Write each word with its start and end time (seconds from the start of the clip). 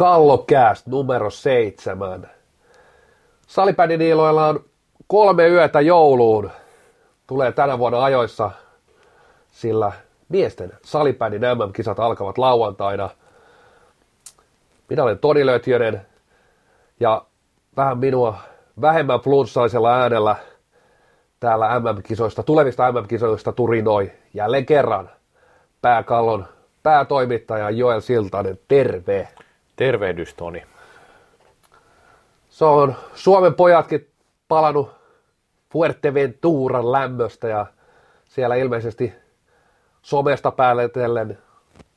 Kallokääst 0.00 0.86
numero 0.86 1.30
seitsemän. 1.30 2.30
Salipädin 3.46 4.02
iloilla 4.02 4.46
on 4.46 4.64
kolme 5.06 5.48
yötä 5.48 5.80
jouluun. 5.80 6.50
Tulee 7.26 7.52
tänä 7.52 7.78
vuonna 7.78 8.04
ajoissa, 8.04 8.50
sillä 9.50 9.92
miesten 10.28 10.72
salipädin 10.84 11.40
MM-kisat 11.40 12.00
alkavat 12.00 12.38
lauantaina. 12.38 13.10
Minä 14.88 15.02
olen 15.02 15.18
Toni 15.18 15.46
Lötjönen 15.46 16.06
ja 17.00 17.24
vähän 17.76 17.98
minua 17.98 18.38
vähemmän 18.80 19.20
flunssaisella 19.20 20.00
äänellä 20.00 20.36
täällä 21.40 21.80
MM-kisoista, 21.80 22.42
tulevista 22.42 22.92
MM-kisoista 22.92 23.52
turinoi 23.52 24.12
jälleen 24.34 24.66
kerran 24.66 25.10
pääkallon 25.82 26.46
päätoimittaja 26.82 27.70
Joel 27.70 28.00
Siltanen. 28.00 28.58
Terve! 28.68 29.28
Tervehdys, 29.80 30.34
Toni. 30.34 30.62
Se 32.48 32.64
on 32.64 32.94
Suomen 33.14 33.54
pojatkin 33.54 34.08
palannut 34.48 34.90
Fuerteventuran 35.72 36.92
lämmöstä 36.92 37.48
ja 37.48 37.66
siellä 38.24 38.54
ilmeisesti 38.54 39.12
somesta 40.02 40.50
pääletellen 40.50 41.38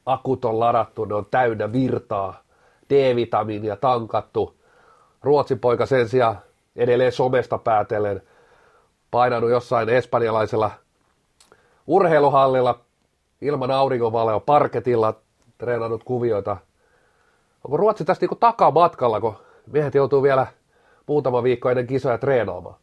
akut 0.06 0.46
on 0.46 0.60
ladattu, 0.60 1.06
ne 1.06 1.16
on 1.16 1.26
täynnä 1.32 1.72
virtaa, 1.72 2.44
D-vitamiinia 2.90 3.76
tankattu. 3.76 4.56
Ruotsin 5.22 5.60
poika 5.60 5.86
sen 5.86 6.10
sijaan 6.10 6.40
edelleen 6.76 7.12
somesta 7.12 7.58
päätellen 7.58 8.22
painanut 9.12 9.50
jossain 9.50 9.90
espanjalaisella 9.90 10.72
urheiluhallilla 11.88 12.80
ilman 13.42 13.72
auringonvaloa 13.72 14.40
parketilla 14.40 15.14
treenannut 15.58 16.04
kuvioita. 16.04 16.58
Onko 17.64 17.78
Ruotsi 17.78 18.06
tästä 18.06 18.26
niin 18.26 18.40
takamatkalla, 18.40 19.22
kun 19.22 19.38
miehet 19.72 19.96
joutuu 19.96 20.24
vielä 20.24 20.48
muutama 21.08 21.44
viikko 21.44 21.70
ennen 21.70 21.88
kisoja 21.88 22.18
treenaamaan? 22.18 22.76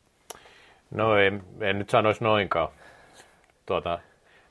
No 0.90 1.16
en, 1.16 1.42
en 1.60 1.78
nyt 1.78 1.90
sanoisi 1.90 2.24
noinkaan. 2.24 2.68
Tuota, 3.66 3.98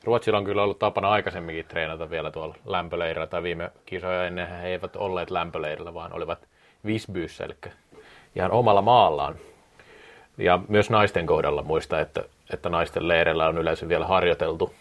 Ruotsilla 0.04 0.38
on 0.38 0.46
kyllä 0.46 0.64
ollut 0.64 0.80
tapana 0.80 1.10
aikaisemminkin 1.10 1.66
treenata 1.66 2.10
vielä 2.10 2.32
tuolla 2.32 2.56
lämpöleirillä, 2.66 3.28
tai 3.28 3.44
viime 3.44 3.72
kisoja 3.86 4.26
ennen 4.26 4.48
he 4.48 4.68
eivät 4.68 4.96
olleet 4.96 5.32
lämpöleirillä, 5.32 5.94
vaan 5.94 6.14
olivat 6.14 6.40
Visbyssä, 6.86 7.46
eli 7.46 7.56
ihan 8.36 8.52
omalla 8.52 8.82
maallaan. 8.82 9.36
Ja 10.38 10.60
myös 10.68 10.90
naisten 10.90 11.26
kohdalla 11.26 11.64
muista, 11.64 12.00
että, 12.00 12.24
että 12.54 12.70
naisten 12.70 13.08
leireillä 13.08 13.48
on 13.48 13.58
yleensä 13.58 13.88
vielä 13.88 14.08
harjoiteltu. 14.08 14.74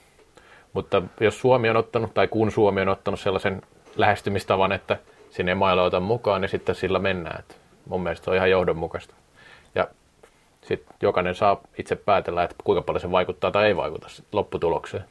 Mutta 0.73 1.03
jos 1.21 1.41
Suomi 1.41 1.71
on 1.71 1.77
ottanut, 1.77 2.15
tai 2.15 2.29
kun 2.29 2.51
Suomi 2.51 2.81
on 2.81 2.89
ottanut 2.89 3.21
sellaisen 3.21 3.63
lähestymistavan, 3.97 4.73
että 4.73 4.99
sinne 5.31 5.55
ei 5.55 6.03
mukaan, 6.03 6.41
niin 6.41 6.49
sitten 6.49 6.75
sillä 6.75 6.99
mennään. 6.99 7.41
Että 7.41 7.55
mun 7.87 8.03
mielestä 8.03 8.25
se 8.25 8.31
on 8.31 8.37
ihan 8.37 8.51
johdonmukaista. 8.51 9.15
Ja 9.75 9.89
sitten 10.63 10.97
jokainen 11.03 11.35
saa 11.35 11.61
itse 11.79 11.97
päätellä, 11.97 12.43
että 12.43 12.57
kuinka 12.65 12.83
paljon 12.83 13.01
se 13.01 13.11
vaikuttaa 13.11 13.51
tai 13.51 13.67
ei 13.67 13.77
vaikuta 13.77 14.07
lopputulokseen. 14.33 15.05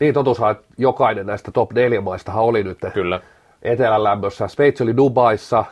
Niin 0.00 0.14
totuushan, 0.14 0.50
että 0.50 0.64
jokainen 0.78 1.26
näistä 1.26 1.50
top 1.52 1.72
4 1.72 2.00
maistahan 2.00 2.44
oli 2.44 2.62
nyt 2.62 2.78
Kyllä. 2.94 3.20
etelän 3.62 4.04
lämmössä. 4.04 4.48
Sveitsi 4.48 4.82
oli 4.82 4.96
Dubaissa, 4.96 5.64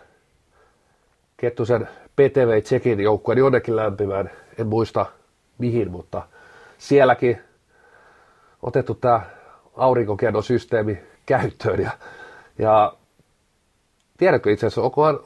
Kettusen 1.36 1.88
PTV 2.16 2.62
Tsekin 2.62 3.00
joukkueen 3.00 3.38
jonnekin 3.38 3.76
lämpimään, 3.76 4.30
en 4.58 4.66
muista 4.66 5.06
mihin, 5.58 5.90
mutta 5.90 6.22
sielläkin 6.78 7.42
otettu 8.62 8.94
tämä 8.94 9.20
aurinkokennosysteemi 9.76 10.98
käyttöön. 11.26 11.80
Ja, 11.80 11.90
ja 12.58 12.92
tiedätkö 14.22 14.52
itse 14.52 14.66
asiassa, 14.66 14.82
onkohan 14.82 15.20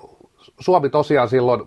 Suomi 0.61 0.89
tosiaan 0.89 1.29
silloin 1.29 1.61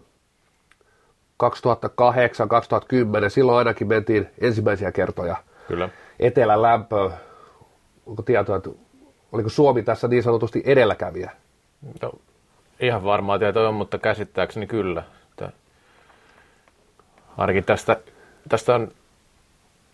2008-2010, 1.43 3.29
silloin 3.29 3.57
ainakin 3.57 3.87
mentiin 3.87 4.27
ensimmäisiä 4.41 4.91
kertoja 4.91 5.35
Kyllä. 5.67 5.89
etelän 6.19 6.61
lämpöön. 6.61 7.11
Onko 8.05 8.23
tietoa, 8.23 8.55
että 8.55 8.69
oliko 9.31 9.49
Suomi 9.49 9.83
tässä 9.83 10.07
niin 10.07 10.23
sanotusti 10.23 10.63
edelläkävijä? 10.65 11.31
No, 12.01 12.11
ihan 12.79 13.03
varmaa 13.03 13.39
tietoa 13.39 13.67
on, 13.67 13.73
mutta 13.73 13.97
käsittääkseni 13.97 14.67
kyllä. 14.67 15.03
Että 15.29 15.51
ainakin 17.37 17.63
tästä, 17.63 17.97
tästä 18.49 18.75
on 18.75 18.91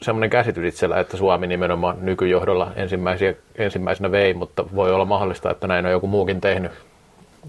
semmoinen 0.02 0.30
käsitys 0.30 0.74
itsellä, 0.74 1.00
että 1.00 1.18
Suomi 1.18 1.48
nimenomaan 1.48 1.98
nykyjohdolla 2.02 2.72
ensimmäisiä, 2.76 3.34
ensimmäisenä 3.56 4.12
vei, 4.12 4.34
mutta 4.34 4.66
voi 4.76 4.92
olla 4.92 5.06
mahdollista, 5.06 5.52
että 5.52 5.68
näin 5.68 5.86
on 5.86 5.92
joku 5.92 6.08
muukin 6.08 6.42
tehnyt, 6.42 6.72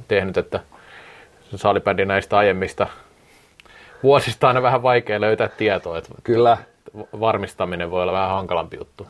tehnyt 0.08 0.36
että 0.36 0.60
salibändi 1.56 2.04
näistä 2.04 2.38
aiemmista 2.38 2.86
vuosista 4.02 4.48
aina 4.48 4.62
vähän 4.62 4.82
vaikea 4.82 5.20
löytää 5.20 5.48
tietoa. 5.48 5.98
Että 5.98 6.10
Kyllä. 6.22 6.58
Varmistaminen 7.20 7.90
voi 7.90 8.02
olla 8.02 8.12
vähän 8.12 8.30
hankalampi 8.30 8.76
juttu. 8.76 9.06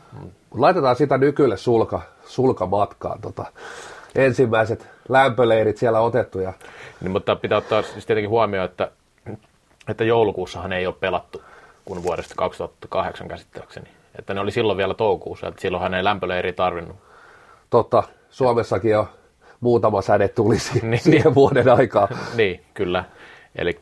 Laitetaan 0.53 0.95
sitä 0.95 1.17
nykylle 1.17 1.57
sulka, 1.57 2.01
sulkamatkaan. 2.25 3.21
Tota, 3.21 3.45
ensimmäiset 4.15 4.89
lämpöleirit 5.09 5.77
siellä 5.77 5.99
otettu. 5.99 6.39
Ja... 6.39 6.53
Niin, 7.01 7.11
mutta 7.11 7.35
pitää 7.35 7.57
ottaa 7.57 7.81
siis 7.81 8.05
tietenkin 8.05 8.29
huomioon, 8.29 8.65
että, 8.65 8.91
että 9.89 10.03
joulukuussahan 10.03 10.73
ei 10.73 10.87
ole 10.87 10.95
pelattu 10.99 11.41
kuin 11.85 12.03
vuodesta 12.03 12.35
2008 12.37 13.27
käsittääkseni. 13.27 13.89
Että 14.19 14.33
ne 14.33 14.39
oli 14.39 14.51
silloin 14.51 14.77
vielä 14.77 14.93
toukokuussa, 14.93 15.47
että 15.47 15.61
silloinhan 15.61 15.93
ei 15.93 16.03
lämpöleiri 16.03 16.53
tarvinnut. 16.53 16.95
Totta, 17.69 18.03
Suomessakin 18.29 18.91
jo 18.91 19.07
muutama 19.59 20.01
säde 20.01 20.27
tulisi 20.27 20.79
niin, 20.87 20.99
siihen 20.99 21.23
niin. 21.23 21.35
vuoden 21.35 21.69
aikaa. 21.69 22.07
niin, 22.35 22.61
kyllä. 22.73 23.03
Eli 23.55 23.77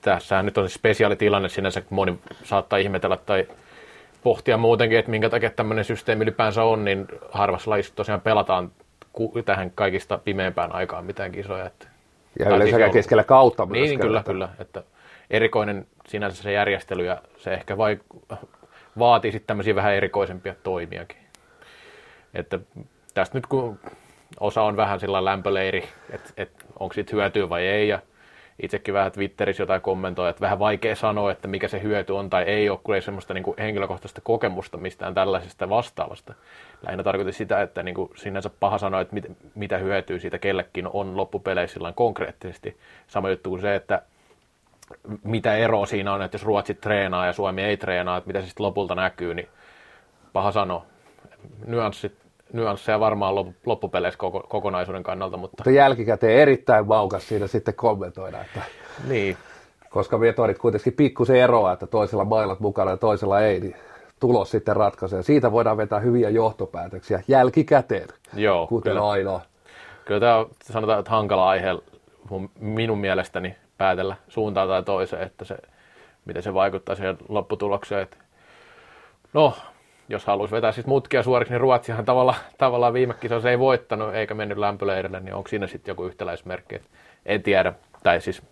tässähän 0.00 0.44
nyt 0.44 0.58
on 0.58 0.70
spesiaalitilanne 0.70 1.48
sinänsä, 1.48 1.80
kun 1.80 1.96
moni 1.96 2.18
saattaa 2.44 2.78
ihmetellä 2.78 3.16
tai 3.16 3.46
pohtia 4.22 4.56
muutenkin, 4.56 4.98
että 4.98 5.10
minkä 5.10 5.30
takia 5.30 5.50
tämmöinen 5.50 5.84
systeemi 5.84 6.22
ylipäänsä 6.22 6.64
on, 6.64 6.84
niin 6.84 7.06
harvassa 7.30 7.70
lajissa 7.70 7.94
tosiaan 7.94 8.20
pelataan 8.20 8.70
tähän 9.44 9.70
kaikista 9.74 10.18
pimeämpään 10.18 10.74
aikaan 10.74 11.04
mitään 11.04 11.32
kisoja. 11.32 11.66
Että, 11.66 11.86
ja 12.38 12.56
yleensä 12.56 12.76
siis 12.76 12.92
keskellä 12.92 13.24
kautta 13.24 13.66
myös. 13.66 13.88
Niin, 13.88 14.00
kyllä, 14.00 14.22
kyllä. 14.26 14.48
Että 14.58 14.82
erikoinen 15.30 15.86
sinänsä 16.06 16.42
se 16.42 16.52
järjestely 16.52 17.04
ja 17.04 17.22
se 17.36 17.54
ehkä 17.54 17.76
vai, 17.78 17.98
vaatii 18.98 19.32
sitten 19.32 19.46
tämmöisiä 19.46 19.74
vähän 19.74 19.94
erikoisempia 19.94 20.54
toimiakin. 20.62 21.18
Että 22.34 22.58
tästä 23.14 23.38
nyt 23.38 23.46
kun 23.46 23.78
osa 24.40 24.62
on 24.62 24.76
vähän 24.76 25.00
sillä 25.00 25.24
lämpöleiri, 25.24 25.84
että, 26.10 26.30
että 26.36 26.64
onko 26.78 26.94
siitä 26.94 27.16
hyötyä 27.16 27.48
vai 27.48 27.66
ei 27.66 27.88
ja 27.88 27.98
itsekin 28.62 28.94
vähän 28.94 29.12
Twitterissä 29.12 29.62
jotain 29.62 29.80
kommentoi, 29.80 30.30
että 30.30 30.40
vähän 30.40 30.58
vaikea 30.58 30.96
sanoa, 30.96 31.32
että 31.32 31.48
mikä 31.48 31.68
se 31.68 31.82
hyöty 31.82 32.12
on 32.12 32.30
tai 32.30 32.42
ei 32.42 32.70
ole, 32.70 32.78
kun 32.84 32.94
ei 32.94 33.02
semmoista 33.02 33.34
niin 33.34 33.44
kuin 33.44 33.54
henkilökohtaista 33.58 34.20
kokemusta 34.20 34.76
mistään 34.76 35.14
tällaisesta 35.14 35.68
vastaavasta. 35.68 36.34
Lähinnä 36.86 37.04
tarkoitin 37.04 37.34
sitä, 37.34 37.62
että 37.62 37.82
niin 37.82 37.94
kuin 37.94 38.10
sinänsä 38.16 38.50
paha 38.60 38.78
sanoa, 38.78 39.00
että 39.00 39.14
mit, 39.14 39.24
mitä 39.54 39.78
hyötyä 39.78 40.18
siitä 40.18 40.38
kellekin 40.38 40.88
on 40.92 41.16
loppupeleissä 41.16 41.80
konkreettisesti. 41.94 42.76
Sama 43.06 43.30
juttu 43.30 43.50
kuin 43.50 43.62
se, 43.62 43.74
että 43.74 44.02
mitä 45.24 45.54
eroa 45.56 45.86
siinä 45.86 46.12
on, 46.12 46.22
että 46.22 46.34
jos 46.34 46.44
Ruotsi 46.44 46.74
treenaa 46.74 47.26
ja 47.26 47.32
Suomi 47.32 47.62
ei 47.62 47.76
treenaa, 47.76 48.16
että 48.16 48.26
mitä 48.26 48.40
se 48.40 48.46
sitten 48.46 48.66
lopulta 48.66 48.94
näkyy, 48.94 49.34
niin 49.34 49.48
paha 50.32 50.52
sanoa. 50.52 50.86
Nyanssit, 51.66 52.27
nyansseja 52.52 53.00
varmaan 53.00 53.34
loppupeleissä 53.66 54.18
koko, 54.18 54.40
kokonaisuuden 54.48 55.02
kannalta. 55.02 55.36
Mutta... 55.36 55.56
mutta 55.58 55.70
jälkikäteen 55.70 56.38
erittäin 56.38 56.86
maukas 56.86 57.28
siinä 57.28 57.46
sitten 57.46 57.74
kommentoida, 57.74 58.40
että 58.40 58.62
niin. 59.08 59.36
koska 59.90 60.18
metodit 60.18 60.58
kuitenkin 60.58 60.92
pikkusen 60.92 61.36
eroa, 61.36 61.72
että 61.72 61.86
toisella 61.86 62.24
mailat 62.24 62.60
mukana 62.60 62.90
ja 62.90 62.96
toisella 62.96 63.40
ei, 63.40 63.60
niin 63.60 63.76
tulos 64.20 64.50
sitten 64.50 64.76
ratkaisee. 64.76 65.22
Siitä 65.22 65.52
voidaan 65.52 65.76
vetää 65.76 65.98
hyviä 65.98 66.30
johtopäätöksiä 66.30 67.22
jälkikäteen, 67.28 68.08
Joo, 68.34 68.66
kuten 68.66 68.92
kyllä. 68.92 69.08
aina. 69.08 69.40
Kyllä 70.04 70.20
tämä 70.20 70.36
on, 70.36 70.50
sanotaan, 70.62 70.98
että 70.98 71.10
hankala 71.10 71.48
aihe 71.48 71.68
minun 72.60 72.98
mielestäni 72.98 73.56
päätellä 73.78 74.16
suuntaan 74.28 74.68
tai 74.68 74.82
toiseen, 74.82 75.22
että 75.22 75.44
se, 75.44 75.56
miten 76.24 76.42
se 76.42 76.54
vaikuttaa 76.54 76.94
siihen 76.94 77.18
lopputulokseen. 77.28 78.02
Että 78.02 78.16
no, 79.32 79.54
jos 80.08 80.26
haluaisi 80.26 80.54
vetää 80.54 80.72
siis 80.72 80.86
mutkia 80.86 81.22
suoriksi, 81.22 81.52
niin 81.52 81.60
Ruotsihan 81.60 82.04
tavalla, 82.04 82.34
tavallaan 82.58 82.92
viime 82.92 83.14
kisoissa 83.14 83.50
ei 83.50 83.58
voittanut 83.58 84.14
eikä 84.14 84.34
mennyt 84.34 84.58
lämpöleirille, 84.58 85.20
niin 85.20 85.34
onko 85.34 85.48
siinä 85.48 85.66
sitten 85.66 85.92
joku 85.92 86.04
yhtäläismerkki? 86.04 86.74
Et 86.74 86.82
en 87.26 87.42
tiedä, 87.42 87.72
tai 88.02 88.20
siis 88.20 88.42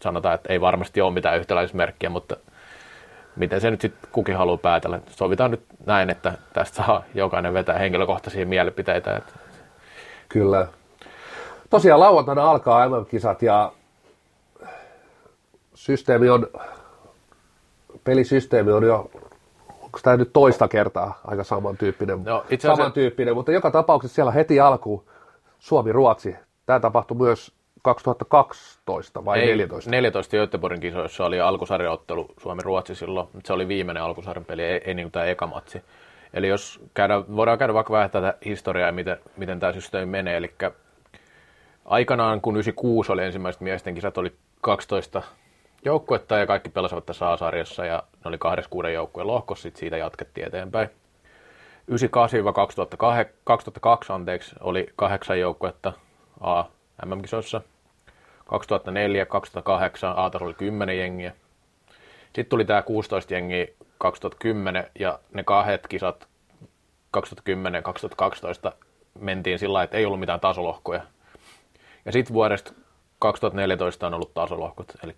sanotaan, 0.00 0.34
että 0.34 0.52
ei 0.52 0.60
varmasti 0.60 1.00
ole 1.00 1.14
mitään 1.14 1.38
yhtäläismerkkiä, 1.38 2.10
mutta 2.10 2.36
miten 3.36 3.60
se 3.60 3.70
nyt 3.70 3.80
sitten 3.80 4.10
kukin 4.12 4.36
haluaa 4.36 4.56
päätellä. 4.56 5.00
Sovitaan 5.10 5.50
nyt 5.50 5.62
näin, 5.86 6.10
että 6.10 6.32
tästä 6.52 6.76
saa 6.76 7.04
jokainen 7.14 7.54
vetää 7.54 7.78
henkilökohtaisia 7.78 8.46
mielipiteitä. 8.46 9.16
Että... 9.16 9.32
Kyllä. 10.28 10.66
Tosiaan 11.70 12.00
lauantaina 12.00 12.50
alkaa 12.50 12.88
MM-kisat 12.88 13.42
ja 13.42 13.72
systeemi 15.74 16.28
on, 16.28 16.46
pelisysteemi 18.04 18.72
on 18.72 18.84
jo, 18.84 19.10
onko 19.92 20.00
tämä 20.02 20.16
nyt 20.16 20.32
toista 20.32 20.68
kertaa 20.68 21.20
aika 21.24 21.44
samantyyppinen, 21.44 22.24
no, 22.24 22.44
itse 22.50 22.68
asiassa... 22.68 22.76
samantyyppinen 22.76 23.34
mutta 23.34 23.52
joka 23.52 23.70
tapauksessa 23.70 24.14
siellä 24.14 24.32
heti 24.32 24.60
alkuun 24.60 25.04
Suomi-Ruotsi. 25.58 26.36
Tämä 26.66 26.80
tapahtui 26.80 27.16
myös 27.16 27.52
2012 27.82 29.24
vai 29.24 29.38
Ei, 29.40 29.46
14? 29.46 29.90
14 29.90 30.36
Göteborgin 30.36 30.80
kisoissa 30.80 31.24
oli 31.24 31.40
alkusarjaottelu 31.40 32.28
Suomi-Ruotsi 32.40 32.94
silloin, 32.94 33.28
mutta 33.32 33.46
se 33.46 33.52
oli 33.52 33.68
viimeinen 33.68 34.02
alkusarjan 34.02 34.44
peli, 34.44 34.62
ei, 34.62 34.80
ei 34.84 34.94
niin 34.94 35.04
kuin 35.04 35.12
tämä 35.12 35.24
eka 35.24 35.46
matsi. 35.46 35.82
Eli 36.34 36.48
jos 36.48 36.80
käydä, 36.94 37.14
voidaan 37.36 37.58
käydä 37.58 37.74
vaikka 37.74 37.92
vähän 37.92 38.10
tätä 38.10 38.34
historiaa 38.44 38.86
ja 38.86 38.92
miten, 38.92 39.16
miten 39.36 39.60
tämä 39.60 39.72
systeemi 39.72 40.10
menee. 40.10 40.36
Eli 40.36 40.54
aikanaan, 41.84 42.40
kun 42.40 42.56
96 42.56 43.12
oli 43.12 43.24
ensimmäiset 43.24 43.60
miesten 43.60 43.94
kisat, 43.94 44.18
oli 44.18 44.32
12 44.60 45.22
joukkuetta 45.84 46.38
ja 46.38 46.46
kaikki 46.46 46.70
pelasivat 46.70 47.06
tässä 47.06 47.32
A-sarjassa 47.32 47.84
ja 47.84 48.02
ne 48.14 48.28
oli 48.28 48.38
26 48.38 48.92
joukkueen 48.92 49.26
lohkossa, 49.26 49.62
sitten 49.62 49.80
siitä 49.80 49.96
jatkettiin 49.96 50.46
eteenpäin. 50.46 50.88
98-2002 51.90 51.94
anteeksi, 54.08 54.54
oli 54.60 54.92
kahdeksan 54.96 55.40
joukkuetta 55.40 55.92
A 56.40 56.64
MM-kisoissa. 57.06 57.60
2004-2008 58.40 58.48
a 60.16 60.30
oli 60.40 60.54
10 60.54 60.98
jengiä. 60.98 61.32
Sitten 62.24 62.46
tuli 62.46 62.64
tämä 62.64 62.82
16 62.82 63.34
jengiä 63.34 63.66
2010 63.98 64.90
ja 64.98 65.18
ne 65.34 65.44
kahdet 65.44 65.86
kisat 65.86 66.28
2010 67.10 67.78
ja 67.78 67.82
2012 67.82 68.72
mentiin 69.20 69.58
sillä 69.58 69.72
lailla, 69.72 69.84
että 69.84 69.96
ei 69.96 70.06
ollut 70.06 70.20
mitään 70.20 70.40
tasolohkoja. 70.40 71.02
Ja 72.04 72.12
sitten 72.12 72.34
vuodesta 72.34 72.72
2014 73.18 74.06
on 74.06 74.14
ollut 74.14 74.34
tasolohkot, 74.34 74.86
eli 75.04 75.16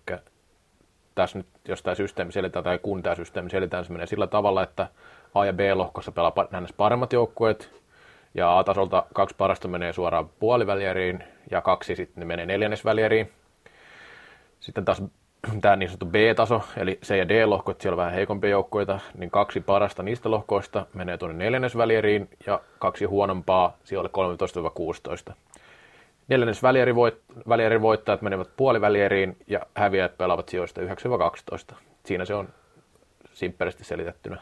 tässä 1.15 1.37
nyt, 1.37 1.47
jos 1.67 1.83
tämä 1.83 1.95
systeemi 1.95 2.31
selitään 2.31 2.63
tai 2.63 2.79
kun 2.79 3.03
tämä 3.03 3.15
systeemi 3.15 3.49
selitään, 3.49 3.85
se 3.85 3.91
menee 3.91 4.07
sillä 4.07 4.27
tavalla, 4.27 4.63
että 4.63 4.87
A- 5.35 5.45
ja 5.45 5.53
B-lohkossa 5.53 6.11
pelaa 6.11 6.33
näin 6.51 6.67
paremmat 6.77 7.13
joukkueet, 7.13 7.71
ja 8.33 8.59
A-tasolta 8.59 9.05
kaksi 9.13 9.35
parasta 9.37 9.67
menee 9.67 9.93
suoraan 9.93 10.29
puolivälieriin, 10.29 11.23
ja 11.51 11.61
kaksi 11.61 11.95
sitten 11.95 12.21
ne 12.21 12.25
menee 12.25 12.45
neljännesvälieriin. 12.45 13.31
Sitten 14.59 14.85
taas 14.85 15.03
tämä 15.61 15.75
niin 15.75 15.89
sanottu 15.89 16.05
B-taso, 16.05 16.61
eli 16.77 16.99
C- 17.05 17.17
ja 17.17 17.29
D-lohko, 17.29 17.71
että 17.71 17.81
siellä 17.81 17.93
on 17.93 17.97
vähän 17.97 18.13
heikompia 18.13 18.49
joukkoita, 18.49 18.99
niin 19.17 19.31
kaksi 19.31 19.61
parasta 19.61 20.03
niistä 20.03 20.31
lohkoista 20.31 20.85
menee 20.93 21.17
tuonne 21.17 21.45
neljännesvälieriin, 21.45 22.29
ja 22.45 22.59
kaksi 22.79 23.05
huonompaa 23.05 23.77
siellä 23.83 24.09
13-16. 25.29 25.33
Neljännes 26.27 26.63
välieri, 26.63 26.95
voit, 26.95 27.21
välieri 27.49 27.81
voittajat 27.81 28.21
menevät 28.21 28.49
puolivälieriin 28.57 29.37
ja 29.47 29.59
häviäjät 29.75 30.17
pelaavat 30.17 30.49
sijoista 30.49 30.81
9-12. 31.71 31.75
Siinä 32.05 32.25
se 32.25 32.33
on 32.33 32.49
simppelisti 33.33 33.83
selitettynä. 33.83 34.41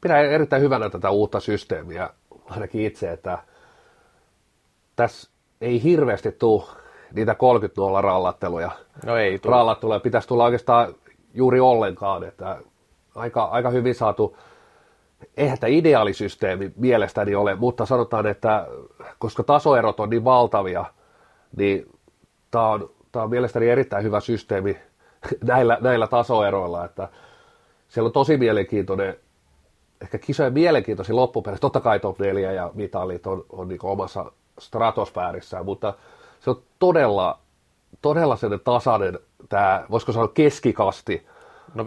Pidän 0.00 0.24
erittäin 0.24 0.62
hyvänä 0.62 0.90
tätä 0.90 1.10
uutta 1.10 1.40
systeemiä, 1.40 2.10
ainakin 2.50 2.82
itse, 2.86 3.12
että 3.12 3.38
tässä 4.96 5.30
ei 5.60 5.82
hirveästi 5.82 6.32
tule 6.32 6.64
niitä 7.12 7.34
30 7.34 7.80
0 7.80 8.00
rallatteluja. 8.00 8.70
No 9.04 9.16
ei 9.16 9.38
tule. 9.38 9.52
Rallatteluja 9.52 10.00
pitäisi 10.00 10.28
tulla 10.28 10.44
oikeastaan 10.44 10.94
juuri 11.34 11.60
ollenkaan, 11.60 12.24
että 12.24 12.58
aika, 13.14 13.44
aika 13.44 13.70
hyvin 13.70 13.94
saatu 13.94 14.36
eihän 15.36 15.58
tämä 15.58 15.70
ideaalisysteemi 15.70 16.72
mielestäni 16.76 17.34
ole, 17.34 17.54
mutta 17.54 17.86
sanotaan, 17.86 18.26
että 18.26 18.66
koska 19.18 19.42
tasoerot 19.42 20.00
on 20.00 20.10
niin 20.10 20.24
valtavia, 20.24 20.84
niin 21.56 21.86
tämä 22.50 22.68
on, 22.68 22.90
tämä 23.12 23.22
on 23.22 23.30
mielestäni 23.30 23.68
erittäin 23.68 24.04
hyvä 24.04 24.20
systeemi 24.20 24.76
näillä, 25.44 25.78
näillä 25.80 26.06
tasoeroilla, 26.06 26.84
että 26.84 27.08
siellä 27.88 28.06
on 28.06 28.12
tosi 28.12 28.36
mielenkiintoinen, 28.36 29.16
ehkä 30.02 30.18
kisojen 30.18 30.52
mielenkiintoisin 30.52 31.16
loppupeleissä, 31.16 31.60
totta 31.60 31.80
kai 31.80 32.00
top 32.00 32.18
4 32.18 32.52
ja 32.52 32.70
mitalit 32.74 33.26
on, 33.26 33.44
on 33.48 33.68
niin 33.68 33.78
omassa 33.82 34.32
stratosfäärissään, 34.58 35.64
mutta 35.64 35.94
se 36.40 36.50
on 36.50 36.62
todella, 36.78 37.38
todella 38.02 38.36
sellainen 38.36 38.64
tasainen, 38.64 39.18
tämä, 39.48 39.86
voisiko 39.90 40.12
sanoa 40.12 40.28
keskikasti, 40.28 41.26
No 41.74 41.84
5-12 41.84 41.86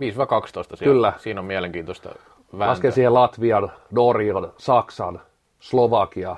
siellä. 0.00 0.76
Kyllä. 0.78 1.12
Siinä 1.18 1.40
on 1.40 1.46
mielenkiintoista 1.46 2.14
vääntää. 2.58 2.68
Lasken 2.68 2.92
siihen 2.92 3.14
Latvian, 3.14 3.72
Norjan, 3.90 4.52
Saksan, 4.58 5.20
Slovakia. 5.60 6.36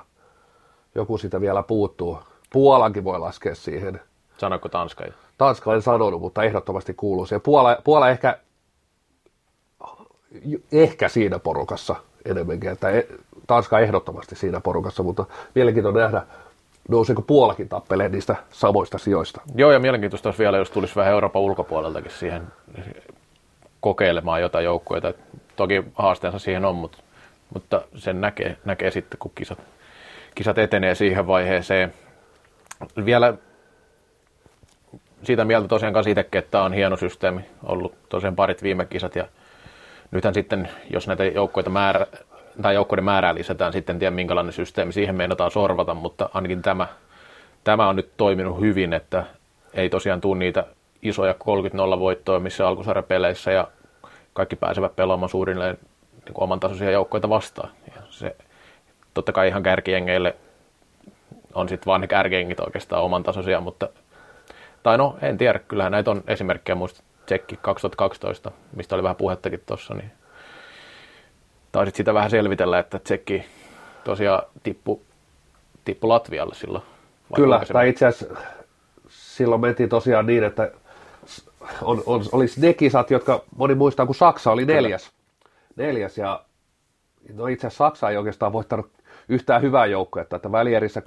Joku 0.95 1.19
sitä 1.19 1.41
vielä 1.41 1.63
puuttuu. 1.63 2.19
Puolankin 2.53 3.05
voi 3.05 3.19
laskea 3.19 3.55
siihen. 3.55 4.01
Sanoiko 4.39 4.69
Tanska? 4.69 5.05
Tanska 5.39 5.75
en 5.75 5.83
sanonut, 5.83 6.21
mutta 6.21 6.43
ehdottomasti 6.43 6.95
kuuluu 6.95 7.27
siihen. 7.27 7.41
Puola, 7.41 7.77
Puola 7.85 8.11
ehkä, 8.11 8.39
ehkä 10.73 11.09
siinä 11.09 11.39
porukassa 11.39 11.97
enemmänkin, 12.25 12.71
että 12.71 12.91
e- 12.91 13.07
Tanska 13.47 13.79
ehdottomasti 13.79 14.37
siinä 14.37 14.61
porukassa, 14.61 15.03
mutta 15.03 15.25
mielenkiintoista 15.55 16.01
nähdä, 16.01 16.23
nouseeko 16.89 17.23
Puolakin 17.23 17.69
tappeleen 17.69 18.13
niistä 18.13 18.37
samoista 18.51 18.99
sijoista. 18.99 19.41
Joo, 19.55 19.73
ja 19.73 19.79
mielenkiintoista 19.79 20.29
olisi 20.29 20.39
vielä, 20.39 20.57
jos 20.57 20.71
tulisi 20.71 20.97
vähän 20.97 21.13
Euroopan 21.13 21.43
ulkopuoleltakin 21.43 22.11
siihen 22.11 22.43
kokeilemaan 23.81 24.41
jotain 24.41 24.65
joukkueita. 24.65 25.13
Toki 25.57 25.85
haasteensa 25.95 26.39
siihen 26.39 26.65
on, 26.65 26.75
mutta, 26.75 26.99
mutta 27.55 27.83
sen 27.95 28.21
näkee, 28.21 28.57
näkee 28.65 28.91
sitten, 28.91 29.19
kun 29.19 29.33
kisat, 29.35 29.59
kisat 30.35 30.59
etenee 30.59 30.95
siihen 30.95 31.27
vaiheeseen. 31.27 31.95
Vielä 33.05 33.35
siitä 35.23 35.45
mieltä 35.45 35.69
tosiaan 35.69 35.95
kanssa 35.95 36.11
itsekin, 36.11 36.39
että 36.39 36.51
tämä 36.51 36.65
on 36.65 36.73
hieno 36.73 36.97
systeemi, 36.97 37.41
ollut 37.65 37.95
tosiaan 38.09 38.37
parit 38.37 38.63
viime 38.63 38.87
kisat 38.87 39.17
ja 39.17 39.29
nythän 40.11 40.35
sitten, 40.35 40.69
jos 40.91 41.07
näitä 41.07 41.25
joukkoita 41.25 41.71
määrä, 41.71 42.07
tai 42.63 42.75
joukkoiden 42.75 43.05
määrää 43.05 43.35
lisätään, 43.35 43.73
sitten 43.73 43.95
en 43.95 44.01
tiedä 44.01 44.15
minkälainen 44.15 44.53
systeemi 44.53 44.93
siihen 44.93 45.15
meinataan 45.15 45.51
sorvata, 45.51 45.95
mutta 45.95 46.31
ainakin 46.35 46.63
tämä, 46.63 46.87
tämä 47.65 47.89
on 47.89 47.97
nyt 47.97 48.11
toiminut 48.17 48.61
hyvin, 48.61 48.93
että 48.93 49.25
ei 49.75 49.89
tosiaan 49.89 50.21
tule 50.21 50.39
niitä 50.39 50.65
isoja 51.03 51.35
30-0 51.97 51.99
voittoja 51.99 52.41
missä 52.41 52.69
alkusarjapeleissä 52.69 53.53
ja 53.53 53.69
kaikki 54.37 54.57
pääsevät 54.57 54.97
pelaamaan 54.97 55.29
suurille 55.29 55.73
niin 56.25 56.35
oman 56.35 56.61
tasoisia 56.61 56.91
joukkoita 56.91 57.29
vastaan. 57.29 57.71
Ja 57.95 58.03
se, 58.11 58.37
totta 59.15 59.33
kai 59.33 59.49
ihan 59.49 59.63
kärkiengeille 59.63 60.37
on 61.55 61.69
sitten 61.69 61.87
vaan 61.87 62.01
ne 62.01 62.07
kärkiengit 62.07 62.61
oikeastaan 62.61 63.03
oman 63.03 63.23
tasoisia, 63.23 63.61
mutta 63.61 63.89
tai 64.83 64.99
no, 64.99 65.19
en 65.23 65.39
tiedä, 65.39 65.59
kyllähän 65.59 65.93
näitä 65.93 66.11
on 66.11 66.23
esimerkkejä 66.27 66.77
muista 66.77 67.03
Tsekki 67.27 67.59
2012, 67.63 68.51
mistä 68.77 68.95
oli 68.95 69.03
vähän 69.03 69.17
puhettakin 69.17 69.63
tuossa, 69.67 69.95
niin 69.95 70.11
taisit 71.73 71.95
sitä 71.95 72.15
vähän 72.15 72.31
selvitellä, 72.31 72.79
että 72.79 72.99
Tsekki 72.99 73.45
tosiaan 74.05 74.43
tippu, 74.63 75.03
tippu 75.85 76.09
Latvialle 76.09 76.55
silloin. 76.55 76.85
Kyllä, 77.35 77.61
tai 77.73 77.89
itse 77.89 78.07
asiassa 78.07 78.37
silloin 79.09 79.61
mentiin 79.61 79.89
tosiaan 79.89 80.27
niin, 80.27 80.45
että 80.45 80.71
on, 81.83 82.03
on, 82.07 82.23
olisi 82.33 82.61
ne 82.61 82.75
kisat, 82.75 83.11
jotka 83.11 83.43
moni 83.57 83.75
muistaa, 83.75 84.07
kun 84.07 84.15
Saksa 84.15 84.53
oli 84.53 84.65
neljäs. 84.65 85.11
Neljäs 85.77 86.19
ja 86.19 86.45
no 87.35 87.47
itse 87.47 87.67
asiassa 87.67 87.85
Saksa 87.85 88.11
ei 88.11 88.17
oikeastaan 88.17 88.53
voittanut 88.53 88.91
yhtään 89.29 89.63
hyvää 89.63 89.87
joukkoa, 89.87 90.23
että 90.23 90.53
välierissä 90.53 91.03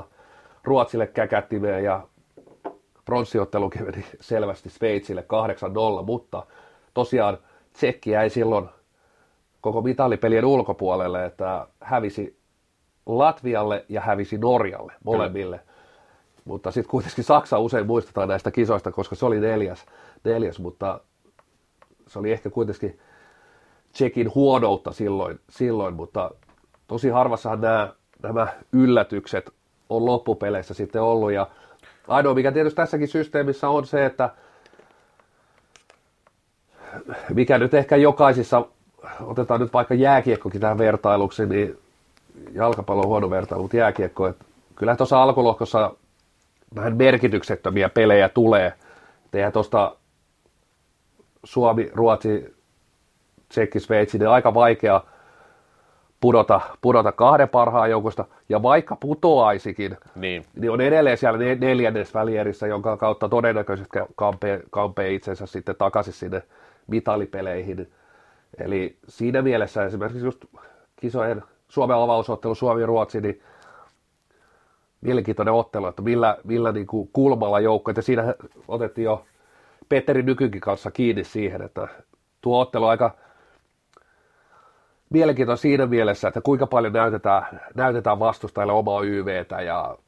13-0 0.00 0.04
Ruotsille 0.64 1.06
käkättimeen 1.06 1.84
ja 1.84 2.06
pronssiottelukin 3.04 3.84
meni 3.84 4.04
selvästi 4.20 4.70
Sveitsille 4.70 5.24
8-0, 6.00 6.04
mutta 6.04 6.46
tosiaan 6.94 7.38
Tsekki 7.72 8.10
jäi 8.10 8.30
silloin 8.30 8.68
koko 9.60 9.82
mitalipelien 9.82 10.44
ulkopuolelle, 10.44 11.24
että 11.24 11.66
hävisi 11.80 12.38
Latvialle 13.06 13.84
ja 13.88 14.00
hävisi 14.00 14.38
Norjalle 14.38 14.92
molemmille. 15.04 15.58
Kyllä. 15.58 15.71
Mutta 16.44 16.70
sitten 16.70 16.90
kuitenkin 16.90 17.24
Saksa 17.24 17.58
usein 17.58 17.86
muistetaan 17.86 18.28
näistä 18.28 18.50
kisoista, 18.50 18.92
koska 18.92 19.14
se 19.14 19.26
oli 19.26 19.40
neljäs, 19.40 19.86
neljäs 20.24 20.58
mutta 20.58 21.00
se 22.06 22.18
oli 22.18 22.32
ehkä 22.32 22.50
kuitenkin 22.50 22.98
Tsekin 23.92 24.34
huonoutta 24.34 24.92
silloin, 24.92 25.40
silloin 25.50 25.94
mutta 25.94 26.30
tosi 26.88 27.08
harvassahan 27.08 27.60
nämä, 27.60 27.92
nämä 28.22 28.46
yllätykset 28.72 29.50
on 29.88 30.06
loppupeleissä 30.06 30.74
sitten 30.74 31.02
ollut. 31.02 31.32
Ja 31.32 31.46
ainoa, 32.08 32.34
mikä 32.34 32.52
tietysti 32.52 32.76
tässäkin 32.76 33.08
systeemissä 33.08 33.68
on 33.68 33.86
se, 33.86 34.06
että 34.06 34.30
mikä 37.34 37.58
nyt 37.58 37.74
ehkä 37.74 37.96
jokaisissa, 37.96 38.66
otetaan 39.20 39.60
nyt 39.60 39.72
vaikka 39.72 39.94
jääkiekkokin 39.94 40.60
tähän 40.60 40.78
vertailuksi, 40.78 41.46
niin 41.46 41.78
jalkapallo 42.52 43.02
on 43.02 43.08
huono 43.08 43.30
vertailu, 43.30 43.62
mutta 43.62 43.76
jääkiekko, 43.76 44.26
että 44.26 44.44
kyllä 44.74 44.96
tuossa 44.96 45.22
alkulohkossa 45.22 45.94
vähän 46.76 46.96
merkityksettömiä 46.96 47.88
pelejä 47.88 48.28
tulee. 48.28 48.72
Eihän 49.32 49.52
tuosta 49.52 49.96
Suomi, 51.44 51.90
Ruotsi, 51.94 52.56
Tsekki, 53.48 53.80
Sveitsi, 53.80 54.18
niin 54.18 54.28
aika 54.28 54.54
vaikea 54.54 55.00
pudota, 56.20 56.60
pudota 56.80 57.12
kahden 57.12 57.48
parhaan 57.48 57.90
joukosta, 57.90 58.24
ja 58.48 58.62
vaikka 58.62 58.96
putoaisikin, 58.96 59.96
niin, 60.14 60.44
niin 60.54 60.70
on 60.70 60.80
edelleen 60.80 61.18
siellä 61.18 61.38
neljännes 61.38 62.14
välierissä, 62.14 62.66
jonka 62.66 62.96
kautta 62.96 63.28
todennäköisesti 63.28 63.98
kampee, 64.16 64.62
kampee 64.70 65.14
itsensä 65.14 65.46
sitten 65.46 65.76
takaisin 65.76 66.12
sinne 66.12 66.42
mitalipeleihin. 66.86 67.92
Eli 68.58 68.96
siinä 69.08 69.42
mielessä 69.42 69.84
esimerkiksi 69.84 70.26
just 70.26 70.44
kisojen 70.96 71.42
Suomen 71.68 71.96
avausottelu 71.96 72.54
Suomi-Ruotsi, 72.54 73.20
niin 73.20 73.42
mielenkiintoinen 75.02 75.54
ottelu, 75.54 75.86
että 75.86 76.02
millä, 76.02 76.38
millä 76.44 76.72
niin 76.72 76.86
kuin 76.86 77.10
kulmalla 77.12 77.60
joukkoja, 77.60 77.94
ja 77.96 78.02
siinä 78.02 78.34
otettiin 78.68 79.04
jo 79.04 79.24
Petteri 79.88 80.22
Nykykin 80.22 80.60
kanssa 80.60 80.90
kiinni 80.90 81.24
siihen, 81.24 81.62
että 81.62 81.88
tuo 82.40 82.60
ottelu 82.60 82.86
aika 82.86 83.16
mielenkiintoinen 85.10 85.58
siinä 85.58 85.86
mielessä, 85.86 86.28
että 86.28 86.40
kuinka 86.40 86.66
paljon 86.66 86.92
näytetään, 86.92 87.60
näytetään 87.74 88.18
vastustajille 88.18 88.72
omaa 88.72 89.02
YVtä 89.02 89.60
ja 89.62 89.98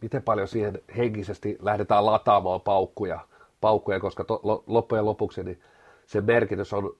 miten 0.00 0.22
paljon 0.22 0.48
siihen 0.48 0.82
henkisesti 0.96 1.58
lähdetään 1.62 2.06
lataamaan 2.06 2.60
paukkuja, 2.60 3.20
paukkuja 3.60 4.00
koska 4.00 4.24
to, 4.24 4.40
loppujen 4.66 5.04
lopuksi 5.04 5.44
niin 5.44 5.60
se 6.06 6.20
merkitys 6.20 6.72
on, 6.72 6.96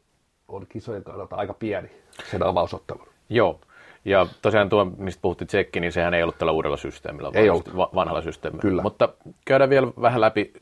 on 0.49 0.67
kisojen 0.69 1.05
kannalta 1.05 1.37
aika 1.37 1.55
pieni 1.55 1.91
sen 2.31 2.43
avausottelun. 2.43 3.09
Joo, 3.29 3.61
ja 4.05 4.27
tosiaan 4.43 4.69
tuo, 4.69 4.85
mistä 4.85 5.23
puhuttiin 5.23 5.49
tsekki, 5.49 5.81
niin 5.81 5.93
sehän 5.93 6.15
ei 6.15 6.23
ollut 6.23 6.39
tällä 6.39 6.53
uudella 6.53 6.77
systeemillä, 6.77 7.31
ei 7.35 7.51
ollut. 7.51 7.77
vanhalla 7.77 8.23
systeemillä. 8.23 8.63
Kyllä. 8.63 8.83
Mutta 8.83 9.09
käydään 9.45 9.71
vielä 9.71 9.87
vähän 10.01 10.21
läpi, 10.21 10.53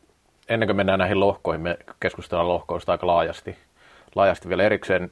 ennen 0.49 0.67
kuin 0.69 0.77
mennään 0.77 0.99
näihin 0.99 1.21
lohkoihin, 1.21 1.61
me 1.61 1.79
keskustellaan 2.01 2.49
lohkoista 2.49 2.93
aika 2.93 3.07
laajasti, 3.07 3.57
laajasti 4.15 4.49
vielä 4.49 4.63
erikseen. 4.63 5.11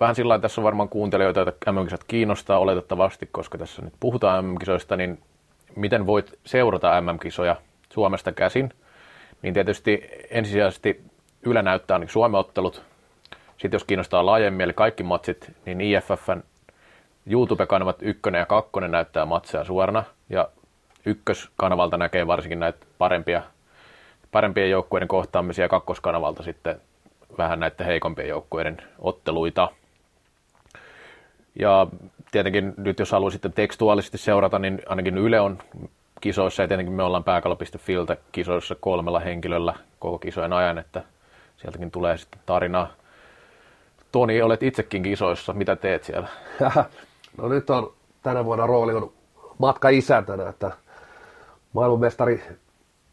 Vähän 0.00 0.14
sillä 0.14 0.38
tässä 0.38 0.60
on 0.60 0.64
varmaan 0.64 0.88
kuuntelijoita, 0.88 1.40
joita 1.40 1.72
mm 1.72 1.98
kiinnostaa 2.08 2.58
oletettavasti, 2.58 3.28
koska 3.32 3.58
tässä 3.58 3.82
nyt 3.82 3.94
puhutaan 4.00 4.44
MM-kisoista, 4.44 4.96
niin 4.96 5.18
miten 5.76 6.06
voit 6.06 6.38
seurata 6.44 7.00
MM-kisoja 7.00 7.56
Suomesta 7.92 8.32
käsin, 8.32 8.70
niin 9.42 9.54
tietysti 9.54 10.10
ensisijaisesti 10.30 11.02
Yle 11.46 11.62
näyttää 11.62 11.98
niin 11.98 12.08
Suomen 12.08 12.40
ottelut. 12.40 12.82
Sitten 13.58 13.72
jos 13.72 13.84
kiinnostaa 13.84 14.26
laajemmin, 14.26 14.60
eli 14.60 14.72
kaikki 14.72 15.02
matsit, 15.02 15.52
niin 15.66 15.80
IFFn 15.80 16.42
YouTube-kanavat 17.26 17.96
ykkönen 18.02 18.38
ja 18.38 18.46
kakkonen 18.46 18.90
näyttää 18.90 19.26
matseja 19.26 19.64
suorana, 19.64 20.04
ja 20.30 20.48
ykköskanavalta 21.06 21.96
näkee 21.96 22.26
varsinkin 22.26 22.60
näitä 22.60 22.86
parempia, 22.98 23.42
parempien 24.32 24.70
joukkueiden 24.70 25.08
kohtaamisia, 25.08 25.64
ja 25.64 25.68
kakkoskanavalta 25.68 26.42
sitten 26.42 26.80
vähän 27.38 27.60
näiden 27.60 27.86
heikompien 27.86 28.28
joukkueiden 28.28 28.76
otteluita. 28.98 29.68
Ja 31.60 31.86
tietenkin 32.30 32.74
nyt 32.76 32.98
jos 32.98 33.12
haluaa 33.12 33.30
sitten 33.30 33.52
tekstuaalisesti 33.52 34.18
seurata, 34.18 34.58
niin 34.58 34.82
ainakin 34.86 35.18
Yle 35.18 35.40
on 35.40 35.58
kisoissa 36.20 36.62
ja 36.62 36.68
tietenkin 36.68 36.94
me 36.94 37.02
ollaan 37.02 37.24
pääkalo.filtä 37.24 38.16
kisoissa 38.32 38.74
kolmella 38.80 39.20
henkilöllä 39.20 39.74
koko 39.98 40.18
kisojen 40.18 40.52
ajan, 40.52 40.78
että 40.78 41.02
sieltäkin 41.56 41.90
tulee 41.90 42.16
sitten 42.16 42.40
tarinaa. 42.46 42.92
Toni, 44.12 44.42
olet 44.42 44.62
itsekin 44.62 45.02
kisoissa. 45.02 45.52
Mitä 45.52 45.76
teet 45.76 46.04
siellä? 46.04 46.28
No 47.36 47.48
nyt 47.48 47.70
on 47.70 47.92
tänä 48.22 48.44
vuonna 48.44 48.66
rooli 48.66 48.94
on 48.94 49.12
matka 49.58 49.88
isäntänä, 49.88 50.48
että 50.48 50.70
maailmanmestari 51.72 52.42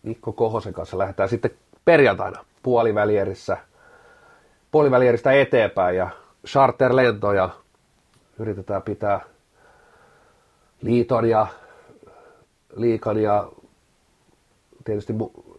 Mikko 0.04 0.32
Kohosen 0.32 0.74
kanssa 0.74 0.98
lähdetään 0.98 1.30
sitten 1.30 1.52
perjantaina 1.86 2.46
puolivälierissä, 2.64 3.58
puolivälieristä 4.72 5.32
eteenpäin 5.32 5.98
ja 5.98 6.10
charterlentoja 6.48 7.50
yritetään 8.40 8.82
pitää 8.82 9.22
liiton 10.82 11.30
ja 11.30 11.48
liikan 12.76 13.18
ja 13.18 13.48
tietysti 14.84 15.14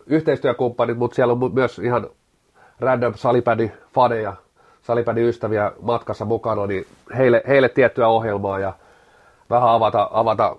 yhteistyökumppanit, 0.06 0.98
mutta 0.98 1.14
siellä 1.14 1.32
on 1.32 1.54
myös 1.54 1.78
ihan 1.78 2.10
random 2.80 3.14
salipädi 3.14 3.72
faneja, 3.94 4.36
salipädi 4.82 5.28
ystäviä 5.28 5.72
matkassa 5.80 6.24
mukana, 6.24 6.66
niin 6.66 6.86
heille, 7.16 7.42
heille 7.48 7.68
tiettyä 7.68 8.08
ohjelmaa 8.08 8.58
ja 8.58 8.72
vähän 9.50 9.68
avata, 9.68 10.08
avata 10.12 10.56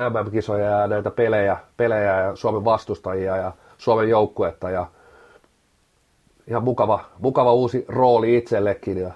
MM-kisoja 0.00 0.70
ja 0.70 0.86
näitä 0.86 1.10
pelejä, 1.10 1.56
pelejä 1.76 2.20
ja 2.20 2.36
Suomen 2.36 2.64
vastustajia 2.64 3.36
ja 3.36 3.52
Suomen 3.78 4.08
joukkuetta 4.08 4.70
ja 4.70 4.86
ihan 6.48 6.64
mukava, 6.64 7.00
mukava 7.18 7.52
uusi 7.52 7.84
rooli 7.88 8.36
itsellekin 8.36 8.98
ja 8.98 9.10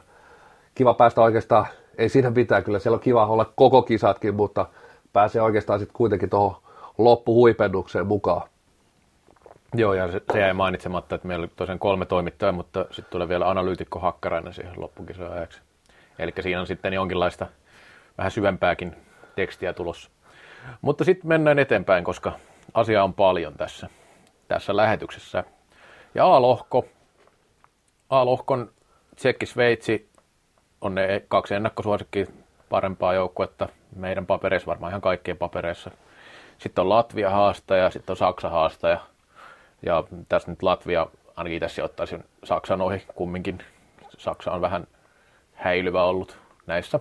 kiva 0.74 0.94
päästä 0.94 1.20
oikeastaan, 1.20 1.66
ei 1.98 2.08
siinä 2.08 2.30
pitää 2.30 2.62
kyllä, 2.62 2.78
siellä 2.78 2.96
on 2.96 3.00
kiva 3.00 3.26
olla 3.26 3.52
koko 3.56 3.82
kisatkin, 3.82 4.34
mutta 4.34 4.66
pääsee 5.12 5.42
oikeastaan 5.42 5.78
sitten 5.78 5.96
kuitenkin 5.96 6.30
tuohon 6.30 6.56
loppuhuipennukseen 6.98 8.06
mukaan. 8.06 8.48
Joo, 9.74 9.94
ja 9.94 10.12
se, 10.12 10.20
se 10.32 10.40
jäi 10.40 10.52
mainitsematta, 10.52 11.14
että 11.14 11.28
meillä 11.28 11.42
oli 11.42 11.50
tosiaan 11.56 11.78
kolme 11.78 12.06
toimittajaa, 12.06 12.52
mutta 12.52 12.84
sitten 12.90 13.10
tulee 13.10 13.28
vielä 13.28 13.50
analyytikko 13.50 13.98
Hakkarainen 13.98 14.54
siihen 14.54 14.72
loppukisojen 14.76 15.32
ajaksi. 15.32 15.60
Eli 16.18 16.32
siinä 16.40 16.60
on 16.60 16.66
sitten 16.66 16.92
jonkinlaista 16.92 17.46
vähän 18.18 18.30
syvempääkin 18.30 18.96
tekstiä 19.36 19.72
tulossa. 19.72 20.10
Mutta 20.80 21.04
sitten 21.04 21.28
mennään 21.28 21.58
eteenpäin, 21.58 22.04
koska 22.04 22.32
asia 22.74 23.04
on 23.04 23.14
paljon 23.14 23.54
tässä, 23.54 23.88
tässä 24.48 24.76
lähetyksessä. 24.76 25.44
Ja 26.14 26.34
A-lohko. 26.34 26.84
A-lohkon 28.10 28.70
Tsekki 29.16 29.46
Sveitsi 29.46 30.08
on 30.80 30.94
ne 30.94 31.24
kaksi 31.28 31.54
ennakkosuosikkia 31.54 32.26
parempaa 32.68 33.14
joukkuetta 33.14 33.68
meidän 33.96 34.26
papereissa, 34.26 34.66
varmaan 34.66 34.90
ihan 34.90 35.00
kaikkien 35.00 35.36
papereissa. 35.36 35.90
Sitten 36.58 36.82
on 36.82 36.88
Latvia 36.88 37.30
haastaja, 37.30 37.90
sitten 37.90 38.12
on 38.12 38.16
Saksa 38.16 38.48
haastaja. 38.48 39.00
Ja 39.82 40.04
tässä 40.28 40.50
nyt 40.50 40.62
Latvia, 40.62 41.06
ainakin 41.36 41.60
tässä 41.60 41.84
ottaisin 41.84 42.24
Saksan 42.44 42.80
ohi 42.80 43.02
kumminkin. 43.14 43.58
Saksa 44.18 44.52
on 44.52 44.60
vähän 44.60 44.86
häilyvä 45.54 46.04
ollut 46.04 46.38
näissä. 46.66 47.00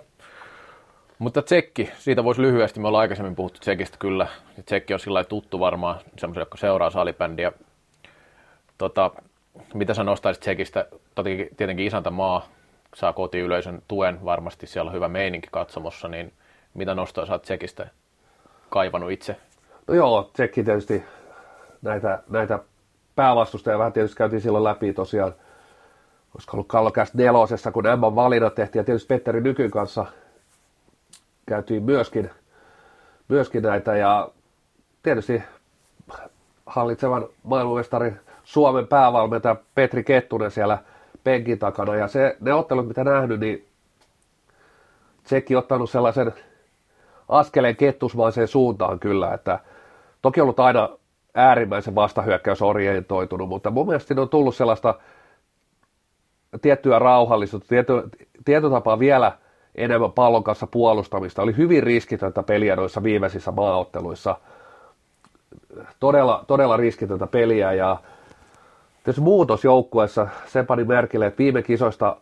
Mutta 1.20 1.42
Tsekki, 1.42 1.92
siitä 1.98 2.24
voisi 2.24 2.42
lyhyesti, 2.42 2.80
me 2.80 2.88
ollaan 2.88 3.02
aikaisemmin 3.02 3.36
puhuttu 3.36 3.60
Tsekistä 3.60 3.98
kyllä. 4.00 4.28
Tsekki 4.66 4.94
on 4.94 5.00
sillä 5.00 5.24
tuttu 5.24 5.60
varmaan 5.60 6.00
semmoisen, 6.18 6.42
joka 6.42 6.58
seuraa 6.58 6.90
salibändiä. 6.90 7.52
Tota, 8.78 9.12
mitä 9.74 9.94
sä 9.94 10.04
nostaisit 10.04 10.42
Tsekistä? 10.42 10.86
Tietenkin 11.58 11.88
isäntämaa 11.88 12.48
saa 12.96 13.14
kotiyleisön 13.14 13.82
tuen, 13.88 14.26
varmasti 14.26 14.68
siellä 14.68 14.90
on 14.90 14.96
hyvä 14.96 15.08
meininki 15.08 15.48
katsomossa, 15.52 16.08
niin 16.08 16.34
mitä 16.74 16.96
nostoa 16.96 17.26
sä 17.26 17.34
oot 17.34 17.42
Tsekistä 17.42 17.88
kaivannut 18.70 19.12
itse? 19.12 19.36
No 19.88 19.94
joo, 19.94 20.30
Tsekki 20.34 20.64
tietysti 20.64 21.04
näitä, 21.82 22.24
näitä 22.30 22.60
päävastustajia 23.16 23.80
vähän 23.80 23.94
tietysti 23.94 24.18
käytiin 24.18 24.42
silloin 24.42 24.64
läpi 24.64 24.94
tosiaan, 24.94 25.36
olisiko 26.36 26.58
ollut 26.58 26.68
Kallokäst 26.68 27.14
nelosessa, 27.14 27.72
kun 27.72 27.88
Emman 27.88 28.16
valinnat 28.16 28.56
tehtiin, 28.56 28.80
ja 28.80 28.84
tietysti 28.84 29.08
Petteri 29.08 29.42
Nykyn 29.42 29.72
kanssa 29.72 30.06
käytiin 31.46 31.84
myöskin, 31.84 32.30
myöskin 33.28 33.64
näitä, 33.64 33.96
ja 33.96 34.30
tietysti 35.04 35.44
hallitsevan 36.66 37.28
maailmanmestarin 37.44 38.20
Suomen 38.44 38.88
päävalmentaja 38.88 39.56
Petri 39.76 40.04
Kettunen 40.04 40.52
siellä 40.52 40.78
penkin 41.24 41.60
takana, 41.60 41.96
ja 41.96 42.08
se, 42.08 42.38
ne 42.40 42.54
ottelut, 42.54 42.88
mitä 42.88 43.04
nähnyt, 43.04 43.40
niin 43.40 43.68
Tsekki 45.24 45.56
ottanut 45.56 45.90
sellaisen 45.90 46.34
askeleen 47.30 47.76
kettusmaiseen 47.76 48.48
suuntaan 48.48 49.00
kyllä, 49.00 49.34
että 49.34 49.60
toki 50.22 50.42
ollut 50.42 50.60
aina 50.60 50.90
äärimmäisen 51.38 51.96
vastahyökkäysorientoitunut, 51.96 53.50
mutta 53.50 53.72
mun 53.72 53.88
mielestä 53.88 54.22
on 54.22 54.30
tullut 54.30 54.56
sellaista 54.56 54.96
tiettyä 56.62 57.00
rauhallisuutta, 57.00 57.68
tietty, 57.68 57.94
tietty 58.46 58.70
tapaa 58.70 59.00
vielä 59.00 59.32
enemmän 59.76 60.12
pallon 60.12 60.44
kanssa 60.44 60.68
puolustamista. 60.68 61.42
Oli 61.42 61.58
hyvin 61.58 61.84
riskitöntä 61.84 62.44
peliä 62.44 62.76
noissa 62.76 63.04
viimeisissä 63.04 63.52
maaotteluissa. 63.52 64.36
Todella, 66.00 66.44
todella 66.48 66.78
riskitöntä 66.78 67.28
peliä 67.28 67.74
ja 67.74 67.98
tietysti 69.04 69.22
muutos 69.22 69.64
joukkueessa, 69.64 70.28
sen 70.46 70.68
pani 70.68 70.84
merkille, 70.84 71.26
että 71.26 71.38
viime 71.38 71.62
kisoista 71.62 72.18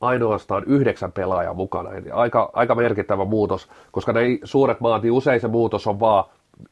ainoastaan 0.00 0.64
yhdeksän 0.66 1.12
pelaajaa 1.12 1.54
mukana. 1.54 1.92
Eli 1.92 2.10
aika, 2.10 2.50
aika 2.52 2.74
merkittävä 2.74 3.24
muutos, 3.24 3.68
koska 3.92 4.12
ne 4.12 4.20
suuret 4.44 4.80
maat, 4.80 5.02
niin 5.02 5.12
usein 5.12 5.40
se 5.40 5.48
muutos 5.48 5.86
on 5.86 6.00
vaan 6.00 6.24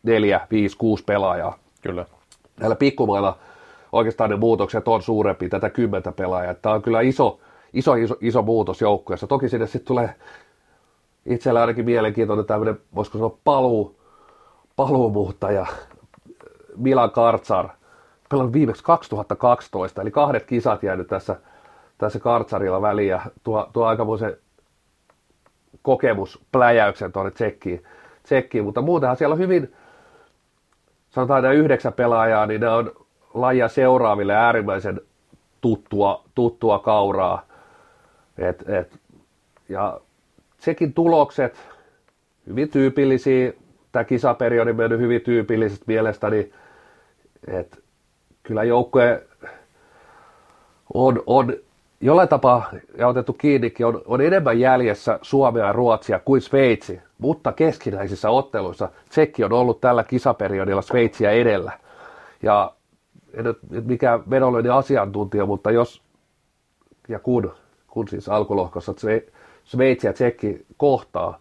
neljä, 0.02 0.40
viisi, 0.50 0.76
kuusi 0.76 1.04
pelaajaa. 1.04 1.58
Kyllä. 1.86 2.06
Näillä 2.60 2.76
pikkumailla 2.76 3.38
oikeastaan 3.92 4.30
ne 4.30 4.36
muutokset 4.36 4.88
on 4.88 5.02
suurempi, 5.02 5.48
tätä 5.48 5.70
kymmentä 5.70 6.12
pelaajaa. 6.12 6.54
Tämä 6.54 6.74
on 6.74 6.82
kyllä 6.82 7.00
iso, 7.00 7.40
iso, 7.72 7.94
iso, 7.94 8.16
iso 8.20 8.42
muutos 8.42 8.80
joukkueessa. 8.80 9.26
Toki 9.26 9.48
sinne 9.48 9.66
sitten 9.66 9.86
tulee 9.86 10.14
itsellä 11.26 11.60
ainakin 11.60 11.84
mielenkiintoinen 11.84 12.46
tämmöinen, 12.46 12.80
voisiko 12.94 13.18
sanoa 13.18 13.38
paluu, 13.44 13.96
paluumuuttaja, 14.76 15.66
Milan 16.76 17.10
Kartsar. 17.10 17.68
Pelannut 18.30 18.52
viimeksi 18.52 18.84
2012, 18.84 20.02
eli 20.02 20.10
kahdet 20.10 20.44
kisat 20.44 20.82
jäänyt 20.82 21.06
tässä, 21.06 21.40
tässä 21.98 22.18
Kartsarilla 22.18 22.82
väliin, 22.82 23.08
ja 23.08 23.20
tuo, 23.44 23.70
tuo 23.72 23.86
aikamoisen 23.86 24.36
kokemuspläjäyksen 25.82 27.12
tuonne 27.12 27.30
tsekkiin, 27.30 27.84
tsekkiin, 28.22 28.64
mutta 28.64 28.82
muutenhan 28.82 29.16
siellä 29.16 29.32
on 29.32 29.38
hyvin, 29.38 29.74
sanotaan 31.16 31.42
nämä 31.42 31.54
yhdeksän 31.54 31.92
pelaajaa, 31.92 32.46
niin 32.46 32.60
ne 32.60 32.68
on 32.68 32.92
lajia 33.34 33.68
seuraaville 33.68 34.34
äärimmäisen 34.34 35.00
tuttua, 35.60 36.24
tuttua 36.34 36.78
kauraa. 36.78 37.46
Et, 38.38 38.68
et, 38.68 38.98
ja 39.68 40.00
sekin 40.58 40.94
tulokset, 40.94 41.68
hyvin 42.46 42.70
tyypillisiä 42.70 43.52
tämä 43.92 44.04
kisaperiodi 44.04 44.72
mennyt 44.72 45.00
hyvin 45.00 45.20
tyypillisesti 45.20 45.84
mielestäni, 45.86 46.52
että 47.48 47.76
kyllä 48.42 48.64
joukkue 48.64 49.26
on, 50.94 51.22
on 51.26 51.54
jollain 52.00 52.28
tapaa, 52.28 52.70
ja 52.98 53.08
otettu 53.08 53.32
kiinnikin, 53.32 53.86
on, 53.86 54.02
on 54.06 54.20
enemmän 54.20 54.60
jäljessä 54.60 55.18
Suomea 55.22 55.66
ja 55.66 55.72
Ruotsia 55.72 56.18
kuin 56.18 56.40
Sveitsi, 56.40 57.00
mutta 57.18 57.52
keskinäisissä 57.52 58.30
otteluissa 58.30 58.88
Tsekki 59.08 59.44
on 59.44 59.52
ollut 59.52 59.80
tällä 59.80 60.04
kisaperiodilla 60.04 60.82
Sveitsiä 60.82 61.30
edellä. 61.30 61.72
Ja 62.42 62.72
en 63.34 63.44
nyt 63.44 63.86
mikään 63.86 64.30
vedonlyönnin 64.30 64.72
asiantuntija, 64.72 65.46
mutta 65.46 65.70
jos 65.70 66.02
ja 67.08 67.18
kun, 67.18 67.52
kun 67.86 68.08
siis 68.08 68.28
alkulohkossa 68.28 68.94
Sveitsi 69.64 70.06
ja 70.06 70.12
Tsekki 70.12 70.66
kohtaa, 70.76 71.40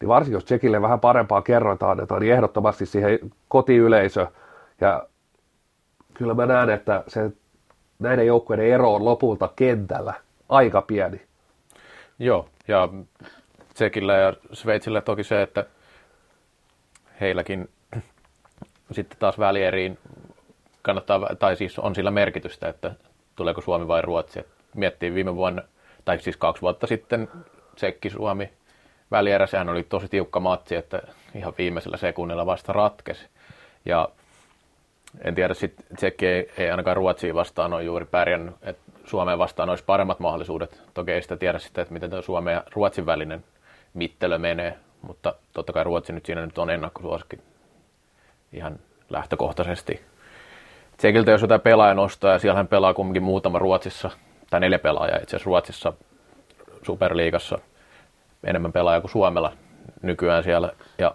niin 0.00 0.08
varsinkin 0.08 0.36
jos 0.36 0.44
Tsekille 0.44 0.82
vähän 0.82 1.00
parempaa 1.00 1.42
kerrointa 1.42 1.90
annetaan, 1.90 2.20
niin 2.20 2.32
ehdottomasti 2.32 2.86
siihen 2.86 3.18
kotiyleisö. 3.48 4.26
Ja 4.80 5.06
kyllä 6.14 6.34
mä 6.34 6.46
näen, 6.46 6.70
että 6.70 7.04
se 7.06 7.30
näiden 7.98 8.26
joukkueiden 8.26 8.66
ero 8.66 8.94
on 8.94 9.04
lopulta 9.04 9.48
kentällä 9.56 10.14
aika 10.48 10.82
pieni. 10.82 11.20
Joo, 12.18 12.48
ja 12.68 12.88
Tsekillä 13.74 14.16
ja 14.16 14.32
Sveitsillä 14.52 15.00
toki 15.00 15.24
se, 15.24 15.42
että 15.42 15.66
heilläkin 17.20 17.68
sitten 18.92 19.18
taas 19.18 19.38
välieriin 19.38 19.98
kannattaa, 20.82 21.20
tai 21.38 21.56
siis 21.56 21.78
on 21.78 21.94
sillä 21.94 22.10
merkitystä, 22.10 22.68
että 22.68 22.94
tuleeko 23.36 23.60
Suomi 23.60 23.88
vai 23.88 24.02
Ruotsi. 24.02 24.40
miettii 24.74 25.14
viime 25.14 25.36
vuonna, 25.36 25.62
tai 26.04 26.18
siis 26.18 26.36
kaksi 26.36 26.62
vuotta 26.62 26.86
sitten 26.86 27.28
Tsekki-Suomi 27.74 28.50
välierä, 29.10 29.46
sehän 29.46 29.68
oli 29.68 29.82
tosi 29.82 30.08
tiukka 30.08 30.40
matsi, 30.40 30.74
että 30.76 31.02
ihan 31.34 31.54
viimeisellä 31.58 31.96
sekunnilla 31.96 32.46
vasta 32.46 32.72
ratkesi. 32.72 33.28
Ja 33.84 34.08
en 35.24 35.34
tiedä, 35.34 35.54
sitten 35.54 35.96
Tsekki 35.96 36.26
ei, 36.26 36.50
ei 36.58 36.70
ainakaan 36.70 36.96
Ruotsiin 36.96 37.34
vastaan 37.34 37.72
ole 37.72 37.82
juuri 37.82 38.04
pärjännyt, 38.04 38.54
että 38.62 38.82
Suomeen 39.04 39.38
vastaan 39.38 39.68
olisi 39.68 39.84
paremmat 39.84 40.20
mahdollisuudet. 40.20 40.82
Toki 40.94 41.12
ei 41.12 41.22
sitä 41.22 41.36
tiedä 41.36 41.58
sitten, 41.58 41.82
että 41.82 41.94
miten 41.94 42.22
Suomen 42.22 42.54
ja 42.54 42.64
Ruotsin 42.74 43.06
välinen 43.06 43.44
mittelö 43.94 44.38
menee, 44.38 44.78
mutta 45.02 45.34
totta 45.52 45.72
kai 45.72 45.84
Ruotsi 45.84 46.12
nyt 46.12 46.26
siinä 46.26 46.46
nyt 46.46 46.58
on 46.58 46.70
ennakkosuosikin 46.70 47.42
ihan 48.52 48.78
lähtökohtaisesti. 49.10 50.02
Tsekiltä 50.96 51.30
jos 51.30 51.42
jotain 51.42 51.60
pelaaja 51.60 51.94
nostaa, 51.94 52.32
ja 52.32 52.38
siellähän 52.38 52.68
pelaa 52.68 52.94
kumminkin 52.94 53.22
muutama 53.22 53.58
Ruotsissa, 53.58 54.10
tai 54.50 54.60
neljä 54.60 54.78
pelaajaa 54.78 55.18
itse 55.18 55.36
asiassa 55.36 55.48
Ruotsissa 55.48 55.92
Superliigassa 56.82 57.58
enemmän 58.44 58.72
pelaajia 58.72 59.00
kuin 59.00 59.10
Suomella 59.10 59.52
nykyään 60.02 60.44
siellä. 60.44 60.72
Ja 60.98 61.14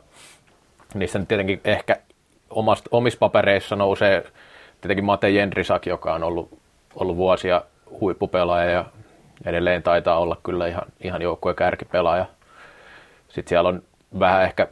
niissä 0.93 1.19
nyt 1.19 1.27
tietenkin 1.27 1.61
ehkä 1.63 1.97
omast, 2.53 2.85
omissa 2.91 3.19
papereissa 3.19 3.75
nousee 3.75 4.23
tietenkin 4.81 5.05
Mate 5.05 5.29
Jendrisak, 5.29 5.85
joka 5.85 6.13
on 6.13 6.23
ollut, 6.23 6.59
ollut 6.95 7.17
vuosia 7.17 7.61
huippupelaaja 7.99 8.71
ja 8.71 8.85
edelleen 9.45 9.83
taitaa 9.83 10.19
olla 10.19 10.37
kyllä 10.43 10.67
ihan, 10.67 10.83
ihan 11.03 11.21
joukkueen 11.21 11.55
kärkipelaaja. 11.55 12.25
Sitten 13.27 13.49
siellä 13.49 13.69
on 13.69 13.83
vähän 14.19 14.43
ehkä 14.43 14.67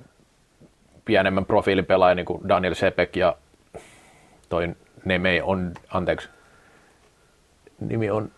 pienemmän 1.06 1.46
profiilin 1.46 1.86
pelaaja, 1.86 2.16
niin 2.16 2.26
kuin 2.26 2.50
Daniel 2.50 2.74
Sepek 2.74 3.16
ja 3.16 3.36
toi 4.50 4.76
Neme 5.06 5.44
on, 5.44 5.74
anteeksi, 5.90 6.30
nimi 7.80 8.10
on 8.10 8.32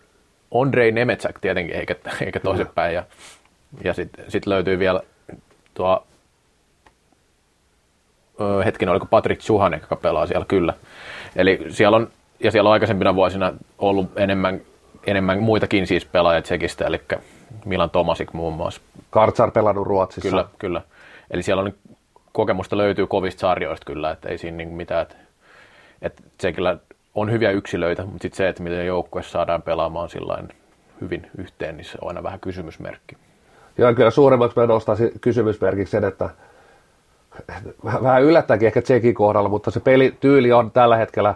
Andrei 0.54 0.92
Nemetsäk 0.92 1.38
tietenkin, 1.40 1.76
eikä, 1.76 1.94
eikä 2.20 2.40
toisinpäin. 2.40 2.94
Ja, 2.94 3.04
ja 3.84 3.94
sitten 3.94 4.30
sit 4.30 4.46
löytyy 4.46 4.78
vielä 4.78 5.00
tuo 5.74 6.06
hetkinen, 8.64 8.92
oliko 8.92 9.06
Patrick 9.06 9.42
Suhanek, 9.42 9.82
joka 9.82 9.96
pelaa 9.96 10.26
siellä 10.26 10.46
kyllä. 10.48 10.74
Eli 11.36 11.66
siellä 11.68 11.96
on, 11.96 12.08
ja 12.40 12.50
siellä 12.50 12.68
on 12.68 12.72
aikaisempina 12.72 13.14
vuosina 13.14 13.52
ollut 13.78 14.18
enemmän, 14.18 14.60
enemmän 15.06 15.42
muitakin 15.42 15.86
siis 15.86 16.04
pelaajia 16.04 16.42
Tsekistä, 16.42 16.86
eli 16.86 17.00
Milan 17.64 17.90
Tomasik 17.90 18.32
muun 18.32 18.54
muassa. 18.54 18.80
Kartsar 19.10 19.50
pelannut 19.50 19.86
Ruotsissa. 19.86 20.28
Kyllä, 20.28 20.44
kyllä. 20.58 20.82
Eli 21.30 21.42
siellä 21.42 21.62
on 21.62 21.72
kokemusta 22.32 22.76
löytyy 22.76 23.06
kovista 23.06 23.40
sarjoista 23.40 23.84
kyllä, 23.86 24.10
että 24.10 24.28
ei 24.28 24.38
siinä 24.38 24.56
niin 24.56 24.68
mitään, 24.68 25.02
että, 25.02 25.16
että 26.02 26.22
Tsekillä 26.38 26.76
on 27.14 27.32
hyviä 27.32 27.50
yksilöitä, 27.50 28.02
mutta 28.02 28.22
sitten 28.22 28.36
se, 28.36 28.48
että 28.48 28.62
miten 28.62 28.86
joukkue 28.86 29.22
saadaan 29.22 29.62
pelaamaan 29.62 30.08
sillain 30.08 30.48
hyvin 31.00 31.30
yhteen, 31.38 31.76
niin 31.76 31.84
se 31.84 31.98
on 32.00 32.08
aina 32.08 32.22
vähän 32.22 32.40
kysymysmerkki. 32.40 33.16
Joo, 33.78 33.94
kyllä 33.94 34.10
suuremmaksi 34.10 34.60
mä 34.60 34.66
nostaisin 34.66 35.10
kysymysmerkiksi 35.20 35.92
sen, 35.92 36.04
että 36.04 36.30
vähän 38.02 38.22
yllättäenkin 38.22 38.66
ehkä 38.66 38.82
Tsekin 38.82 39.14
kohdalla, 39.14 39.48
mutta 39.48 39.70
se 39.70 39.80
pelityyli 39.80 40.52
on 40.52 40.70
tällä 40.70 40.96
hetkellä 40.96 41.34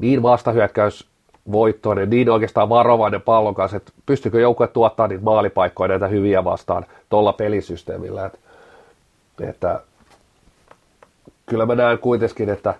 niin 0.00 0.22
vastahyökkäys 0.22 1.08
voittoinen, 1.52 2.10
niin 2.10 2.30
oikeastaan 2.30 2.68
varovainen 2.68 3.22
pallon 3.22 3.54
kanssa, 3.54 3.76
että 3.76 3.92
pystyykö 4.06 4.40
joukkue 4.40 4.66
tuottaa 4.66 5.08
niitä 5.08 5.24
maalipaikkoja 5.24 5.88
näitä 5.88 6.06
hyviä 6.08 6.44
vastaan 6.44 6.86
tuolla 7.08 7.32
pelisysteemillä. 7.32 8.26
Että, 8.26 8.38
että 9.40 9.80
kyllä 11.46 11.66
mä 11.66 11.74
näen 11.74 11.98
kuitenkin, 11.98 12.48
että 12.48 12.74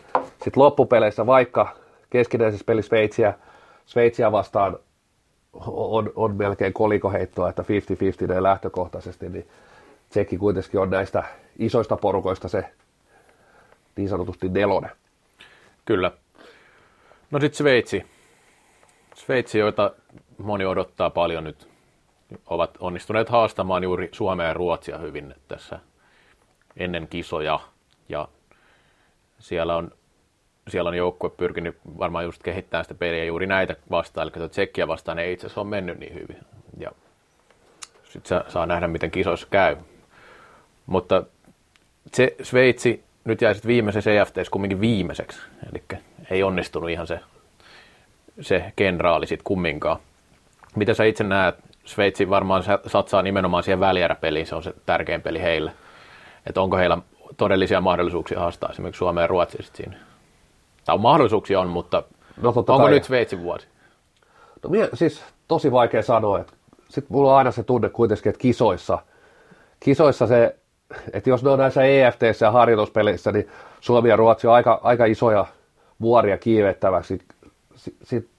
sit 0.44 0.56
loppupeleissä 0.56 1.26
vaikka 1.26 1.76
keskinäisessä 2.10 2.64
pelissä 2.64 2.88
Sveitsiä, 2.88 3.34
Sveitsiä 3.86 4.32
vastaan 4.32 4.78
on, 5.66 6.12
on 6.16 6.36
melkein 6.36 6.72
kolikoheittoa, 6.72 7.48
että 7.48 7.62
50-50 7.62 8.28
ne 8.28 8.42
lähtökohtaisesti, 8.42 9.28
niin 9.28 9.46
Tsekki 10.14 10.38
kuitenkin 10.38 10.80
on 10.80 10.90
näistä 10.90 11.24
isoista 11.58 11.96
porukoista 11.96 12.48
se 12.48 12.64
niin 13.96 14.08
sanotusti 14.08 14.48
nelonen. 14.48 14.90
Kyllä. 15.84 16.12
No 17.30 17.40
sitten 17.40 17.56
Sveitsi. 17.56 18.06
Sveitsi, 19.14 19.58
joita 19.58 19.94
moni 20.38 20.64
odottaa 20.64 21.10
paljon 21.10 21.44
nyt, 21.44 21.68
ovat 22.46 22.76
onnistuneet 22.80 23.28
haastamaan 23.28 23.82
juuri 23.82 24.08
Suomea 24.12 24.46
ja 24.46 24.54
Ruotsia 24.54 24.98
hyvin 24.98 25.34
tässä 25.48 25.80
ennen 26.76 27.08
kisoja. 27.08 27.60
Ja 28.08 28.28
siellä 29.38 29.76
on, 29.76 29.90
siellä 30.68 30.88
on 30.88 30.96
joukkue 30.96 31.30
pyrkinyt 31.30 31.78
varmaan 31.98 32.24
just 32.24 32.42
kehittämään 32.42 32.84
sitä 32.84 32.94
peliä 32.94 33.24
juuri 33.24 33.46
näitä 33.46 33.76
vastaan, 33.90 34.30
eli 34.36 34.48
Tsekkiä 34.48 34.88
vastaan 34.88 35.18
ei 35.18 35.32
itse 35.32 35.46
asiassa 35.46 35.60
ole 35.60 35.70
mennyt 35.70 35.98
niin 35.98 36.14
hyvin. 36.14 36.38
Ja 36.78 36.92
sitten 38.04 38.42
saa 38.48 38.66
nähdä, 38.66 38.88
miten 38.88 39.10
kisoissa 39.10 39.46
käy. 39.50 39.76
Mutta 40.86 41.22
se 42.12 42.34
Sveitsi 42.42 43.04
nyt 43.24 43.42
jäi 43.42 43.54
sitten 43.54 43.68
viimeisessä 43.68 44.12
EFTssä 44.12 44.50
kumminkin 44.50 44.80
viimeiseksi, 44.80 45.38
eli 45.72 45.82
ei 46.30 46.42
onnistunut 46.42 46.90
ihan 46.90 47.06
se, 47.06 47.20
se 48.40 48.72
kenraali 48.76 49.26
sitten 49.26 49.44
kumminkaan. 49.44 49.96
Mitä 50.76 50.94
sä 50.94 51.04
itse 51.04 51.24
näet, 51.24 51.54
Sveitsi 51.84 52.30
varmaan 52.30 52.64
satsaa 52.86 53.22
nimenomaan 53.22 53.62
siihen 53.62 53.80
välieräpeliin, 53.80 54.46
se 54.46 54.54
on 54.54 54.62
se 54.62 54.74
tärkein 54.86 55.22
peli 55.22 55.42
heille. 55.42 55.72
Että 56.46 56.60
onko 56.60 56.76
heillä 56.76 56.98
todellisia 57.36 57.80
mahdollisuuksia 57.80 58.40
haastaa 58.40 58.70
esimerkiksi 58.70 58.98
Suomeen 58.98 59.22
ja 59.22 59.26
Ruotsia 59.26 59.62
siinä? 59.72 59.96
Tai 60.84 60.98
mahdollisuuksia 60.98 61.60
on, 61.60 61.68
mutta 61.68 62.02
no, 62.42 62.48
onko 62.48 62.78
kai. 62.78 62.90
nyt 62.90 63.04
Sveitsin 63.04 63.42
vuosi? 63.42 63.66
No 64.62 64.70
mie, 64.70 64.88
siis 64.94 65.24
tosi 65.48 65.72
vaikea 65.72 66.02
sanoa. 66.02 66.44
Sitten 66.88 67.16
mulla 67.16 67.32
on 67.32 67.38
aina 67.38 67.50
se 67.50 67.62
tunne 67.62 67.88
kuitenkin, 67.88 68.30
että 68.30 68.40
kisoissa, 68.40 68.98
kisoissa 69.80 70.26
se 70.26 70.56
että 71.12 71.30
jos 71.30 71.42
ne 71.42 71.50
on 71.50 71.58
näissä 71.58 71.82
EFT 71.84 72.20
ja 72.40 72.50
harjoituspeleissä, 72.50 73.32
niin 73.32 73.48
Suomi 73.80 74.08
ja 74.08 74.16
Ruotsi 74.16 74.46
on 74.46 74.54
aika, 74.54 74.80
aika 74.82 75.04
isoja 75.04 75.46
vuoria 76.00 76.38
kiivettäväksi. 76.38 77.18
Sitten 78.02 78.30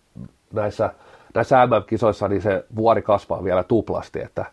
näissä, 0.54 0.90
näissä 1.34 1.66
MM-kisoissa 1.68 2.28
niin 2.28 2.42
se 2.42 2.66
vuori 2.76 3.02
kasvaa 3.02 3.44
vielä 3.44 3.64
tuplasti. 3.64 4.22
Että, 4.22 4.46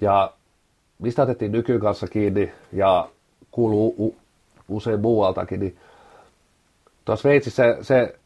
ja 0.00 0.32
mistä 0.98 1.22
otettiin 1.22 1.52
nykyyn 1.52 1.80
kanssa 1.80 2.06
kiinni 2.06 2.52
ja 2.72 3.08
kuuluu 3.50 3.94
u, 3.98 4.16
usein 4.68 5.00
muualtakin, 5.00 5.60
niin 5.60 5.76
tuossa 7.04 7.22
Sveitsissä 7.22 7.62
se, 7.62 7.76
se, 7.82 8.18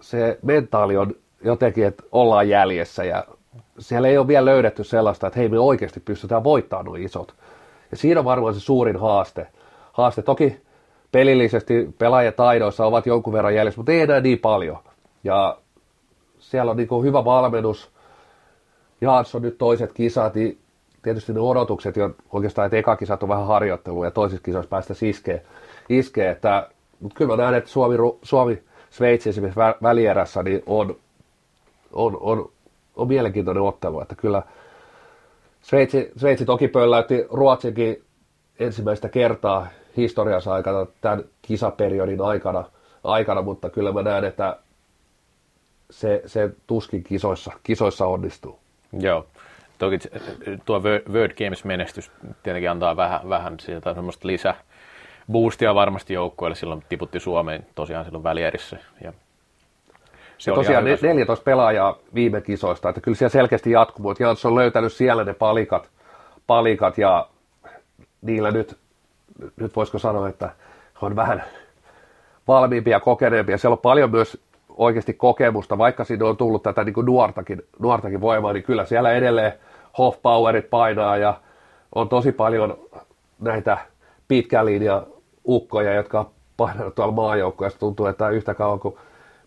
se 0.00 0.38
mentaali 0.42 0.96
on 0.96 1.14
jotenkin, 1.44 1.86
että 1.86 2.02
ollaan 2.12 2.48
jäljessä 2.48 3.04
ja 3.04 3.24
siellä 3.78 4.08
ei 4.08 4.18
ole 4.18 4.28
vielä 4.28 4.44
löydetty 4.44 4.84
sellaista, 4.84 5.26
että 5.26 5.38
hei 5.38 5.48
me 5.48 5.58
oikeasti 5.58 6.00
pystytään 6.00 6.44
voittamaan 6.44 6.86
nuo 6.86 6.94
isot. 6.94 7.34
Ja 7.94 7.98
siinä 7.98 8.20
on 8.20 8.24
varmaan 8.24 8.54
se 8.54 8.60
suurin 8.60 9.00
haaste. 9.00 9.46
Haaste 9.92 10.22
toki 10.22 10.60
pelillisesti 11.12 11.94
pelaajataidoissa 11.98 12.86
ovat 12.86 13.06
jonkun 13.06 13.32
verran 13.32 13.54
jäljessä, 13.54 13.78
mutta 13.78 13.92
ei 13.92 14.00
enää 14.00 14.20
niin 14.20 14.38
paljon. 14.38 14.78
Ja 15.24 15.58
siellä 16.38 16.70
on 16.70 16.76
niin 16.76 16.88
hyvä 17.04 17.24
valmennus. 17.24 17.90
On 19.34 19.42
nyt 19.42 19.58
toiset 19.58 19.92
kisat, 19.92 20.34
niin 20.34 20.58
tietysti 21.02 21.32
ne 21.32 21.40
odotukset, 21.40 21.96
jo 21.96 22.10
oikeastaan, 22.32 22.66
että 22.66 22.76
eka 22.76 22.96
kisat 22.96 23.22
on 23.22 23.28
vähän 23.28 23.46
harjoittelua 23.46 24.04
ja 24.04 24.10
toisissa 24.10 24.44
kisoissa 24.44 24.68
päästä 24.68 24.94
iskee, 25.02 25.44
iskee 25.88 26.30
että, 26.30 26.68
mutta 27.00 27.16
kyllä 27.16 27.36
mä 27.36 27.42
näen, 27.42 27.54
että 27.54 27.70
Suomi, 27.70 27.96
Suomi 28.22 28.62
Sveitsi 28.90 29.28
esimerkiksi 29.28 29.60
välierässä 29.82 30.42
niin 30.42 30.62
on, 30.66 30.96
on, 31.92 32.18
on, 32.20 32.50
on 32.96 33.08
mielenkiintoinen 33.08 33.62
ottelu, 33.62 34.00
että 34.00 34.14
kyllä– 34.14 34.42
Sveitsi, 35.64 36.12
Sveitsi 36.16 36.44
toki 36.44 36.68
pölläytti 36.68 37.26
Ruotsinkin 37.30 38.04
ensimmäistä 38.58 39.08
kertaa 39.08 39.66
historiassa 39.96 40.54
aikana 40.54 40.86
tämän 41.00 41.24
kisaperiodin 41.42 42.20
aikana, 42.20 42.64
aikana 43.04 43.42
mutta 43.42 43.70
kyllä 43.70 43.92
mä 43.92 44.02
näen, 44.02 44.24
että 44.24 44.56
se, 45.90 46.22
se 46.26 46.50
tuskin 46.66 47.04
kisoissa, 47.04 47.52
kisoissa 47.62 48.06
onnistuu. 48.06 48.58
Joo. 48.92 49.26
Toki 49.78 49.98
tuo 50.64 50.82
World 51.12 51.32
Games-menestys 51.32 52.10
tietenkin 52.42 52.70
antaa 52.70 52.96
vähän, 52.96 53.28
vähän 53.28 53.60
sieltä 53.60 53.94
semmoista 53.94 54.28
lisää 54.28 54.54
boostia 55.32 55.74
varmasti 55.74 56.14
joukkueelle. 56.14 56.56
Silloin 56.56 56.82
tiputti 56.88 57.20
Suomeen 57.20 57.66
tosiaan 57.74 58.04
silloin 58.04 58.24
välierissä. 58.24 58.78
Ja 59.04 59.12
se 60.38 60.50
ja 60.50 60.54
tosiaan 60.54 60.84
14 60.84 61.44
pelaajaa 61.44 61.98
viime 62.14 62.40
kisoista, 62.40 62.88
että 62.88 63.00
kyllä 63.00 63.16
siellä 63.16 63.32
selkeästi 63.32 63.70
jatkuu, 63.70 64.02
mutta 64.02 64.22
Jans 64.22 64.44
on 64.44 64.54
löytänyt 64.54 64.92
siellä 64.92 65.24
ne 65.24 65.34
palikat, 65.34 65.88
palikat 66.46 66.98
ja 66.98 67.28
niillä 68.22 68.50
nyt, 68.50 68.76
nyt 69.56 69.76
voisiko 69.76 69.98
sanoa, 69.98 70.28
että 70.28 70.50
on 71.02 71.16
vähän 71.16 71.44
valmiimpia 72.48 72.96
ja 72.96 73.00
kokeneempia. 73.00 73.58
Siellä 73.58 73.74
on 73.74 73.78
paljon 73.78 74.10
myös 74.10 74.40
oikeasti 74.68 75.14
kokemusta, 75.14 75.78
vaikka 75.78 76.04
siinä 76.04 76.26
on 76.26 76.36
tullut 76.36 76.62
tätä 76.62 76.84
niin 76.84 76.94
kuin 76.94 77.06
nuortakin, 77.06 77.62
nuortakin 77.78 78.20
voimaa, 78.20 78.52
niin 78.52 78.62
kyllä 78.62 78.84
siellä 78.84 79.12
edelleen 79.12 79.52
Powerit 80.22 80.70
painaa 80.70 81.16
ja 81.16 81.34
on 81.94 82.08
tosi 82.08 82.32
paljon 82.32 82.78
näitä 83.40 83.78
pitkän 84.28 84.66
linjan 84.66 85.06
ukkoja, 85.48 85.94
jotka 85.94 86.20
on 86.20 86.30
painanut 86.56 86.94
tuolla 86.94 87.12
maajoukkoja. 87.12 87.70
Tuntuu, 87.70 88.06
että 88.06 88.28
yhtä 88.28 88.54
kauan 88.54 88.80
kuin 88.80 88.96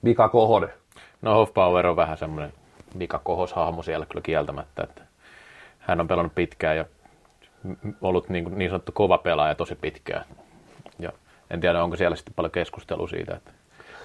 Mika 0.01 0.29
Kohonen. 0.29 0.73
No 1.21 1.45
Power 1.45 1.87
on 1.87 1.95
vähän 1.95 2.17
semmoinen 2.17 2.53
Mika 2.93 3.19
Kohos-hahmo 3.23 3.83
siellä 3.83 4.05
kyllä 4.05 4.21
kieltämättä, 4.21 4.83
että 4.83 5.01
hän 5.79 5.99
on 5.99 6.07
pelannut 6.07 6.35
pitkään 6.35 6.77
ja 6.77 6.85
ollut 8.01 8.29
niin, 8.29 8.57
niin 8.57 8.69
sanottu 8.69 8.91
kova 8.91 9.17
pelaaja 9.17 9.55
tosi 9.55 9.75
pitkään. 9.75 10.25
Ja 10.99 11.11
en 11.49 11.61
tiedä, 11.61 11.83
onko 11.83 11.95
siellä 11.95 12.15
sitten 12.15 12.33
paljon 12.33 12.51
keskustelua 12.51 13.07
siitä, 13.07 13.35
että 13.35 13.51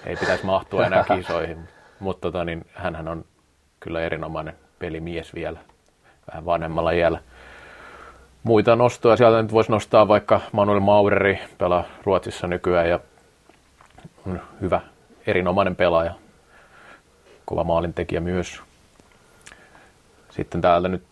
ei 0.05 0.15
pitäisi 0.15 0.45
mahtua 0.45 0.85
enää 0.85 1.03
kisoihin, 1.15 1.69
mutta 1.99 2.21
tota, 2.21 2.45
niin, 2.45 2.65
hänhän 2.73 3.07
on 3.07 3.25
kyllä 3.79 4.01
erinomainen 4.01 4.55
pelimies 4.79 5.35
vielä, 5.35 5.59
vähän 6.31 6.45
vanhemmalla 6.45 6.91
iällä. 6.91 7.19
Muita 8.43 8.75
nostoja 8.75 9.17
sieltä 9.17 9.41
nyt 9.41 9.53
voisi 9.53 9.71
nostaa 9.71 10.07
vaikka 10.07 10.41
Manuel 10.51 10.79
Maureri, 10.79 11.39
pelaa 11.57 11.83
Ruotsissa 12.03 12.47
nykyään 12.47 12.89
ja 12.89 12.99
on 14.27 14.41
hyvä, 14.61 14.81
erinomainen 15.27 15.75
pelaaja, 15.75 16.13
kova 17.45 17.63
maalintekijä 17.63 18.21
myös. 18.21 18.61
Sitten 20.29 20.61
täältä 20.61 20.87
nyt 20.87 21.03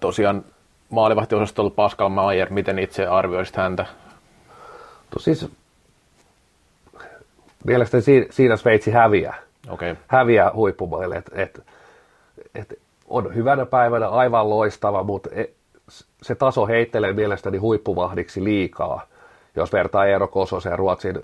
tosiaan 0.00 0.44
maalivahtiosastolla 0.90 1.70
Pascal 1.70 2.08
Maier, 2.08 2.50
miten 2.50 2.78
itse 2.78 3.06
arvioisit 3.06 3.56
häntä? 3.56 3.86
No 5.14 5.18
siis 5.18 5.48
mielestäni 7.64 8.02
siinä, 8.30 8.56
Sveitsi 8.56 8.90
häviää. 8.90 9.34
Okay. 9.70 9.96
Häviää 10.06 10.52
huippumaille. 10.54 11.16
Et, 11.16 11.30
et, 11.34 11.60
et 12.54 12.78
on 13.06 13.34
hyvänä 13.34 13.66
päivänä 13.66 14.08
aivan 14.08 14.50
loistava, 14.50 15.02
mutta 15.02 15.30
e, 15.32 15.44
se 16.22 16.34
taso 16.34 16.66
heittelee 16.66 17.12
mielestäni 17.12 17.58
huippuvahdiksi 17.58 18.44
liikaa, 18.44 19.06
jos 19.56 19.72
vertaa 19.72 20.06
Eero 20.06 20.28
Kososen 20.28 20.78
Ruotsin, 20.78 21.22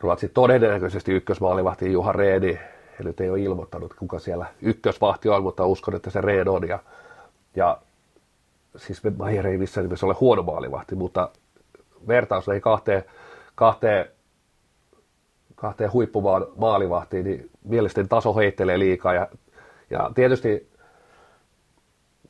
Ruotsin 0.00 0.30
todennäköisesti 0.30 1.12
ykkösmaalivahti 1.12 1.92
Juha 1.92 2.12
Reedi. 2.12 2.58
Nyt 3.04 3.20
ei 3.20 3.30
ole 3.30 3.40
ilmoittanut, 3.40 3.94
kuka 3.94 4.18
siellä 4.18 4.46
ykkösvahti 4.62 5.28
on, 5.28 5.42
mutta 5.42 5.66
uskon, 5.66 5.94
että 5.94 6.10
se 6.10 6.20
Reed 6.20 6.46
on. 6.46 6.68
Ja, 6.68 6.78
ja 7.56 7.78
siis 8.76 9.02
Maier 9.18 9.46
ei 9.46 9.58
missään 9.58 9.84
nimessä 9.84 10.06
ole 10.06 10.14
huono 10.20 10.42
maalivahti, 10.42 10.94
mutta 10.94 11.30
vertaus 12.08 12.48
ei 12.48 12.60
kahteen, 12.60 13.04
kahteen 13.54 14.08
kahteen 15.60 15.92
huippumaan 15.92 16.46
maalivahtiin, 16.56 17.24
niin 17.24 17.50
mielestäni 17.64 18.08
taso 18.08 18.34
heittelee 18.34 18.78
liikaa. 18.78 19.14
Ja, 19.14 19.28
ja 19.90 20.10
tietysti 20.14 20.70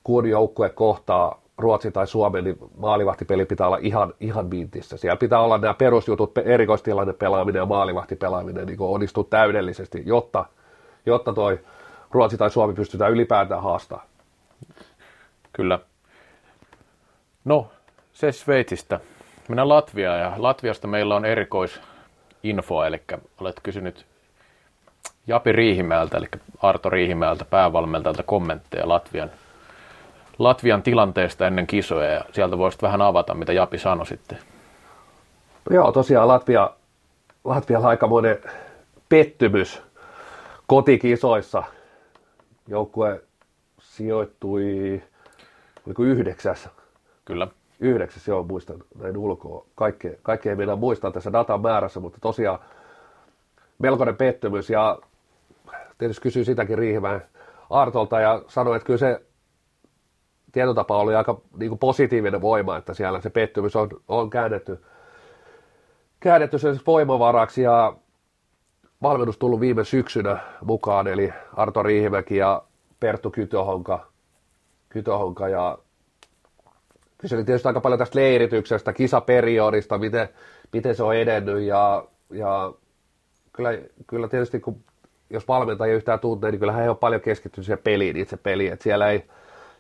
kun 0.05 0.29
joukkue 0.29 0.71
kohtaa 0.71 1.43
Ruotsi 1.59 1.91
tai 1.91 2.07
Suomen, 2.07 2.45
niin 2.45 2.59
maalivahtipeli 2.77 3.45
pitää 3.45 3.67
olla 3.67 3.79
ihan, 3.81 4.15
ihan 4.21 4.47
mintissä. 4.47 4.97
Siellä 4.97 5.17
pitää 5.17 5.41
olla 5.41 5.59
nämä 5.59 5.75
perusjutut, 5.75 6.39
erikoistilanne 6.39 7.13
pelaaminen 7.13 7.61
ja 7.61 7.67
maalivahtipelaaminen 7.67 8.67
niin 8.67 8.77
onnistuu 8.81 9.25
täydellisesti, 9.25 10.03
jotta, 10.07 10.45
jotta 11.07 11.33
toi 11.33 11.61
Ruotsi 12.11 12.37
tai 12.37 12.51
Suomi 12.51 12.75
pystytään 12.75 13.13
ylipäätään 13.13 13.63
haastamaan. 13.63 14.07
Kyllä. 15.53 15.79
No, 17.45 17.71
se 18.13 18.33
Sveitsistä. 18.33 19.01
Mennään 19.49 19.69
Latviaan 19.69 20.21
ja 20.21 20.33
Latviasta 20.37 20.87
meillä 20.87 21.17
on 21.17 21.25
erikois 21.25 21.81
infoa, 22.43 22.87
eli 22.87 23.03
olet 23.41 23.61
kysynyt 23.63 24.07
Japi 25.27 25.53
Riihimäeltä, 25.53 26.17
eli 26.17 26.27
Arto 26.63 26.91
Riihimäeltä, 26.91 27.45
päävalmentajalta 27.45 28.23
kommentteja 28.23 28.89
Latvian, 28.89 29.31
Latvian 30.39 30.83
tilanteesta 30.83 31.47
ennen 31.47 31.67
kisoja, 31.67 32.11
ja 32.11 32.25
sieltä 32.33 32.59
voisit 32.59 32.83
vähän 32.83 33.03
avata, 33.03 33.35
mitä 33.35 33.53
Japi 33.53 33.79
sanoi 33.79 34.07
sitten. 34.07 34.39
Joo, 35.71 35.93
tosiaan 35.93 36.29
Latvia, 36.29 36.71
Latvialla 37.45 37.89
aikamoinen 37.89 38.39
pettymys 39.09 39.83
kotikisoissa. 40.67 41.63
Joukkue 42.69 43.23
sijoittui 43.81 45.03
oliko 45.87 46.03
yhdeksäs. 46.03 46.69
Kyllä 47.25 47.49
yhdeksäs, 47.81 48.29
joo, 48.29 48.43
muistan 48.43 48.77
näin 48.99 49.17
ulkoa. 49.17 49.65
Kaikkea, 49.75 50.13
kaikkea 50.23 50.53
ei 50.53 50.57
mennä 50.57 50.77
muistaa 50.77 51.11
tässä 51.11 51.33
datan 51.33 51.61
määrässä, 51.61 52.01
mutta 52.01 52.19
tosiaan 52.21 52.59
melkoinen 53.79 54.17
pettymys 54.17 54.71
ja 54.71 54.99
tietysti 55.99 56.23
kysyy 56.23 56.45
sitäkin 56.45 56.79
Riihimään 56.79 57.23
Artolta 57.71 58.21
ja 58.21 58.43
sanoi, 58.49 58.77
että 58.77 58.87
kyllä 58.87 58.99
se 58.99 59.21
tietotapa 60.59 60.99
oli 60.99 61.15
aika 61.15 61.41
niin 61.59 61.69
kuin 61.69 61.79
positiivinen 61.79 62.41
voima, 62.41 62.77
että 62.77 62.95
siellä 62.95 63.21
se 63.21 63.31
pettymys 63.31 63.77
on, 63.77 63.89
on 64.09 64.31
käännetty, 64.31 64.85
käännetty 66.21 66.59
sen 66.59 66.81
voimavaraksi 66.87 67.63
ja 67.63 67.97
valmennus 69.03 69.39
tullut 69.39 69.61
viime 69.61 69.85
syksynä 69.85 70.39
mukaan, 70.65 71.07
eli 71.07 71.33
Arto 71.57 71.83
Riihimäki 71.83 72.37
ja 72.37 72.63
Perttu 73.01 73.31
Kytöhonka, 73.31 74.07
Kytöhonka 74.89 75.49
ja 75.49 75.79
kyseli 77.19 77.45
tietysti 77.45 77.69
aika 77.69 77.81
paljon 77.81 77.99
tästä 77.99 78.19
leirityksestä, 78.19 78.93
kisaperiodista, 78.93 79.99
miten, 79.99 80.29
miten 80.73 80.95
se 80.95 81.03
on 81.03 81.17
edennyt 81.17 81.63
ja, 81.63 82.05
ja 82.31 82.73
kyllä, 83.53 83.71
kyllä 84.07 84.29
tietysti 84.29 84.61
kun 84.61 84.85
jos 85.31 85.49
valmentaja 85.49 85.95
yhtään 85.95 86.21
tuntee, 86.21 86.51
niin 86.51 86.59
kyllä 86.59 86.73
he 86.73 86.91
on 86.91 86.97
paljon 86.97 87.21
keskittynyt 87.21 87.65
siihen 87.65 87.83
peliin, 87.85 88.17
itse 88.17 88.37
peliin, 88.37 88.73
että 88.73 88.83
siellä 88.83 89.11
ei, 89.11 89.25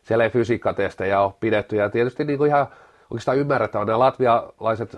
siellä 0.08 0.24
ei 0.24 0.30
fysiikkatestejä 0.30 1.20
ole 1.20 1.32
pidetty 1.40 1.76
ja 1.76 1.90
tietysti 1.90 2.24
niin 2.24 2.38
kuin 2.38 2.48
ihan 2.48 2.66
oikeastaan 3.10 3.38
ymmärrettävä, 3.38 3.84
nämä 3.84 3.98
latvialaiset 3.98 4.96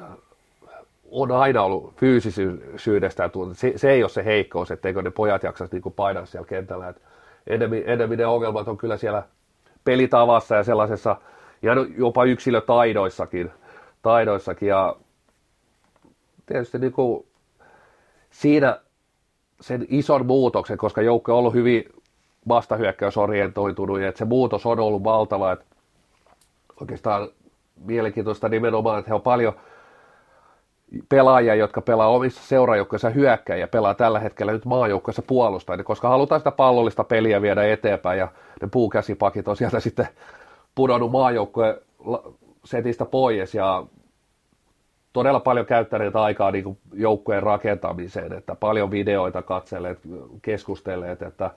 on 1.10 1.32
aina 1.32 1.62
ollut 1.62 1.94
fyysisyydestä 1.96 3.28
tunne. 3.28 3.54
Se, 3.54 3.72
se, 3.76 3.90
ei 3.90 4.02
ole 4.02 4.10
se 4.10 4.24
heikkous, 4.24 4.70
etteikö 4.70 5.02
ne 5.02 5.10
pojat 5.10 5.42
jaksaisi 5.42 5.76
niin 5.76 5.92
painaa 5.92 6.26
siellä 6.26 6.46
kentällä. 6.46 6.88
Et 6.88 7.02
enemmän, 7.46 7.82
enemmän 7.86 8.18
ne 8.18 8.26
ongelmat 8.26 8.68
on 8.68 8.78
kyllä 8.78 8.96
siellä 8.96 9.22
pelitavassa 9.84 10.54
ja 10.54 10.64
sellaisessa– 10.64 11.16
ja 11.62 11.72
jopa 11.96 12.24
yksilötaidoissakin. 12.24 13.50
Taidoissakin 14.02 14.68
ja 14.68 14.96
tietysti 16.46 16.78
niin 16.78 16.92
kuin 16.92 17.26
siinä 18.30 18.80
sen 19.60 19.86
ison 19.88 20.26
muutoksen, 20.26 20.78
koska 20.78 21.02
joukko 21.02 21.32
on 21.32 21.38
ollut 21.38 21.54
hyvin 21.54 21.84
vastahyökkäysorientoitunut 22.50 24.00
ja 24.00 24.08
että 24.08 24.18
se 24.18 24.24
muutos 24.24 24.66
on 24.66 24.80
ollut 24.80 25.04
valtava. 25.04 25.52
Että 25.52 25.64
oikeastaan 26.80 27.28
mielenkiintoista 27.84 28.48
nimenomaan, 28.48 28.98
että 28.98 29.10
he 29.10 29.14
on 29.14 29.22
paljon 29.22 29.52
pelaajia, 31.08 31.54
jotka 31.54 31.80
pelaa 31.80 32.08
omissa 32.08 32.42
seurajoukkoissa 32.42 33.10
hyökkää 33.10 33.56
ja 33.56 33.68
pelaa 33.68 33.94
tällä 33.94 34.20
hetkellä 34.20 34.52
nyt 34.52 34.64
maajoukkoissa 34.64 35.22
puolustajia, 35.22 35.84
koska 35.84 36.08
halutaan 36.08 36.40
sitä 36.40 36.50
pallollista 36.50 37.04
peliä 37.04 37.42
viedä 37.42 37.64
eteenpäin 37.64 38.18
ja 38.18 38.28
ne 38.62 38.68
puukäsipakit 38.72 39.48
on 39.48 39.56
sieltä 39.56 39.80
sitten 39.80 40.08
pudonnut 40.74 41.10
maajoukkojen 41.10 41.74
setistä 42.64 43.04
pois 43.04 43.54
ja 43.54 43.84
todella 45.12 45.40
paljon 45.40 45.66
käyttäneet 45.66 46.16
aikaa 46.16 46.50
niin 46.50 46.78
joukkueen 46.92 47.42
rakentamiseen, 47.42 48.32
että 48.32 48.54
paljon 48.54 48.90
videoita 48.90 49.42
katselleet, 49.42 49.98
keskustelleet, 50.42 51.22
että 51.22 51.50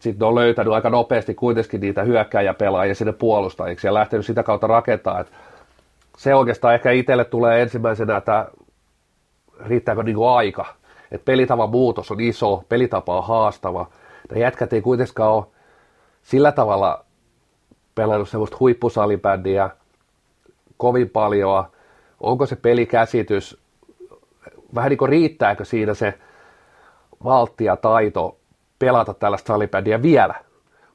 sitten 0.00 0.28
on 0.28 0.34
löytänyt 0.34 0.72
aika 0.72 0.90
nopeasti 0.90 1.34
kuitenkin 1.34 1.80
niitä 1.80 2.02
hyökkäjäpelaajia 2.02 2.94
sinne 2.94 3.12
puolustajiksi 3.12 3.86
ja 3.86 3.94
lähtenyt 3.94 4.26
sitä 4.26 4.42
kautta 4.42 4.66
rakentaa. 4.66 5.20
Et 5.20 5.32
se 6.16 6.34
oikeastaan 6.34 6.74
ehkä 6.74 6.90
itselle 6.90 7.24
tulee 7.24 7.62
ensimmäisenä, 7.62 8.16
että 8.16 8.48
riittääkö 9.66 10.02
niin 10.02 10.16
aika. 10.36 10.66
Et 11.10 11.24
pelitavan 11.24 11.70
muutos 11.70 12.10
on 12.10 12.20
iso, 12.20 12.64
pelitapa 12.68 13.16
on 13.16 13.24
haastava. 13.24 13.90
Ne 14.34 14.40
jätkät 14.40 14.72
ei 14.72 14.82
kuitenkaan 14.82 15.32
ole 15.32 15.44
sillä 16.22 16.52
tavalla 16.52 17.04
pelannut 17.94 18.28
semmoista 18.28 18.56
huippusalibändiä, 18.60 19.70
kovin 20.76 21.10
paljon. 21.10 21.64
Onko 22.20 22.46
se 22.46 22.56
pelikäsitys, 22.56 23.58
vähän 24.74 24.90
niin 24.90 24.98
kuin 24.98 25.08
riittääkö 25.08 25.64
siinä 25.64 25.94
se 25.94 26.14
valtti 27.24 27.64
ja 27.64 27.76
taito 27.76 28.36
pelata 28.78 29.14
tällaista 29.14 29.46
salibändiä 29.46 30.02
vielä? 30.02 30.34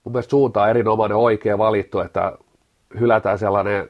Mun 0.04 0.14
mielestä 0.14 0.30
suunta 0.30 0.62
on 0.62 0.70
erinomainen 0.70 1.18
oikea 1.18 1.58
valittu, 1.58 2.00
että 2.00 2.38
hylätään 3.00 3.40
sellainen 3.40 3.90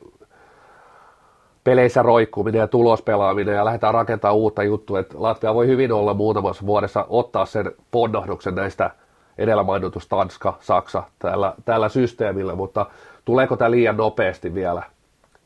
peleissä 1.64 2.02
roikkuminen 2.02 2.60
ja 2.60 2.68
tulospelaaminen 2.68 3.56
ja 3.56 3.66
lähdetään 3.66 3.94
rakentamaan 3.94 4.38
uutta 4.38 4.64
juttua, 4.64 5.00
että 5.00 5.16
Latvia 5.18 5.54
voi 5.54 5.68
hyvin 5.68 5.92
olla 5.92 6.14
muutamassa 6.14 6.66
vuodessa 6.66 7.06
ottaa 7.10 7.46
sen 7.46 7.72
ponnahduksen 7.92 8.56
näistä 8.56 8.92
edellä 9.38 9.64
mainitusta 9.64 10.16
Tanska, 10.16 10.58
Saksa 10.60 11.04
tällä, 11.20 11.54
tällä 11.66 11.90
systeemillä, 11.90 12.56
mutta 12.56 12.86
tuleeko 13.26 13.58
tämä 13.58 13.72
liian 13.72 13.98
nopeasti 13.98 14.54
vielä, 14.54 14.84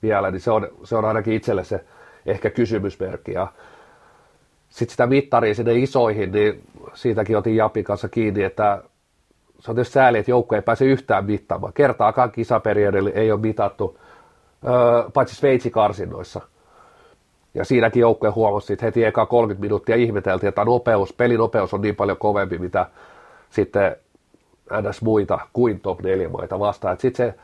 vielä 0.01 0.31
niin 0.31 0.41
se 0.41 0.51
on, 0.51 0.67
se 0.83 0.95
on 0.95 1.05
ainakin 1.05 1.33
itselle 1.33 1.63
se 1.63 1.85
ehkä 2.25 2.49
kysymysmerkki. 2.49 3.31
Ja 3.31 3.47
sitten 4.75 4.91
sitä 4.91 5.07
mittaria 5.07 5.55
sinne 5.55 5.73
isoihin, 5.73 6.31
niin 6.31 6.63
siitäkin 6.93 7.37
otin 7.37 7.55
Japin 7.55 7.83
kanssa 7.83 8.09
kiinni, 8.09 8.43
että 8.43 8.83
se 9.59 9.71
on 9.71 9.75
tietysti 9.75 9.93
sääli, 9.93 10.17
että 10.17 10.31
joukko 10.31 10.55
ei 10.55 10.61
pääse 10.61 10.85
yhtään 10.85 11.25
mittaamaan. 11.25 11.73
Kertaakaan 11.73 12.31
kisaperiodille 12.31 13.09
ei 13.09 13.31
ole 13.31 13.39
mitattu, 13.39 13.99
paitsi 15.13 15.35
Sveitsi 15.35 15.69
karsinnoissa. 15.69 16.41
Ja 17.53 17.65
siinäkin 17.65 18.01
joukkoja 18.01 18.31
huomasi 18.31 18.73
että 18.73 18.85
heti 18.85 19.03
eka 19.03 19.25
30 19.25 19.61
minuuttia 19.61 19.95
ihmeteltiin, 19.95 20.47
että 20.49 20.65
nopeus, 20.65 21.13
pelinopeus 21.13 21.73
on 21.73 21.81
niin 21.81 21.95
paljon 21.95 22.17
kovempi, 22.17 22.57
mitä 22.57 22.85
sitten 23.49 23.95
ns. 24.89 25.01
muita 25.01 25.39
kuin 25.53 25.79
top 25.79 26.01
4 26.01 26.29
maita 26.29 26.59
vastaan. 26.59 26.97
Sitten 26.99 27.27
se, 27.27 27.39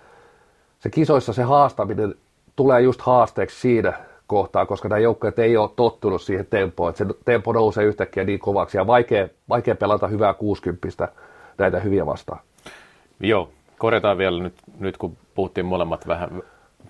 se 0.80 0.90
kisoissa 0.90 1.34
se 1.34 1.44
haastaminen 1.44 2.16
tulee 2.56 2.82
just 2.82 3.02
haasteeksi 3.02 3.60
siinä 3.60 3.94
kohtaa, 4.32 4.66
koska 4.66 4.90
nämä 4.90 5.00
joukkueet 5.00 5.40
ei 5.40 5.58
ole 5.58 5.70
tottunut 5.76 6.22
siihen 6.22 6.46
tempoon, 6.46 6.90
että 6.90 7.06
se 7.06 7.14
tempo 7.26 7.54
nousee 7.54 7.84
yhtäkkiä 7.84 8.24
niin 8.24 8.40
kovaksi 8.40 8.78
ja 8.78 8.88
vaikea, 8.88 9.28
vaikea 9.50 9.76
pelata 9.76 10.08
hyvää 10.08 10.34
60 10.34 11.08
näitä 11.58 11.80
hyviä 11.80 12.06
vastaan. 12.06 12.40
Joo, 13.20 13.50
korjataan 13.78 14.18
vielä 14.18 14.44
nyt, 14.44 14.54
nyt 14.80 14.98
kun 14.98 15.18
puhuttiin 15.36 15.66
molemmat 15.66 16.08
vähän, 16.08 16.44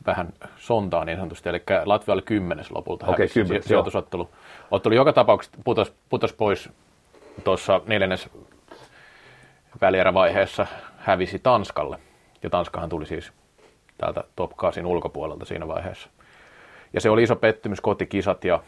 vähän 0.05 0.33
sontaa 0.57 1.05
niin 1.05 1.17
sanotusti, 1.17 1.49
eli 1.49 1.61
Latvia 1.85 2.13
oli 2.13 2.21
kymmenes 2.21 2.71
lopulta 2.71 3.05
Okei, 3.05 3.25
okay, 3.25 3.33
kymmenes, 3.33 3.65
sijoitusottelu. 3.65 4.29
Ottelu 4.71 4.95
joka 4.95 5.13
tapauksessa 5.13 5.57
putos, 5.63 5.93
putos 6.09 6.33
pois 6.33 6.69
tuossa 7.43 7.81
neljännes 7.87 8.29
välierävaiheessa 9.81 10.67
hävisi 10.97 11.39
Tanskalle. 11.39 11.99
Ja 12.43 12.49
Tanskahan 12.49 12.89
tuli 12.89 13.05
siis 13.05 13.31
täältä 13.97 14.23
top 14.35 14.51
8 14.55 14.85
ulkopuolelta 14.85 15.45
siinä 15.45 15.67
vaiheessa. 15.67 16.09
Ja 16.93 17.01
se 17.01 17.09
oli 17.09 17.23
iso 17.23 17.35
pettymys, 17.35 17.81
kotikisat 17.81 18.43
ja 18.43 18.63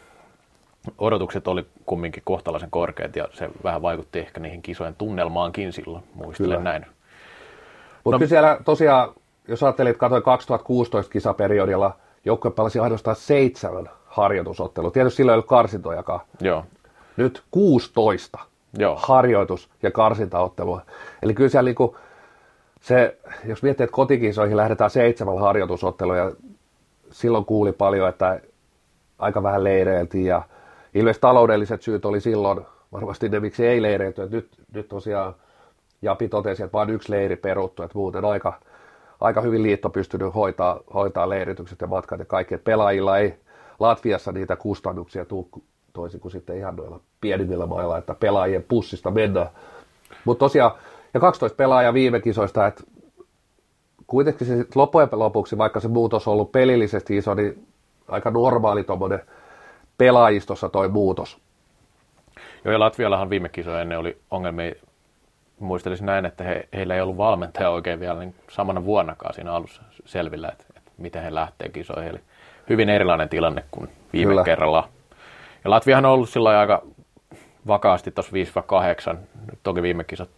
odotukset 0.98 1.48
oli 1.48 1.66
kumminkin 1.86 2.22
kohtalaisen 2.26 2.70
korkeat 2.70 3.16
ja 3.16 3.28
se 3.32 3.50
vähän 3.64 3.82
vaikutti 3.82 4.18
ehkä 4.18 4.40
niihin 4.40 4.62
kisojen 4.62 4.94
tunnelmaankin 4.94 5.72
silloin, 5.72 6.04
muistelen 6.14 6.58
kyllä. 6.58 6.70
näin. 6.70 6.86
Mutta 8.04 8.18
no, 8.18 8.26
siellä 8.26 8.58
tosiaan, 8.64 9.14
jos 9.48 9.62
ajattelit, 9.62 9.96
katsoin 9.96 10.22
2016 10.22 11.12
kisaperiodilla, 11.12 11.96
joukkue 12.24 12.50
pelasi 12.50 12.78
ainoastaan 12.78 13.16
seitsemän 13.16 13.90
harjoitusottelua. 14.06 14.90
Tietysti 14.90 15.16
silloin 15.16 15.32
ei 15.32 15.36
ollut 15.36 15.48
karsintojakaan. 15.48 16.20
Joo. 16.40 16.64
Nyt 17.16 17.42
16 17.50 18.38
Joo. 18.78 18.96
harjoitus- 19.02 19.68
ja 19.82 19.90
karsintaottelua. 19.90 20.82
Eli 21.22 21.34
kyllä 21.34 21.48
siellä 21.48 21.68
niinku, 21.68 21.96
se, 22.80 23.16
jos 23.44 23.62
miettii, 23.62 23.84
että 23.84 23.94
kotikisoihin 23.94 24.56
lähdetään 24.56 24.90
seitsemän 24.90 25.38
harjoitusottelua, 25.38 26.16
ja 26.16 26.32
silloin 27.14 27.44
kuuli 27.44 27.72
paljon, 27.72 28.08
että 28.08 28.40
aika 29.18 29.42
vähän 29.42 29.64
leireiltiin, 29.64 30.26
ja 30.26 30.42
ilmeisesti 30.94 31.20
taloudelliset 31.20 31.82
syyt 31.82 32.04
oli 32.04 32.20
silloin 32.20 32.60
varmasti 32.92 33.28
ne, 33.28 33.40
miksi 33.40 33.66
ei 33.66 33.82
leireilty, 33.82 34.22
että 34.22 34.36
nyt, 34.36 34.48
nyt 34.74 34.88
tosiaan 34.88 35.34
Japi 36.02 36.28
totesi, 36.28 36.62
että 36.62 36.72
vain 36.72 36.90
yksi 36.90 37.10
leiri 37.10 37.36
peruttu, 37.36 37.82
että 37.82 37.98
muuten 37.98 38.24
aika, 38.24 38.60
aika 39.20 39.40
hyvin 39.40 39.62
liitto 39.62 39.90
pystynyt 39.90 40.34
hoitaa, 40.34 40.80
hoitaa 40.94 41.28
leiritykset 41.28 41.80
ja 41.80 41.86
matkat 41.86 42.18
ja 42.18 42.24
kaikki, 42.24 42.54
että 42.54 42.64
pelaajilla 42.64 43.18
ei 43.18 43.34
Latviassa 43.80 44.32
niitä 44.32 44.56
kustannuksia 44.56 45.24
tule 45.24 45.46
toisin 45.92 46.20
kuin 46.20 46.32
sitten 46.32 46.56
ihan 46.56 46.76
noilla 46.76 47.00
pienimmillä 47.20 47.66
mailla, 47.66 47.98
että 47.98 48.14
pelaajien 48.14 48.64
pussista 48.68 49.10
mennään. 49.10 49.48
Mutta 50.24 50.38
tosiaan, 50.38 50.72
ja 51.14 51.20
12 51.20 51.56
pelaajaa 51.56 51.94
viime 51.94 52.20
kisoista, 52.20 52.66
että 52.66 52.84
kuitenkin 54.06 54.46
se 54.46 54.66
loppujen 54.74 55.08
lopuksi, 55.12 55.58
vaikka 55.58 55.80
se 55.80 55.88
muutos 55.88 56.28
on 56.28 56.32
ollut 56.32 56.52
pelillisesti 56.52 57.16
iso, 57.16 57.34
niin 57.34 57.66
aika 58.08 58.30
normaali 58.30 58.84
tuommoinen 58.84 59.20
pelaajistossa 59.98 60.68
toi 60.68 60.88
muutos. 60.88 61.38
Joo, 62.64 62.72
ja 62.72 62.80
Latviallahan 62.80 63.30
viime 63.30 63.48
kisoja 63.48 63.80
ennen 63.80 63.98
oli 63.98 64.18
ongelmia, 64.30 64.74
muistelisin 65.58 66.06
näin, 66.06 66.26
että 66.26 66.44
he, 66.44 66.68
heillä 66.72 66.94
ei 66.94 67.00
ollut 67.00 67.16
valmentaja 67.16 67.70
oikein 67.70 68.00
vielä 68.00 68.18
niin 68.18 68.34
samana 68.50 68.84
vuonnakaan 68.84 69.34
siinä 69.34 69.52
alussa 69.52 69.82
selvillä, 70.04 70.48
että, 70.48 70.64
että 70.76 70.90
miten 70.98 71.22
he 71.22 71.34
lähtee 71.34 71.68
kisoihin. 71.68 72.10
Eli 72.10 72.20
hyvin 72.68 72.88
erilainen 72.88 73.28
tilanne 73.28 73.64
kuin 73.70 73.88
viime 74.12 74.30
Kyllä. 74.30 74.44
kerralla. 74.44 74.88
Ja 75.64 75.70
Latviahan 75.70 76.04
on 76.04 76.12
ollut 76.12 76.28
sillä 76.28 76.58
aika 76.60 76.82
vakaasti 77.66 78.10
tuossa 78.10 78.32
5-8, 79.12 79.16
toki 79.62 79.82
viime 79.82 80.04
kisat 80.04 80.30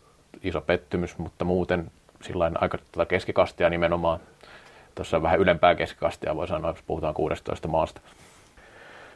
iso 0.43 0.61
pettymys, 0.61 1.19
mutta 1.19 1.45
muuten 1.45 1.91
sillä 2.27 2.51
aika 2.55 2.79
tuota 2.93 3.09
keskikastia 3.09 3.71
nimenomaan. 3.71 4.21
Tuossa 4.95 5.23
vähän 5.23 5.41
ylempää 5.41 5.75
keskikastia 5.75 6.37
voi 6.37 6.49
sanoa, 6.49 6.71
jos 6.71 6.83
puhutaan 6.87 7.15
16 7.15 7.69
maasta. 7.69 8.01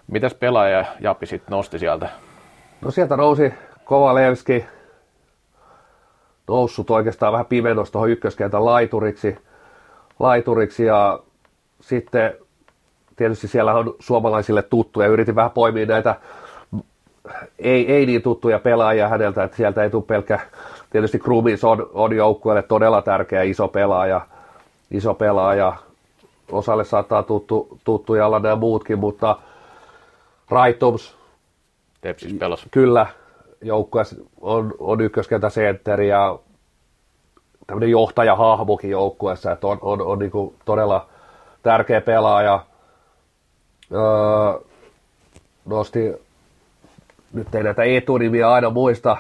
Mitäs 0.07 0.35
pelaaja 0.35 0.85
Japi 1.01 1.27
sitten 1.27 1.51
nosti 1.51 1.79
sieltä? 1.79 2.09
No 2.81 2.91
sieltä 2.91 3.17
nousi 3.17 3.55
Kovalevski, 3.85 4.67
noussut 6.49 6.91
oikeastaan 6.91 7.33
vähän 7.33 7.47
pimennosta 7.47 7.93
tuohon 7.93 8.11
ykköskentän 8.11 8.65
laituriksi, 8.65 9.39
laituriksi 10.19 10.85
ja 10.85 11.21
sitten 11.81 12.37
tietysti 13.17 13.49
siellä 13.49 13.75
on 13.75 13.95
suomalaisille 13.99 14.63
tuttuja. 14.63 15.09
Yritin 15.09 15.35
vähän 15.35 15.51
poimia 15.51 15.87
näitä 15.87 16.15
ei, 17.59 17.93
ei 17.93 18.07
niin 18.07 18.23
tuttuja 18.23 18.59
pelaajia 18.59 19.09
häneltä, 19.09 19.45
että 19.45 19.57
sieltä 19.57 19.83
ei 19.83 19.91
tule 19.91 20.03
pelkkä, 20.03 20.41
tietysti 20.91 21.19
Krumins 21.19 21.65
on, 21.65 21.91
on 21.93 22.17
joukkueelle 22.17 22.63
todella 22.63 23.03
tärkeä 23.03 23.43
iso 23.43 23.69
pelaaja, 23.69 24.21
iso 24.91 25.15
pelaaja. 25.15 25.73
Osalle 26.53 26.85
saattaa 26.85 27.23
tuttu, 27.23 27.79
tuttuja 27.85 28.27
olla 28.27 28.39
nämä 28.39 28.57
muutkin, 28.57 28.99
mutta 28.99 29.37
Raitums, 30.51 31.17
Tepsis 32.01 32.35
pelas. 32.39 32.67
Kyllä, 32.71 33.07
joukkue 33.63 34.03
on, 34.41 34.75
on 34.79 35.01
ykköskentä 35.01 35.51
sentteri 35.51 36.09
ja 36.09 36.39
tämmöinen 37.67 37.91
johtajahahmokin 37.91 38.91
joukkueessa, 38.91 39.53
että 39.53 39.67
on, 39.67 39.79
on, 39.83 40.03
on 40.03 40.19
niin 40.19 40.33
todella 40.65 41.07
tärkeä 41.63 42.01
pelaaja. 42.01 42.65
Öö, 43.93 44.61
nosti, 45.65 46.13
nyt 47.33 47.55
ei 47.55 47.63
näitä 47.63 47.83
etunimiä 47.85 48.51
aina 48.51 48.71
muista, 48.71 49.17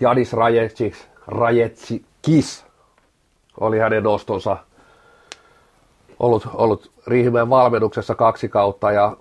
Janis 0.00 0.32
Rajetsikis, 0.32 1.08
Rajetsikis 1.26 2.66
oli 3.60 3.78
hänen 3.78 4.02
nostonsa. 4.02 4.56
Ollut, 6.18 6.48
ollut 6.54 6.92
Riihimäen 7.06 7.50
valmennuksessa 7.50 8.14
kaksi 8.14 8.48
kautta 8.48 8.92
ja 8.92 9.16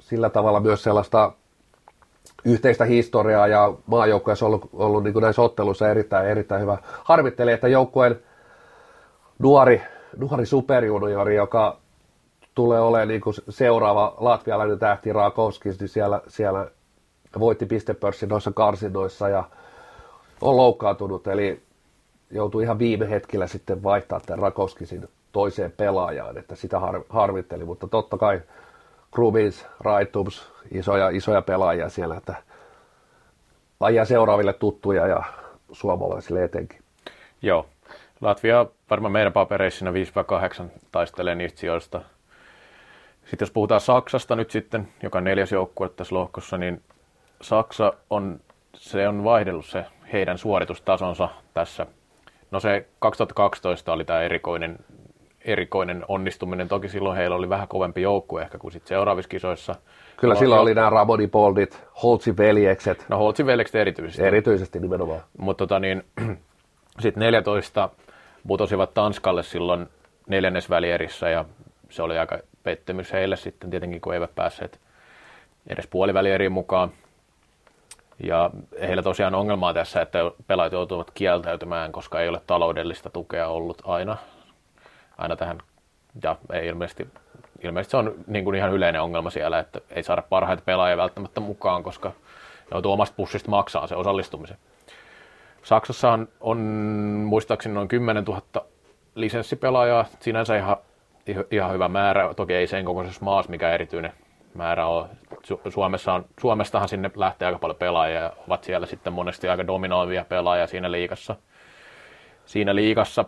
sillä 0.00 0.30
tavalla 0.30 0.60
myös 0.60 0.82
sellaista 0.82 1.32
yhteistä 2.44 2.84
historiaa 2.84 3.46
ja 3.46 3.72
maajoukkueessa 3.86 4.46
ollut, 4.46 4.70
ollut 4.72 5.04
niin 5.04 5.14
näissä 5.20 5.42
otteluissa 5.42 5.88
erittäin, 5.88 6.28
erittäin 6.28 6.62
hyvä. 6.62 6.78
Harmittelee, 7.04 7.54
että 7.54 7.68
joukkueen 7.68 8.20
nuori, 9.38 9.82
nuori 10.16 10.46
superjuniori, 10.46 11.36
joka 11.36 11.76
tulee 12.54 12.80
olemaan 12.80 13.08
niin 13.08 13.20
kuin 13.20 13.34
seuraava 13.48 14.14
latvialainen 14.20 14.78
tähti 14.78 15.12
Rakovskis, 15.12 15.80
niin 15.80 15.88
siellä, 15.88 16.20
siellä 16.28 16.70
voitti 17.38 17.66
pistepörssin 17.66 18.28
noissa 18.28 18.52
karsinoissa 18.52 19.28
ja 19.28 19.44
on 20.40 20.56
loukkaantunut, 20.56 21.26
eli 21.26 21.62
joutui 22.30 22.62
ihan 22.62 22.78
viime 22.78 23.10
hetkellä 23.10 23.46
sitten 23.46 23.82
vaihtaa 23.82 24.20
tämän 24.20 24.38
Rakovskisin 24.38 25.08
toiseen 25.32 25.72
pelaajaan, 25.72 26.38
että 26.38 26.56
sitä 26.56 26.78
har, 26.78 27.02
harmitteli, 27.08 27.64
mutta 27.64 27.86
totta 27.86 28.18
kai 28.18 28.40
Krubins, 29.14 29.66
Raitums, 29.80 30.52
isoja, 30.70 31.08
isoja 31.08 31.42
pelaajia 31.42 31.88
siellä, 31.88 32.16
että 32.16 32.34
lajia 33.80 34.04
seuraaville 34.04 34.52
tuttuja 34.52 35.06
ja 35.06 35.22
suomalaisille 35.72 36.44
etenkin. 36.44 36.78
Joo, 37.42 37.66
Latvia 38.20 38.66
varmaan 38.90 39.12
meidän 39.12 39.32
papereissa 39.32 39.86
5-8 40.64 40.64
taistelee 40.92 41.34
niistä 41.34 41.60
sijoista– 41.60 42.00
sitten 43.30 43.46
jos 43.46 43.50
puhutaan 43.50 43.80
Saksasta 43.80 44.36
nyt 44.36 44.50
sitten, 44.50 44.88
joka 45.02 45.18
on 45.18 45.24
neljäs 45.24 45.52
joukkue 45.52 45.88
tässä 45.88 46.14
lohkossa, 46.14 46.58
niin 46.58 46.82
Saksa 47.42 47.92
on, 48.10 48.40
se 48.74 49.08
on 49.08 49.24
vaihdellut 49.24 49.66
se 49.66 49.84
heidän 50.12 50.38
suoritustasonsa 50.38 51.28
tässä. 51.54 51.86
No 52.50 52.60
se 52.60 52.86
2012 52.98 53.92
oli 53.92 54.04
tämä 54.04 54.20
erikoinen, 54.22 54.78
erikoinen 55.44 56.04
onnistuminen. 56.08 56.68
Toki 56.68 56.88
silloin 56.88 57.16
heillä 57.16 57.36
oli 57.36 57.48
vähän 57.48 57.68
kovempi 57.68 58.02
joukkue 58.02 58.42
ehkä 58.42 58.58
kuin 58.58 58.72
sitten 58.72 58.88
seuraavissa 58.88 59.28
kisoissa. 59.28 59.74
Kyllä 60.16 60.34
No, 60.34 60.40
silloin 60.40 60.60
oli 60.60 60.74
nämä 60.74 60.90
Ramoni 60.90 61.28
Boldit, 61.28 61.82
Holtsin 62.02 62.36
veljekset, 62.36 63.06
No 63.08 63.18
Holtzin 63.18 63.46
veljekset 63.46 63.74
erityisesti. 63.80 64.22
erityisesti 64.22 64.80
nimenomaan. 64.80 65.20
Mutta 65.38 65.66
tota 65.66 65.80
niin, 65.80 66.04
sitten 67.02 67.20
14 67.20 67.90
putosivat 68.46 68.94
Tanskalle 68.94 69.42
silloin 69.42 69.86
neljännesvälierissä 70.26 71.28
ja 71.28 71.44
se 71.90 72.02
oli 72.02 72.18
aika 72.18 72.38
pettymys 72.62 73.12
heille 73.12 73.36
sitten 73.36 73.70
tietenkin, 73.70 74.00
kun 74.00 74.14
eivät 74.14 74.34
päässeet 74.34 74.80
edes 75.68 75.86
puolivälieriin 75.86 76.52
mukaan. 76.52 76.90
Ja 78.24 78.50
heillä 78.80 79.02
tosiaan 79.02 79.34
ongelmaa 79.34 79.74
tässä, 79.74 80.02
että 80.02 80.18
pelaajat 80.46 80.72
joutuvat 80.72 81.10
kieltäytymään, 81.10 81.92
koska 81.92 82.20
ei 82.20 82.28
ole 82.28 82.40
taloudellista 82.46 83.10
tukea 83.10 83.48
ollut 83.48 83.82
aina, 83.84 84.16
aina 85.18 85.36
tähän. 85.36 85.58
Ja 86.22 86.36
ei 86.52 86.66
ilmeisesti, 86.66 87.08
ilmeisesti 87.62 87.90
se 87.90 87.96
on 87.96 88.14
niin 88.26 88.44
kuin 88.44 88.56
ihan 88.56 88.72
yleinen 88.72 89.02
ongelma 89.02 89.30
siellä, 89.30 89.58
että 89.58 89.80
ei 89.90 90.02
saada 90.02 90.22
parhaita 90.22 90.62
pelaajia 90.66 90.96
välttämättä 90.96 91.40
mukaan, 91.40 91.82
koska 91.82 92.12
joutuu 92.70 92.92
omasta 92.92 93.16
pussista 93.16 93.50
maksaa 93.50 93.86
se 93.86 93.96
osallistumisen. 93.96 94.56
Saksassahan 95.62 96.28
on 96.40 96.58
muistaakseni 97.26 97.74
noin 97.74 97.88
10 97.88 98.24
000 98.24 98.42
lisenssipelaajaa, 99.14 100.04
sinänsä 100.20 100.56
ihan, 100.56 100.76
ihan 101.50 101.72
hyvä 101.72 101.88
määrä, 101.88 102.34
toki 102.34 102.54
ei 102.54 102.66
sen 102.66 102.84
kokoisessa 102.84 103.24
maassa 103.24 103.50
mikä 103.50 103.70
erityinen 103.70 104.12
määrä 104.54 104.86
ole. 104.86 105.06
Su- 105.32 105.70
Suomessa 105.70 106.12
on, 106.12 106.24
Suomestahan 106.40 106.88
sinne 106.88 107.10
lähtee 107.16 107.46
aika 107.46 107.58
paljon 107.58 107.78
pelaajia 107.78 108.20
ja 108.20 108.32
ovat 108.48 108.64
siellä 108.64 108.86
sitten 108.86 109.12
monesti 109.12 109.48
aika 109.48 109.66
dominoivia 109.66 110.24
pelaajia 110.28 110.66
siinä 110.66 110.90
liigassa. 110.90 111.36
Siinä 112.46 112.74
liigassa. 112.74 113.24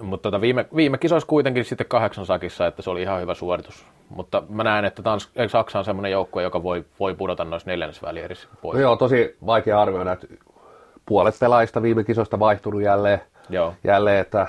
Mutta 0.00 0.22
tota 0.22 0.40
viime, 0.40 0.66
viime 0.76 0.98
kisoissa 0.98 1.26
kuitenkin 1.26 1.64
sitten 1.64 1.86
kahdeksan 1.86 2.26
sakissa, 2.26 2.66
että 2.66 2.82
se 2.82 2.90
oli 2.90 3.02
ihan 3.02 3.20
hyvä 3.20 3.34
suoritus. 3.34 3.86
Mutta 4.08 4.42
mä 4.48 4.64
näen, 4.64 4.84
että 4.84 5.02
Tans, 5.02 5.30
Saksa 5.46 5.78
on 5.78 5.84
semmoinen 5.84 6.12
joukkue, 6.12 6.42
joka 6.42 6.62
voi, 6.62 6.84
voi 7.00 7.14
pudota 7.14 7.44
noissa 7.44 7.70
neljännesvälierissä 7.70 8.48
pois. 8.62 8.74
No 8.74 8.80
joo, 8.80 8.96
tosi 8.96 9.36
vaikea 9.46 9.82
arvioida, 9.82 10.12
että 10.12 10.26
puolet 11.06 11.34
pelaajista 11.40 11.82
viime 11.82 12.04
kisoista 12.04 12.38
vaihtunut 12.38 12.82
jälleen, 12.82 13.20
Joo. 13.50 13.74
jälleen 13.84 14.20
että 14.20 14.46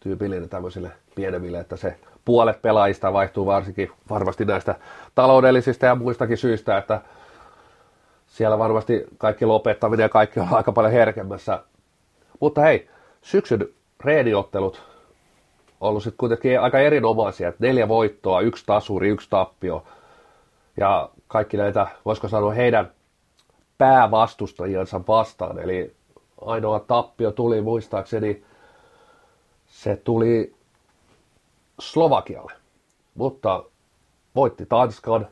tyypillinen 0.00 0.48
tämmöisille 0.48 0.90
pienemmille, 1.14 1.60
että 1.60 1.76
se 1.76 1.96
puolet 2.24 2.62
pelaajista 2.62 3.12
vaihtuu 3.12 3.46
varsinkin 3.46 3.90
varmasti 4.10 4.44
näistä 4.44 4.74
taloudellisista 5.14 5.86
ja 5.86 5.94
muistakin 5.94 6.36
syistä, 6.36 6.78
että 6.78 7.00
siellä 8.26 8.58
varmasti 8.58 9.04
kaikki 9.18 9.46
lopettaminen 9.46 10.04
ja 10.04 10.08
kaikki 10.08 10.40
on 10.40 10.48
aika 10.50 10.72
paljon 10.72 10.92
herkemmässä. 10.92 11.62
Mutta 12.40 12.60
hei, 12.60 12.88
syksyn 13.22 13.68
reeniottelut 14.04 14.82
on 15.80 15.88
ollut 15.88 16.02
sitten 16.02 16.18
kuitenkin 16.18 16.60
aika 16.60 16.78
erinomaisia, 16.78 17.48
että 17.48 17.66
neljä 17.66 17.88
voittoa, 17.88 18.40
yksi 18.40 18.66
tasuri, 18.66 19.08
yksi 19.08 19.30
tappio 19.30 19.84
ja 20.76 21.10
kaikki 21.28 21.56
näitä, 21.56 21.86
voisiko 22.04 22.28
sanoa 22.28 22.52
heidän 22.52 22.90
päävastustajiansa 23.78 25.00
vastaan, 25.08 25.58
eli 25.58 25.94
ainoa 26.40 26.80
tappio 26.80 27.30
tuli 27.30 27.60
muistaakseni, 27.60 28.44
se 29.66 29.96
tuli 29.96 30.54
Slovakialle, 31.80 32.52
mutta 33.14 33.64
voitti 34.34 34.66
Tanskan, 34.66 35.28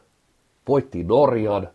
voitti 0.69 1.05
Norjan, 1.05 1.69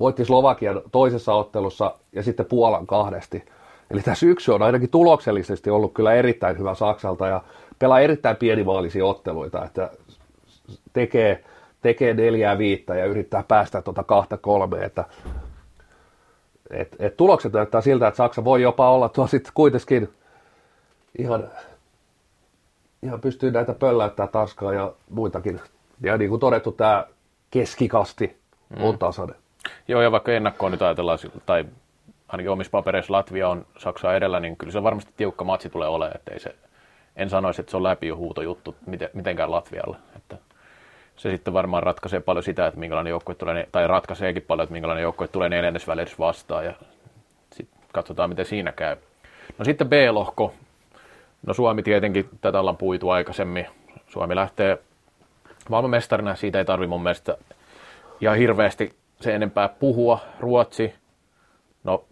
voitti 0.00 0.24
Slovakian 0.24 0.82
toisessa 0.92 1.34
ottelussa 1.34 1.94
ja 2.12 2.22
sitten 2.22 2.46
Puolan 2.46 2.86
kahdesti. 2.86 3.44
Eli 3.90 4.02
tämä 4.02 4.14
syksy 4.14 4.52
on 4.52 4.62
ainakin 4.62 4.90
tuloksellisesti 4.90 5.70
ollut 5.70 5.94
kyllä 5.94 6.14
erittäin 6.14 6.58
hyvä 6.58 6.74
Saksalta 6.74 7.26
ja 7.26 7.42
pelaa 7.78 8.00
erittäin 8.00 8.36
pienimaalisia 8.36 9.06
otteluita, 9.06 9.64
että 9.64 9.90
tekee, 10.92 11.44
tekee 11.82 12.14
neljää 12.14 12.58
viittä 12.58 12.94
ja 12.94 13.06
yrittää 13.06 13.44
päästä 13.48 13.82
tuota 13.82 14.02
kahta 14.02 14.36
kolmea, 14.36 14.84
että 14.84 15.04
et, 16.70 16.96
et 16.98 17.16
tulokset 17.16 17.52
näyttää 17.52 17.80
siltä, 17.80 18.08
että 18.08 18.16
Saksa 18.16 18.44
voi 18.44 18.62
jopa 18.62 18.90
olla 18.90 19.08
tuo 19.08 19.26
sitten 19.26 19.52
kuitenkin 19.54 20.08
ihan, 21.18 21.48
ihan 23.02 23.20
pystyy 23.20 23.50
näitä 23.50 23.74
pölläyttää 23.74 24.26
Tanskaa 24.26 24.72
ja 24.72 24.92
muitakin. 25.10 25.60
Ja 26.00 26.16
niin 26.16 26.30
kuin 26.30 26.40
todettu, 26.40 26.72
tämä 26.72 27.06
keskikasti 27.50 28.36
on 28.80 28.98
tasainen. 28.98 29.36
Joo, 29.88 30.02
ja 30.02 30.12
vaikka 30.12 30.32
ennakkoon 30.32 30.72
nyt 30.72 30.82
ajatellaan, 30.82 31.18
tai 31.46 31.64
ainakin 32.28 32.50
omissa 32.50 32.70
papereissa 32.70 33.12
Latvia 33.12 33.48
on 33.48 33.66
Saksaa 33.78 34.14
edellä, 34.14 34.40
niin 34.40 34.56
kyllä 34.56 34.72
se 34.72 34.82
varmasti 34.82 35.12
tiukka 35.16 35.44
matsi 35.44 35.70
tulee 35.70 35.88
olemaan, 35.88 36.16
että 36.16 36.32
ei 36.32 36.40
se, 36.40 36.54
en 37.16 37.30
sanoisi, 37.30 37.60
että 37.60 37.70
se 37.70 37.76
on 37.76 37.82
läpi 37.82 38.06
jo 38.06 38.16
huutojuttu 38.16 38.76
miten, 38.86 39.10
mitenkään 39.12 39.50
Latvialle. 39.50 39.96
Että 40.16 40.36
se 41.16 41.30
sitten 41.30 41.54
varmaan 41.54 41.82
ratkaisee 41.82 42.20
paljon 42.20 42.42
sitä, 42.42 42.66
että 42.66 42.80
minkälainen 42.80 43.10
joukkue 43.10 43.34
tulee, 43.34 43.68
tai 43.72 43.86
ratkaiseekin 43.86 44.42
paljon, 44.42 44.64
että 44.64 44.72
minkälainen 44.72 45.02
joukkue 45.02 45.28
tulee 45.28 45.48
neljännesvälissä 45.48 46.16
vastaan, 46.18 46.64
ja 46.64 46.72
sitten 47.52 47.80
katsotaan, 47.92 48.30
miten 48.30 48.44
siinä 48.44 48.72
käy. 48.72 48.96
No 49.58 49.64
sitten 49.64 49.88
B-lohko. 49.88 50.54
No 51.46 51.54
Suomi 51.54 51.82
tietenkin, 51.82 52.28
tätä 52.40 52.60
ollaan 52.60 52.76
puitu 52.76 53.10
aikaisemmin. 53.10 53.66
Suomi 54.06 54.36
lähtee 54.36 54.78
maailmanmestarina, 55.68 56.34
siitä 56.34 56.58
ei 56.58 56.64
tarvi 56.64 56.86
mun 56.86 57.02
mielestä 57.02 57.36
ihan 58.20 58.36
hirveästi 58.36 58.94
se 59.20 59.34
enempää 59.34 59.68
puhua. 59.68 60.20
Ruotsi, 60.40 60.94
no 61.84 62.04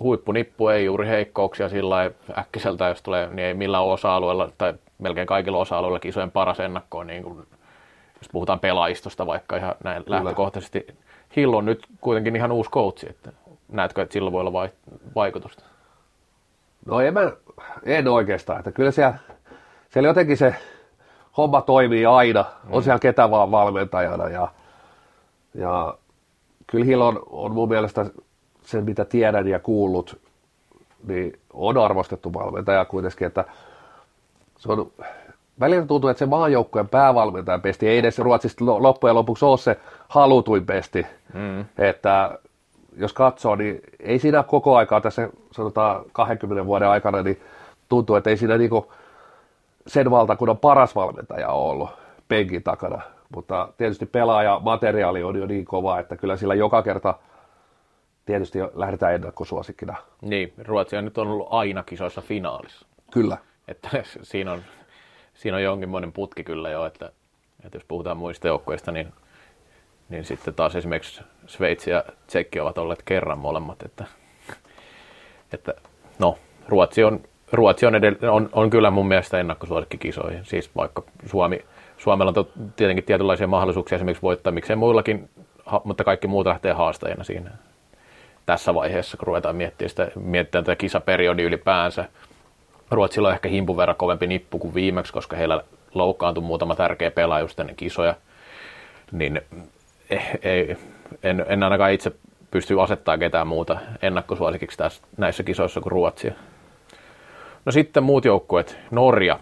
huippunippu 0.00 0.68
ei 0.68 0.84
juuri 0.84 1.08
heikkouksia 1.08 1.68
sillä 1.68 1.94
lailla 1.94 2.14
äkkiseltä, 2.38 2.88
jos 2.88 3.02
tulee, 3.02 3.26
niin 3.26 3.46
ei 3.46 3.54
millään 3.54 3.84
osa-alueella 3.84 4.50
tai 4.58 4.74
melkein 4.98 5.26
kaikilla 5.26 5.58
osa-alueilla 5.58 5.98
kisojen 5.98 6.30
paras 6.30 6.60
ennakkoon, 6.60 7.06
niin 7.06 7.22
kuin, 7.22 7.38
jos 8.22 8.28
puhutaan 8.32 8.60
pelaajistosta 8.60 9.26
vaikka 9.26 9.56
ihan 9.56 9.74
näin 9.84 10.04
Kyllä. 10.04 10.16
lähtökohtaisesti. 10.16 10.86
Hill 11.36 11.52
on 11.52 11.64
nyt 11.64 11.86
kuitenkin 12.00 12.36
ihan 12.36 12.52
uusi 12.52 12.70
coachi, 12.70 13.06
että 13.10 13.32
näetkö, 13.68 14.02
että 14.02 14.12
sillä 14.12 14.32
voi 14.32 14.40
olla 14.40 14.52
vai- 14.52 14.72
vaikutusta? 15.14 15.64
No 16.86 17.00
en, 17.00 17.14
mä, 17.14 17.32
en 17.82 18.08
oikeastaan, 18.08 18.58
että 18.58 18.72
kyllä 18.72 18.90
siellä, 18.90 19.14
siellä 19.90 20.08
jotenkin 20.08 20.36
se 20.36 20.54
homma 21.36 21.60
toimii 21.60 22.06
aina, 22.06 22.44
on 22.70 22.82
siellä 22.82 22.98
ketä 22.98 23.30
vaan 23.30 23.50
valmentajana 23.50 24.28
ja, 24.28 24.48
ja 25.54 25.98
kyllä 26.66 26.84
Hill 26.84 27.00
on, 27.00 27.22
on 27.26 27.52
mun 27.52 27.68
mielestä 27.68 28.06
sen, 28.62 28.84
mitä 28.84 29.04
tiedän 29.04 29.48
ja 29.48 29.58
kuullut, 29.58 30.18
niin 31.06 31.38
on 31.52 31.78
arvostettu 31.78 32.32
valmentaja 32.34 32.84
kuitenkin, 32.84 33.26
että 33.26 33.44
se 34.58 34.72
on, 34.72 34.90
välillä 35.60 35.86
tuntuu, 35.86 36.10
että 36.10 36.18
se 36.18 36.26
maajoukkueen 36.26 36.88
päävalmentajan 36.88 37.62
pesti 37.62 37.88
ei 37.88 37.98
edes 37.98 38.18
Ruotsista 38.18 38.66
lo- 38.66 38.82
loppujen 38.82 39.14
lopuksi 39.16 39.44
ole 39.44 39.58
se 39.58 39.80
halutuin 40.08 40.66
pesti, 40.66 41.06
Mm. 41.34 41.64
että 41.78 42.38
jos 42.96 43.12
katsoo, 43.12 43.56
niin 43.56 43.80
ei 44.00 44.18
siinä 44.18 44.42
koko 44.42 44.76
aikaa 44.76 45.00
tässä 45.00 45.28
sanotaan 45.52 46.04
20 46.12 46.66
vuoden 46.66 46.88
aikana, 46.88 47.22
niin 47.22 47.40
tuntuu, 47.88 48.16
että 48.16 48.30
ei 48.30 48.36
siinä 48.36 48.58
niinku 48.58 48.92
sen 49.86 50.10
valtakunnan 50.10 50.58
paras 50.58 50.94
valmentaja 50.94 51.48
ole 51.48 51.70
ollut 51.70 51.90
penkin 52.28 52.62
takana. 52.62 53.02
Mutta 53.34 53.68
tietysti 53.76 54.06
pelaaja 54.06 54.60
materiaali 54.64 55.22
on 55.22 55.38
jo 55.38 55.46
niin 55.46 55.64
kova, 55.64 55.98
että 55.98 56.16
kyllä 56.16 56.36
sillä 56.36 56.54
joka 56.54 56.82
kerta 56.82 57.14
tietysti 58.26 58.58
lähdetään 58.74 59.14
ennakkosuosikkina. 59.14 59.96
Niin, 60.20 60.52
Ruotsi 60.64 60.96
on 60.96 61.04
nyt 61.04 61.18
ollut 61.18 61.48
aina 61.50 61.82
kisoissa 61.82 62.20
finaalissa. 62.20 62.86
Kyllä. 63.12 63.36
Että 63.68 63.88
siinä 64.22 64.52
on, 64.52 64.60
siinä 65.34 65.56
on 65.56 65.62
jonkinmoinen 65.62 66.12
putki 66.12 66.44
kyllä 66.44 66.70
jo, 66.70 66.86
että, 66.86 67.12
että 67.64 67.76
jos 67.76 67.84
puhutaan 67.88 68.16
muista 68.16 68.46
joukkueista, 68.46 68.92
niin, 68.92 69.12
niin 70.08 70.24
sitten 70.24 70.54
taas 70.54 70.76
esimerkiksi 70.76 71.22
Sveitsi 71.46 71.90
ja 71.90 72.04
Tsekki 72.26 72.60
ovat 72.60 72.78
olleet 72.78 73.02
kerran 73.02 73.38
molemmat, 73.38 73.82
että, 73.82 74.04
että 75.52 75.74
no, 76.18 76.38
Ruotsi 76.68 77.04
on, 77.04 77.20
Ruotsi 77.52 77.86
on, 77.86 77.94
edell- 77.94 78.26
on, 78.30 78.48
on 78.52 78.70
kyllä 78.70 78.90
mun 78.90 79.08
mielestä 79.08 79.40
ennakkosuosikki 79.40 79.98
kisoihin, 79.98 80.44
siis 80.44 80.70
vaikka 80.76 81.02
Suomi, 81.26 81.64
Suomella 81.98 82.32
on 82.36 82.72
tietenkin 82.76 83.04
tietynlaisia 83.04 83.46
mahdollisuuksia 83.46 83.96
esimerkiksi 83.96 84.22
voittaa, 84.22 84.52
miksei 84.52 84.76
muillakin, 84.76 85.30
mutta 85.84 86.04
kaikki 86.04 86.26
muut 86.26 86.46
lähtee 86.46 86.72
haastajina 86.72 87.24
siinä 87.24 87.50
tässä 88.46 88.74
vaiheessa, 88.74 89.16
kun 89.16 89.26
ruvetaan 89.26 89.56
miettimään, 89.56 89.90
sitä, 89.90 90.08
miettimään 90.14 90.64
tätä 90.64 90.76
kisaperiodia 90.76 91.46
ylipäänsä. 91.46 92.04
Ruotsilla 92.90 93.28
on 93.28 93.34
ehkä 93.34 93.48
himpun 93.48 93.76
verran 93.76 93.96
kovempi 93.96 94.26
nippu 94.26 94.58
kuin 94.58 94.74
viimeksi, 94.74 95.12
koska 95.12 95.36
heillä 95.36 95.62
loukkaantui 95.94 96.44
muutama 96.44 96.74
tärkeä 96.74 97.10
pelaaja 97.10 97.44
just 97.44 97.60
ennen 97.60 97.76
kisoja. 97.76 98.14
Niin 99.12 99.40
eh, 100.10 100.38
ei, 100.42 100.76
en, 101.22 101.46
en 101.48 101.62
ainakaan 101.62 101.92
itse 101.92 102.12
pysty 102.50 102.80
asettaa 102.80 103.18
ketään 103.18 103.46
muuta 103.46 103.78
ennakkosuosikiksi 104.02 104.78
tässä, 104.78 105.02
näissä 105.16 105.42
kisoissa 105.42 105.80
kuin 105.80 105.92
Ruotsia. 105.92 106.32
No 107.64 107.72
sitten 107.72 108.02
muut 108.02 108.24
joukkueet. 108.24 108.78
Norja. 108.90 109.40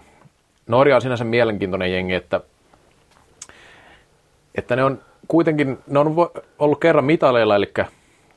Norja 0.66 0.96
on 0.96 1.02
sinänsä 1.02 1.24
mielenkiintoinen 1.24 1.92
jengi, 1.92 2.14
että, 2.14 2.40
että 4.54 4.76
ne 4.76 4.84
on 4.84 5.02
kuitenkin, 5.28 5.78
ne 5.86 5.98
on 5.98 6.14
ollut 6.58 6.80
kerran 6.80 7.04
mitaleilla, 7.04 7.56
eli 7.56 7.72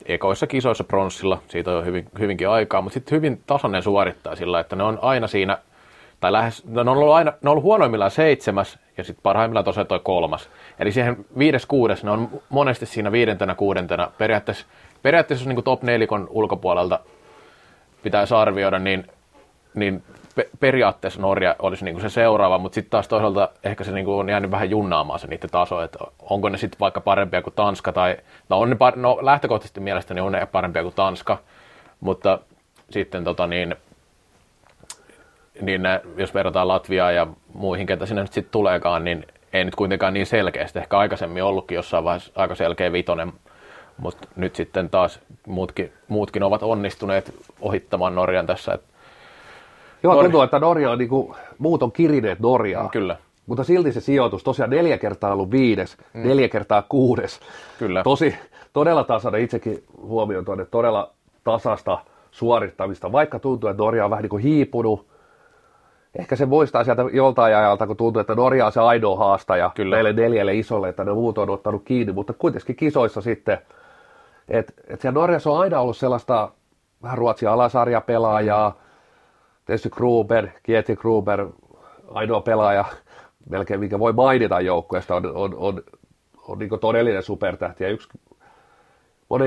ekoissa 0.06 0.46
kisoissa 0.46 0.84
pronssilla, 0.84 1.42
siitä 1.48 1.70
on 1.70 1.86
hyvin, 1.86 2.06
hyvinkin 2.18 2.48
aikaa, 2.48 2.82
mutta 2.82 2.94
sitten 2.94 3.16
hyvin 3.16 3.42
tasainen 3.46 3.82
suorittaa 3.82 4.36
sillä, 4.36 4.60
että 4.60 4.76
ne 4.76 4.82
on 4.82 4.98
aina 5.02 5.26
siinä 5.26 5.58
tai 6.20 6.32
lähes, 6.32 6.64
no, 6.64 6.82
ne 6.82 6.90
on 6.90 6.96
ollut, 6.96 7.14
aina, 7.14 7.30
ne 7.30 7.36
on 7.42 7.50
ollut 7.50 7.64
huonoimmillaan 7.64 8.10
seitsemäs 8.10 8.78
ja 8.96 9.04
sitten 9.04 9.22
parhaimmillaan 9.22 9.64
tosiaan 9.64 9.86
toi 9.86 10.00
kolmas. 10.02 10.50
Eli 10.78 10.92
siihen 10.92 11.26
viides, 11.38 11.66
kuudes, 11.66 12.04
ne 12.04 12.10
on 12.10 12.28
monesti 12.48 12.86
siinä 12.86 13.12
viidentenä, 13.12 13.54
kuudentena. 13.54 14.10
Periaatteessa, 14.18 14.66
periaatteessa 15.02 15.42
jos 15.42 15.54
niin 15.54 15.64
top 15.64 15.82
nelikon 15.82 16.26
ulkopuolelta 16.30 17.00
pitäisi 18.02 18.34
arvioida, 18.34 18.78
niin, 18.78 19.06
niin 19.74 20.02
pe- 20.34 20.48
periaatteessa 20.60 21.20
Norja 21.20 21.56
olisi 21.58 21.84
niin 21.84 21.94
kuin 21.94 22.02
se 22.02 22.08
seuraava, 22.08 22.58
mutta 22.58 22.74
sitten 22.74 22.90
taas 22.90 23.08
toisaalta 23.08 23.48
ehkä 23.64 23.84
se 23.84 23.92
niin 23.92 24.04
kuin 24.04 24.14
on 24.14 24.28
jäänyt 24.28 24.50
vähän 24.50 24.70
junnaamaan 24.70 25.18
se 25.18 25.26
niiden 25.26 25.50
taso, 25.50 25.82
että 25.82 25.98
onko 26.22 26.48
ne 26.48 26.58
sitten 26.58 26.80
vaikka 26.80 27.00
parempia 27.00 27.42
kuin 27.42 27.54
Tanska 27.54 27.92
tai, 27.92 28.16
no, 28.48 28.58
on 28.58 28.70
ne 28.70 28.76
par- 28.76 28.96
no 28.96 29.18
lähtökohtaisesti 29.20 29.80
mielestäni 29.80 30.20
on 30.20 30.32
ne 30.32 30.46
parempia 30.46 30.82
kuin 30.82 30.94
Tanska, 30.94 31.38
mutta 32.00 32.38
sitten 32.90 33.24
tota 33.24 33.46
niin, 33.46 33.76
niin 35.60 35.82
ne, 35.82 36.00
jos 36.16 36.34
verrataan 36.34 36.68
Latviaa 36.68 37.12
ja 37.12 37.26
muihin, 37.54 37.86
ketä 37.86 38.06
sinne 38.06 38.22
nyt 38.22 38.32
sitten 38.32 38.52
tuleekaan, 38.52 39.04
niin 39.04 39.26
ei 39.52 39.64
nyt 39.64 39.74
kuitenkaan 39.74 40.14
niin 40.14 40.26
selkeästi. 40.26 40.78
Ehkä 40.78 40.98
aikaisemmin 40.98 41.42
ollutkin 41.42 41.76
jossain 41.76 42.04
vaiheessa 42.04 42.32
aika 42.34 42.54
selkeä 42.54 42.92
vitonen, 42.92 43.32
mutta 43.98 44.28
nyt 44.36 44.56
sitten 44.56 44.90
taas 44.90 45.20
muutkin, 45.46 45.92
muutkin 46.08 46.42
ovat 46.42 46.62
onnistuneet 46.62 47.34
ohittamaan 47.60 48.14
Norjan 48.14 48.46
tässä. 48.46 48.72
Et 48.72 48.82
Joo, 50.02 50.14
Norja- 50.14 50.22
tuntuu, 50.22 50.42
että 50.42 50.58
Norja 50.58 50.90
on 50.90 50.98
niinku, 50.98 51.36
muut 51.58 51.82
on 51.82 51.92
kirineet 51.92 52.40
Norjaa. 52.40 52.88
Kyllä, 52.88 53.16
Mutta 53.46 53.64
silti 53.64 53.92
se 53.92 54.00
sijoitus, 54.00 54.44
tosiaan 54.44 54.70
neljä 54.70 54.98
kertaa 54.98 55.32
ollut 55.32 55.50
viides, 55.50 55.96
mm. 56.14 56.28
neljä 56.28 56.48
kertaa 56.48 56.82
kuudes. 56.88 57.40
kyllä. 57.78 58.02
Tosi, 58.02 58.34
todella 58.72 59.04
tasainen, 59.04 59.40
itsekin 59.40 59.84
huomioon 60.00 60.44
tuonne, 60.44 60.64
todella 60.64 61.10
tasasta 61.44 61.98
suorittamista, 62.30 63.12
vaikka 63.12 63.38
tuntuu, 63.38 63.70
että 63.70 63.82
Norja 63.82 64.04
on 64.04 64.10
vähän 64.10 64.22
niin 64.22 64.30
kuin 64.30 64.42
hiipunut. 64.42 65.06
Ehkä 66.18 66.36
se 66.36 66.46
muistaa 66.46 66.84
sieltä 66.84 67.04
joltain 67.12 67.56
ajalta, 67.56 67.86
kun 67.86 67.96
tuntuu, 67.96 68.20
että 68.20 68.34
Norja 68.34 68.66
on 68.66 68.72
se 68.72 68.80
ainoa 68.80 69.16
haastaja 69.16 69.70
Kyllä. 69.74 69.96
meille 69.96 70.12
neljälle 70.12 70.54
isolle, 70.54 70.88
että 70.88 71.04
ne 71.04 71.12
muut 71.12 71.38
on 71.38 71.50
ottanut 71.50 71.82
kiinni, 71.84 72.12
mutta 72.12 72.32
kuitenkin 72.32 72.76
kisoissa 72.76 73.20
sitten, 73.20 73.58
että 74.48 74.72
et 74.88 75.00
siellä 75.00 75.20
Norjassa 75.20 75.50
on 75.50 75.60
aina 75.60 75.80
ollut 75.80 75.96
sellaista 75.96 76.50
vähän 77.02 77.18
Ruotsin 77.18 77.48
alasarjapelaajaa, 77.48 78.76
tietysti 79.66 79.90
Gruber, 79.90 80.48
Kieti 80.62 80.96
Gruber, 80.96 81.46
ainoa 82.08 82.40
pelaaja, 82.40 82.84
melkein 83.50 83.80
minkä 83.80 83.98
voi 83.98 84.12
mainita 84.12 84.60
joukkueesta, 84.60 85.14
on, 85.14 85.26
on, 85.26 85.54
on, 85.56 85.82
on 86.48 86.58
niin 86.58 86.80
todellinen 86.80 87.22
supertähti 87.22 87.84
ja 87.84 87.90
yksi 87.90 88.08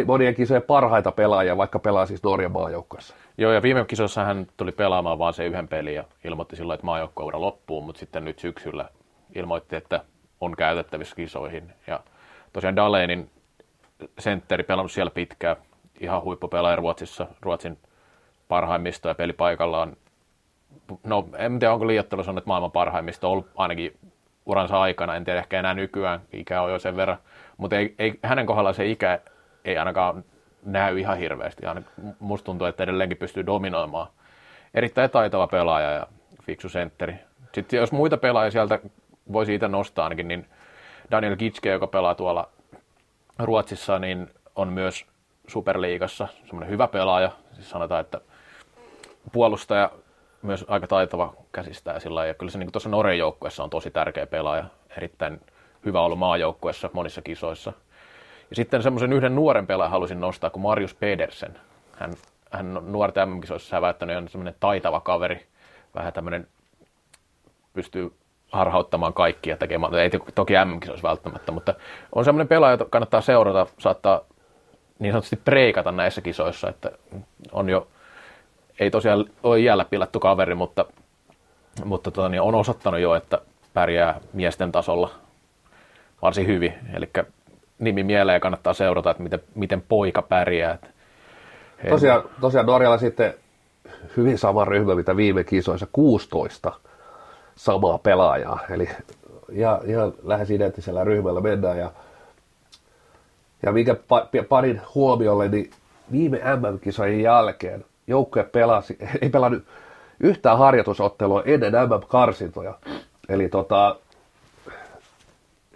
monien 0.05 0.35
kisojen 0.35 0.63
parhaita 0.63 1.11
pelaajia, 1.11 1.57
vaikka 1.57 1.79
pelaa 1.79 2.05
siis 2.05 2.23
Norjan 2.23 2.51
maajoukkueessa. 2.51 3.15
Joo, 3.37 3.51
ja 3.51 3.61
viime 3.61 3.85
kisossa 3.85 4.23
hän 4.23 4.47
tuli 4.57 4.71
pelaamaan 4.71 5.19
vaan 5.19 5.33
se 5.33 5.45
yhden 5.45 5.67
pelin 5.67 5.95
ja 5.95 6.03
ilmoitti 6.23 6.55
silloin, 6.55 6.75
että 6.75 6.85
maajoukkueura 6.85 7.41
loppuu, 7.41 7.81
mutta 7.81 7.99
sitten 7.99 8.25
nyt 8.25 8.39
syksyllä 8.39 8.89
ilmoitti, 9.35 9.75
että 9.75 10.03
on 10.41 10.55
käytettävissä 10.55 11.15
kisoihin. 11.15 11.73
Ja 11.87 11.99
tosiaan 12.53 12.75
Dalenin 12.75 13.29
sentteri 14.19 14.63
pelannut 14.63 14.91
siellä 14.91 15.11
pitkään, 15.11 15.55
ihan 15.99 16.23
huippupelaaja 16.23 16.75
Ruotsissa, 16.75 17.27
Ruotsin 17.41 17.77
parhaimmista 18.47 19.07
ja 19.07 19.15
pelipaikalla 19.15 19.81
on, 19.81 19.97
no 21.03 21.27
en 21.37 21.59
tiedä 21.59 21.73
onko 21.73 21.87
liiottelu 21.87 22.23
sanoa, 22.23 22.37
että 22.37 22.47
maailman 22.47 22.71
parhaimmista, 22.71 23.27
on 23.27 23.33
ollut 23.33 23.49
ainakin 23.55 23.97
uransa 24.45 24.81
aikana, 24.81 25.15
en 25.15 25.23
tiedä 25.23 25.39
ehkä 25.39 25.59
enää 25.59 25.73
nykyään, 25.73 26.21
ikä 26.33 26.61
on 26.61 26.71
jo 26.71 26.79
sen 26.79 26.95
verran, 26.95 27.17
mutta 27.57 27.75
ei, 27.77 27.95
ei, 27.99 28.19
hänen 28.23 28.45
kohdallaan 28.45 28.75
se 28.75 28.85
ikä 28.85 29.19
ei 29.65 29.77
ainakaan 29.77 30.23
näy 30.63 30.99
ihan 30.99 31.17
hirveästi. 31.17 31.65
Aina, 31.65 31.81
musta 32.19 32.45
tuntuu, 32.45 32.67
että 32.67 32.83
edelleenkin 32.83 33.17
pystyy 33.17 33.45
dominoimaan. 33.45 34.07
Erittäin 34.73 35.09
taitava 35.09 35.47
pelaaja 35.47 35.91
ja 35.91 36.07
fiksu 36.43 36.69
sentteri. 36.69 37.15
Sitten 37.53 37.77
jos 37.77 37.91
muita 37.91 38.17
pelaajia 38.17 38.51
sieltä 38.51 38.79
voi 39.31 39.45
siitä 39.45 39.67
nostaa 39.67 40.03
ainakin, 40.03 40.27
niin 40.27 40.49
Daniel 41.11 41.35
Gitske, 41.35 41.69
joka 41.69 41.87
pelaa 41.87 42.15
tuolla 42.15 42.49
Ruotsissa, 43.39 43.99
niin 43.99 44.29
on 44.55 44.67
myös 44.67 45.05
Superliigassa 45.47 46.27
semmoinen 46.45 46.69
hyvä 46.69 46.87
pelaaja. 46.87 47.31
Siis 47.53 47.69
sanotaan, 47.69 48.01
että 48.01 48.21
puolustaja 49.31 49.91
myös 50.41 50.65
aika 50.67 50.87
taitava 50.87 51.33
käsistää 51.51 51.99
sillä 51.99 52.25
ja 52.25 52.33
kyllä 52.33 52.51
se 52.51 52.57
niin 52.57 52.71
tuossa 52.71 52.89
Norjan 52.89 53.17
joukkueessa 53.17 53.63
on 53.63 53.69
tosi 53.69 53.91
tärkeä 53.91 54.25
pelaaja. 54.25 54.65
Erittäin 54.97 55.41
hyvä 55.85 56.01
ollut 56.01 56.19
maajoukkueessa 56.19 56.89
monissa 56.93 57.21
kisoissa. 57.21 57.73
Ja 58.51 58.55
sitten 58.55 58.83
semmoisen 58.83 59.13
yhden 59.13 59.35
nuoren 59.35 59.67
pelaajan 59.67 59.91
halusin 59.91 60.19
nostaa 60.19 60.49
kuin 60.49 60.63
Marius 60.63 60.93
Pedersen. 60.93 61.59
Hän, 61.97 62.13
hän 62.51 62.77
on 62.77 62.91
nuorten 62.91 63.29
MM-kisoissa 63.29 63.69
säväyttänyt 63.69 64.13
ja 64.13 64.17
on 64.17 64.29
semmoinen 64.29 64.55
taitava 64.59 64.99
kaveri. 64.99 65.47
Vähän 65.95 66.13
tämmöinen 66.13 66.47
pystyy 67.73 68.11
harhauttamaan 68.51 69.13
kaikkia 69.13 69.57
tekemään, 69.57 69.93
ei 69.93 70.09
toki 70.35 70.53
MM-kisoissa 70.65 71.07
välttämättä, 71.07 71.51
mutta 71.51 71.73
on 72.15 72.25
semmoinen 72.25 72.47
pelaaja, 72.47 72.73
jota 72.73 72.85
kannattaa 72.85 73.21
seurata, 73.21 73.67
saattaa 73.77 74.21
niin 74.99 75.13
sanotusti 75.13 75.35
preikata 75.35 75.91
näissä 75.91 76.21
kisoissa, 76.21 76.69
että 76.69 76.91
on 77.51 77.69
jo, 77.69 77.87
ei 78.79 78.91
tosiaan 78.91 79.25
ole 79.43 79.59
iällä 79.59 79.85
pilattu 79.85 80.19
kaveri, 80.19 80.55
mutta, 80.55 80.85
mutta 81.85 82.11
tota, 82.11 82.29
niin 82.29 82.41
on 82.41 82.55
osoittanut 82.55 82.99
jo, 82.99 83.15
että 83.15 83.41
pärjää 83.73 84.19
miesten 84.33 84.71
tasolla 84.71 85.11
varsin 86.21 86.47
hyvin, 86.47 86.73
eli 86.93 87.09
nimi 87.81 88.03
mieleen 88.03 88.35
ja 88.35 88.39
kannattaa 88.39 88.73
seurata, 88.73 89.11
että 89.11 89.23
miten, 89.23 89.39
miten 89.55 89.83
poika 89.89 90.21
pärjää. 90.21 90.77
Tosiaan, 91.89 92.23
tosiaan 92.41 92.65
Norjalla 92.65 92.97
sitten 92.97 93.33
hyvin 94.17 94.37
sama 94.37 94.65
ryhmä, 94.65 94.95
mitä 94.95 95.15
viime 95.15 95.43
kisoissa, 95.43 95.87
16 95.91 96.71
samaa 97.55 97.97
pelaajaa. 97.97 98.59
Eli 98.69 98.89
ihan, 99.51 99.79
ihan 99.85 100.13
lähes 100.23 100.51
identtisellä 100.51 101.03
ryhmällä 101.03 101.41
mennään. 101.41 101.77
Ja, 101.77 101.91
ja 103.63 103.71
minkä 103.71 103.95
pa, 104.07 104.27
parin 104.49 104.81
huomiolle, 104.95 105.47
niin 105.47 105.69
viime 106.11 106.37
MM-kisojen 106.37 107.21
jälkeen 107.21 107.85
joukkue 108.07 108.43
pelasi, 108.43 108.97
ei 109.21 109.29
pelannut 109.29 109.63
yhtään 110.19 110.57
harjoitusottelua 110.57 111.43
ennen 111.45 111.73
MM-karsintoja. 111.73 112.73
Eli 113.29 113.49
tota, 113.49 113.95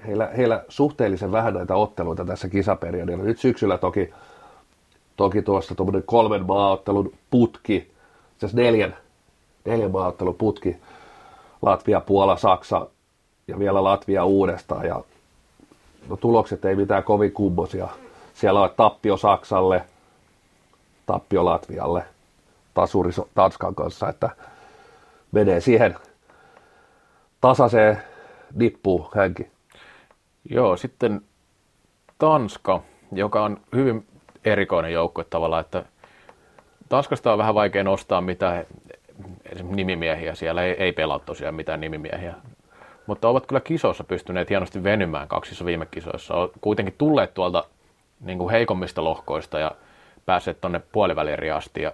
heillä, 0.08 0.30
heillä 0.38 0.64
suhteellisen 0.70 1.32
vähän 1.32 1.54
näitä 1.54 1.76
otteluita 1.76 2.26
tässä 2.26 2.50
kisaperiodilla. 2.50 3.24
Nyt 3.24 3.40
syksyllä 3.40 3.78
toki, 3.78 4.14
toki 5.16 5.42
tuossa 5.42 5.76
tuommoinen 5.76 6.04
kolmen 6.04 6.46
maaottelun 6.46 7.14
putki, 7.30 7.92
asiassa 8.38 8.58
neljän, 8.58 8.98
neljän 9.66 9.92
maaottelun 9.92 10.36
putki, 10.36 10.78
Latvia, 11.62 12.02
Puola, 12.02 12.38
Saksa 12.38 12.88
ja 13.48 13.60
vielä 13.60 13.84
Latvia 13.84 14.26
uudestaan. 14.26 14.86
Ja 14.86 15.04
no, 16.10 16.18
tulokset 16.18 16.66
ei 16.66 16.76
mitään 16.76 17.04
kovin 17.04 17.32
kummosia. 17.32 17.88
Siellä 18.34 18.62
on 18.62 18.70
tappio 18.78 19.18
Saksalle, 19.18 19.84
tappio 21.06 21.46
Latvialle, 21.46 22.04
tasuri 22.74 23.12
Tanskan 23.36 23.76
kanssa, 23.76 24.10
että 24.10 24.30
menee 25.32 25.62
siihen 25.62 25.96
tasaiseen 27.42 28.02
nippuun 28.54 29.10
hänkin. 29.16 29.55
Joo, 30.50 30.78
sitten 30.78 31.22
Tanska, 32.18 32.82
joka 33.12 33.44
on 33.44 33.58
hyvin 33.76 34.08
erikoinen 34.46 34.94
joukkue 34.94 35.24
tavallaan, 35.24 35.62
että 35.62 35.86
Tanskasta 36.90 37.32
on 37.32 37.38
vähän 37.38 37.56
vaikea 37.56 37.84
nostaa 37.84 38.24
esimerkiksi 39.46 39.76
nimimiehiä, 39.76 40.36
siellä 40.36 40.64
ei, 40.64 40.76
ei 40.84 40.92
pelaa 40.92 41.20
tosiaan 41.20 41.56
mitään 41.56 41.80
nimimiehiä, 41.80 42.34
mutta 43.08 43.30
ovat 43.30 43.46
kyllä 43.46 43.62
kisoissa 43.62 44.04
pystyneet 44.04 44.50
hienosti 44.50 44.84
venymään 44.84 45.28
kaksissa 45.28 45.66
viime 45.66 45.86
kisoissa. 45.86 46.34
On 46.36 46.50
kuitenkin 46.62 46.96
tulleet 46.98 47.34
tuolta 47.34 47.64
niin 48.20 48.38
kuin 48.38 48.52
heikommista 48.52 49.04
lohkoista 49.04 49.60
ja 49.60 49.72
päässeet 50.26 50.62
tuonne 50.62 50.82
puoliväliriin 50.92 51.54
asti. 51.54 51.82
Ja, 51.82 51.94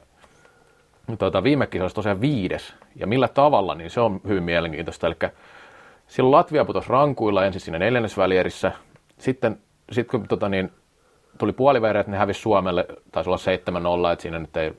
tuota, 1.19 1.43
viime 1.43 1.67
kisoissa 1.67 1.95
tosiaan 1.95 2.21
viides, 2.21 2.73
ja 2.95 3.07
millä 3.07 3.27
tavalla, 3.27 3.75
niin 3.75 3.89
se 3.89 3.99
on 3.99 4.21
hyvin 4.27 4.43
mielenkiintoista. 4.43 5.07
Eli 5.07 5.15
silloin 6.12 6.32
Latvia 6.32 6.66
putosi 6.66 6.89
rankuilla 6.89 7.45
ensin 7.45 7.62
siinä 7.62 7.80
neljännesvälierissä. 7.80 8.72
Sitten, 9.18 9.57
sitten 9.91 10.20
kun 10.20 10.28
tota, 10.28 10.49
niin, 10.49 10.72
tuli 11.38 11.53
puoliväliä, 11.53 11.99
että 11.99 12.12
ne 12.12 12.18
hävisi 12.18 12.41
Suomelle, 12.41 12.86
taisi 13.12 13.30
olla 13.30 14.09
7-0, 14.09 14.14
että 14.14 14.22
siinä 14.22 14.39
nyt 14.39 14.57
ei 14.57 14.74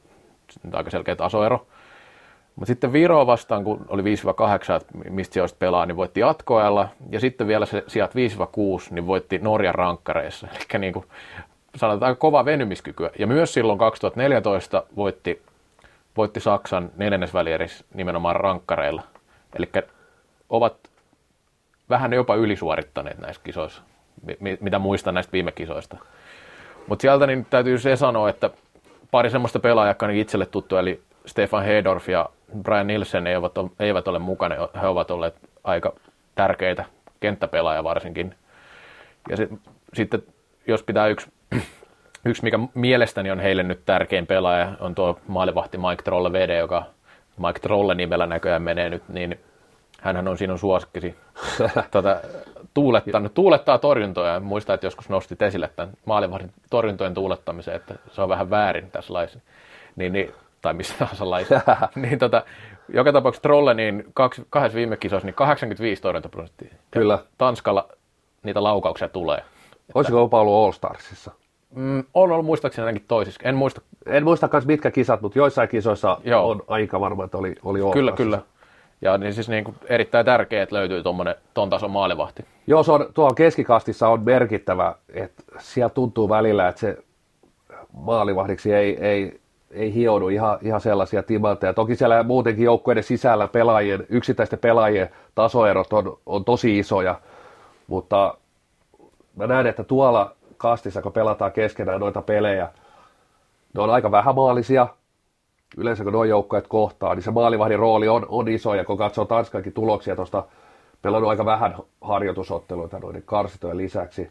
nyt 0.63 0.75
aika 0.75 0.91
selkeä 0.91 1.17
tasoero. 1.17 1.67
Mutta 2.57 2.67
sitten 2.67 2.93
Viroa 2.93 3.27
vastaan, 3.27 3.65
kun 3.65 3.85
oli 3.89 4.03
5-8, 4.03 4.05
että 4.05 5.11
mistä 5.11 5.33
sijoista 5.33 5.57
pelaa, 5.59 5.87
niin 5.87 5.97
voitti 5.97 6.21
jatkoajalla. 6.21 6.89
Ja 7.11 7.21
sitten 7.21 7.47
vielä 7.47 7.67
se 7.67 7.85
sijat 7.87 8.15
5-6, 8.15 8.17
niin 8.91 9.07
voitti 9.07 9.39
Norjan 9.39 9.75
rankkareissa. 9.75 10.49
Eli 10.55 10.81
niin 10.81 10.93
kuin 10.93 11.07
sanotaan 11.77 12.09
aika 12.09 12.19
kova 12.19 12.45
venymiskykyä. 12.45 13.11
Ja 13.19 13.27
myös 13.27 13.55
silloin 13.55 13.79
2014 13.79 14.83
voitti, 14.97 15.43
voitti 16.17 16.41
Saksan 16.41 16.91
neljännesvälierissä 16.97 17.85
nimenomaan 17.95 18.37
rankkareilla. 18.37 19.03
Eli 19.57 19.69
ovat 20.51 20.92
vähän 21.93 22.13
jopa 22.13 22.35
ylisuorittaneet 22.35 23.19
näissä 23.19 23.43
kisoissa, 23.45 23.83
mi- 24.41 24.59
mitä 24.61 24.79
muistan 24.79 25.15
näistä 25.15 25.33
viime 25.33 25.53
kisoista. 25.53 25.97
Mutta 26.87 27.03
sieltä 27.03 27.27
niin 27.27 27.47
täytyy 27.51 27.79
se 27.79 27.97
sanoa, 27.97 28.29
että 28.31 28.51
pari 29.11 29.31
semmoista 29.31 29.59
pelaajaa, 29.59 29.91
jotka 29.91 30.07
on 30.07 30.13
itselle 30.13 30.47
tuttu, 30.47 30.77
eli 30.77 31.03
Stefan 31.27 31.65
Hedorf 31.65 32.09
ja 32.09 32.29
Brian 32.63 32.87
Nielsen 32.87 33.27
eivät, 33.27 33.59
ole, 33.59 33.71
eivät 33.81 34.09
ole 34.09 34.19
mukana. 34.19 34.69
He 34.83 34.87
ovat 34.87 35.11
olleet 35.11 35.35
aika 35.65 35.93
tärkeitä 36.35 36.85
kenttäpelaajia 37.21 37.85
varsinkin. 37.85 38.35
Ja 39.31 39.37
sit, 39.37 39.51
sitten 39.95 40.23
jos 40.67 40.83
pitää 40.83 41.07
yksi, 41.07 41.33
yksi, 42.27 42.43
mikä 42.43 42.59
mielestäni 42.75 43.31
on 43.31 43.41
heille 43.41 43.63
nyt 43.63 43.81
tärkein 43.85 44.27
pelaaja, 44.27 44.73
on 44.81 44.95
tuo 44.95 45.19
maalivahti 45.29 45.79
Mike 45.79 46.03
Trolle 46.03 46.33
VD, 46.33 46.59
joka 46.59 46.85
Mike 47.47 47.61
Trolle 47.61 47.95
nimellä 47.95 48.27
näköjään 48.27 48.63
menee 48.63 48.91
nyt, 48.91 49.03
niin 49.09 49.39
hänhän 50.03 50.29
on 50.29 50.39
sinun 50.39 50.59
suosikkisi. 50.59 51.15
tuota, 51.91 52.17
tuulettanut, 52.75 53.35
tuulettaa 53.35 53.79
torjuntoja. 53.79 54.41
Muista, 54.41 54.75
että 54.75 54.87
joskus 54.87 55.09
nostit 55.09 55.43
esille 55.43 55.71
tämän 55.77 55.95
maalivahdin 56.05 56.53
torjuntojen 56.71 57.15
tuulettamisen, 57.15 57.75
että 57.75 57.95
se 58.11 58.23
on 58.23 58.29
vähän 58.29 58.51
väärin 58.51 58.91
tässä 58.91 59.15
laissa. 59.15 59.41
Niin, 59.97 60.13
niin, 60.13 60.33
tai 60.63 60.75
missä 60.75 60.95
tahansa 60.99 61.31
laissa. 61.31 61.61
niin, 61.97 62.19
tota, 62.19 62.43
joka 62.89 63.13
tapauksessa 63.13 63.43
Trolle, 63.43 63.75
niin 63.75 64.05
kaksi, 64.15 64.47
kahdessa 64.51 64.77
viime 64.77 64.97
kisoissa, 64.97 65.27
niin 65.27 65.35
85 65.35 66.03
torjuntaprosenttia. 66.03 66.75
Kyllä. 66.91 67.19
Tanskalla 67.39 67.89
niitä 68.43 68.63
laukauksia 68.63 69.09
tulee. 69.09 69.45
Olisiko 69.95 70.19
jopa 70.19 70.41
ollut 70.41 70.65
All 70.65 70.73
Starsissa? 70.73 71.31
Mm, 71.75 72.05
on 72.15 72.33
ollut 72.33 72.47
muistaakseni 72.47 72.87
ainakin 72.87 73.09
toisissa. 73.09 73.41
En 73.45 73.55
muista. 73.55 73.81
En 74.07 74.25
muista 74.25 74.49
myös 74.53 74.67
mitkä 74.67 74.91
kisat, 74.91 75.21
mutta 75.21 75.39
joissain 75.39 75.69
kisoissa 75.69 76.19
Joo. 76.25 76.51
on 76.51 76.63
aika 76.69 77.01
varma, 77.01 77.25
että 77.25 77.39
oli, 77.39 77.55
oli 77.65 77.81
All 77.81 77.93
Kyllä, 77.93 78.13
kyllä. 78.13 78.39
Ja 79.03 79.19
niin 79.19 79.35
siis 79.35 79.49
niin 79.49 79.65
kuin 79.65 79.77
erittäin 79.87 80.27
tärkeää, 80.27 80.63
että 80.63 80.77
löytyy 80.77 81.03
tuommoinen 81.03 81.35
ton 81.55 81.71
tason 81.71 81.91
maalivahti. 81.91 82.45
Joo, 82.67 82.83
se 82.83 82.93
on, 82.93 83.07
tuolla 83.15 83.35
keskikastissa 83.35 84.09
on 84.09 84.23
merkittävä, 84.23 84.95
että 85.15 85.43
siellä 85.59 85.89
tuntuu 85.89 86.29
välillä, 86.29 86.69
että 86.69 86.81
se 86.81 86.99
maalivahdiksi 87.93 88.75
ei, 88.75 89.05
ei, 89.05 89.41
ei 89.71 89.95
hioudu 89.95 90.29
ihan, 90.29 90.59
ihan 90.63 90.81
sellaisia 90.81 91.23
timantteja. 91.23 91.75
Toki 91.75 91.97
siellä 91.97 92.23
muutenkin 92.23 92.65
joukkueiden 92.65 93.05
sisällä 93.05 93.49
pelaajien, 93.49 94.07
yksittäisten 94.09 94.59
pelaajien 94.59 95.11
tasoerot 95.35 95.93
on, 95.93 96.19
on 96.27 96.45
tosi 96.45 96.79
isoja, 96.79 97.21
mutta 97.87 98.35
mä 99.37 99.47
näen, 99.47 99.67
että 99.67 99.85
tuolla 99.85 100.35
kastissa, 100.57 101.03
kun 101.03 101.13
pelataan 101.13 101.53
keskenään 101.53 102.01
noita 102.01 102.23
pelejä, 102.23 102.69
ne 103.75 103.83
on 103.83 103.91
aika 103.91 104.11
vähämaalisia, 104.11 104.87
yleensä 105.77 106.05
kun 106.05 106.13
nuo 106.13 106.25
joukkueet 106.25 106.67
kohtaa, 106.69 107.15
niin 107.15 107.23
se 107.23 107.31
maalivahdin 107.31 107.79
rooli 107.79 108.09
on, 108.09 108.27
on 108.29 108.49
iso, 108.49 108.75
ja 108.75 108.85
kun 108.85 108.99
katsoo 108.99 109.25
Tanskankin 109.25 109.73
tuloksia 109.73 110.17
tuosta, 110.17 110.45
pelannut 111.03 111.31
aika 111.31 111.45
vähän 111.45 111.77
harjoitusotteluita 112.01 112.99
noiden 112.99 113.23
karsitojen 113.23 113.77
lisäksi, 113.77 114.31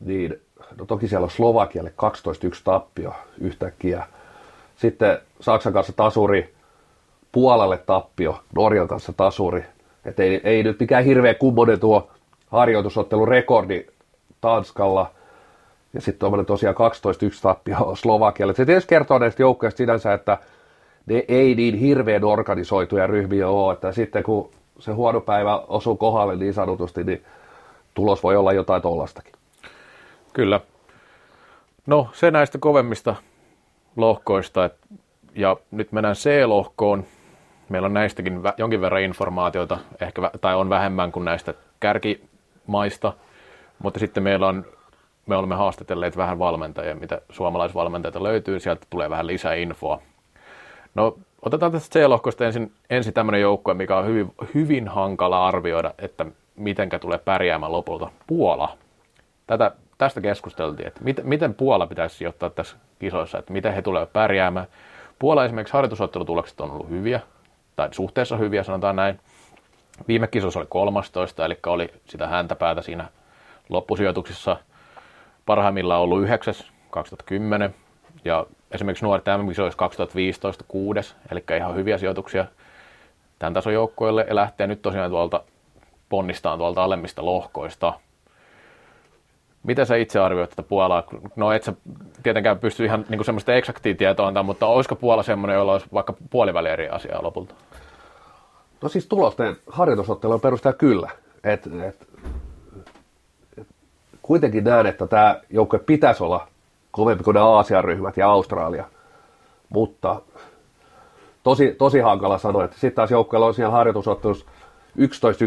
niin 0.00 0.40
no 0.78 0.84
toki 0.84 1.08
siellä 1.08 1.24
on 1.24 1.30
Slovakialle 1.30 1.92
12-1 2.02 2.60
tappio 2.64 3.12
yhtäkkiä. 3.40 4.06
Sitten 4.76 5.18
Saksan 5.40 5.72
kanssa 5.72 5.92
tasuri, 5.92 6.54
Puolalle 7.32 7.78
tappio, 7.78 8.40
Norjan 8.54 8.88
kanssa 8.88 9.12
tasuri. 9.12 9.64
Et 10.04 10.20
ei, 10.20 10.40
ei 10.44 10.62
nyt 10.62 10.80
mikään 10.80 11.04
hirveä 11.04 11.34
kummonen 11.34 11.80
tuo 11.80 12.10
harjoitusottelun 12.46 13.28
rekordi 13.28 13.86
Tanskalla. 14.40 15.10
Ja 15.96 16.02
sitten 16.02 16.18
tuommoinen 16.18 16.46
tosiaan 16.46 16.76
12-1 16.76 16.78
tappio 17.42 17.76
Slovakialle. 17.94 18.54
Se 18.54 18.64
tietysti 18.64 18.88
kertoo 18.88 19.18
näistä 19.18 19.42
joukkoista 19.42 19.78
sinänsä, 19.78 20.14
että 20.14 20.38
ne 21.06 21.24
ei 21.28 21.54
niin 21.54 21.74
hirveän 21.74 22.24
organisoituja 22.24 23.06
ryhmiä 23.06 23.48
ole, 23.48 23.72
että 23.72 23.92
sitten 23.92 24.22
kun 24.22 24.50
se 24.78 24.92
huono 24.92 25.20
päivä 25.20 25.58
osuu 25.58 25.96
kohdalle 25.96 26.36
niin 26.36 26.54
sanotusti, 26.54 27.04
niin 27.04 27.24
tulos 27.94 28.22
voi 28.22 28.36
olla 28.36 28.52
jotain 28.52 28.82
tollastakin. 28.82 29.32
Kyllä. 30.32 30.60
No 31.86 32.08
se 32.12 32.30
näistä 32.30 32.58
kovemmista 32.58 33.16
lohkoista, 33.96 34.70
ja 35.34 35.56
nyt 35.70 35.92
mennään 35.92 36.16
C-lohkoon. 36.16 37.04
Meillä 37.68 37.86
on 37.86 37.94
näistäkin 37.94 38.40
jonkin 38.56 38.80
verran 38.80 39.02
informaatiota, 39.02 39.78
ehkä, 40.00 40.30
tai 40.40 40.54
on 40.54 40.70
vähemmän 40.70 41.12
kuin 41.12 41.24
näistä 41.24 41.54
kärkimaista, 41.80 43.12
mutta 43.78 44.00
sitten 44.00 44.22
meillä 44.22 44.48
on 44.48 44.64
me 45.26 45.36
olemme 45.36 45.54
haastatelleet 45.54 46.16
vähän 46.16 46.38
valmentajia, 46.38 46.94
mitä 46.94 47.20
suomalaisvalmentajia 47.30 48.22
löytyy, 48.22 48.60
sieltä 48.60 48.86
tulee 48.90 49.10
vähän 49.10 49.26
lisää 49.26 49.54
infoa. 49.54 50.02
No, 50.94 51.18
otetaan 51.42 51.72
tästä 51.72 51.98
C-lohkosta 51.98 52.44
ensin, 52.44 52.72
ensin 52.90 53.12
tämmöinen 53.12 53.40
joukkue, 53.40 53.74
mikä 53.74 53.96
on 53.96 54.06
hyvin, 54.06 54.34
hyvin 54.54 54.88
hankala 54.88 55.46
arvioida, 55.46 55.94
että 55.98 56.26
mitenkä 56.56 56.98
tulee 56.98 57.18
pärjäämään 57.18 57.72
lopulta. 57.72 58.10
Puola. 58.26 58.76
Tätä, 59.46 59.70
tästä 59.98 60.20
keskusteltiin, 60.20 60.88
että 60.88 61.00
mit, 61.04 61.20
miten 61.24 61.54
Puola 61.54 61.86
pitäisi 61.86 62.16
sijoittaa 62.16 62.50
tässä 62.50 62.76
kisoissa, 62.98 63.38
että 63.38 63.52
miten 63.52 63.74
he 63.74 63.82
tulevat 63.82 64.12
pärjäämään. 64.12 64.66
Puola 65.18 65.44
esimerkiksi 65.44 65.72
harjoitusottelutulokset 65.74 66.60
on 66.60 66.70
ollut 66.70 66.90
hyviä, 66.90 67.20
tai 67.76 67.88
suhteessa 67.92 68.36
hyviä, 68.36 68.62
sanotaan 68.62 68.96
näin. 68.96 69.20
Viime 70.08 70.26
kisossa 70.26 70.60
oli 70.60 70.66
13, 70.70 71.44
eli 71.44 71.58
oli 71.66 71.88
sitä 72.04 72.26
häntäpäätä 72.26 72.82
siinä 72.82 73.08
loppusijoituksissa– 73.68 74.56
parhaimmillaan 75.46 76.00
ollut 76.00 76.22
9. 76.22 76.54
2010 76.90 77.74
ja 78.24 78.46
esimerkiksi 78.70 79.04
nuoret 79.04 79.24
mm 79.24 79.46
olisi 79.46 79.78
2015 79.78 80.64
6. 80.68 81.14
eli 81.30 81.44
ihan 81.56 81.74
hyviä 81.74 81.98
sijoituksia 81.98 82.46
tämän 83.38 83.54
tason 83.54 83.72
joukkoille 83.72 84.24
ja 84.28 84.34
lähtee 84.34 84.66
nyt 84.66 84.82
tosiaan 84.82 85.10
tuolta 85.10 85.42
ponnistaan 86.08 86.58
tuolta 86.58 86.84
alemmista 86.84 87.24
lohkoista. 87.24 87.92
Miten 89.62 89.86
sä 89.86 89.96
itse 89.96 90.18
arvioit 90.18 90.50
tätä 90.50 90.62
Puolaa? 90.62 91.02
No 91.36 91.52
et 91.52 91.62
sä 91.62 91.72
tietenkään 92.22 92.58
pysty 92.58 92.84
ihan 92.84 93.04
niin 93.08 93.24
semmoista 93.24 93.54
eksaktia 93.54 93.94
tietoa 93.94 94.26
antaa, 94.26 94.42
mutta 94.42 94.66
olisiko 94.66 94.96
Puola 94.96 95.22
semmoinen, 95.22 95.54
jolla 95.54 95.72
olisi 95.72 95.86
vaikka 95.92 96.14
puoliväli 96.30 96.68
eri 96.68 96.88
asiaa 96.88 97.22
lopulta? 97.22 97.54
No 98.82 98.88
siis 98.88 99.06
tulosten 99.06 99.56
harjoitusottelun 99.66 100.40
perustaa 100.40 100.72
kyllä. 100.72 101.10
Et, 101.44 101.66
et, 101.66 102.08
kuitenkin 104.26 104.64
näen, 104.64 104.86
että 104.86 105.06
tämä 105.06 105.40
joukkue 105.50 105.78
pitäisi 105.78 106.24
olla 106.24 106.48
kovempi 106.90 107.24
kuin 107.24 107.34
ne 107.34 107.40
Aasian 107.40 107.84
ryhmät 107.84 108.16
ja 108.16 108.28
Australia. 108.28 108.84
Mutta 109.68 110.20
tosi, 111.42 111.74
tosi 111.78 112.00
hankala 112.00 112.38
sanoa, 112.38 112.64
että 112.64 112.76
sitten 112.76 112.96
taas 112.96 113.10
joukkueella 113.10 113.46
on 113.46 113.54
siellä 113.54 113.72
harjoitusottelussa 113.72 114.46
11-1 114.98 115.02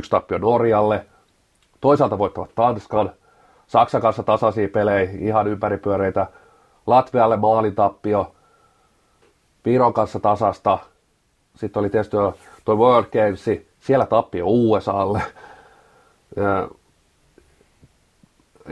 tappio 0.10 0.38
Norjalle, 0.38 1.06
toisaalta 1.82 2.18
voittavat 2.18 2.56
Tanskan, 2.56 3.12
Saksan 3.68 4.02
kanssa 4.02 4.24
tasaisia 4.24 4.68
pelejä, 4.68 5.10
ihan 5.20 5.48
ympäripyöreitä, 5.48 6.28
Latvialle 6.88 7.38
maalitappio, 7.38 8.32
Viron 9.66 9.94
kanssa 9.94 10.20
tasasta, 10.20 10.78
sitten 11.56 11.80
oli 11.80 11.90
tietysti 11.90 12.18
tuo 12.66 12.76
World 12.76 13.08
Games, 13.12 13.46
siellä 13.80 14.06
tappio 14.06 14.46
USAlle, 14.48 15.22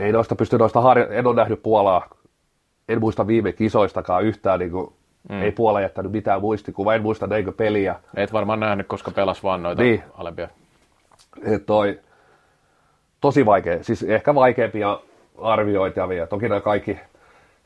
ei 0.00 0.12
noista 0.12 0.36
pysty 0.36 0.58
noista 0.58 0.80
harjo- 0.80 1.10
en 1.10 1.26
ole 1.26 1.36
nähnyt 1.36 1.62
Puolaa, 1.62 2.08
en 2.88 3.00
muista 3.00 3.26
viime 3.26 3.52
kisoistakaan 3.52 4.24
yhtään, 4.24 4.58
niin 4.58 4.70
kuin, 4.70 4.92
mm. 5.28 5.42
ei 5.42 5.52
Puola 5.52 5.80
jättänyt 5.80 6.12
mitään 6.12 6.40
muistikuvaa, 6.40 6.94
en 6.94 7.02
muista 7.02 7.26
näinkö 7.26 7.52
peliä. 7.52 7.96
Et 8.14 8.32
varmaan 8.32 8.60
nähnyt, 8.60 8.86
koska 8.86 9.10
pelas 9.10 9.42
vaan 9.42 9.62
noita 9.62 9.82
niin. 9.82 10.02
alempia. 10.14 10.48
Et 11.42 11.66
toi, 11.66 12.00
tosi 13.20 13.46
vaikea, 13.46 13.84
siis 13.84 14.02
ehkä 14.02 14.34
vaikeampia 14.34 15.00
arvioitavia. 15.38 16.26
Toki 16.26 16.48
nämä 16.48 16.60
kaikki 16.60 16.98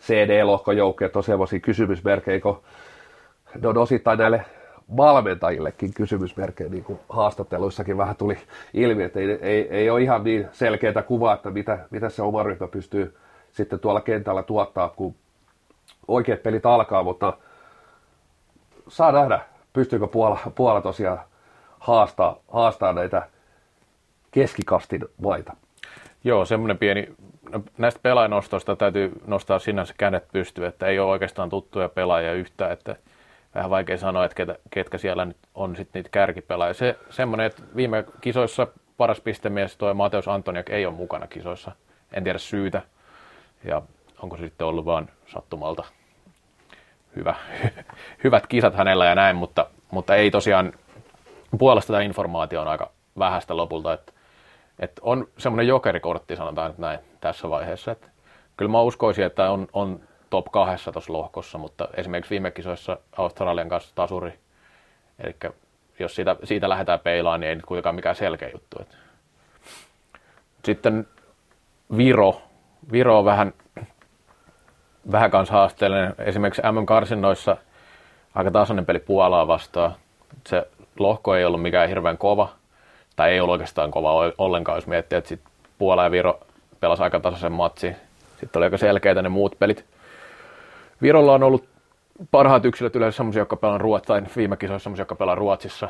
CD-lohkojoukkeet 0.01 1.17
on 1.17 1.23
semmoisia 1.23 1.61
kysymysmerkkejä, 1.61 2.41
kun 2.41 2.63
ne 3.61 3.69
on 3.69 3.79
osittain 3.79 4.19
näille 4.19 4.45
valmentajillekin 4.97 5.95
kysymysmerkkejä, 5.95 6.71
niin 6.71 6.85
kuin 6.85 6.99
haastatteluissakin 7.09 7.99
vähän 7.99 8.17
tuli 8.17 8.39
ilmi, 8.75 9.03
että 9.03 9.21
ei, 9.21 9.31
ei, 9.31 9.69
ei 9.71 9.91
ole 9.91 10.03
ihan 10.03 10.25
niin 10.25 10.49
selkeää 10.53 11.03
kuvaa, 11.07 11.35
että 11.35 11.51
mitä, 11.51 11.79
mitä 11.91 12.09
se 12.09 12.23
oma 12.23 12.43
ryhmä 12.43 12.69
pystyy 12.69 13.17
sitten 13.53 13.81
tuolla 13.81 14.01
kentällä 14.01 14.43
tuottaa, 14.43 14.89
kun 14.89 15.15
oikeat 16.09 16.43
pelit 16.43 16.67
alkaa, 16.67 17.03
mutta 17.03 17.33
saa 18.89 19.13
nähdä, 19.13 19.41
pystyykö 19.73 20.07
Puola, 20.07 20.39
Puola 20.55 20.81
tosiaan 20.81 21.21
haastaa, 21.79 22.37
haastaa 22.49 22.93
näitä 22.93 23.29
keskikastin 24.31 25.05
maita. 25.23 25.57
Joo, 26.25 26.45
semmoinen 26.45 26.79
pieni, 26.79 27.09
no, 27.53 27.63
näistä 27.79 28.01
pelaajanostoista 28.03 28.77
täytyy 28.77 29.13
nostaa 29.27 29.59
sinänsä 29.59 29.95
kädet 29.99 30.29
pystyyn, 30.33 30.69
että 30.69 30.87
ei 30.87 30.99
ole 30.99 31.11
oikeastaan 31.11 31.51
tuttuja 31.51 31.89
pelaajia 31.89 32.33
yhtään, 32.33 32.73
että 32.73 32.97
vähän 33.55 33.71
vaikea 33.71 33.99
sanoa, 33.99 34.25
että 34.25 34.35
ketä, 34.35 34.57
ketkä 34.71 34.99
siellä 34.99 35.25
nyt 35.25 35.37
on 35.55 35.77
sitten 35.77 36.01
niitä 36.01 36.11
kärkipelaajia. 36.13 36.75
Se, 36.75 36.99
semmoinen, 37.11 37.47
että 37.47 37.63
viime 37.77 38.05
kisoissa 38.21 38.67
paras 38.97 39.21
pistemies 39.21 39.77
tuo 39.77 39.95
Mateus 39.95 40.29
Antoniak 40.29 40.71
ei 40.71 40.87
ole 40.87 40.95
mukana 40.95 41.27
kisoissa. 41.27 41.73
En 42.13 42.25
tiedä 42.25 42.39
syytä. 42.39 42.83
Ja 43.65 43.83
onko 44.23 44.37
se 44.37 44.43
sitten 44.43 44.67
ollut 44.67 44.85
vaan 44.85 45.09
sattumalta 45.27 45.85
hyvä, 47.17 47.35
hyvät 48.25 48.47
kisat 48.47 48.75
hänellä 48.75 49.07
ja 49.07 49.15
näin, 49.15 49.37
mutta, 49.37 49.67
mutta 49.91 50.15
ei 50.15 50.31
tosiaan 50.31 50.73
puolesta 51.59 51.93
tämä 51.93 52.03
informaatio 52.03 52.61
on 52.61 52.69
aika 52.69 52.91
vähäistä 53.19 53.57
lopulta, 53.57 53.93
että, 53.93 54.13
että 54.79 55.03
on 55.05 55.29
semmoinen 55.39 55.67
jokerikortti, 55.67 56.37
sanotaan 56.37 56.75
näin 56.79 56.99
tässä 57.21 57.51
vaiheessa, 57.51 57.93
että 57.93 58.09
kyllä 58.57 58.71
mä 58.71 58.81
uskoisin, 58.81 59.25
että 59.25 59.51
on, 59.51 59.69
on 59.73 60.01
top 60.33 60.47
kahdessa 60.53 60.93
tuossa 60.93 61.13
lohkossa, 61.13 61.59
mutta 61.59 61.89
esimerkiksi 61.97 62.31
viime 62.31 62.51
kisoissa 62.51 62.97
Australian 63.17 63.69
kanssa 63.69 63.95
tasuri. 63.95 64.39
Eli 65.19 65.37
jos 65.99 66.15
siitä, 66.15 66.37
siitä 66.45 66.69
lähdetään 66.69 67.01
peilaan, 67.01 67.41
niin 67.41 67.49
ei 67.49 67.55
nyt 67.55 67.67
kuitenkaan 67.67 67.95
mikään 67.95 68.17
selkeä 68.17 68.51
juttu. 68.53 68.77
Sitten 70.65 71.09
Viro. 71.97 72.43
Viro 72.93 73.19
on 73.19 73.25
vähän, 73.25 73.53
vähän 75.13 75.31
kanssa 75.31 75.55
haasteellinen. 75.55 76.15
Esimerkiksi 76.19 76.63
MM-karsinnoissa 76.63 77.57
aika 78.35 78.51
tasainen 78.51 78.87
peli 78.87 78.99
Puolaa 78.99 79.49
vastaan. 79.49 79.95
Se 80.47 80.69
lohko 80.99 81.37
ei 81.37 81.45
ollut 81.45 81.63
mikään 81.63 81.89
hirveän 81.89 82.19
kova, 82.19 82.49
tai 83.17 83.33
ei 83.33 83.41
ollut 83.41 83.53
oikeastaan 83.53 83.91
kova 83.91 84.33
ollenkaan, 84.39 84.77
jos 84.77 84.87
miettii, 84.87 85.19
että 85.19 85.29
sit 85.29 85.41
Puola 85.79 86.05
ja 86.05 86.11
Viro 86.11 86.41
pelasi 86.81 87.03
aika 87.03 87.21
tasaisen 87.21 87.53
matsi. 87.53 87.97
Sitten 88.41 88.61
oli 88.61 88.65
aika 88.65 88.79
selkeitä 88.79 89.23
ne 89.23 89.29
muut 89.29 89.59
pelit. 89.59 89.92
Virolla 91.03 91.35
on 91.35 91.43
ollut 91.43 91.69
parhaat 92.31 92.65
yksilöt 92.65 92.97
yleensä 92.97 93.17
sellaisia, 93.17 93.41
jotka 93.41 93.57
pelaa 93.57 93.79
Ruotsi, 93.79 94.07
tai 94.07 94.23
viime 94.37 94.57
kisoissa 94.57 94.85
sellaisia, 94.85 95.03
jotka 95.03 95.15
pelaa 95.15 95.35
Ruotsissa. 95.35 95.89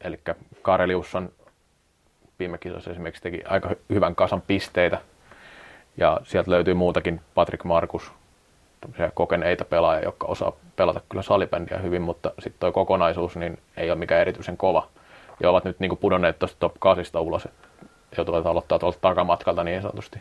Eli 0.00 0.20
Karelius 0.62 1.14
on 1.14 1.32
viime 2.38 2.58
kisoissa 2.58 2.90
esimerkiksi 2.90 3.22
teki 3.22 3.42
aika 3.48 3.70
hyvän 3.90 4.14
kasan 4.14 4.42
pisteitä. 4.42 4.98
Ja 5.96 6.20
sieltä 6.24 6.50
löytyy 6.50 6.74
muutakin 6.74 7.20
Patrick 7.34 7.64
Markus, 7.64 8.12
kokeneita 9.14 9.64
pelaajia, 9.64 10.04
jotka 10.04 10.26
osaa 10.26 10.52
pelata 10.76 11.00
kyllä 11.08 11.22
salibändiä 11.22 11.78
hyvin, 11.78 12.02
mutta 12.02 12.30
sitten 12.38 12.60
tuo 12.60 12.72
kokonaisuus 12.72 13.36
niin 13.36 13.58
ei 13.76 13.90
ole 13.90 13.98
mikään 13.98 14.20
erityisen 14.20 14.56
kova. 14.56 14.88
Ja 15.40 15.50
ovat 15.50 15.64
nyt 15.64 15.80
niin 15.80 15.96
pudonneet 15.96 16.38
tuosta 16.38 16.56
top 16.60 16.74
8 16.78 17.22
ulos, 17.22 17.48
joutuvat 18.16 18.46
aloittaa 18.46 18.78
tuolta 18.78 18.98
takamatkalta 19.00 19.64
niin 19.64 19.82
sanotusti. 19.82 20.20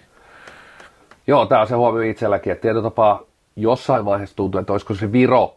Joo, 1.28 1.46
tämä 1.46 1.62
on 1.62 1.68
se 1.68 1.76
huomio 1.76 2.02
itselläkin, 2.02 2.52
että 2.52 2.62
tietyllä 2.62 2.84
tapaa 2.84 3.31
jossain 3.56 4.06
vaiheessa 4.06 4.36
tuntuu, 4.36 4.62
että 4.62 4.74
olisiko 4.74 4.94
se 4.94 5.12
Viro, 5.12 5.56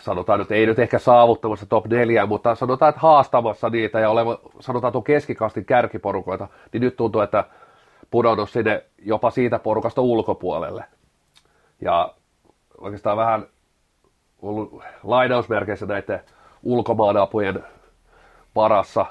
sanotaan 0.00 0.38
nyt, 0.38 0.50
ei 0.50 0.66
nyt 0.66 0.78
ehkä 0.78 0.98
saavuttamassa 0.98 1.66
top 1.66 1.86
4, 1.86 2.26
mutta 2.26 2.54
sanotaan, 2.54 2.88
että 2.88 3.00
haastamassa 3.00 3.70
niitä 3.70 4.00
ja 4.00 4.10
oleva, 4.10 4.38
sanotaan 4.60 4.92
tuon 4.92 5.04
keskikastin 5.04 5.64
kärkiporukoita, 5.64 6.48
niin 6.72 6.80
nyt 6.80 6.96
tuntuu, 6.96 7.20
että 7.20 7.44
pudonnut 8.10 8.50
sinne 8.50 8.84
jopa 8.98 9.30
siitä 9.30 9.58
porukasta 9.58 10.00
ulkopuolelle. 10.00 10.84
Ja 11.80 12.14
oikeastaan 12.78 13.16
vähän 13.16 13.46
ollut 14.42 14.82
lainausmerkeissä 15.02 15.86
näiden 15.86 16.20
ulkomaanapujen 16.62 17.64
varassa, 18.54 19.06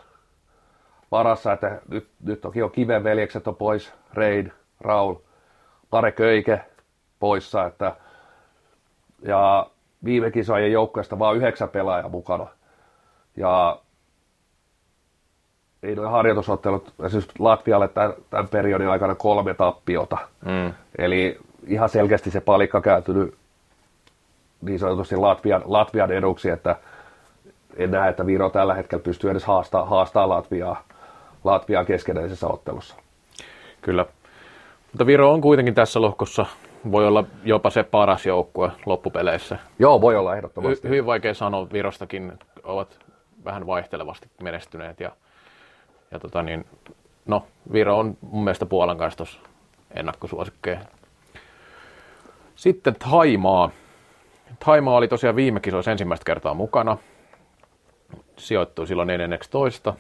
varassa 1.11 1.53
että 1.53 1.81
nyt, 1.89 2.07
nyt 2.23 2.41
toki 2.41 2.61
on 2.61 2.71
Kiven 2.71 3.03
veljekset 3.03 3.47
on 3.47 3.55
pois, 3.55 3.93
Rein, 4.13 4.53
Raul, 4.81 5.15
Pare 5.89 6.11
Köike 6.11 6.61
poissa, 7.25 7.65
että, 7.65 7.95
ja 9.21 9.67
viime 10.03 10.31
kisojen 10.31 10.71
joukkueesta 10.71 11.19
vain 11.19 11.37
yhdeksän 11.37 11.69
pelaajaa 11.69 12.09
mukana. 12.09 12.47
Ja 13.37 13.79
ei 15.83 15.95
noin 15.95 16.11
harjoitusottelut, 16.11 16.93
siis 17.07 17.27
Latvialle 17.39 17.87
tämän, 17.87 18.13
tämän 18.29 18.47
periodin 18.47 18.87
aikana 18.87 19.15
kolme 19.15 19.53
tappiota. 19.53 20.17
Mm. 20.45 20.73
Eli 20.97 21.39
ihan 21.67 21.89
selkeästi 21.89 22.31
se 22.31 22.41
palikka 22.41 22.81
kääntynyt 22.81 23.35
niin 24.61 24.79
sanotusti 24.79 25.15
Latvian, 25.15 25.61
Latvian 25.65 26.11
eduksi, 26.11 26.49
että 26.49 26.75
en 27.77 27.91
näe, 27.91 28.09
että 28.09 28.25
Viro 28.25 28.49
tällä 28.49 28.73
hetkellä 28.73 29.03
pystyy 29.03 29.29
edes 29.29 29.45
haastaa, 29.45 29.85
haastaa 29.85 30.29
Latviaa, 30.29 30.83
Latviaa 31.43 31.85
keskenäisessä 31.85 32.47
ottelussa. 32.47 32.95
Kyllä. 33.81 34.05
Mutta 34.91 35.05
Viro 35.05 35.33
on 35.33 35.41
kuitenkin 35.41 35.75
tässä 35.75 36.01
lohkossa, 36.01 36.45
voi 36.91 37.07
olla 37.07 37.23
jopa 37.43 37.69
se 37.69 37.83
paras 37.83 38.25
joukkue 38.25 38.71
loppupeleissä. 38.85 39.57
Joo, 39.79 40.01
voi 40.01 40.15
olla 40.15 40.35
ehdottomasti. 40.35 40.87
Hy- 40.87 40.89
hyvin 40.89 41.05
vaikea 41.05 41.33
sanoa, 41.33 41.67
Virostakin 41.73 42.33
ovat 42.63 42.99
vähän 43.45 43.67
vaihtelevasti 43.67 44.29
menestyneet. 44.43 44.99
Ja, 44.99 45.11
ja 46.11 46.19
tota 46.19 46.41
niin, 46.41 46.65
no, 47.25 47.45
Viro 47.73 47.97
on 47.97 48.17
mun 48.21 48.43
mielestä 48.43 48.65
Puolan 48.65 48.97
kanssa 48.97 49.17
tuossa 49.17 49.39
ennakkosuosikkeja. 49.91 50.79
Sitten 52.55 52.95
Thaimaa. 52.95 53.69
Thaimaa 54.59 54.97
oli 54.97 55.07
tosiaan 55.07 55.35
viime 55.35 55.59
kisoissa 55.59 55.91
ensimmäistä 55.91 56.25
kertaa 56.25 56.53
mukana. 56.53 56.97
Sijoittui 58.37 58.87
silloin 58.87 59.07
14. 59.07 59.93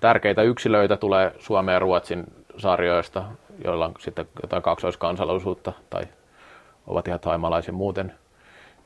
Tärkeitä 0.00 0.42
yksilöitä 0.42 0.96
tulee 0.96 1.32
Suomen 1.38 1.72
ja 1.72 1.78
Ruotsin 1.78 2.24
sarjoista, 2.56 3.24
joilla 3.64 3.84
on 3.86 3.94
sitten 3.98 4.28
jotain 4.42 4.62
kaksoiskansalaisuutta 4.62 5.72
tai 5.90 6.02
ovat 6.86 7.08
ihan 7.08 7.20
taimalaisia 7.20 7.72
muuten. 7.72 8.14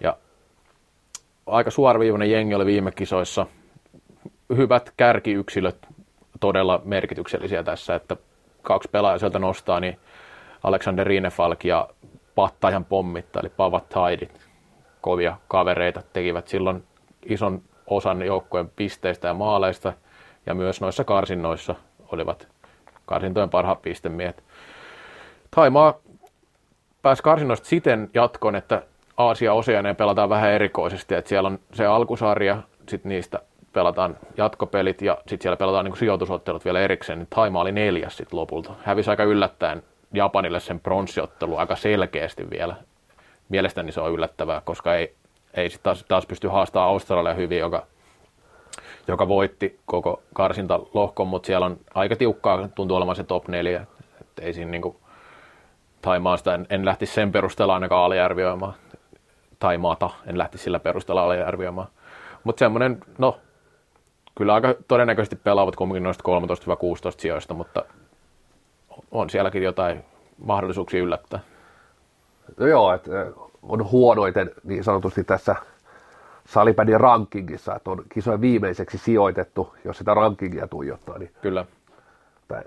Ja 0.00 0.16
aika 1.46 1.70
suoraviivainen 1.70 2.30
jengi 2.30 2.54
oli 2.54 2.66
viime 2.66 2.92
kisoissa. 2.92 3.46
Hyvät 4.56 4.92
kärkiyksilöt, 4.96 5.86
todella 6.40 6.80
merkityksellisiä 6.84 7.62
tässä, 7.62 7.94
että 7.94 8.16
kaksi 8.62 8.88
pelaajaa 8.92 9.18
sieltä 9.18 9.38
nostaa, 9.38 9.80
niin 9.80 9.98
Alexander 10.62 11.06
Rinefalk 11.06 11.64
ja 11.64 11.88
Pattajan 12.34 12.84
pommitta, 12.84 13.40
eli 13.40 13.48
Pavat 13.48 13.88
Taidit, 13.88 14.40
kovia 15.00 15.36
kavereita, 15.48 16.02
tekivät 16.12 16.48
silloin 16.48 16.84
ison 17.26 17.62
osan 17.86 18.22
joukkojen 18.22 18.70
pisteistä 18.76 19.28
ja 19.28 19.34
maaleista, 19.34 19.92
ja 20.46 20.54
myös 20.54 20.80
noissa 20.80 21.04
karsinnoissa 21.04 21.74
olivat 22.12 22.48
karsintojen 23.06 23.50
parhaat 23.50 23.82
pistemiehet. 23.82 24.44
Taimaa 25.50 25.94
pääsi 27.02 27.22
karsinnoista 27.22 27.68
siten 27.68 28.10
jatkoon, 28.14 28.56
että 28.56 28.82
Aasia 29.16 29.52
Oseaneen 29.52 29.96
pelataan 29.96 30.28
vähän 30.28 30.50
erikoisesti, 30.50 31.14
että 31.14 31.28
siellä 31.28 31.46
on 31.46 31.58
se 31.72 31.86
alkusarja, 31.86 32.62
sitten 32.88 33.08
niistä 33.08 33.40
pelataan 33.72 34.16
jatkopelit 34.36 35.02
ja 35.02 35.16
sitten 35.16 35.42
siellä 35.42 35.56
pelataan 35.56 35.84
niin 35.84 35.96
sijoitusottelut 35.96 36.64
vielä 36.64 36.80
erikseen, 36.80 37.18
niin 37.18 37.26
Taima 37.30 37.60
oli 37.60 37.72
neljäs 37.72 38.16
sitten 38.16 38.38
lopulta. 38.38 38.72
Hävisi 38.82 39.10
aika 39.10 39.24
yllättäen 39.24 39.82
Japanille 40.12 40.60
sen 40.60 40.80
pronssiottelu 40.80 41.56
aika 41.56 41.76
selkeästi 41.76 42.50
vielä. 42.50 42.76
Mielestäni 43.48 43.92
se 43.92 44.00
on 44.00 44.12
yllättävää, 44.12 44.62
koska 44.64 44.94
ei, 44.94 45.14
ei 45.54 45.70
sit 45.70 45.82
taas, 45.82 46.04
taas 46.08 46.26
pysty 46.26 46.48
haastamaan 46.48 46.90
Australia 46.90 47.34
hyvin, 47.34 47.58
joka, 47.58 47.86
joka 49.08 49.28
voitti 49.28 49.80
koko 49.86 50.22
karsintalohkon, 50.34 51.28
mutta 51.28 51.46
siellä 51.46 51.66
on 51.66 51.78
aika 51.94 52.16
tiukkaa, 52.16 52.68
tuntuu 52.68 52.96
olevan 52.96 53.16
se 53.16 53.24
top 53.24 53.48
4. 53.48 53.86
Et 54.20 54.26
ei 54.40 54.52
siinä 54.52 54.70
niinku, 54.70 55.00
Taimaasta 56.02 56.54
en, 56.54 56.66
en 56.70 56.84
lähtisi 56.84 57.14
sen 57.14 57.32
perusteella 57.32 57.74
ainakaan 57.74 58.04
aliarvioimaan. 58.04 58.74
Taimaata 59.58 60.10
en 60.26 60.38
lähtisi 60.38 60.64
sillä 60.64 60.80
perusteella 60.80 61.24
aliarvioimaan. 61.24 61.88
Mutta 62.44 62.58
semmoinen, 62.58 63.00
no, 63.18 63.38
kyllä 64.34 64.54
aika 64.54 64.74
todennäköisesti 64.88 65.36
pelaavat 65.36 65.76
kumminkin 65.76 66.02
noista 66.02 66.24
13-16 67.12 67.20
sijoista, 67.20 67.54
mutta 67.54 67.84
on 69.10 69.30
sielläkin 69.30 69.62
jotain 69.62 70.04
mahdollisuuksia 70.38 71.02
yllättää. 71.02 71.40
No 72.56 72.66
joo, 72.66 72.94
että 72.94 73.10
on 73.62 73.90
huonoiten 73.90 74.50
niin 74.64 74.84
sanotusti 74.84 75.24
tässä 75.24 75.56
salipädin 76.46 77.00
rankingissa, 77.00 77.74
että 77.76 77.90
on 77.90 78.02
kisojen 78.08 78.40
viimeiseksi 78.40 78.98
sijoitettu, 78.98 79.74
jos 79.84 79.98
sitä 79.98 80.14
rankingia 80.14 80.68
tuijottaa. 80.68 81.18
Niin, 81.18 81.30
Kyllä. 81.42 81.64
Tai 82.48 82.62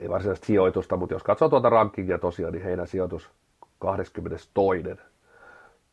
ei 0.00 0.08
varsinaisesti 0.08 0.46
sijoitusta, 0.46 0.96
mutta 0.96 1.14
jos 1.14 1.22
katsoo 1.22 1.48
tuota 1.48 1.68
rankingia 1.70 2.18
tosiaan, 2.18 2.52
niin 2.52 2.64
heidän 2.64 2.86
sijoitus 2.86 3.30
22. 3.78 4.48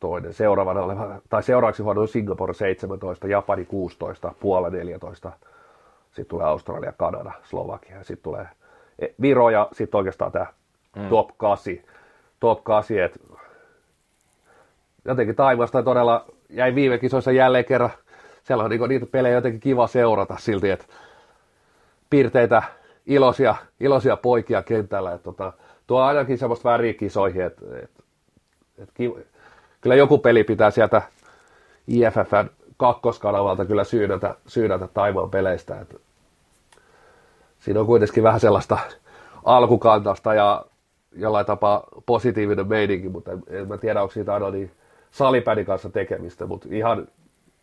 Toinen. 0.00 0.34
Seuraavana 0.34 0.80
oleva, 0.80 1.20
tai 1.28 1.42
seuraavaksi 1.42 1.82
huono 1.82 2.00
on 2.00 2.08
Singapore 2.08 2.54
17, 2.54 3.26
Japani 3.26 3.64
16, 3.64 4.32
Puola 4.40 4.70
14, 4.70 5.32
sitten 6.06 6.26
tulee 6.26 6.46
Australia, 6.46 6.92
Kanada, 6.92 7.32
Slovakia, 7.42 8.04
sitten 8.04 8.22
tulee 8.22 8.48
E, 8.98 9.06
Viro 9.20 9.50
ja 9.50 9.68
sitten 9.72 9.98
oikeastaan 9.98 10.32
tämä 10.32 10.46
mm. 10.96 11.08
top 11.08 11.30
8. 11.36 11.74
Top 12.40 12.64
8, 12.64 12.98
että 12.98 13.18
jotenkin 15.04 15.36
taivasta 15.36 15.82
todella 15.82 16.26
jäi 16.50 16.74
viime 16.74 16.98
kisoissa 16.98 17.32
jälleen 17.32 17.64
kerran. 17.64 17.90
Siellä 18.44 18.64
on 18.64 18.70
niinku 18.70 18.86
niitä 18.86 19.06
pelejä 19.06 19.34
jotenkin 19.34 19.60
kiva 19.60 19.86
seurata 19.86 20.36
silti, 20.38 20.70
että 20.70 20.86
piirteitä, 22.10 22.62
iloisia, 23.06 23.54
iloisia 23.80 24.16
poikia 24.16 24.62
kentällä. 24.62 25.12
Että 25.12 25.24
tota, 25.24 25.52
tuo 25.86 26.00
ainakin 26.00 26.38
semmoista 26.38 26.70
väriä 26.70 26.94
kisoihin, 26.94 27.42
että, 27.42 27.64
että, 27.82 28.02
että 28.78 28.94
kiva, 28.94 29.14
kyllä 29.80 29.94
joku 29.94 30.18
peli 30.18 30.44
pitää 30.44 30.70
sieltä 30.70 31.02
IFFn 31.88 32.50
kakkoskanavalta 32.76 33.64
kyllä 33.64 33.84
syynätä, 33.84 34.34
syynätä 34.46 34.88
Taimaan 34.94 35.30
peleistä. 35.30 35.80
Että 35.80 35.96
siinä 37.58 37.80
on 37.80 37.86
kuitenkin 37.86 38.22
vähän 38.22 38.40
sellaista 38.40 38.78
alkukantasta 39.44 40.34
ja 40.34 40.64
jollain 41.12 41.46
tapaa 41.46 41.84
positiivinen 42.06 42.68
meininki, 42.68 43.08
mutta 43.08 43.32
en, 43.32 43.42
en 43.48 43.68
mä 43.68 43.78
tiedä, 43.78 44.02
onko 44.02 44.12
siitä 44.12 44.34
aina 44.34 44.50
niin 44.50 44.70
salipädin 45.10 45.66
kanssa 45.66 45.90
tekemistä, 45.90 46.46
mutta 46.46 46.68
ihan, 46.70 47.08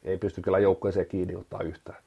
ei 0.03 0.17
pysty 0.17 0.41
kyllä 0.41 0.59
joukkueeseen 0.59 1.05
kiinni 1.05 1.35
ottaa 1.35 1.61
yhtään. 1.63 1.97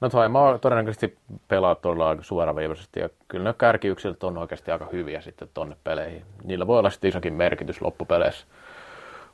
No 0.00 0.08
Thaimaa 0.08 0.58
todennäköisesti 0.58 1.16
pelaa 1.48 1.74
todella 1.74 2.16
suoraviivaisesti 2.20 3.00
ja 3.00 3.08
kyllä 3.28 3.44
ne 3.44 3.54
kärkiyksilöt 3.58 4.24
on 4.24 4.38
oikeasti 4.38 4.70
aika 4.70 4.88
hyviä 4.92 5.20
sitten 5.20 5.48
tonne 5.54 5.76
peleihin. 5.84 6.22
Niillä 6.44 6.66
voi 6.66 6.78
olla 6.78 6.90
sitten 6.90 7.08
isokin 7.08 7.34
merkitys 7.34 7.82
loppupeleissä. 7.82 8.46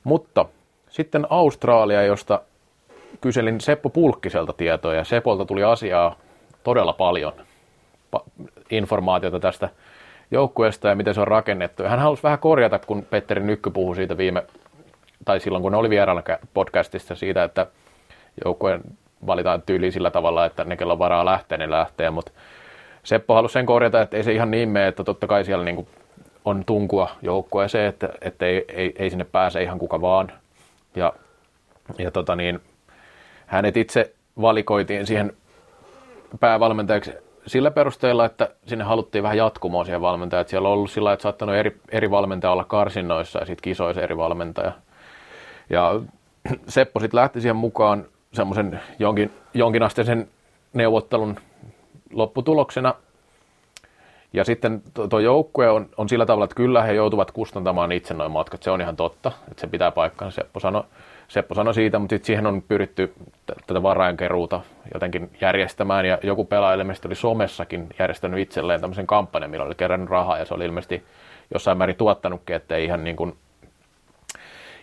Mutta 0.05 0.47
sitten 0.89 1.27
Australia, 1.31 2.03
josta 2.03 2.41
kyselin 3.21 3.61
Seppo 3.61 3.89
Pulkkiselta 3.89 4.53
tietoa 4.53 4.95
ja 4.95 5.05
Sepolta 5.05 5.45
tuli 5.45 5.65
asiaa 5.65 6.17
todella 6.65 6.93
paljon 6.93 7.33
informaatiota 8.71 9.41
tästä 9.41 9.69
joukkueesta 10.31 10.89
ja 10.89 10.95
miten 10.95 11.15
se 11.15 11.21
on 11.21 11.29
rakennettu. 11.29 11.83
Hän 11.83 11.99
halusi 11.99 12.23
vähän 12.23 12.39
korjata, 12.39 12.79
kun 12.79 13.07
Petteri 13.11 13.43
Nykky 13.43 13.71
puhui 13.71 13.97
siitä 13.97 14.17
viime, 14.17 14.47
tai 15.25 15.41
silloin 15.41 15.63
kun 15.63 15.73
ne 15.73 15.79
oli 15.79 15.91
vierailla 15.91 16.23
podcastissa 16.55 17.15
siitä, 17.15 17.45
että 17.45 17.67
joukkueen 18.45 18.81
valitaan 19.27 19.63
tyyli 19.63 19.91
sillä 19.91 20.11
tavalla, 20.11 20.47
että 20.47 20.65
ne, 20.65 20.77
kello 20.77 20.99
varaa 20.99 21.25
lähteä, 21.25 21.59
ne 21.59 21.71
lähtee, 21.71 22.11
mutta 22.11 22.33
Seppo 23.03 23.35
halusi 23.35 23.53
sen 23.53 23.67
korjata, 23.67 24.01
että 24.01 24.17
ei 24.17 24.23
se 24.23 24.33
ihan 24.33 24.51
niin 24.51 24.69
mene, 24.69 24.87
että 24.87 25.05
totta 25.05 25.27
kai 25.27 25.45
siellä 25.45 25.65
niin 25.65 25.87
on 26.45 26.65
tunkua 26.65 27.11
joukkueeseen, 27.23 27.89
että, 27.89 28.09
että 28.21 28.47
ei, 28.47 28.65
ei, 28.69 28.93
ei, 28.99 29.11
sinne 29.11 29.25
pääse 29.25 29.63
ihan 29.63 29.79
kuka 29.79 30.01
vaan. 30.01 30.33
Ja, 30.97 31.13
ja 31.99 32.11
tota 32.11 32.37
niin, 32.37 32.61
hänet 33.47 33.77
itse 33.77 34.13
valikoitiin 34.41 35.07
siihen 35.07 35.33
päävalmentajaksi 36.41 37.13
sillä 37.47 37.71
perusteella, 37.71 38.25
että 38.25 38.51
sinne 38.67 38.85
haluttiin 38.85 39.23
vähän 39.23 39.37
jatkumoa 39.37 39.85
siihen 39.85 40.01
valmentajaan. 40.01 40.49
Siellä 40.49 40.69
on 40.69 40.75
ollut 40.75 40.91
sillä 40.91 41.13
että 41.13 41.23
saattanut 41.23 41.55
eri, 41.55 41.77
eri 41.89 42.11
valmentaja 42.11 42.51
olla 42.51 42.65
karsinnoissa 42.65 43.39
ja 43.39 43.47
sitten 43.47 43.63
kisoissa 43.63 44.03
eri 44.03 44.17
valmentaja. 44.17 44.73
Ja 45.71 46.01
Seppo 46.69 47.01
sitten 47.01 47.21
lähti 47.21 47.41
siihen 47.41 47.57
mukaan 47.57 48.05
semmoisen 48.33 48.81
jonkin, 48.99 49.31
jonkinasteisen 49.55 50.29
neuvottelun 50.73 51.37
lopputuloksena. 52.13 52.95
Ja 54.33 54.45
sitten 54.45 54.83
tuo 55.11 55.19
joukkue 55.19 55.71
on, 55.71 55.89
on 55.97 56.09
sillä 56.09 56.27
tavalla, 56.27 56.45
että 56.45 56.57
kyllä 56.57 56.83
he 56.83 56.93
joutuvat 56.93 57.31
kustantamaan 57.31 57.93
itse 57.93 58.15
noin 58.15 58.33
matkat. 58.33 58.63
Se 58.63 58.71
on 58.71 58.81
ihan 58.81 58.97
totta, 58.97 59.33
että 59.51 59.61
se 59.61 59.67
pitää 59.67 59.91
paikkaan. 59.91 60.33
Seppo 60.33 60.61
sanoi 60.61 60.85
Seppo 61.33 61.55
sanoi 61.55 61.75
siitä, 61.75 61.99
mutta 61.99 62.13
sitten 62.13 62.27
siihen 62.27 62.47
on 62.47 62.63
pyritty 62.63 63.15
tätä 63.67 63.83
varainkeruuta 63.83 64.61
jotenkin 64.95 65.31
järjestämään. 65.41 66.07
Ja 66.07 66.19
joku 66.23 66.45
pelaaja 66.45 66.75
ilmeisesti 66.75 67.09
oli 67.09 67.15
somessakin 67.15 67.89
järjestänyt 67.99 68.41
itselleen 68.41 68.81
tämmöisen 68.81 69.07
kampanjan, 69.07 69.51
millä 69.51 69.65
oli 69.65 69.75
kerännyt 69.75 70.11
rahaa. 70.11 70.39
Ja 70.39 70.45
se 70.45 70.55
oli 70.55 70.65
ilmeisesti 70.65 71.03
jossain 71.55 71.79
määrin 71.79 71.97
tuottanutkin, 71.97 72.57
ettei 72.57 72.85
ihan, 72.85 73.05
niin 73.05 73.17
kuin, 73.17 73.37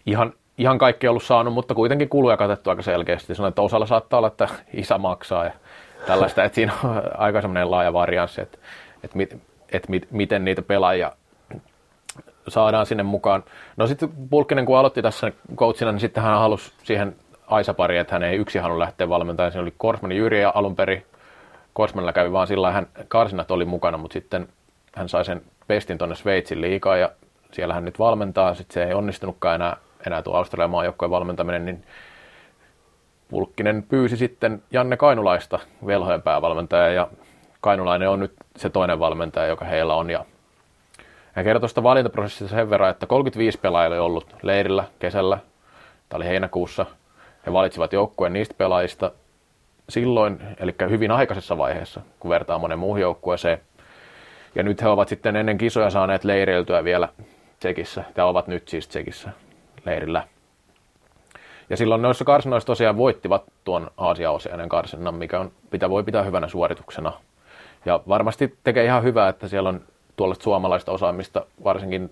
ihan 0.05 0.33
ihan 0.59 0.77
kaikki 0.77 1.07
ollut 1.07 1.23
saanut, 1.23 1.53
mutta 1.53 1.75
kuitenkin 1.75 2.09
kuluja 2.09 2.37
katettu 2.37 2.69
aika 2.69 2.81
selkeästi. 2.81 3.35
Sanoin, 3.35 3.49
että 3.49 3.61
osalla 3.61 3.85
saattaa 3.85 4.17
olla, 4.17 4.27
että 4.27 4.47
isä 4.73 4.97
maksaa 4.97 5.45
ja 5.45 5.51
tällaista, 6.07 6.43
että 6.43 6.55
siinä 6.55 6.73
on 6.83 7.01
aika 7.17 7.41
semmoinen 7.41 7.71
laaja 7.71 7.93
varianssi, 7.93 8.41
että, 8.41 8.57
että, 9.03 9.17
mit, 9.17 9.37
että 9.71 9.89
mit, 9.89 10.07
miten 10.11 10.45
niitä 10.45 10.61
pelaajia 10.61 11.11
saadaan 12.47 12.85
sinne 12.85 13.03
mukaan. 13.03 13.43
No 13.77 13.87
sitten 13.87 14.09
Pulkkinen, 14.29 14.65
kun 14.65 14.77
aloitti 14.77 15.01
tässä 15.01 15.31
coachina, 15.55 15.91
niin 15.91 15.99
sitten 15.99 16.23
hän 16.23 16.39
halusi 16.39 16.73
siihen 16.83 17.15
Aisa-pari, 17.47 17.97
että 17.97 18.15
hän 18.15 18.23
ei 18.23 18.37
yksin 18.37 18.61
halunnut 18.61 18.79
lähteä 18.79 19.09
valmentamaan. 19.09 19.51
Siinä 19.51 19.63
oli 19.63 19.73
Korsman 19.77 20.11
Jyri 20.11 20.41
ja 20.41 20.51
alun 20.55 20.75
perin. 20.75 21.05
Korsmanilla 21.73 22.13
kävi 22.13 22.31
vaan 22.31 22.47
sillä 22.47 22.71
hän 22.71 22.87
karsinat 23.07 23.51
oli 23.51 23.65
mukana, 23.65 23.97
mutta 23.97 24.13
sitten 24.13 24.47
hän 24.95 25.09
sai 25.09 25.25
sen 25.25 25.41
pestin 25.67 25.97
tuonne 25.97 26.15
Sveitsin 26.15 26.61
liikaa 26.61 26.97
ja 26.97 27.09
siellä 27.51 27.73
hän 27.73 27.85
nyt 27.85 27.99
valmentaa. 27.99 28.55
Sitten 28.55 28.73
se 28.73 28.83
ei 28.83 28.93
onnistunutkaan 28.93 29.55
enää 29.55 29.77
enää 30.09 30.21
tuo 30.21 30.35
Australian 30.35 30.69
maajoukkojen 30.69 31.11
valmentaminen, 31.11 31.65
niin 31.65 31.83
Pulkkinen 33.29 33.83
pyysi 33.83 34.17
sitten 34.17 34.63
Janne 34.71 34.97
Kainulaista 34.97 35.59
velhojen 35.85 36.21
päävalmentaja 36.21 36.91
ja 36.91 37.07
Kainulainen 37.61 38.09
on 38.09 38.19
nyt 38.19 38.33
se 38.55 38.69
toinen 38.69 38.99
valmentaja, 38.99 39.47
joka 39.47 39.65
heillä 39.65 39.95
on. 39.95 40.09
Ja 40.09 40.25
hän 41.33 41.45
kertoi 41.45 41.59
tuosta 41.59 41.83
valintaprosessista 41.83 42.55
sen 42.55 42.69
verran, 42.69 42.89
että 42.89 43.05
35 43.05 43.59
pelaajia 43.59 43.89
oli 43.89 43.99
ollut 43.99 44.35
leirillä 44.41 44.83
kesällä, 44.99 45.37
tämä 46.09 46.17
oli 46.17 46.25
heinäkuussa. 46.25 46.85
He 47.45 47.53
valitsivat 47.53 47.93
joukkueen 47.93 48.33
niistä 48.33 48.55
pelaajista 48.57 49.11
silloin, 49.89 50.39
eli 50.59 50.75
hyvin 50.89 51.11
aikaisessa 51.11 51.57
vaiheessa, 51.57 52.01
kun 52.19 52.29
vertaa 52.29 52.59
monen 52.59 52.79
muuhun 52.79 53.01
joukkueeseen. 53.01 53.59
Ja 54.55 54.63
nyt 54.63 54.81
he 54.81 54.87
ovat 54.87 55.07
sitten 55.07 55.35
ennen 55.35 55.57
kisoja 55.57 55.89
saaneet 55.89 56.23
leireiltyä 56.23 56.83
vielä 56.83 57.09
Tsekissä, 57.59 58.03
ja 58.17 58.25
ovat 58.25 58.47
nyt 58.47 58.67
siis 58.67 58.87
Tsekissä 58.87 59.29
leirillä. 59.85 60.27
Ja 61.69 61.77
silloin 61.77 62.01
noissa 62.01 62.25
karsinoissa 62.25 62.67
tosiaan 62.67 62.97
voittivat 62.97 63.43
tuon 63.63 63.91
Aasia-Oseanen 63.97 64.69
karsinnan, 64.69 65.15
mikä 65.15 65.39
on, 65.39 65.51
mitä 65.71 65.89
voi 65.89 66.03
pitää 66.03 66.23
hyvänä 66.23 66.47
suorituksena. 66.47 67.13
Ja 67.85 67.99
varmasti 68.07 68.57
tekee 68.63 68.85
ihan 68.85 69.03
hyvää, 69.03 69.29
että 69.29 69.47
siellä 69.47 69.69
on 69.69 69.81
tuollaista 70.15 70.43
suomalaista 70.43 70.91
osaamista, 70.91 71.45
varsinkin 71.63 72.11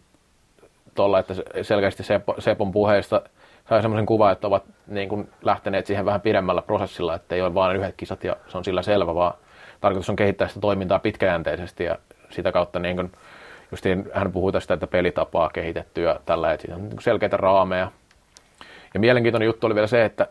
tuolla, 0.95 1.19
että 1.19 1.33
selkeästi 1.61 2.03
Sepon 2.39 2.71
puheista 2.71 3.21
sai 3.69 3.81
semmoisen 3.81 4.05
kuvan, 4.05 4.31
että 4.31 4.47
ovat 4.47 4.63
niin 4.87 5.09
kuin 5.09 5.29
lähteneet 5.41 5.85
siihen 5.85 6.05
vähän 6.05 6.21
pidemmällä 6.21 6.61
prosessilla, 6.61 7.15
että 7.15 7.35
ei 7.35 7.41
ole 7.41 7.53
vain 7.53 7.77
yhdet 7.77 7.95
kisat 7.97 8.23
ja 8.23 8.35
se 8.47 8.57
on 8.57 8.63
sillä 8.63 8.81
selvä, 8.81 9.15
vaan 9.15 9.33
tarkoitus 9.81 10.09
on 10.09 10.15
kehittää 10.15 10.47
sitä 10.47 10.59
toimintaa 10.59 10.99
pitkäjänteisesti 10.99 11.83
ja 11.83 11.97
sitä 12.29 12.51
kautta 12.51 12.79
niin 12.79 12.95
kuin 12.95 13.11
justiin 13.71 14.09
hän 14.13 14.31
puhuu 14.31 14.51
tästä, 14.51 14.73
että 14.73 14.87
pelitapaa 14.87 15.49
kehitetty 15.49 16.01
ja 16.01 16.19
tällä, 16.25 16.53
että 16.53 16.75
on 16.75 16.89
niin 16.89 17.01
selkeitä 17.01 17.37
raameja. 17.37 17.91
Ja 18.93 18.99
mielenkiintoinen 18.99 19.45
juttu 19.45 19.67
oli 19.67 19.75
vielä 19.75 19.87
se, 19.87 20.05
että 20.05 20.27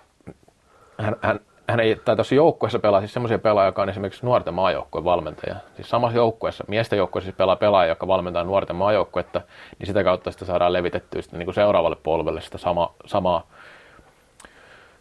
hän, 0.98 1.16
hän, 1.22 1.40
hän 1.68 1.80
ei, 1.80 1.96
tai 2.04 2.16
tuossa 2.16 2.34
joukkueessa 2.34 2.78
pelaa 2.78 3.00
siis 3.00 3.12
semmoisia 3.12 3.38
pelaajia, 3.38 3.68
joka 3.68 3.82
on 3.82 3.88
esimerkiksi 3.88 4.26
nuorten 4.26 4.54
maajoukkueen 4.54 5.04
valmentaja. 5.04 5.56
Siis 5.76 5.90
samassa 5.90 6.16
joukkueessa, 6.16 6.64
miesten 6.68 6.96
joukkueessa 6.96 7.26
siis 7.26 7.36
pelaa 7.36 7.56
pelaaja, 7.56 7.88
joka 7.88 8.06
valmentaa 8.06 8.44
nuorten 8.44 8.76
maajoukkuetta, 8.76 9.40
niin 9.78 9.86
sitä 9.86 10.04
kautta 10.04 10.30
sitä 10.30 10.44
saadaan 10.44 10.72
levitettyä 10.72 11.22
sitten 11.22 11.38
niin 11.38 11.46
kuin 11.46 11.54
seuraavalle 11.54 11.96
polvelle 12.02 12.40
sitä 12.40 12.58
sama, 12.58 12.94
samaa, 13.06 13.46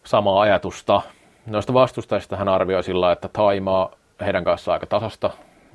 samaa 0.04 0.40
ajatusta. 0.40 1.02
Noista 1.46 1.74
vastustajista 1.74 2.36
hän 2.36 2.48
arvioi 2.48 2.82
sillä 2.82 3.12
että 3.12 3.28
Taimaa 3.28 3.90
heidän 4.20 4.44
kanssaan 4.44 4.74
aika 4.74 4.86
tasasta, 4.86 5.30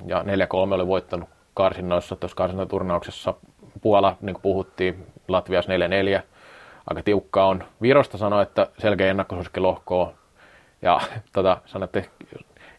ja 0.05 0.19
4-3 0.21 0.73
oli 0.73 0.87
voittanut 0.87 1.29
karsinnoissa, 1.53 2.15
tuossa 2.15 2.35
karsintaturnauksessa 2.35 3.33
Puola, 3.81 4.17
niin 4.21 4.33
kuin 4.33 4.41
puhuttiin, 4.41 5.07
Latvias 5.27 5.67
4-4, 5.67 6.21
aika 6.89 7.03
tiukkaa 7.03 7.47
on. 7.47 7.63
Virosta 7.81 8.17
sanoi, 8.17 8.43
että 8.43 8.67
selkeä 8.77 9.09
ennakkosuosikkilohkoa, 9.09 10.13
ja 10.81 11.01
tota, 11.33 11.57
sanoi, 11.65 11.85
että 11.85 12.03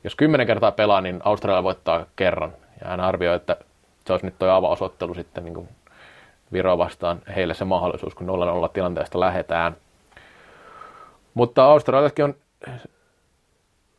jos 0.05 0.15
kymmenen 0.15 0.47
kertaa 0.47 0.73
pelaa, 0.73 1.01
niin 1.01 1.21
Australia 1.25 1.63
voittaa 1.63 2.07
kerran. 2.17 2.53
Ja 2.81 2.89
hän 2.89 3.01
arvioi, 3.01 3.37
että 3.37 3.57
se 4.07 4.13
olisi 4.13 4.27
nyt 4.27 4.39
tuo 4.39 4.49
avaosottelu 4.49 5.15
sitten 5.15 5.45
niin 5.45 5.55
kuin 5.55 5.69
Viro 6.53 6.79
vastaan 6.79 7.23
heille 7.37 7.55
se 7.55 7.65
mahdollisuus, 7.65 8.15
kun 8.15 8.29
0-0 8.29 8.69
tilanteesta 8.73 9.21
lähetään. 9.21 9.77
Mutta 11.35 11.65
Australiakin 11.65 12.25
on 12.25 12.35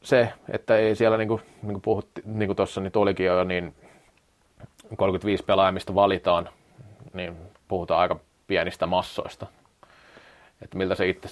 se, 0.03 0.33
että 0.49 0.77
ei 0.77 0.95
siellä, 0.95 1.17
niin 1.17 1.27
kuin, 1.27 1.41
niin 1.61 1.73
kuin, 1.73 1.81
puhutti, 1.81 2.21
niin 2.25 2.47
kuin 2.47 2.57
tuossa 2.57 2.81
niin 2.81 2.91
olikin 2.95 3.25
jo, 3.25 3.43
niin 3.43 3.75
35 4.97 5.43
pelaajamista 5.43 5.95
valitaan, 5.95 6.49
niin 7.13 7.37
puhutaan 7.67 8.01
aika 8.01 8.19
pienistä 8.47 8.85
massoista. 8.85 9.47
Että 10.61 10.77
miltä 10.77 10.95
se 10.95 11.09
itse, 11.09 11.29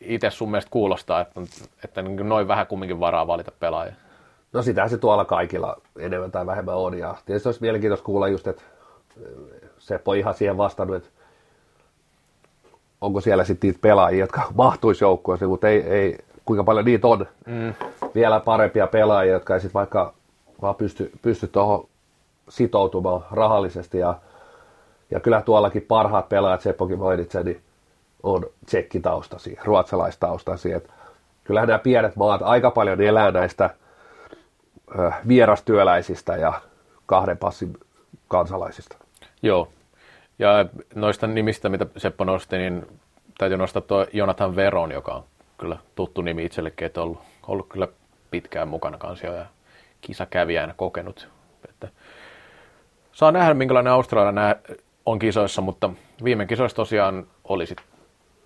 itse 0.00 0.30
sun 0.30 0.50
mielestä 0.50 0.70
kuulostaa, 0.70 1.20
että, 1.20 1.40
että 1.84 2.02
niin 2.02 2.28
noin 2.28 2.48
vähän 2.48 2.66
kumminkin 2.66 3.00
varaa 3.00 3.26
valita 3.26 3.52
pelaajia? 3.60 3.94
No 4.52 4.62
sitähän 4.62 4.90
se 4.90 4.98
tuolla 4.98 5.24
kaikilla 5.24 5.76
enemmän 5.98 6.30
tai 6.30 6.46
vähemmän 6.46 6.76
on. 6.76 6.98
Ja 6.98 7.16
tietysti 7.26 7.48
olisi 7.48 7.60
mielenkiintoista 7.60 8.04
kuulla 8.04 8.28
just, 8.28 8.46
että 8.46 8.62
Seppo 9.78 10.12
ihan 10.12 10.34
siihen 10.34 10.56
vastannut, 10.56 10.96
että 10.96 11.08
onko 13.00 13.20
siellä 13.20 13.44
sitten 13.44 13.68
niitä 13.68 13.80
pelaajia, 13.82 14.20
jotka 14.20 14.42
mahtuisi 14.54 15.04
joukkueeseen, 15.04 15.48
mutta 15.48 15.68
ei, 15.68 15.80
ei, 15.80 16.18
kuinka 16.44 16.64
paljon 16.64 16.84
niitä 16.84 17.06
on. 17.06 17.26
Mm. 17.46 17.74
Vielä 18.14 18.40
parempia 18.40 18.86
pelaajia, 18.86 19.32
jotka 19.32 19.54
ei 19.54 19.60
sitten 19.60 19.74
vaikka 19.74 20.14
vaan 20.62 20.74
pysty, 20.74 21.12
pysty 21.22 21.46
tuohon 21.46 21.88
sitoutumaan 22.48 23.24
rahallisesti. 23.30 23.98
Ja, 23.98 24.18
ja 25.10 25.20
kyllä 25.20 25.42
tuollakin 25.42 25.82
parhaat 25.82 26.28
pelaajat, 26.28 26.60
Seppokin 26.60 26.98
mainitsi, 26.98 27.44
niin 27.44 27.60
on 28.22 28.46
tsekkitaustaisia, 28.66 29.62
ruotsalaistaustaisia. 29.64 30.76
Että 30.76 30.92
kyllähän 31.44 31.68
nämä 31.68 31.78
pienet 31.78 32.16
maat 32.16 32.42
aika 32.42 32.70
paljon 32.70 33.00
elää 33.00 33.30
näistä 33.30 33.70
ö, 34.98 35.12
vierastyöläisistä 35.28 36.36
ja 36.36 36.52
kahden 37.06 37.38
passin 37.38 37.76
kansalaisista. 38.28 38.96
Joo. 39.42 39.68
Ja 40.38 40.66
noista 40.94 41.26
nimistä, 41.26 41.68
mitä 41.68 41.86
Seppo 41.96 42.24
nosti, 42.24 42.58
niin 42.58 42.86
täytyy 43.38 43.58
nostaa 43.58 43.82
tuo 43.82 44.06
Jonathan 44.12 44.56
Veron, 44.56 44.92
joka 44.92 45.12
on 45.12 45.24
kyllä 45.58 45.76
tuttu 45.94 46.22
nimi 46.22 46.44
itsellekin, 46.44 46.86
että 46.86 47.00
on 47.00 47.06
ollut, 47.06 47.20
ollut 47.46 47.68
kyllä 47.68 47.88
pitkään 48.30 48.68
mukana 48.68 48.98
kanssa 48.98 49.26
ja 49.26 49.46
kisakävijänä 50.04 50.74
kokenut. 50.76 51.28
Että 51.68 51.88
saa 53.12 53.32
nähdä, 53.32 53.54
minkälainen 53.54 53.92
Australia 53.92 54.32
nää 54.32 54.56
on 55.06 55.18
kisoissa, 55.18 55.62
mutta 55.62 55.90
viime 56.24 56.46
kisoissa 56.46 56.76
tosiaan 56.76 57.26
oli 57.44 57.66
sit 57.66 57.78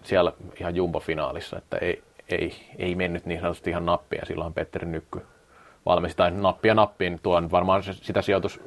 siellä 0.03 0.33
ihan 0.61 0.77
jumbo-finaalissa, 0.77 1.59
että 1.59 1.77
ei, 1.77 2.03
ei, 2.29 2.53
ei 2.79 2.95
mennyt 2.95 3.27
niin 3.27 3.41
sanotusti 3.41 3.71
ihan 3.71 3.87
nappia. 3.87 4.25
Silloin 4.27 4.55
Petteri 4.55 4.87
Nykky 4.87 5.21
valmis, 5.87 6.17
tai 6.17 6.31
nappia 6.31 6.75
nappiin. 6.75 7.21
Tuo 7.23 7.37
on 7.37 7.51
varmaan 7.51 7.83
se, 7.83 7.93
sitä 7.93 8.23
sijoitus, 8.23 8.61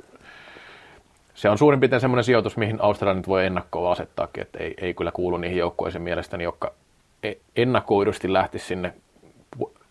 se 1.33 1.49
on 1.49 1.57
suurin 1.57 1.79
piirtein 1.79 2.01
semmoinen 2.01 2.23
sijoitus, 2.23 2.57
mihin 2.57 2.81
Australia 2.81 3.13
nyt 3.13 3.27
voi 3.27 3.45
ennakkoa 3.45 3.91
asettaakin, 3.91 4.41
että 4.41 4.59
ei, 4.59 4.73
ei 4.77 4.93
kyllä 4.93 5.11
kuulu 5.11 5.37
niihin 5.37 5.57
joukkueisiin 5.57 6.01
mielestäni, 6.01 6.43
jotka 6.43 6.73
e, 7.23 7.33
ennakoidusti 7.55 8.33
lähti 8.33 8.59
sinne 8.59 8.93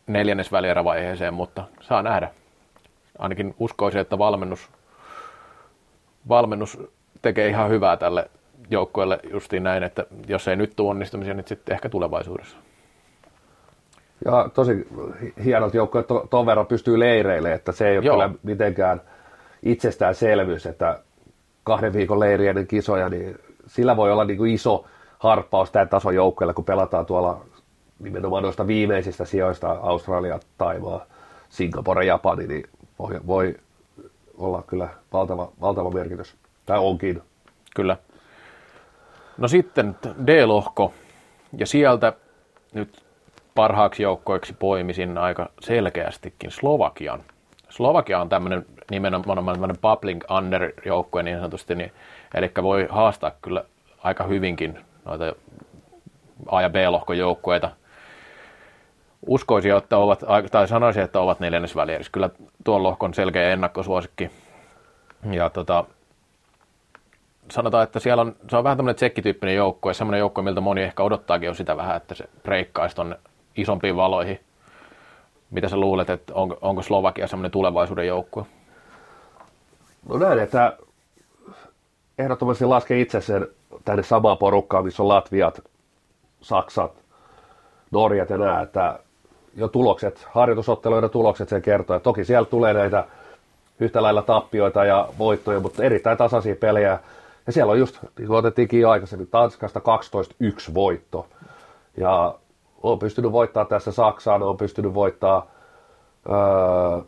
neljännesvälierävaiheeseen, 0.07 1.35
mutta 1.35 1.65
saa 1.81 2.03
nähdä. 2.03 2.31
Ainakin 3.19 3.55
uskoisin, 3.59 4.01
että 4.01 4.19
valmennus, 4.19 4.69
valmennus 6.29 6.79
tekee 7.23 7.49
ihan 7.49 7.71
hyvää 7.71 7.97
tälle 7.97 8.31
joukkueelle 8.71 9.21
justiin 9.33 9.63
näin, 9.63 9.83
että 9.83 10.07
jos 10.29 10.49
ei 10.49 10.57
nyt 10.57 10.73
tule 10.77 10.91
onnistumisia, 10.91 11.35
niin 11.35 11.49
sitten 11.49 11.75
ehkä 11.75 11.89
tulevaisuudessa. 11.89 12.57
Ja 14.25 14.49
tosi 14.55 14.89
hienot 15.45 15.75
joukkueet 15.75 16.07
to, 16.07 16.27
ton 16.31 16.47
verran 16.47 16.67
pystyy 16.67 16.99
leireille, 16.99 17.53
että 17.53 17.73
se 17.73 17.89
ei 17.89 17.99
ole 17.99 18.07
Joo. 18.07 18.15
kyllä 18.15 18.31
mitenkään 18.43 19.01
itsestäänselvyys, 19.63 20.67
että 20.67 21.01
kahden 21.65 21.93
viikon 21.93 22.21
leiri 22.21 22.47
ennen 22.47 22.67
kisoja, 22.67 23.09
niin 23.09 23.39
sillä 23.67 23.97
voi 23.97 24.13
olla 24.13 24.25
niin 24.25 24.37
kuin 24.39 24.55
iso 24.55 24.85
harppaus 25.19 25.71
tämän 25.71 25.89
tason 25.89 26.15
joukkueelle, 26.15 26.55
kun 26.55 26.65
pelataan 26.65 27.07
tuolla 27.07 27.41
nimenomaan 27.99 28.43
noista 28.43 28.67
viimeisistä 28.67 29.25
sijoista, 29.25 29.71
Australia, 29.71 30.41
Taimaa, 30.59 31.05
Singapore, 31.49 32.05
Japani, 32.05 32.47
niin 32.47 32.65
voi 33.27 33.57
olla 34.39 34.63
kyllä 34.67 34.89
valtava, 35.13 35.53
valtava 35.61 35.91
merkitys. 35.91 36.35
Tai 36.67 36.79
onkin. 36.79 37.23
Kyllä. 37.77 37.97
No 39.39 39.49
sitten 39.49 39.97
D-lohko, 40.27 40.93
ja 41.59 41.67
sieltä 41.67 42.13
nyt 42.73 43.03
parhaaksi 43.55 44.03
joukkoiksi 44.03 44.57
poimisin 44.59 45.19
aika 45.19 45.51
selkeästikin 45.61 46.51
Slovakian. 46.51 47.21
Slovakia 47.69 48.21
on 48.21 48.29
tämmöinen 48.29 48.67
nimenomaan 48.91 49.45
tämmöinen 49.47 49.79
bubbling 49.83 50.21
under 50.39 50.73
joukkue 50.87 51.23
niin 51.23 51.37
sanotusti, 51.37 51.75
niin, 51.75 51.93
eli 52.35 52.51
voi 52.63 52.87
haastaa 52.91 53.33
kyllä 53.43 53.65
aika 53.99 54.25
hyvinkin 54.25 54.79
noita 55.05 55.35
A- 56.47 56.63
ja 56.63 56.71
B-lohkojoukkueita. 56.71 57.71
Uskoisin, 59.27 59.77
että 59.77 59.99
ovat, 59.99 60.25
tai 60.51 60.69
sanoisin, 60.69 61.03
että 61.03 61.21
ovat 61.21 61.41
neljännesvälierissä. 61.41 62.13
Kyllä 62.13 62.31
tuon 62.65 62.83
lohkon 62.83 63.15
selkeä 63.15 63.53
ennakkosuosikki. 63.53 64.31
Ja 65.31 65.51
tota, 65.51 65.85
sanotaan, 67.51 67.85
että 67.85 68.01
siellä 68.01 68.21
on, 68.21 68.37
se 68.51 68.57
on 68.57 68.65
vähän 68.65 68.77
tämmöinen 68.77 68.97
tsekkityyppinen 68.97 69.55
joukkue, 69.55 69.95
semmoinen 69.95 70.19
joukkue, 70.19 70.45
miltä 70.45 70.61
moni 70.61 70.83
ehkä 70.83 71.03
odottaakin 71.03 71.49
on 71.49 71.55
sitä 71.55 71.77
vähän, 71.77 71.97
että 71.97 72.15
se 72.15 72.25
breikkaisi 72.43 72.97
tuonne 72.97 73.17
isompiin 73.57 73.97
valoihin. 73.97 74.41
Mitä 75.51 75.69
sä 75.69 75.77
luulet, 75.77 76.11
että 76.11 76.35
onko, 76.35 76.59
onko 76.61 76.83
Slovakia 76.83 77.27
semmoinen 77.27 77.51
tulevaisuuden 77.51 78.07
joukkue? 78.07 78.45
No 80.09 80.19
näin, 80.19 80.39
että 80.39 80.77
ehdottomasti 82.19 82.65
laske 82.65 83.01
itse 83.01 83.21
sen 83.21 83.49
tänne 83.85 84.03
samaan 84.03 84.39
porukkaan, 84.39 84.85
missä 84.85 85.03
on 85.03 85.09
Latviat, 85.09 85.61
Saksat, 86.41 87.05
Norjat 87.91 88.31
ja 88.31 88.39
nämä, 88.39 88.61
että 88.61 88.99
jo 89.61 89.69
tulokset, 89.69 90.27
harjoitusotteluiden 90.31 91.11
tulokset 91.11 91.49
sen 91.49 91.63
kertoo. 91.63 91.97
Ja 91.97 92.01
toki 92.01 92.25
siellä 92.25 92.47
tulee 92.47 92.75
näitä 92.75 93.05
yhtä 93.81 94.03
lailla 94.03 94.23
tappioita 94.23 94.85
ja 94.85 95.09
voittoja, 95.19 95.61
mutta 95.61 95.85
erittäin 95.85 96.19
tasaisia 96.19 96.57
pelejä. 96.57 96.99
Ja 97.47 97.53
siellä 97.53 97.73
on 97.73 97.79
just, 97.79 97.99
niin 98.19 98.31
otettiinkin 98.31 98.89
aikaisemmin, 98.89 99.29
Tanskasta 99.29 99.81
12-1 100.71 100.75
voitto. 100.75 101.27
Ja 101.97 102.35
on 102.83 102.99
pystynyt 102.99 103.33
voittaa 103.33 103.65
tässä 103.65 103.93
Saksaan, 103.93 104.43
on 104.43 104.57
pystynyt 104.57 104.95
voittaa 104.95 105.47
öö, 106.31 107.03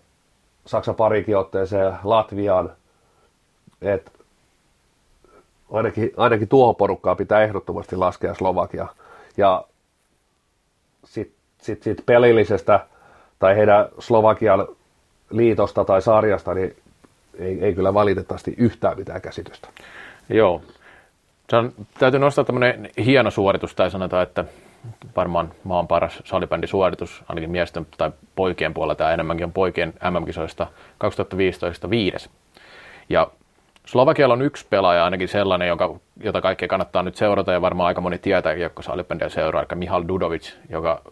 Saksan 0.66 0.94
parikin 0.94 1.36
otteeseen 1.36 1.94
Latviaan. 2.04 2.70
Et 3.82 4.12
ainakin, 5.72 6.12
ainakin 6.16 6.48
tuohon 6.48 6.76
porukkaan 6.76 7.16
pitää 7.16 7.42
ehdottomasti 7.42 7.96
laskea 7.96 8.34
Slovakia. 8.34 8.86
Ja 9.36 9.64
sit, 11.62 11.82
sit 11.82 12.02
pelillisestä 12.06 12.80
tai 13.38 13.56
heidän 13.56 13.88
Slovakian 13.98 14.66
liitosta 15.30 15.84
tai 15.84 16.02
sarjasta, 16.02 16.54
niin 16.54 16.76
ei, 17.38 17.64
ei 17.64 17.74
kyllä 17.74 17.94
valitettavasti 17.94 18.54
yhtään 18.56 18.98
mitään 18.98 19.20
käsitystä. 19.20 19.68
Joo. 20.28 20.62
On, 21.52 21.72
täytyy 21.98 22.20
nostaa 22.20 22.44
tämmöinen 22.44 22.90
hieno 23.04 23.30
suoritus, 23.30 23.74
tai 23.74 23.90
sanotaan, 23.90 24.22
että 24.22 24.44
varmaan 25.16 25.52
maan 25.64 25.88
paras 25.88 26.22
salibändisuoritus, 26.24 27.24
ainakin 27.28 27.50
miesten 27.50 27.86
tai 27.98 28.10
poikien 28.34 28.74
puolella, 28.74 28.94
tämä 28.94 29.12
enemmänkin 29.12 29.44
on 29.44 29.52
poikien 29.52 29.94
MM-kisoista 30.10 30.66
2015 30.98 31.90
viides. 31.90 32.30
Ja 33.08 33.30
Slovakialla 33.86 34.32
on 34.32 34.42
yksi 34.42 34.66
pelaaja 34.70 35.04
ainakin 35.04 35.28
sellainen, 35.28 35.68
joka, 35.68 35.94
jota 36.22 36.40
kaikkea 36.40 36.68
kannattaa 36.68 37.02
nyt 37.02 37.16
seurata, 37.16 37.52
ja 37.52 37.62
varmaan 37.62 37.86
aika 37.86 38.00
moni 38.00 38.18
tietää, 38.18 38.52
jotka 38.52 38.82
salibändiä 38.82 39.28
seuraa, 39.28 39.62
eli 39.62 39.78
Mihal 39.78 40.04
Dudovic, 40.08 40.52
joka 40.70 41.02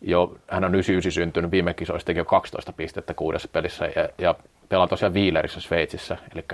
jo, 0.00 0.36
hän 0.48 0.64
on 0.64 0.74
99 0.74 1.12
syntynyt 1.12 1.50
viime 1.50 1.74
kisoista, 1.74 2.06
teki 2.06 2.18
jo 2.18 2.24
12 2.24 2.72
pistettä 2.72 3.14
kuudessa 3.14 3.48
pelissä, 3.52 3.86
ja, 3.96 4.08
ja 4.18 4.34
pelaa 4.68 4.86
tosiaan 4.86 5.14
Wielerissä 5.14 5.60
Sveitsissä, 5.60 6.16
eli 6.34 6.44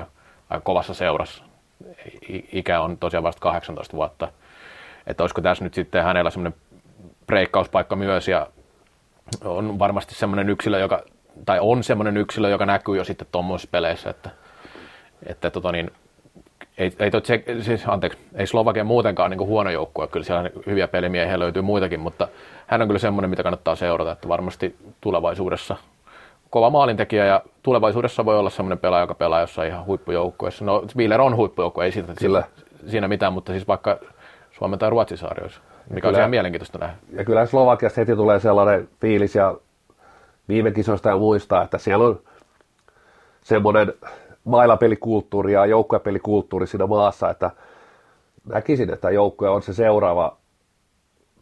aika 0.51 0.65
kovassa 0.65 0.95
seurassa. 0.95 1.45
Ikä 2.53 2.81
on 2.81 2.99
tosiaan 2.99 3.25
vasta 3.25 3.41
18 3.41 3.97
vuotta 3.97 4.29
että 5.07 5.23
olisiko 5.23 5.41
tässä 5.41 5.65
nyt 5.65 5.75
sitten 5.75 6.05
hänellä 6.05 6.31
semmoinen 6.31 6.61
breikkauspaikka 7.27 7.97
myös 7.97 8.29
ja 8.29 8.47
on 9.45 9.79
varmasti 9.79 10.15
semmoinen 10.15 10.49
yksilö, 10.49 10.79
joka, 10.79 11.03
tai 11.47 11.59
on 11.61 11.85
semmoinen 11.85 12.17
yksilö, 12.17 12.49
joka 12.49 12.67
näkyy 12.67 12.97
jo 12.97 13.05
sitten 13.05 13.27
tuommoisissa 13.33 13.71
peleissä, 13.71 14.11
että, 14.11 14.31
että 15.27 15.51
tota 15.51 15.73
niin, 15.73 15.91
ei, 16.79 16.93
ei, 16.99 17.11
tot, 17.11 17.27
se, 17.27 17.45
siis, 17.61 17.83
anteeksi, 17.89 18.19
ei 18.35 18.47
Slovakia 18.47 18.85
muutenkaan 18.85 19.31
niin 19.31 19.41
huono 19.41 19.71
joukkue, 19.71 20.09
kyllä 20.09 20.27
siellä 20.27 20.51
hyviä 20.67 20.89
pelimiehiä 20.89 21.39
löytyy 21.39 21.63
muitakin, 21.63 22.01
mutta 22.01 22.29
hän 22.67 22.83
on 22.83 22.89
kyllä 22.89 22.99
semmoinen, 22.99 23.31
mitä 23.31 23.43
kannattaa 23.43 23.75
seurata, 23.75 24.13
että 24.13 24.29
varmasti 24.29 24.77
tulevaisuudessa 25.01 25.77
kova 26.51 26.71
maalintekijä 26.71 27.27
ja 27.27 27.43
tulevaisuudessa 27.63 28.25
voi 28.25 28.39
olla 28.39 28.51
semmoinen 28.51 28.79
pelaaja, 28.79 29.03
joka 29.03 29.15
pelaa 29.15 29.41
jossain 29.41 29.69
ihan 29.69 29.87
huippujoukkueessa. 29.87 30.65
No, 30.65 30.85
Wheeler 30.97 31.21
on 31.21 31.37
huippujoukkue, 31.37 31.85
ei 31.85 31.93
siitä, 31.93 32.13
Sillä. 32.19 32.43
siinä 32.87 33.09
mitään, 33.09 33.33
mutta 33.33 33.53
siis 33.53 33.69
vaikka 33.69 33.99
Suomen 34.51 34.79
tai 34.79 34.91
Ruotsin 34.91 35.19
saarioissa, 35.19 35.61
mikä 35.91 36.01
kyllä, 36.01 36.17
on 36.17 36.21
ihan 36.21 36.31
mielenkiintoista 36.31 36.79
nähdä. 36.79 36.97
Ja 37.13 37.25
kyllä 37.25 37.47
Slovakiasta 37.47 38.01
heti 38.01 38.17
tulee 38.17 38.41
sellainen 38.41 38.89
fiilis 39.01 39.35
ja 39.35 39.55
viime 40.49 40.71
kisoista 40.71 41.09
ja 41.09 41.17
muistaa, 41.17 41.63
että 41.63 41.79
siellä 41.79 42.05
on 42.05 42.21
semmoinen 43.43 43.93
mailapelikulttuuri 44.45 45.53
ja 45.53 45.67
joukkuepelikulttuuri 45.67 46.67
siinä 46.67 46.87
maassa, 46.87 47.31
että 47.31 47.51
näkisin, 48.45 48.93
että 48.93 49.11
joukkue 49.11 49.49
on 49.49 49.63
se 49.63 49.75
seuraava, 49.75 50.37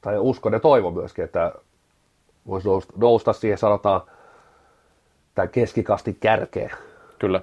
tai 0.01 0.19
uskon 0.19 0.53
ja 0.53 0.61
toivon 0.61 0.95
myöskin, 0.95 1.25
että 1.25 1.53
voisi 2.47 2.69
nousta, 2.69 2.93
nousta 2.97 3.33
siihen 3.33 3.59
sanotaan 3.59 4.01
tämän 5.35 5.49
keskikastin 5.49 6.17
kärkeen. 6.21 6.71
Kyllä. 7.19 7.41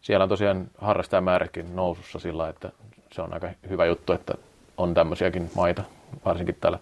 Siellä 0.00 0.22
on 0.22 0.28
tosiaan 0.28 0.66
harrastajamääräkin 0.78 1.76
nousussa 1.76 2.18
sillä, 2.18 2.48
että 2.48 2.72
se 3.12 3.22
on 3.22 3.34
aika 3.34 3.48
hyvä 3.70 3.86
juttu, 3.86 4.12
että 4.12 4.34
on 4.76 4.94
tämmöisiäkin 4.94 5.50
maita, 5.56 5.82
varsinkin 6.24 6.56
täällä 6.60 6.78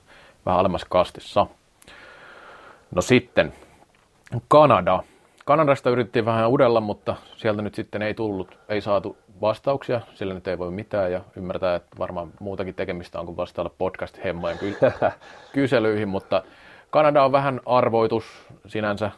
vähän 0.46 0.60
alemmassa 0.60 0.86
kastissa. 0.90 1.46
No 2.94 3.02
sitten 3.02 3.52
Kanada. 4.48 5.02
Kanadasta 5.44 5.90
yritettiin 5.90 6.24
vähän 6.24 6.50
udella, 6.50 6.80
mutta 6.80 7.16
sieltä 7.36 7.62
nyt 7.62 7.74
sitten 7.74 8.02
ei 8.02 8.14
tullut, 8.14 8.58
ei 8.68 8.80
saatu 8.80 9.16
vastauksia, 9.40 10.00
sillä 10.14 10.34
nyt 10.34 10.48
ei 10.48 10.58
voi 10.58 10.70
mitään 10.70 11.12
ja 11.12 11.20
ymmärtää, 11.36 11.74
että 11.74 11.98
varmaan 11.98 12.32
muutakin 12.40 12.74
tekemistä 12.74 13.20
on 13.20 13.26
kuin 13.26 13.36
vastailla 13.36 13.74
podcast-hemmojen 13.78 14.58
ky- 14.58 14.76
kyselyihin, 15.54 16.08
mutta 16.08 16.42
Kanada 16.90 17.24
on 17.24 17.32
vähän 17.32 17.60
arvoitus 17.66 18.24
sinänsä 18.66 19.10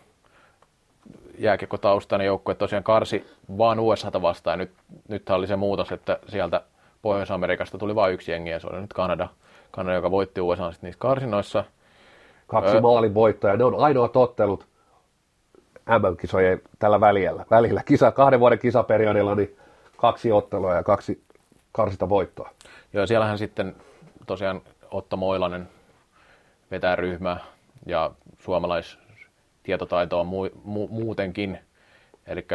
jääkiekkotaustainen 1.39 2.27
joukkue 2.27 2.55
tosiaan 2.55 2.85
karsi 2.85 3.27
vaan 3.59 3.81
USAta 3.81 4.23
vastaan. 4.23 4.59
Nyt, 4.59 4.71
nyt 5.09 5.31
oli 5.31 5.47
se 5.47 5.57
muutos, 5.57 5.93
että 5.93 6.19
sieltä 6.29 6.63
Pohjois-Amerikasta 7.03 7.79
tuli 7.79 7.95
vain 7.95 8.15
yksi 8.15 8.33
jengi 8.33 8.51
ja 8.51 8.61
se 8.61 8.67
oli 8.67 8.81
nyt 8.81 8.93
Kanada, 8.93 9.29
Kanada 9.71 9.95
joka 9.95 10.11
voitti 10.11 10.41
USA 10.41 10.73
niissä 10.83 10.99
karsinoissa. 10.99 11.65
Kaksi 12.47 12.81
maalin 12.81 13.15
voittoja, 13.15 13.57
ne 13.57 13.65
on 13.65 13.75
ainoat 13.79 14.17
ottelut 14.17 14.67
MM-kisojen 15.87 16.63
tällä 16.79 17.01
välillä. 17.01 17.45
välillä. 17.51 17.83
Kisa, 17.85 18.11
kahden 18.13 18.41
vuoden 18.41 18.59
kisaperiodilla 18.59 19.35
niin 19.35 19.57
kaksi 19.97 20.33
ottelua 20.33 20.75
ja 20.75 20.83
kaksi 20.83 21.23
karsita 21.73 22.09
voittoa. 22.09 22.51
Joo, 22.93 23.07
siellähän 23.07 23.39
sitten 23.39 23.77
tosiaan 24.27 24.61
Otto 24.91 25.17
Moilanen 25.17 25.69
vetää 26.71 26.97
ryhmää 26.97 27.41
ja 27.87 28.11
suomalaistietotaito 28.39 30.21
on 30.21 30.27
mu- 30.27 30.57
mu- 30.57 30.91
muutenkin. 30.91 31.59
Eli 32.27 32.47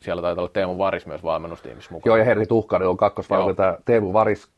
siellä 0.00 0.22
taitaa 0.22 0.42
olla 0.42 0.50
Teemu 0.52 0.78
Varis 0.78 1.06
myös 1.06 1.22
valmennustiimissä 1.22 1.90
mukana. 1.92 2.10
Joo, 2.10 2.16
ja 2.16 2.24
Henri 2.24 2.46
Tuhkanen 2.46 2.88
on 2.88 2.96
kakkosvalmentaja. 2.96 3.68
Joo. 3.68 3.80
Teemu 3.84 4.12
Varis 4.12 4.48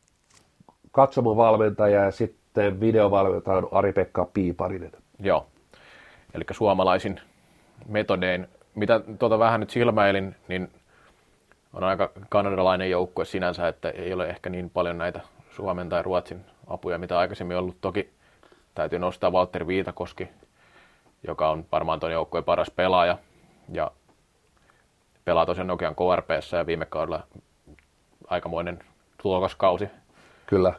katsomon 0.93 1.37
valmentaja 1.37 2.05
ja 2.05 2.11
sitten 2.11 2.81
videovalmentaja 2.81 3.57
on 3.59 3.69
Ari-Pekka 3.73 4.29
Piiparinen. 4.35 4.93
Joo, 5.19 5.47
eli 6.35 6.45
suomalaisin 6.51 7.21
metodein. 7.89 8.49
Mitä 8.75 9.01
tuota 9.19 9.39
vähän 9.39 9.61
nyt 9.61 9.71
silmäilin, 9.71 10.37
niin 10.49 10.71
on 11.73 11.85
aika 11.85 12.11
kanadalainen 12.29 12.91
joukkue 12.91 13.25
sinänsä, 13.25 13.69
että 13.69 13.91
ei 13.91 14.13
ole 14.13 14.29
ehkä 14.29 14.51
niin 14.51 14.71
paljon 14.71 14.99
näitä 14.99 15.21
Suomen 15.51 15.89
tai 15.89 16.03
Ruotsin 16.03 16.45
apuja, 16.67 16.99
mitä 16.99 17.19
aikaisemmin 17.19 17.57
ollut. 17.57 17.77
Toki 17.81 18.11
täytyy 18.75 18.99
nostaa 18.99 19.31
Walter 19.31 19.67
Viitakoski, 19.67 20.29
joka 21.27 21.51
on 21.51 21.65
varmaan 21.73 22.01
tuon 22.01 22.13
joukkueen 22.13 22.45
paras 22.45 22.71
pelaaja 22.71 23.19
ja 23.73 23.91
pelaa 25.25 25.47
tosiaan 25.47 25.67
Nokian 25.67 25.95
KRPssä 25.95 26.57
ja 26.57 26.67
viime 26.67 26.87
kaudella 26.87 27.23
aikamoinen 28.29 28.79
tulokaskausi. 29.23 29.89
Kyllä. 30.47 30.73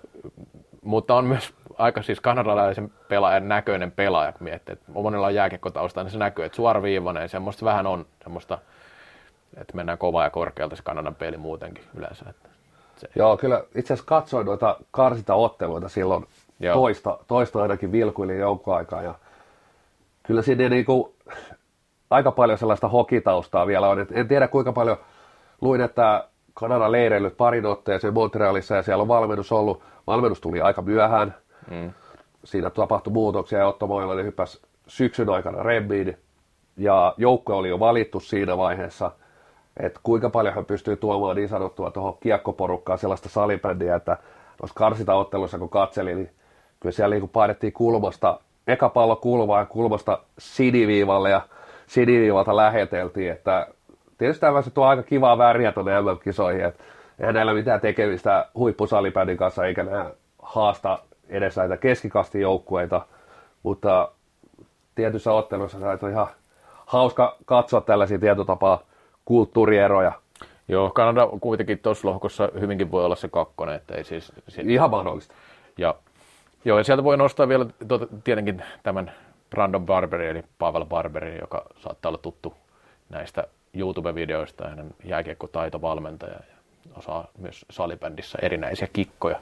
Mutta 0.81 1.15
on 1.15 1.25
myös 1.25 1.53
aika 1.81 2.01
siis 2.01 2.19
kanadalaisen 2.19 2.91
pelaajan 3.07 3.47
näköinen 3.47 3.91
pelaaja, 3.91 4.31
kun 4.31 4.43
miettii, 4.43 4.73
että 4.73 4.91
monella 4.91 5.27
on 5.27 5.35
jääkiekkotausta, 5.35 6.03
niin 6.03 6.11
se 6.11 6.17
näkyy, 6.17 6.45
että 6.45 6.55
suoraviivainen, 6.55 7.29
semmoista 7.29 7.65
vähän 7.65 7.87
on, 7.87 8.05
semmoista, 8.23 8.57
että 9.57 9.75
mennään 9.75 9.97
kovaa 9.97 10.23
ja 10.23 10.29
korkealta 10.29 10.75
se 10.75 10.83
Kanadan 10.83 11.15
peli 11.15 11.37
muutenkin 11.37 11.83
yleensä. 11.97 12.25
Että 12.29 12.49
se. 12.97 13.07
Joo, 13.15 13.37
kyllä 13.37 13.63
itse 13.75 13.93
asiassa 13.93 14.07
katsoin 14.07 14.45
noita 14.45 14.77
karsita 14.91 15.35
otteluita 15.35 15.89
silloin 15.89 16.25
Joo. 16.59 16.75
toista, 16.75 17.17
toista 17.27 17.61
ainakin 17.61 17.91
vilkuilin 17.91 18.39
joukkoaikaa 18.39 19.01
ja 19.01 19.15
kyllä 20.23 20.41
siinä 20.41 20.69
niin 20.69 20.85
kuin, 20.85 21.13
aika 22.09 22.31
paljon 22.31 22.57
sellaista 22.57 22.87
hokitaustaa 22.87 23.67
vielä 23.67 23.89
on. 23.89 24.05
En 24.11 24.27
tiedä 24.27 24.47
kuinka 24.47 24.73
paljon 24.73 24.97
luin, 25.61 25.81
että 25.81 26.27
Kanada 26.53 26.91
leireillyt 26.91 27.37
parin 27.37 27.65
otteeseen 27.65 28.13
Montrealissa 28.13 28.75
ja 28.75 28.83
siellä 28.83 29.01
on 29.01 29.07
valmennus 29.07 29.51
ollut. 29.51 29.83
Valmennus 30.07 30.41
tuli 30.41 30.61
aika 30.61 30.81
myöhään. 30.81 31.35
Mm. 31.69 31.91
Siinä 32.43 32.69
tapahtui 32.69 33.13
muutoksia 33.13 33.59
ja 33.59 33.67
Otto 33.67 33.87
Moilanen 33.87 34.25
hyppäsi 34.25 34.61
syksyn 34.87 35.29
aikana 35.29 35.63
Rembiin. 35.63 36.17
Ja 36.77 37.13
joukko 37.17 37.57
oli 37.57 37.69
jo 37.69 37.79
valittu 37.79 38.19
siinä 38.19 38.57
vaiheessa, 38.57 39.11
että 39.77 39.99
kuinka 40.03 40.29
paljon 40.29 40.53
hän 40.55 40.65
pystyy 40.65 40.97
tuomaan 40.97 41.35
niin 41.35 41.49
sanottua 41.49 41.91
tuohon 41.91 42.17
kiekkoporukkaan 42.19 42.99
sellaista 42.99 43.29
salibändiä, 43.29 43.95
että 43.95 44.17
noissa 44.61 44.75
karsitaotteluissa 44.75 45.59
kun 45.59 45.69
katselin, 45.69 46.17
niin 46.17 46.29
kyllä 46.79 46.93
siellä 46.93 47.15
niin 47.15 47.29
painettiin 47.29 47.73
kulmasta, 47.73 48.39
eka 48.67 48.89
pallo 48.89 49.15
kulmaa 49.15 49.59
ja 49.59 49.65
kulmasta 49.65 50.19
siniviivalle 50.39 51.29
ja 51.29 51.41
siniviivalta 51.87 52.55
läheteltiin, 52.55 53.31
että 53.31 53.67
tietysti 54.17 54.41
tämä 54.41 54.63
tuo 54.73 54.85
aika 54.85 55.03
kivaa 55.03 55.37
väriä 55.37 55.71
tuonne 55.71 56.01
MM-kisoihin, 56.01 56.65
että 56.65 56.83
eihän 57.19 57.35
näillä 57.35 57.53
mitään 57.53 57.81
tekemistä 57.81 58.45
huippusalipädin 58.55 59.37
kanssa, 59.37 59.65
eikä 59.65 59.83
nämä 59.83 60.11
haasta 60.41 60.99
edes 61.31 61.55
näitä 61.55 61.77
keskikastijoukkueita, 61.77 63.05
mutta 63.63 64.11
tietyissä 64.95 65.33
otteluissa 65.33 65.77
on 66.01 66.11
ihan 66.11 66.27
hauska 66.85 67.37
katsoa 67.45 67.81
tällaisia 67.81 68.19
tietotapaa 68.19 68.83
kulttuurieroja. 69.25 70.11
Joo, 70.67 70.89
Kanada 70.89 71.27
kuitenkin 71.41 71.79
tuossa 71.79 72.07
lohkossa 72.07 72.49
hyvinkin 72.59 72.91
voi 72.91 73.05
olla 73.05 73.15
se 73.15 73.27
kakkonen, 73.27 73.75
että 73.75 73.95
ei 73.95 74.03
siis... 74.03 74.31
Sit... 74.47 74.69
Ihan 74.69 74.89
mahdollista. 74.89 75.33
Ja, 75.77 75.95
joo, 76.65 76.77
ja 76.77 76.83
sieltä 76.83 77.03
voi 77.03 77.17
nostaa 77.17 77.47
vielä 77.47 77.65
tuota, 77.87 78.07
tietenkin 78.23 78.63
tämän 78.83 79.11
Brandon 79.49 79.85
Barberi, 79.85 80.27
eli 80.27 80.43
Pavel 80.59 80.85
Barberi, 80.85 81.39
joka 81.41 81.65
saattaa 81.77 82.09
olla 82.09 82.17
tuttu 82.17 82.53
näistä 83.09 83.47
YouTube-videoista, 83.73 84.69
hänen 84.69 84.95
jääkiekkotaitovalmentaja 85.03 86.33
ja 86.33 86.55
osaa 86.95 87.27
myös 87.37 87.65
salibändissä 87.69 88.39
erinäisiä 88.41 88.87
kikkoja. 88.93 89.39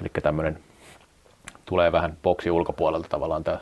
Eli 0.00 0.08
tämmöinen 0.22 0.58
tulee 1.70 1.92
vähän 1.92 2.16
boksi 2.22 2.50
ulkopuolelta 2.50 3.08
tavallaan 3.08 3.44
tämä 3.44 3.58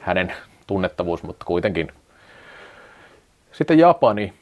hänen 0.00 0.32
tunnettavuus, 0.66 1.22
mutta 1.22 1.44
kuitenkin. 1.44 1.92
Sitten 3.52 3.78
Japani, 3.78 4.32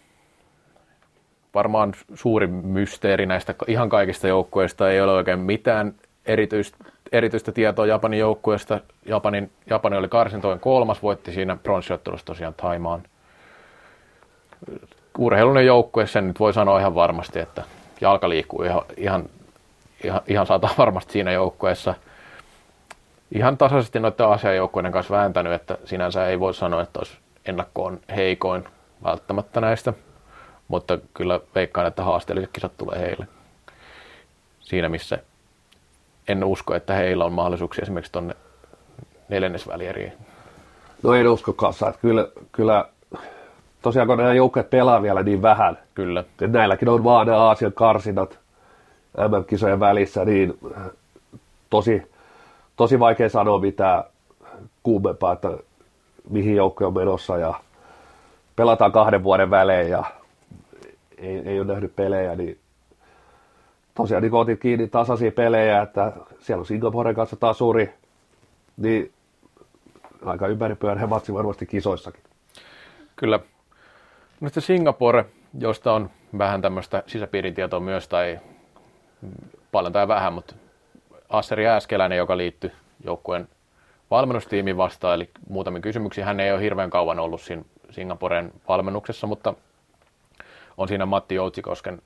varmaan 1.55 1.95
suuri 2.15 2.47
mysteeri 2.47 3.27
näistä 3.27 3.55
ihan 3.67 3.89
kaikista 3.89 4.29
joukkueista, 4.29 4.91
ei 4.91 5.01
ole 5.01 5.13
oikein 5.13 5.39
mitään 5.39 5.95
erityistä, 6.27 6.77
erityistä 7.13 7.53
tietoa 7.53 7.87
Japanin 7.87 8.21
joukkueesta. 8.21 8.81
Japanin, 9.07 9.51
Japani 9.71 9.97
oli 9.97 10.09
karsintojen 10.09 10.61
kolmas, 10.61 11.03
voitti 11.03 11.33
siinä 11.33 11.57
pronssiottelussa 11.57 12.27
tosiaan 12.27 12.55
Taimaan 12.55 13.03
urheilunen 15.19 15.67
joukkue, 15.67 16.07
sen 16.07 16.29
nyt 16.29 16.41
voi 16.41 16.53
sanoa 16.53 16.81
ihan 16.81 16.95
varmasti, 16.95 17.39
että 17.39 17.63
jalka 18.01 18.29
liikkuu 18.29 18.63
ihan, 18.63 18.83
ihan, 18.97 19.25
ihan, 20.05 20.21
ihan 20.27 20.47
sata 20.47 20.69
varmasti 20.79 21.13
siinä 21.13 21.33
joukkueessa. 21.33 21.95
Ihan 23.35 23.59
tasaisesti 23.59 24.01
noiden 24.01 24.29
asiajoukkueiden 24.29 24.93
kanssa 24.93 25.15
vääntänyt, 25.15 25.53
että 25.53 25.79
sinänsä 25.85 26.27
ei 26.27 26.41
voi 26.41 26.55
sanoa, 26.55 26.83
että 26.83 26.99
olisi 27.01 27.19
ennakkoon 27.47 28.01
heikoin 28.17 28.65
välttämättä 29.05 29.61
näistä, 29.61 29.93
mutta 30.69 30.99
kyllä 31.15 31.41
veikkaan, 31.55 31.87
että 31.87 32.03
haasteelliset 32.05 32.51
kisat 32.53 32.73
tulee 32.77 33.01
heille. 33.01 33.27
Siinä 34.61 34.89
missä 34.89 35.19
en 36.29 36.45
usko, 36.45 36.75
että 36.75 36.95
heillä 36.95 37.25
on 37.25 37.33
mahdollisuuksia 37.33 37.83
esimerkiksi 37.83 38.13
tuonne 38.13 38.35
neljännesvälieriin. 39.29 40.13
No 41.03 41.15
en 41.15 41.29
usko 41.29 41.53
kanssa, 41.53 41.89
että 41.89 42.01
kyllä, 42.01 42.29
kyllä 42.53 42.85
tosiaan 43.83 44.09
kun 44.09 44.19
nämä 44.19 44.35
joukkueet 44.35 44.71
pelaa 44.71 45.03
vielä 45.03 45.23
niin 45.23 45.43
vähän, 45.43 45.79
Kyllä. 45.95 46.21
että 46.21 46.47
näilläkin 46.47 46.89
on 46.89 47.05
vaan 47.05 47.27
ne 47.27 47.33
Aasian 47.33 47.73
karsinat 47.73 48.39
MM-kisojen 49.19 49.81
välissä, 49.81 50.25
niin 50.25 50.59
tosi, 51.71 52.12
tosi 52.77 52.99
vaikea 52.99 53.29
sanoa 53.29 53.59
mitään 53.59 54.05
kuumempaa, 54.83 55.33
että 55.33 55.49
mihin 56.31 56.57
joukko 56.57 56.87
on 56.87 56.95
menossa 56.95 57.39
ja 57.39 57.55
pelataan 58.57 58.93
kahden 58.93 59.23
vuoden 59.23 59.51
välein 59.51 59.91
ja 59.91 60.05
ei, 61.19 61.43
ei 61.45 61.61
ole 61.61 61.67
nähnyt 61.67 61.97
pelejä, 61.97 62.37
niin 62.37 62.59
tosiaan 63.95 64.23
niin 64.23 64.35
otit 64.35 64.61
kiinni 64.61 64.89
tasaisia 64.89 65.33
pelejä, 65.33 65.83
että 65.83 66.13
siellä 66.39 66.61
on 66.61 66.67
Singaporen 66.67 67.15
kanssa 67.15 67.37
tasuri, 67.37 67.95
niin 68.77 69.13
aika 70.25 70.47
ympäripyöreä 70.47 71.07
matsi 71.07 71.35
varmasti 71.35 71.67
kisoissakin. 71.67 72.23
Kyllä, 73.17 73.41
No 74.43 74.49
sitten 74.49 74.63
Singapore, 74.63 75.25
josta 75.59 75.93
on 75.93 76.11
vähän 76.39 76.63
tämmöistä 76.63 77.03
sisäpiiritietoa 77.07 77.81
myös, 77.81 78.09
tai 78.09 78.39
paljon 79.73 79.93
tai 79.93 80.09
vähän, 80.09 80.33
mutta 80.33 80.55
Asseri 81.33 81.69
Äskeläinen, 81.69 82.19
joka 82.19 82.37
liittyy 82.37 82.73
joukkueen 83.05 83.49
valmennustiimiin 84.11 84.77
vastaan, 84.77 85.15
eli 85.15 85.31
muutamia 85.49 85.83
kysymyksiä. 85.83 86.25
Hän 86.25 86.41
ei 86.41 86.53
ole 86.53 86.61
hirveän 86.61 86.91
kauan 86.91 87.19
ollut 87.19 87.41
siinä 87.41 87.65
Singaporen 87.91 88.53
valmennuksessa, 88.69 89.27
mutta 89.27 89.55
on 90.77 90.89
siinä 90.89 91.07
Matti 91.07 91.35
Joutsikosken 91.35 92.03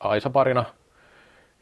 Aisa-parina. 0.00 0.64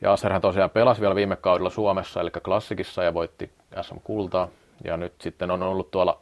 Ja 0.01 0.13
Asserhan 0.13 0.41
tosiaan 0.41 0.71
pelasi 0.71 1.01
vielä 1.01 1.15
viime 1.15 1.37
kaudella 1.37 1.71
Suomessa, 1.71 2.21
eli 2.21 2.31
Klassikissa, 2.31 3.03
ja 3.03 3.15
voitti 3.15 3.51
SM 3.83 3.97
Kultaa. 4.05 4.49
Ja 4.85 4.97
nyt 4.97 5.13
sitten 5.21 5.51
on 5.51 5.63
ollut 5.63 5.91
tuolla 5.91 6.19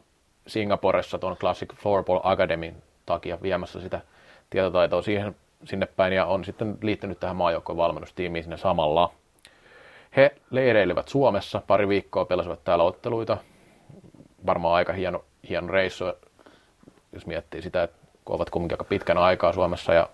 Singaporessa 0.47 1.19
tuon 1.19 1.37
Classic 1.37 1.75
Floorball 1.75 2.19
Academyn 2.23 2.75
takia 3.05 3.37
viemässä 3.41 3.81
sitä 3.81 4.01
tietotaitoa 4.49 5.01
siihen, 5.01 5.35
sinne 5.65 5.85
päin 5.85 6.13
ja 6.13 6.25
on 6.25 6.45
sitten 6.45 6.77
liittynyt 6.81 7.19
tähän 7.19 7.35
maajoukkojen 7.35 7.77
valmennustiimiin 7.77 8.43
sinne 8.43 8.57
samalla. 8.57 9.11
He 10.15 10.35
leireilivät 10.49 11.07
Suomessa, 11.07 11.61
pari 11.67 11.87
viikkoa 11.87 12.25
pelasivat 12.25 12.63
täällä 12.63 12.83
otteluita. 12.83 13.37
Varmaan 14.45 14.75
aika 14.75 14.93
hieno, 14.93 15.23
hieno 15.49 15.67
reissu, 15.67 16.05
jos 17.13 17.25
miettii 17.25 17.61
sitä, 17.61 17.83
että 17.83 17.97
kun 18.25 18.35
ovat 18.35 18.49
kumminkin 18.49 18.73
aika 18.73 18.83
pitkän 18.83 19.17
aikaa 19.17 19.53
Suomessa 19.53 19.93
ja 19.93 20.09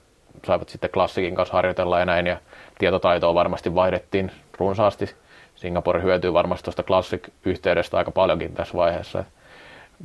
saivat 0.46 0.70
sitten 0.70 0.90
klassikin 0.90 1.36
kanssa 1.36 1.54
harjoitella 1.54 2.00
ja 2.00 2.06
näin, 2.06 2.28
ja 2.28 2.38
tietotaitoa 2.80 3.34
varmasti 3.34 3.76
vaihdettiin 3.76 4.32
runsaasti. 4.58 5.16
Singapore 5.56 6.02
hyötyy 6.02 6.34
varmasti 6.34 6.64
tuosta 6.64 6.84
klassik-yhteydestä 6.84 7.98
aika 7.98 8.12
paljonkin 8.12 8.54
tässä 8.54 8.78
vaiheessa, 8.78 9.24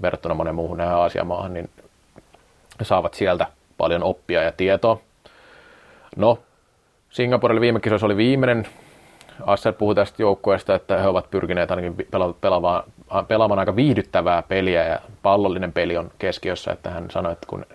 verrattuna 0.02 0.34
monen 0.34 0.54
muuhun 0.54 0.76
näihin 0.76 0.94
Aasiamaahan, 0.94 1.54
niin 1.54 1.70
saavat 2.82 3.14
sieltä 3.14 3.46
paljon 3.78 4.02
oppia 4.02 4.42
ja 4.42 4.52
tietoa. 4.52 5.00
No, 6.16 6.38
Singaporelle 7.10 7.60
viime 7.60 7.80
kisoissa 7.80 8.06
oli 8.06 8.16
viimeinen. 8.16 8.66
Asser 9.46 9.72
puhui 9.72 9.94
tästä 9.94 10.22
joukkueesta, 10.22 10.74
että 10.74 10.98
he 10.98 11.08
ovat 11.08 11.30
pyrkineet 11.30 11.70
ainakin 11.70 11.96
pelaamaan, 12.40 12.84
pelaamaan 13.28 13.58
aika 13.58 13.76
viihdyttävää 13.76 14.42
peliä 14.42 14.84
ja 14.84 14.98
pallollinen 15.22 15.72
peli 15.72 15.96
on 15.96 16.10
keskiössä, 16.18 16.72
että 16.72 16.90
hän 16.90 17.10
sanoi, 17.10 17.32
että, 17.32 17.46
kun, 17.46 17.66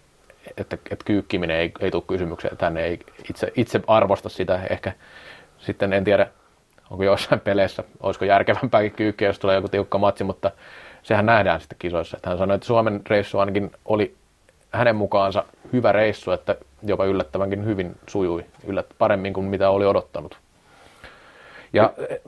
että, 0.58 0.78
että 0.92 1.06
kyykkiminen 1.06 1.58
ei, 1.58 1.72
ei 1.80 1.92
tule 1.92 2.04
kysymykseen, 2.08 2.54
että 2.54 2.66
hän 2.66 2.78
ei 2.78 3.00
itse, 3.30 3.52
itse 3.56 3.82
arvosta 3.88 4.30
sitä. 4.30 4.60
Ehkä 4.70 4.92
sitten 5.58 5.94
en 5.94 6.04
tiedä, 6.04 6.28
onko 6.90 7.04
joissain 7.04 7.42
peleissä, 7.42 7.84
olisiko 8.00 8.26
järkevämpääkin 8.26 8.92
kyykkiä, 8.92 9.28
jos 9.28 9.40
tulee 9.40 9.56
joku 9.56 9.68
tiukka 9.68 9.98
matsi, 9.98 10.24
mutta 10.24 10.52
sehän 11.04 11.26
nähdään 11.26 11.60
sitten 11.60 11.80
kisoissa. 11.80 12.18
Että 12.18 12.30
hän 12.30 12.38
sanoi, 12.38 12.56
että 12.56 12.68
Suomen 12.68 13.02
reissu 13.10 13.40
ainakin 13.40 13.72
oli 13.86 14.16
hänen 14.72 14.96
mukaansa 14.96 15.44
hyvä 15.74 15.92
reissu, 15.92 16.32
että 16.32 16.56
jopa 16.84 17.06
yllättävänkin 17.06 17.66
hyvin 17.66 17.96
sujui, 18.08 18.46
yllät, 18.68 18.86
paremmin 18.98 19.34
kuin 19.34 19.46
mitä 19.46 19.70
oli 19.70 19.86
odottanut. 19.86 20.38
Ja 21.74 21.94
eh, 22.10 22.20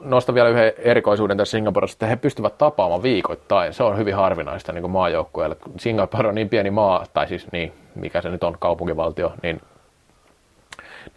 nostan 0.00 0.34
vielä 0.34 0.48
yhden 0.48 0.72
erikoisuuden 0.78 1.36
tässä 1.36 1.50
Singaporessa, 1.50 1.94
että 1.94 2.06
he 2.06 2.16
pystyvät 2.16 2.58
tapaamaan 2.58 3.02
viikoittain. 3.02 3.72
Se 3.72 3.82
on 3.82 3.98
hyvin 3.98 4.14
harvinaista 4.14 4.72
niin 4.72 4.90
maajoukkueelle. 4.90 5.56
Singapore 5.76 6.28
on 6.28 6.34
niin 6.34 6.48
pieni 6.48 6.70
maa, 6.70 7.04
tai 7.14 7.28
siis 7.28 7.52
niin, 7.52 7.72
mikä 7.94 8.20
se 8.20 8.28
nyt 8.28 8.44
on, 8.44 8.56
kaupunkivaltio, 8.58 9.32
niin, 9.42 9.60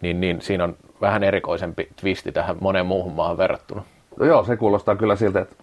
niin, 0.00 0.20
niin 0.20 0.40
siinä 0.40 0.64
on 0.64 0.76
vähän 1.00 1.24
erikoisempi 1.24 1.88
twisti 2.00 2.32
tähän 2.32 2.56
moneen 2.60 2.86
muuhun 2.86 3.12
maahan 3.12 3.38
verrattuna. 3.38 3.82
No 4.16 4.26
joo, 4.26 4.44
se 4.44 4.56
kuulostaa 4.56 4.96
kyllä 4.96 5.16
siltä, 5.16 5.40
että 5.40 5.56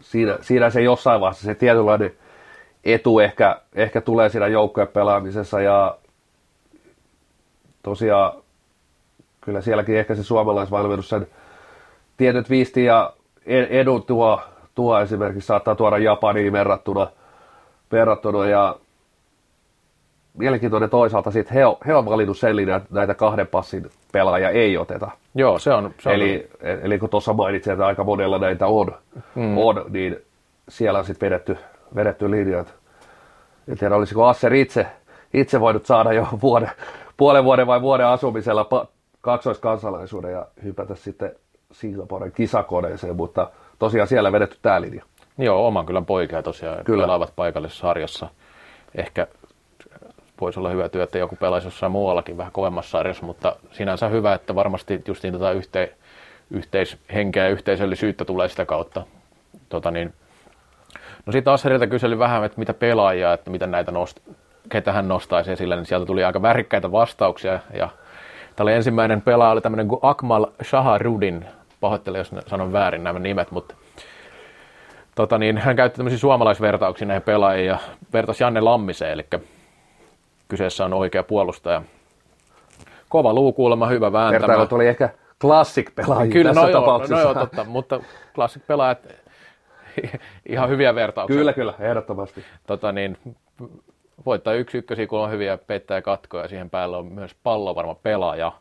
siinä, 0.00 0.38
siinä 0.40 0.70
se 0.70 0.82
jossain 0.82 1.20
vaiheessa 1.20 1.44
se 1.44 1.54
tietynlainen 1.54 2.12
etu 2.84 3.18
ehkä, 3.18 3.60
ehkä 3.74 4.00
tulee 4.00 4.28
siinä 4.28 4.46
joukkojen 4.46 4.88
pelaamisessa 4.88 5.60
ja 5.60 5.98
tosiaan 7.82 8.32
kyllä 9.40 9.60
sielläkin 9.60 9.96
ehkä 9.96 10.14
se 10.14 10.22
suomalaisvalmennus 10.22 11.08
sen 11.08 11.26
tietyt 12.16 12.50
viisti 12.50 12.84
ja 12.84 13.12
edun 13.46 14.02
tuo, 14.02 14.40
tuo 14.74 15.00
esimerkiksi 15.00 15.46
saattaa 15.46 15.74
tuoda 15.74 15.98
Japaniin 15.98 16.52
verrattuna, 16.52 17.06
verrattuna 17.92 18.46
ja 18.46 18.76
mielenkiintoinen 20.34 20.90
toisaalta 20.90 21.30
sitten 21.30 21.54
he, 21.54 21.66
on, 21.66 21.76
he 21.86 21.94
on 21.94 22.04
valinnut 22.04 22.38
sen 22.38 22.56
linjan, 22.56 22.82
että 22.82 22.94
näitä 22.94 23.14
kahden 23.14 23.46
passin 23.46 23.90
pelaajia 24.12 24.50
ei 24.50 24.78
oteta. 24.78 25.10
Joo, 25.34 25.58
se 25.58 25.72
on. 25.72 25.94
Se 26.00 26.14
eli, 26.14 26.48
on. 26.62 26.68
eli 26.82 26.98
kun 26.98 27.10
tuossa 27.10 27.32
mainitsin, 27.32 27.72
että 27.72 27.86
aika 27.86 28.04
monella 28.04 28.38
näitä 28.38 28.66
on, 28.66 28.94
mm. 29.34 29.58
on 29.58 29.84
niin 29.88 30.16
siellä 30.68 30.98
on 30.98 31.04
sitten 31.04 31.26
vedetty, 31.26 31.56
vedetty 31.94 32.30
linjat. 32.30 32.74
En 33.68 33.78
tiedä, 33.78 33.96
olisiko 33.96 34.26
Asser 34.26 34.54
itse, 34.54 34.86
itse 35.34 35.60
voinut 35.60 35.86
saada 35.86 36.12
jo 36.12 36.28
vuoden, 36.42 36.70
puolen 37.16 37.44
vuoden 37.44 37.66
vai 37.66 37.82
vuoden 37.82 38.06
asumisella 38.06 38.88
kaksoiskansalaisuuden 39.20 40.32
ja 40.32 40.46
hypätä 40.64 40.94
sitten 40.94 41.36
Singaporen 41.74 42.32
kisakoneeseen, 42.32 43.16
mutta 43.16 43.50
tosiaan 43.78 44.08
siellä 44.08 44.32
vedetty 44.32 44.56
tämä 44.62 44.80
linja. 44.80 45.04
Joo, 45.38 45.66
oman 45.66 45.86
kylän 45.86 46.06
poikia 46.06 46.42
tosiaan 46.42 46.84
kyllä. 46.84 47.02
pelaavat 47.02 47.32
paikallisessa 47.36 47.80
sarjassa. 47.80 48.28
Ehkä 48.94 49.26
voisi 50.40 50.60
olla 50.60 50.70
hyvä 50.70 50.88
työ, 50.88 51.02
että 51.02 51.18
joku 51.18 51.36
pelaisi 51.36 51.66
jossain 51.66 51.92
muuallakin 51.92 52.36
vähän 52.36 52.52
kovemmassa 52.52 52.90
sarjassa, 52.90 53.26
mutta 53.26 53.56
sinänsä 53.72 54.08
hyvä, 54.08 54.34
että 54.34 54.54
varmasti 54.54 55.02
just 55.08 55.22
niin 55.22 55.32
tota 55.32 55.52
yhte, 55.52 55.92
yhteishenkeä 56.50 57.44
ja 57.44 57.50
yhteisöllisyyttä 57.50 58.24
tulee 58.24 58.48
sitä 58.48 58.64
kautta. 58.64 59.06
Tota 59.68 59.90
niin. 59.90 60.12
No 61.26 61.32
sitten 61.32 61.52
Asserilta 61.52 61.86
kyseli 61.86 62.18
vähän, 62.18 62.44
että 62.44 62.58
mitä 62.58 62.74
pelaajia, 62.74 63.32
että 63.32 63.50
mitä 63.50 63.66
näitä 63.66 63.92
nost, 63.92 64.20
ketä 64.68 64.92
hän 64.92 65.08
nostaisi 65.08 65.52
esille, 65.52 65.76
niin 65.76 65.86
sieltä 65.86 66.06
tuli 66.06 66.24
aika 66.24 66.42
värikkäitä 66.42 66.92
vastauksia 66.92 67.58
ja 67.74 67.88
Tämä 68.56 68.64
oli 68.64 68.72
ensimmäinen 68.72 69.22
pelaaja, 69.22 69.52
oli 69.52 69.60
tämmöinen 69.60 69.88
kuin 69.88 69.98
Akmal 70.02 70.46
Shaharudin, 70.62 71.44
pahoittelen 71.84 72.18
jos 72.18 72.30
sanon 72.46 72.72
väärin 72.72 73.04
nämä 73.04 73.18
nimet, 73.18 73.50
mutta 73.50 73.74
tota 75.14 75.38
niin, 75.38 75.58
hän 75.58 75.76
käytti 75.76 75.96
tämmöisiä 75.96 76.18
suomalaisvertauksia 76.18 77.06
näihin 77.06 77.22
pelaajiin 77.22 77.66
ja 77.66 77.78
vertasi 78.12 78.44
Janne 78.44 78.60
Lammiseen, 78.60 79.12
eli 79.12 79.26
kyseessä 80.48 80.84
on 80.84 80.92
oikea 80.92 81.22
puolustaja. 81.22 81.82
Kova 83.08 83.34
luukuulema, 83.34 83.86
hyvä 83.86 84.12
vääntämä. 84.12 84.40
Vertailut 84.40 84.72
oli 84.72 84.86
ehkä 84.86 85.08
classic 85.40 85.94
pelaajia 85.94 86.32
Kyllä, 86.32 86.50
tässä 86.50 86.60
no 86.60 86.68
joo, 86.68 86.80
tapauksessa. 86.80 87.14
No 87.14 87.20
joo, 87.20 87.34
totta, 87.34 87.64
mutta 87.64 88.00
classic 88.34 88.66
pelaajat, 88.66 88.98
ihan 90.48 90.68
hyviä 90.68 90.94
vertauksia. 90.94 91.36
Kyllä, 91.36 91.52
kyllä, 91.52 91.74
ehdottomasti. 91.78 92.44
Tota 92.66 92.92
niin, 92.92 93.18
voittaa 94.26 94.54
yksi 94.54 94.78
ykkösiä, 94.78 95.06
kun 95.06 95.18
on 95.18 95.30
hyviä 95.30 95.58
peittää 95.58 96.02
katkoja 96.02 96.44
ja 96.44 96.48
siihen 96.48 96.70
päälle 96.70 96.96
on 96.96 97.06
myös 97.06 97.36
pallovarma 97.42 97.94
pelaaja 97.94 98.52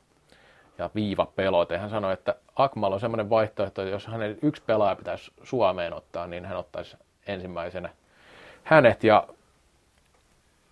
ja 0.78 0.90
viiva 0.96 1.26
pelote. 1.36 1.78
Hän 1.78 1.90
sanoi, 1.90 2.14
että 2.14 2.36
Akmal 2.56 2.92
on 2.92 3.00
semmoinen 3.00 3.30
vaihtoehto, 3.30 3.82
että 3.82 3.92
jos 3.92 4.08
hänen 4.08 4.38
yksi 4.42 4.62
pelaaja 4.66 4.96
pitäisi 4.96 5.32
Suomeen 5.44 5.94
ottaa, 5.94 6.28
niin 6.28 6.46
hän 6.46 6.58
ottaisi 6.58 6.98
ensimmäisenä 7.28 7.90
hänet 8.64 9.04
ja 9.04 9.28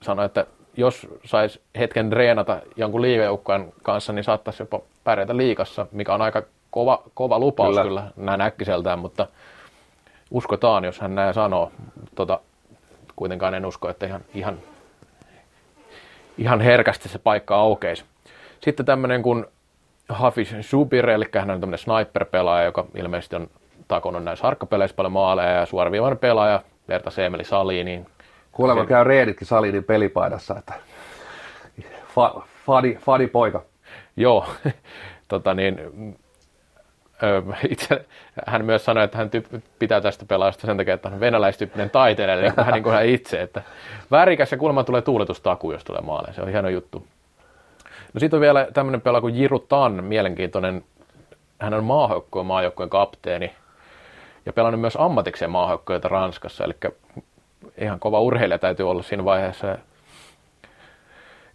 sanoi, 0.02 0.26
että 0.26 0.46
jos 0.78 1.08
saisi 1.26 1.62
hetken 1.80 2.10
treenata 2.10 2.62
jonkun 2.76 3.02
liigajoukkueen 3.02 3.74
kanssa, 3.84 4.14
niin 4.14 4.24
saattaisi 4.24 4.62
jopa 4.62 4.82
pärjätä 5.04 5.38
liikassa, 5.38 5.88
mikä 5.92 6.14
on 6.14 6.22
aika 6.22 6.44
kova, 6.72 7.04
kova 7.14 7.40
lupaus 7.40 7.70
kyllä, 7.70 7.84
kyllä 7.84 8.12
näin 8.16 8.42
äkkiseltään, 8.42 9.00
mutta 9.00 9.28
uskotaan, 10.32 10.84
jos 10.84 11.00
hän 11.00 11.16
näin 11.16 11.34
sanoo. 11.34 11.72
Tota, 12.16 12.40
kuitenkaan 13.16 13.54
en 13.54 13.66
usko, 13.66 13.90
että 13.90 14.06
ihan, 14.06 14.22
ihan 14.34 14.58
ihan 16.38 16.62
herkästi 16.62 17.10
se 17.10 17.20
paikka 17.20 17.56
aukeisi. 17.56 18.04
Sitten 18.62 18.86
tämmöinen 18.86 19.24
kuin 19.24 19.46
Hafiz 20.12 20.54
Subir, 20.62 21.10
eli 21.10 21.26
hän 21.40 21.50
on 21.50 21.60
tämmöinen 21.60 21.80
sniper-pelaaja, 21.80 22.66
joka 22.66 22.86
ilmeisesti 22.96 23.36
on 23.36 23.50
takonut 23.88 24.24
näissä 24.24 24.44
harkkapeleissä 24.44 24.96
paljon 24.96 25.12
maaleja 25.12 25.50
ja 25.50 25.66
suoraviivainen 25.66 26.18
pelaaja, 26.18 26.62
verta 26.88 27.10
Seemeli 27.10 27.44
Saliniin. 27.44 28.06
Kuulemma 28.52 28.86
käy 28.86 29.04
reeditkin 29.04 29.48
Salinin 29.48 29.84
pelipaidassa, 29.84 30.56
että 30.60 30.74
fa, 32.16 32.42
fadi, 32.66 32.96
fadi 32.96 33.28
poika. 33.28 33.64
Joo, 34.16 34.46
tota 35.28 35.54
niin, 35.54 35.78
itse, 37.70 38.06
hän 38.48 38.66
myös 38.66 38.86
sanoi, 38.86 39.04
että 39.04 39.18
hän 39.18 39.30
typ- 39.30 39.62
pitää 39.80 40.02
tästä 40.02 40.26
pelaajasta 40.26 40.68
sen 40.68 40.78
takia, 40.78 40.94
että 40.94 41.10
hän 41.10 41.14
on 41.14 41.20
venäläistyyppinen 41.20 41.90
taiteilija, 41.90 42.40
eli 42.40 42.56
vähän 42.58 42.74
niin 42.74 42.84
kuin 42.84 42.94
hän 42.94 43.06
itse. 43.06 43.42
Että 43.42 43.62
värikäs 44.12 44.52
ja 44.52 44.58
kuulemma 44.58 44.84
tulee 44.84 45.02
tuuletustaku, 45.02 45.72
jos 45.72 45.84
tulee 45.84 46.02
maaleen. 46.02 46.34
Se 46.34 46.42
on 46.42 46.50
hieno 46.50 46.70
juttu. 46.70 47.08
No 48.14 48.20
sitten 48.20 48.38
on 48.38 48.42
vielä 48.42 48.68
tämmöinen 48.74 49.02
pelaaja 49.02 49.22
kuin 49.22 49.36
Jiru 49.36 49.60
Tan, 49.60 50.04
mielenkiintoinen. 50.04 50.84
Hän 51.60 51.74
on 51.74 51.84
maajoukkojen 51.84 52.46
maajoukkojen 52.46 52.90
kapteeni 52.90 53.52
ja 54.46 54.54
pelannut 54.54 54.82
myös 54.82 54.98
ammatikseen 55.00 55.52
maajoukkoja 55.52 56.00
Ranskassa, 56.04 56.64
eli 56.64 56.74
ihan 57.78 58.00
kova 58.00 58.20
urheilija 58.20 58.60
täytyy 58.60 58.90
olla 58.90 59.04
siinä 59.04 59.26
vaiheessa. 59.26 59.78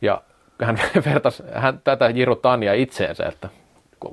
Ja 0.02 0.22
hän 0.62 0.78
vertasi 1.12 1.42
hän, 1.54 1.80
tätä 1.84 2.08
Jiru 2.08 2.36
Tania 2.36 2.74
itseensä, 2.74 3.26
että 3.26 3.48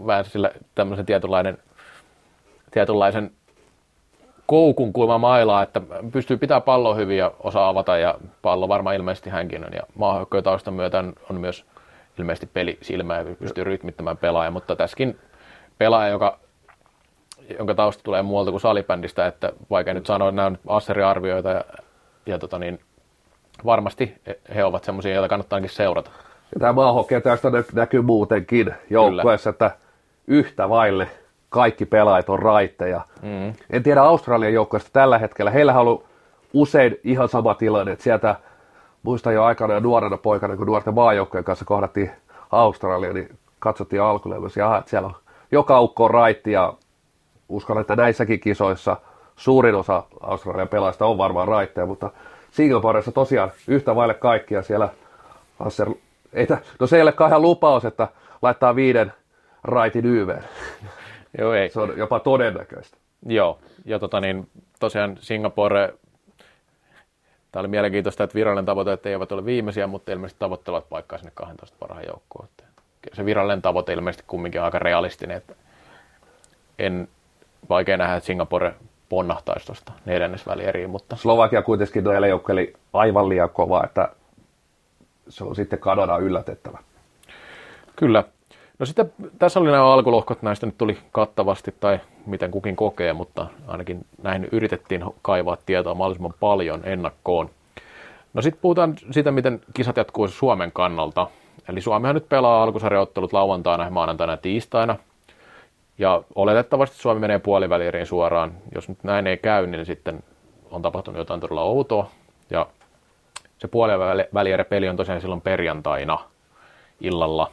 vähän 0.07 0.25
sillä 0.25 0.51
tämmöisen 0.75 1.05
tietynlainen, 1.05 1.57
tietynlaisen 2.71 3.31
koukun 4.45 4.93
kulma 4.93 5.17
mailaa, 5.17 5.63
että 5.63 5.81
pystyy 6.11 6.37
pitää 6.37 6.61
palloa 6.61 6.95
hyvin 6.95 7.17
ja 7.17 7.31
osaa 7.39 7.69
avata 7.69 7.97
ja 7.97 8.15
pallo 8.41 8.67
varmaan 8.67 8.95
ilmeisesti 8.95 9.29
hänkin 9.29 9.65
on. 9.65 9.73
Ja 9.73 9.81
maahoikkojen 9.95 10.43
taustan 10.43 10.73
myötä 10.73 11.03
on 11.29 11.41
myös 11.41 11.65
ilmeisesti 12.19 12.49
peli 12.53 12.77
silmä 12.81 13.17
ja 13.17 13.25
pystyy 13.39 13.63
rytmittämään 13.63 14.17
pelaaja, 14.17 14.51
mutta 14.51 14.75
tässäkin 14.75 15.19
pelaaja, 15.77 16.11
joka, 16.11 16.39
jonka 17.57 17.75
tausta 17.75 18.03
tulee 18.03 18.21
muualta 18.21 18.51
kuin 18.51 18.61
salibändistä, 18.61 19.27
että 19.27 19.51
vaikka 19.69 19.93
nyt 19.93 20.05
sanoa, 20.05 20.29
että 20.29 20.35
nämä 20.35 20.45
on 20.47 20.57
asseriarvioita 20.67 21.49
ja, 21.49 21.63
ja 22.25 22.39
tota 22.39 22.59
niin, 22.59 22.79
varmasti 23.65 24.21
he 24.55 24.63
ovat 24.63 24.83
semmoisia, 24.83 25.13
joita 25.13 25.29
kannattaa 25.29 25.57
ainakin 25.57 25.75
seurata. 25.75 26.11
Ja 26.53 26.59
tämä 26.59 26.73
maahokkeen 26.73 27.21
tästä 27.21 27.51
näkyy 27.73 28.01
muutenkin 28.01 28.73
joukkueessa, 28.89 29.49
että 29.49 29.71
yhtä 30.27 30.69
vaille 30.69 31.07
kaikki 31.49 31.85
pelaajat 31.85 32.29
on 32.29 32.39
raitteja. 32.39 33.01
Mm. 33.21 33.53
En 33.69 33.83
tiedä 33.83 34.01
Australian 34.01 34.53
joukkueesta 34.53 34.89
tällä 34.93 35.17
hetkellä. 35.17 35.51
Heillä 35.51 35.73
on 35.73 35.79
ollut 35.79 36.05
usein 36.53 36.99
ihan 37.03 37.29
sama 37.29 37.53
tilanne, 37.53 37.91
että 37.91 38.03
sieltä 38.03 38.35
muistan 39.03 39.33
jo 39.33 39.43
aikana 39.43 39.79
nuorena 39.79 40.17
poikana, 40.17 40.57
kun 40.57 40.67
nuorten 40.67 40.93
maajoukkojen 40.93 41.43
kanssa 41.43 41.65
kohdattiin 41.65 42.11
Australia, 42.51 43.13
niin 43.13 43.37
katsottiin 43.59 44.01
alkulevyssä, 44.01 44.61
ja 44.61 44.77
että 44.77 44.89
siellä 44.89 45.07
on 45.07 45.15
joka 45.51 45.81
ukko 45.81 46.07
raitti, 46.07 46.51
ja 46.51 46.73
uskon, 47.49 47.79
että 47.79 47.95
näissäkin 47.95 48.39
kisoissa 48.39 48.97
suurin 49.35 49.75
osa 49.75 50.03
Australian 50.21 50.67
pelaajista 50.67 51.05
on 51.05 51.17
varmaan 51.17 51.47
raitteja, 51.47 51.85
mutta 51.85 52.09
Singaporessa 52.51 53.11
tosiaan 53.11 53.51
yhtä 53.67 53.95
vaille 53.95 54.13
kaikkia 54.13 54.61
siellä 54.61 54.89
Asser 55.59 55.89
ei 56.33 56.47
tä, 56.47 56.57
no 56.79 56.87
se 56.87 56.95
ei 56.95 57.01
ole 57.01 57.13
ihan 57.27 57.41
lupaus, 57.41 57.85
että 57.85 58.07
laittaa 58.41 58.75
viiden 58.75 59.13
raitin 59.63 60.05
YV. 60.05 60.29
Joo, 61.37 61.53
ei. 61.53 61.69
Se 61.69 61.79
on 61.79 61.93
jopa 61.97 62.19
todennäköistä. 62.19 62.97
Joo, 63.25 63.59
ja 63.85 63.99
tota 63.99 64.19
niin, 64.19 64.47
tosiaan 64.79 65.17
Singapore, 65.19 65.93
tämä 67.53 67.61
oli 67.61 67.67
mielenkiintoista, 67.67 68.23
että 68.23 68.35
virallinen 68.35 68.65
tavoite, 68.65 68.93
että 68.93 69.09
eivät 69.09 69.31
ole 69.31 69.45
viimeisiä, 69.45 69.87
mutta 69.87 70.11
ilmeisesti 70.11 70.39
tavoittelevat 70.39 70.89
paikkaa 70.89 71.17
sinne 71.19 71.31
12 71.35 71.77
parhaan 71.79 72.05
joukkoon. 72.07 72.47
Se 73.13 73.25
virallinen 73.25 73.61
tavoite 73.61 73.93
ilmeisesti 73.93 74.23
kumminkin 74.27 74.61
aika 74.61 74.79
realistinen, 74.79 75.37
että 75.37 75.55
en 76.79 77.07
vaikea 77.69 77.97
nähdä, 77.97 78.15
että 78.15 78.27
Singapore 78.27 78.73
ponnahtaisi 79.09 79.65
tuosta 79.65 79.93
neljännesvälieriin, 80.05 80.89
mutta... 80.89 81.15
Slovakia 81.15 81.61
kuitenkin 81.61 82.03
noilla 82.03 82.27
joukkoilla 82.27 82.61
aivan 82.93 83.29
liian 83.29 83.49
kova, 83.49 83.83
että 83.83 84.09
se 85.29 85.43
on 85.43 85.55
sitten 85.55 85.79
Kanada 85.79 86.17
yllätettävä. 86.17 86.77
Kyllä. 87.95 88.23
No 88.79 88.85
sitten 88.85 89.13
tässä 89.39 89.59
oli 89.59 89.71
nämä 89.71 89.93
alkulohkot, 89.93 90.41
näistä 90.41 90.65
nyt 90.65 90.77
tuli 90.77 90.97
kattavasti 91.11 91.75
tai 91.79 91.99
miten 92.25 92.51
kukin 92.51 92.75
kokee, 92.75 93.13
mutta 93.13 93.47
ainakin 93.67 94.05
näin 94.23 94.47
yritettiin 94.51 95.03
kaivaa 95.21 95.57
tietoa 95.65 95.95
mahdollisimman 95.95 96.33
paljon 96.39 96.81
ennakkoon. 96.83 97.49
No 98.33 98.41
sitten 98.41 98.61
puhutaan 98.61 98.95
siitä, 99.11 99.31
miten 99.31 99.61
kisat 99.73 99.97
jatkuu 99.97 100.27
Suomen 100.27 100.71
kannalta. 100.71 101.27
Eli 101.69 101.81
Suomihan 101.81 102.15
nyt 102.15 102.29
pelaa 102.29 102.63
alkusarjaottelut 102.63 103.33
lauantaina, 103.33 103.89
maanantaina 103.89 104.33
ja 104.33 104.37
tiistaina. 104.37 104.95
Ja 105.97 106.23
oletettavasti 106.35 106.97
Suomi 106.97 107.19
menee 107.19 107.39
puolivälieriin 107.39 108.05
suoraan. 108.05 108.53
Jos 108.75 108.89
nyt 108.89 109.03
näin 109.03 109.27
ei 109.27 109.37
käy, 109.37 109.67
niin 109.67 109.85
sitten 109.85 110.23
on 110.71 110.81
tapahtunut 110.81 111.17
jotain 111.17 111.39
todella 111.39 111.61
outoa. 111.61 112.09
Ja 112.49 112.67
se 113.57 113.67
puolivälieri-peli 113.67 114.89
on 114.89 114.97
tosiaan 114.97 115.21
silloin 115.21 115.41
perjantaina 115.41 116.19
illalla. 117.01 117.51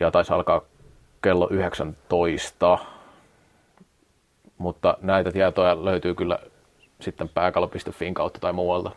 Ja 0.00 0.10
taisi 0.10 0.32
alkaa 0.32 0.60
kello 1.22 1.48
19. 1.50 2.78
Mutta 4.58 4.96
näitä 5.00 5.32
tietoja 5.32 5.84
löytyy 5.84 6.14
kyllä 6.14 6.38
sitten 7.00 7.28
pääkallo.fin 7.28 8.14
kautta 8.14 8.40
tai 8.40 8.52
muualta. 8.52 8.90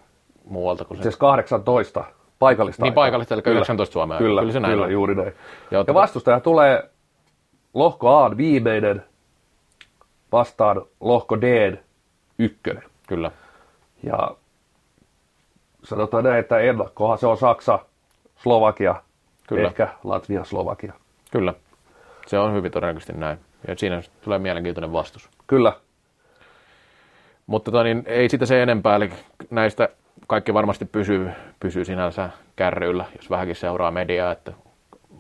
muualta 0.46 0.86
kun 0.86 0.98
se... 0.98 1.04
Siis 1.04 1.18
18 1.18 2.04
paikallista 2.40 2.84
Niin 2.84 2.94
paikallista, 2.94 3.34
eli 3.34 3.42
kyllä. 3.42 3.58
19 3.58 3.94
Suomea. 3.94 4.18
Kyllä, 4.18 4.42
kyllä, 4.42 4.54
se 4.54 4.60
näin 4.60 4.74
kyllä 4.74 4.86
on. 4.86 4.92
juuri 4.92 5.16
näin. 5.16 5.34
Ja, 5.72 5.84
ja 5.88 5.94
vastustaja 5.94 6.40
tulee 6.40 6.90
lohko 7.74 8.10
A 8.10 8.38
viimeinen 8.38 9.04
vastaan 10.32 10.82
lohko 11.00 11.42
D 11.42 11.78
ykkönen. 12.40 12.84
Kyllä. 13.08 13.32
Ja 14.04 14.36
sanotaan 15.84 16.24
näin, 16.24 16.40
että 16.40 16.60
ennakkohan 16.60 17.18
se 17.18 17.28
on 17.28 17.38
Saksa, 17.38 17.80
Slovakia, 18.38 18.96
Kyllä. 19.56 19.68
ehkä 19.68 19.88
Latvia, 20.04 20.44
Slovakia. 20.44 20.94
Kyllä, 21.32 21.54
se 22.28 22.40
on 22.40 22.54
hyvin 22.54 22.72
todennäköisesti 22.72 23.14
näin. 23.14 23.38
Ja 23.68 23.76
siinä 23.78 24.02
tulee 24.22 24.40
mielenkiintoinen 24.40 24.94
vastus. 24.94 25.30
Kyllä. 25.48 25.74
Mutta 27.48 27.72
tota, 27.72 27.84
niin, 27.84 28.04
ei 28.06 28.30
sitä 28.30 28.46
se 28.46 28.64
enempää, 28.64 28.96
eli 28.96 29.12
näistä 29.50 29.90
kaikki 30.28 30.54
varmasti 30.54 30.86
pysyy, 30.86 31.30
pysyy 31.60 31.86
sinänsä 31.86 32.30
kärryillä, 32.56 33.06
jos 33.16 33.30
vähänkin 33.30 33.56
seuraa 33.56 33.92
mediaa, 33.92 34.32
että 34.32 34.52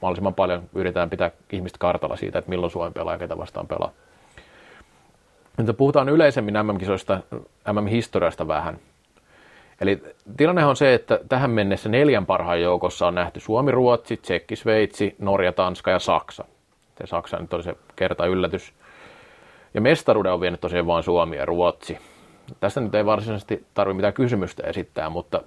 mahdollisimman 0.01 0.33
paljon 0.33 0.63
yritetään 0.75 1.09
pitää 1.09 1.31
ihmistä 1.51 1.77
kartalla 1.79 2.15
siitä, 2.15 2.39
että 2.39 2.49
milloin 2.49 2.71
Suomi 2.71 2.91
pelaa 2.91 3.13
ja 3.13 3.19
ketä 3.19 3.37
vastaan 3.37 3.67
pelaa. 3.67 3.91
Nyt 5.57 5.77
puhutaan 5.77 6.09
yleisemmin 6.09 6.55
MM-kisoista, 6.63 7.19
MM-historiasta 7.73 8.47
vähän. 8.47 8.79
Eli 9.81 10.03
tilanne 10.37 10.65
on 10.65 10.75
se, 10.75 10.93
että 10.93 11.19
tähän 11.29 11.49
mennessä 11.49 11.89
neljän 11.89 12.25
parhaan 12.25 12.61
joukossa 12.61 13.07
on 13.07 13.15
nähty 13.15 13.39
Suomi, 13.39 13.71
Ruotsi, 13.71 14.17
Tsekki, 14.17 14.55
Sveitsi, 14.55 15.15
Norja, 15.19 15.51
Tanska 15.51 15.91
ja 15.91 15.99
Saksa. 15.99 16.45
Se 16.97 17.07
Saksa 17.07 17.37
nyt 17.37 17.53
oli 17.53 17.63
se 17.63 17.75
kerta 17.95 18.25
yllätys. 18.25 18.73
Ja 19.73 19.81
mestaruuden 19.81 20.33
on 20.33 20.41
vienyt 20.41 20.61
tosiaan 20.61 20.87
vain 20.87 21.03
Suomi 21.03 21.37
ja 21.37 21.45
Ruotsi. 21.45 21.97
Tästä 22.59 22.81
nyt 22.81 22.95
ei 22.95 23.05
varsinaisesti 23.05 23.65
tarvitse 23.73 23.95
mitään 23.95 24.13
kysymystä 24.13 24.63
esittää, 24.63 25.09
mutta 25.09 25.41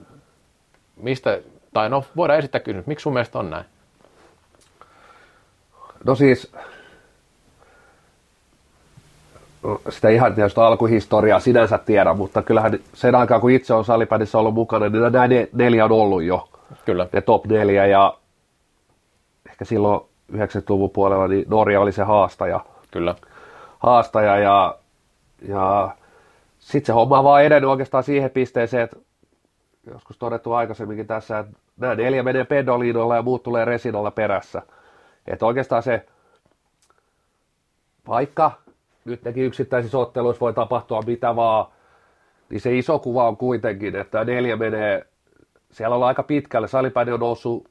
mistä, 0.96 1.40
tai 1.72 1.90
no 1.90 2.04
voidaan 2.16 2.38
esittää 2.38 2.60
kysymys, 2.60 2.86
miksi 2.86 3.02
sun 3.02 3.12
mielestä 3.12 3.38
on 3.38 3.50
näin? 3.50 3.64
No 6.04 6.14
siis, 6.14 6.52
sitä 9.88 10.08
ihan 10.08 10.34
tietysti 10.34 10.60
alkuhistoriaa 10.60 11.40
sinänsä 11.40 11.78
tiedä, 11.78 12.14
mutta 12.14 12.42
kyllähän 12.42 12.78
sen 12.92 13.14
aikaa, 13.14 13.40
kun 13.40 13.50
itse 13.50 13.74
on 13.74 13.84
salipädissä 13.84 14.38
ollut 14.38 14.54
mukana, 14.54 14.88
niin 14.88 15.12
nämä 15.12 15.28
neljä 15.52 15.84
on 15.84 15.92
ollut 15.92 16.22
jo. 16.22 16.48
Kyllä. 16.84 17.06
Ne 17.12 17.20
top 17.20 17.46
neljä 17.46 17.86
ja 17.86 18.18
ehkä 19.50 19.64
silloin 19.64 20.00
90-luvun 20.32 20.90
puolella 20.90 21.28
niin 21.28 21.44
Norja 21.48 21.80
oli 21.80 21.92
se 21.92 22.02
haastaja. 22.02 22.60
Kyllä. 22.90 23.14
Haastaja 23.78 24.38
ja, 24.38 24.78
ja 25.48 25.88
sitten 26.58 26.86
se 26.86 26.92
homma 26.92 27.18
on 27.18 27.24
vaan 27.24 27.44
edennyt 27.44 27.70
oikeastaan 27.70 28.04
siihen 28.04 28.30
pisteeseen, 28.30 28.82
että 28.82 28.96
joskus 29.92 30.18
todettu 30.18 30.52
aikaisemminkin 30.52 31.06
tässä, 31.06 31.38
että 31.38 31.58
nämä 31.76 31.94
neljä 31.94 32.22
menee 32.22 32.44
pedoliinolla 32.44 33.16
ja 33.16 33.22
muut 33.22 33.42
tulee 33.42 33.64
resinolla 33.64 34.10
perässä. 34.10 34.62
Että 35.26 35.46
oikeastaan 35.46 35.82
se 35.82 36.06
vaikka 38.08 38.52
nyt 39.04 39.24
nekin 39.24 39.44
yksittäisissä 39.44 39.98
otteluissa 39.98 40.40
voi 40.40 40.52
tapahtua 40.52 41.02
mitä 41.02 41.36
vaan, 41.36 41.66
niin 42.50 42.60
se 42.60 42.78
iso 42.78 42.98
kuva 42.98 43.28
on 43.28 43.36
kuitenkin, 43.36 43.96
että 43.96 44.24
neljä 44.24 44.56
menee, 44.56 45.06
siellä 45.70 45.96
on 45.96 46.02
aika 46.02 46.22
pitkälle, 46.22 46.68
salipäin 46.68 47.12
on 47.12 47.20
noussut 47.20 47.68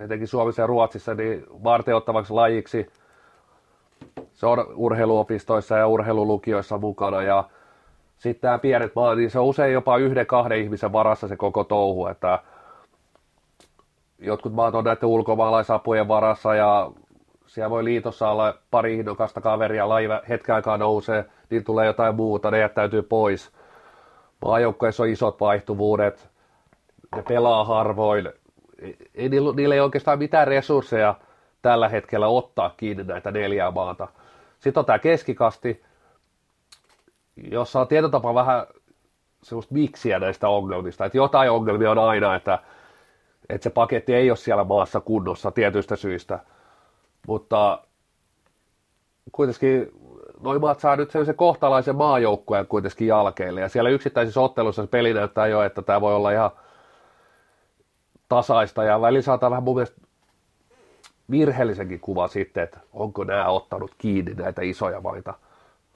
etenkin 0.00 0.28
Suomessa 0.28 0.62
ja 0.62 0.66
Ruotsissa 0.66 1.14
niin 1.14 1.46
varteottavaksi 1.64 2.32
lajiksi. 2.32 2.86
Se 4.32 4.46
on 4.46 4.66
urheiluopistoissa 4.74 5.76
ja 5.76 5.86
urheilulukioissa 5.86 6.78
mukana 6.78 7.22
ja 7.22 7.44
sitten 8.18 8.48
nämä 8.48 8.58
pienet 8.58 8.94
maat, 8.94 9.18
niin 9.18 9.30
se 9.30 9.38
on 9.38 9.46
usein 9.46 9.72
jopa 9.72 9.96
yhden, 9.96 10.26
kahden 10.26 10.58
ihmisen 10.58 10.92
varassa 10.92 11.28
se 11.28 11.36
koko 11.36 11.64
touhu, 11.64 12.06
että 12.06 12.38
jotkut 14.18 14.52
maat 14.52 14.74
on 14.74 14.84
näiden 14.84 15.08
ulkomaalaisapujen 15.08 16.08
varassa 16.08 16.54
ja 16.54 16.90
siellä 17.50 17.70
voi 17.70 17.84
liitossa 17.84 18.30
olla 18.30 18.54
pari 18.70 18.94
innokasta 18.94 19.40
kaveria, 19.40 19.88
laiva 19.88 20.20
hetken 20.28 20.54
aikaa 20.54 20.76
nousee, 20.76 21.24
niin 21.50 21.64
tulee 21.64 21.86
jotain 21.86 22.14
muuta, 22.14 22.50
ne 22.50 22.58
jättäytyy 22.58 23.02
pois. 23.02 23.52
Maajoukkueessa 24.44 25.02
on 25.02 25.08
isot 25.08 25.40
vaihtuvuudet, 25.40 26.30
ne 27.16 27.22
pelaa 27.22 27.64
harvoin, 27.64 28.32
ei, 29.14 29.28
niillä, 29.28 29.52
niillä 29.56 29.74
ei 29.74 29.80
oikeastaan 29.80 30.18
mitään 30.18 30.48
resursseja 30.48 31.14
tällä 31.62 31.88
hetkellä 31.88 32.28
ottaa 32.28 32.74
kiinni 32.76 33.04
näitä 33.04 33.30
neljää 33.30 33.70
maata. 33.70 34.08
Sitten 34.58 34.80
on 34.80 34.86
tämä 34.86 34.98
keskikasti, 34.98 35.82
jossa 37.50 37.80
on 37.80 37.88
tietotapa 37.88 38.34
vähän 38.34 38.66
semmoista 39.42 39.74
miksiä 39.74 40.18
näistä 40.18 40.48
ongelmista, 40.48 41.04
että 41.04 41.18
jotain 41.18 41.50
ongelmia 41.50 41.90
on 41.90 41.98
aina, 41.98 42.34
että, 42.34 42.58
että 43.48 43.64
se 43.64 43.70
paketti 43.70 44.14
ei 44.14 44.30
ole 44.30 44.36
siellä 44.36 44.64
maassa 44.64 45.00
kunnossa 45.00 45.50
tietyistä 45.50 45.96
syistä– 45.96 46.38
mutta 47.26 47.82
kuitenkin 49.32 49.92
noin 50.40 50.60
maat 50.60 50.80
saa 50.80 50.96
nyt 50.96 51.10
sellaisen 51.10 51.34
kohtalaisen 51.34 51.96
maajoukkueen 51.96 52.66
kuitenkin 52.66 53.06
jälkeelle. 53.06 53.60
Ja 53.60 53.68
siellä 53.68 53.90
yksittäisissä 53.90 54.40
otteluissa 54.40 54.82
se 54.82 54.88
peli 54.88 55.14
näyttää 55.14 55.46
jo, 55.46 55.62
että 55.62 55.82
tämä 55.82 56.00
voi 56.00 56.14
olla 56.14 56.30
ihan 56.30 56.50
tasaista. 58.28 58.84
Ja 58.84 59.00
välillä 59.00 59.22
saattaa 59.22 59.50
vähän 59.50 59.62
mun 59.62 59.74
mielestä 59.74 60.00
virheellisenkin 61.30 62.00
kuva 62.00 62.28
sitten, 62.28 62.62
että 62.62 62.78
onko 62.92 63.24
nämä 63.24 63.48
ottanut 63.48 63.94
kiinni 63.98 64.34
näitä 64.34 64.62
isoja 64.62 65.00
maita. 65.00 65.34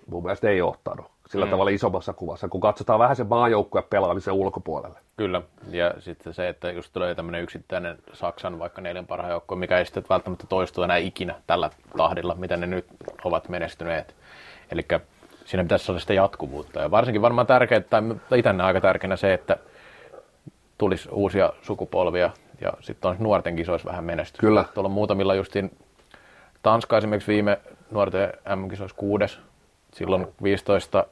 Mun 0.07 0.23
mielestä 0.23 0.49
ei 0.49 0.63
ottanut 0.63 1.14
sillä 1.29 1.45
mm. 1.45 1.51
tavalla 1.51 1.71
isommassa 1.71 2.13
kuvassa, 2.13 2.49
kun 2.49 2.61
katsotaan 2.61 2.99
vähän 2.99 3.17
se 3.17 3.25
maajoukkue 3.25 3.83
pelaamisen 3.83 4.35
ulkopuolelle. 4.35 4.99
Kyllä, 5.17 5.43
ja 5.71 5.95
sitten 5.99 6.35
se, 6.35 6.49
että 6.49 6.71
just 6.71 6.93
tulee 6.93 7.15
tämmöinen 7.15 7.43
yksittäinen 7.43 7.99
Saksan 8.13 8.59
vaikka 8.59 8.81
neljän 8.81 9.07
parhaan 9.07 9.33
joukko, 9.33 9.57
mikä 9.57 9.79
ei 9.79 9.85
sitten 9.85 10.05
välttämättä 10.11 10.47
toistu 10.49 10.83
enää 10.83 10.97
ikinä 10.97 11.35
tällä 11.47 11.71
tahdilla, 11.97 12.35
mitä 12.35 12.57
ne 12.57 12.67
nyt 12.67 12.87
ovat 13.25 13.49
menestyneet. 13.49 14.15
Eli 14.71 14.83
siinä 15.45 15.63
pitäisi 15.63 15.93
olla 15.93 16.01
sitä 16.01 16.15
jatkuvuutta. 16.15 16.81
Ja 16.81 16.91
varsinkin 16.91 17.23
varmaan 17.23 17.47
tärkeää, 17.47 17.81
tai 17.81 18.39
itse 18.39 18.51
aika 18.63 18.81
tärkeänä 18.81 19.17
se, 19.17 19.35
että 19.35 19.57
tulisi 20.79 21.09
uusia 21.13 21.53
sukupolvia, 21.63 22.31
ja 22.61 22.73
sitten 22.81 23.11
on 23.11 23.17
nuorten 23.19 23.57
kisoissa 23.57 23.89
vähän 23.89 24.05
menestystä. 24.05 24.41
Kyllä. 24.41 24.65
Tuolla 24.75 24.89
on 24.89 24.93
muutamilla 24.93 25.35
justiin, 25.35 25.79
Tanska 26.63 26.99
esimerkiksi 26.99 27.33
viime 27.33 27.59
nuorten 27.91 28.33
M-kisoissa 28.57 28.97
kuudes, 28.97 29.41
silloin 29.95 30.27
15 30.43 31.07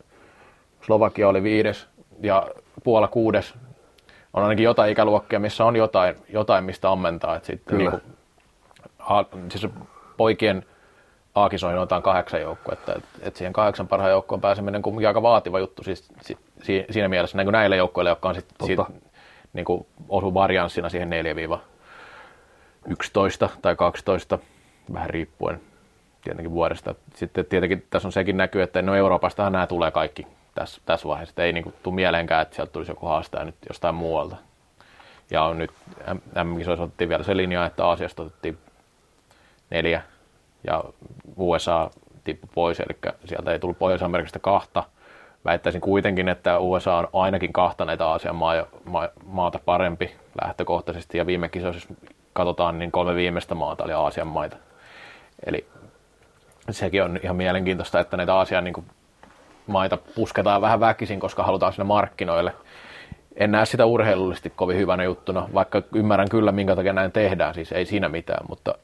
Slovakia 0.81 1.29
oli 1.29 1.43
viides 1.43 1.89
ja 2.21 2.47
Puola 2.85 3.09
kuudes. 3.09 3.55
On 4.33 4.43
ainakin 4.43 4.65
jotain 4.65 4.93
ikäluokkia, 4.93 5.41
missä 5.41 5.65
on 5.65 5.77
jotain, 5.77 6.17
jotain 6.29 6.65
mistä 6.65 6.91
ammentaa. 6.91 7.37
Että 7.37 7.47
sitten 7.47 7.77
Kyllä. 7.77 7.91
Niin 7.91 8.01
kuin, 9.31 9.51
siis 9.51 9.73
poikien 10.17 10.65
A-kisoihin 11.35 11.79
otetaan 11.81 12.03
kahdeksan 12.03 12.41
joukkuetta. 12.41 12.95
Että 12.95 13.09
et 13.23 13.37
siihen 13.37 13.53
kahdeksan 13.53 13.89
parhaan 13.89 14.11
joukkoon 14.11 14.41
pääseminen 14.41 14.83
on 14.85 15.07
aika 15.07 15.23
vaativa 15.23 15.59
juttu 15.59 15.83
siis, 15.83 16.09
si, 16.21 16.39
si, 16.63 16.85
siinä 16.91 17.09
mielessä 17.09 17.39
niin 17.39 17.47
kuin 17.47 17.53
näille 17.53 17.77
joukkoille, 17.77 18.11
jotka 18.11 18.29
on 18.29 18.35
sitten 18.35 18.67
sit, 18.67 18.79
niin 19.53 19.65
kuin 19.65 19.87
osu 20.09 20.35
varianssina 20.35 20.89
siihen 20.89 21.11
4-11 22.89 23.49
tai 23.63 23.77
12, 23.77 24.39
vähän 24.93 25.11
riippuen 25.11 25.61
tietenkin 26.25 26.53
vuodesta. 26.53 26.95
Sitten 27.15 27.47
tietenkin 27.47 27.87
tässä 27.91 28.09
on 28.09 28.13
sekin 28.13 28.37
näkyy, 28.37 28.63
että 28.63 28.83
no 28.83 28.95
Euroopastahan 28.95 29.53
nämä 29.53 29.67
tulee 29.67 29.91
kaikki 29.91 30.27
tässä, 30.55 30.81
tässä 30.87 31.09
vaiheessa. 31.09 31.43
Ei 31.43 31.53
niin 31.53 31.65
kuin, 31.65 31.75
tule 31.83 31.95
mieleenkään, 31.95 32.43
että 32.43 32.57
sieltä 32.57 32.73
tulisi 32.73 32.91
joku 32.91 33.07
haastaja 33.07 33.45
nyt 33.45 33.55
jostain 33.69 33.95
muualta. 33.95 34.37
Ja 35.31 35.43
on 35.43 35.59
nyt 35.59 35.71
MM-kisoissa 36.45 36.85
otettiin 36.85 37.09
vielä 37.09 37.23
se 37.23 37.37
linja, 37.37 37.67
että 37.67 37.87
Aasiasta 37.87 38.23
otettiin 38.23 38.59
neljä 39.71 40.03
ja 40.65 40.85
USA 41.37 41.91
tippui 42.25 42.51
pois, 42.55 42.81
eli 42.81 42.99
sieltä 43.25 43.53
ei 43.53 43.59
tullut 43.59 43.79
Pohjois-Amerikasta 43.79 44.39
kahta. 44.39 44.85
Väittäisin 45.45 45.81
kuitenkin, 45.81 46.29
että 46.29 46.59
USA 46.59 46.97
on 46.97 47.09
ainakin 47.13 47.53
kahta 47.53 47.85
näitä 47.85 48.07
Aasian 48.07 48.37
maa, 48.37 48.67
maa, 48.85 49.09
maata 49.27 49.61
parempi 49.65 50.15
lähtökohtaisesti, 50.45 51.19
ja 51.19 51.27
viime 51.27 51.49
kisoissa, 51.49 51.87
jos 51.91 51.99
katsotaan, 52.33 52.79
niin 52.79 52.93
kolme 52.93 53.15
viimeistä 53.15 53.55
maata 53.55 53.85
oli 53.85 53.93
Aasian 53.93 54.27
maita. 54.27 54.57
Eli 55.47 55.67
sekin 56.71 57.03
on 57.03 57.21
ihan 57.23 57.37
mielenkiintoista, 57.37 58.01
että 58.01 58.17
näitä 58.17 58.35
Aasian 58.35 58.65
niin 58.65 58.85
maita 59.67 59.99
pusketaan 60.15 60.63
vähän 60.63 60.81
väkisin, 60.81 61.21
koska 61.21 61.43
halutaan 61.43 61.73
sinne 61.73 61.85
markkinoille. 61.85 62.53
En 63.37 63.51
näe 63.53 63.67
sitä 63.67 63.87
urheilullisesti 63.87 64.53
kovin 64.57 64.79
hyvänä 64.79 65.05
juttuna, 65.05 65.49
vaikka 65.55 65.83
ymmärrän 65.95 66.29
kyllä, 66.29 66.53
minkä 66.53 66.77
takia 66.77 66.93
näin 66.93 67.13
tehdään, 67.13 67.55
siis 67.55 67.73
ei 67.73 67.87
siinä 67.87 68.09
mitään, 68.09 68.47
mutta 68.49 68.75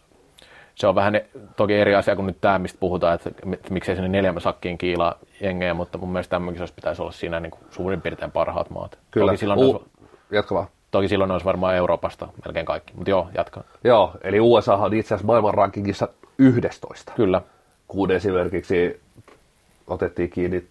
se 0.74 0.86
on 0.86 0.94
vähän 0.94 1.20
toki 1.56 1.74
eri 1.74 1.94
asia 1.94 2.16
kuin 2.16 2.26
nyt 2.26 2.40
tämä, 2.40 2.59
mistä 2.59 2.78
puhutaan, 2.80 3.14
että 3.14 3.30
miksei 3.70 3.94
sinne 3.94 4.09
neljän 4.09 4.40
sakkiin 4.40 4.78
kiilaa 4.78 5.14
jengejä, 5.40 5.74
mutta 5.74 5.98
mun 5.98 6.12
mielestä 6.12 6.30
tämmöinen 6.30 6.55
kisossa 6.55 6.74
pitäisi 6.74 7.02
olla 7.02 7.12
siinä 7.12 7.40
niin 7.40 7.50
kuin 7.50 7.60
suurin 7.70 8.00
piirtein 8.00 8.32
parhaat 8.32 8.70
maat. 8.70 8.98
Kyllä. 9.10 9.32
Toki 9.32 9.38
silloin, 9.38 9.60
U- 9.60 9.70
olisi, 9.70 9.84
jatka 10.30 10.55
vaan. 10.55 10.66
toki 10.90 11.09
silloin 11.09 11.30
olisi 11.30 11.46
varmaan 11.46 11.74
Euroopasta 11.74 12.28
melkein 12.44 12.66
kaikki, 12.66 12.92
mutta 12.94 13.10
joo, 13.10 13.28
jatka. 13.34 13.64
Joo, 13.84 14.12
eli 14.22 14.40
USA 14.40 14.74
on 14.74 14.94
itse 14.94 15.14
asiassa 15.14 15.26
maailman 15.26 15.55
rankingissa 15.55 16.09
11. 16.38 17.12
Kyllä, 17.16 17.42
Kun 17.89 18.10
esimerkiksi 18.10 19.01
otettiin 19.86 20.31
kiinni 20.31 20.69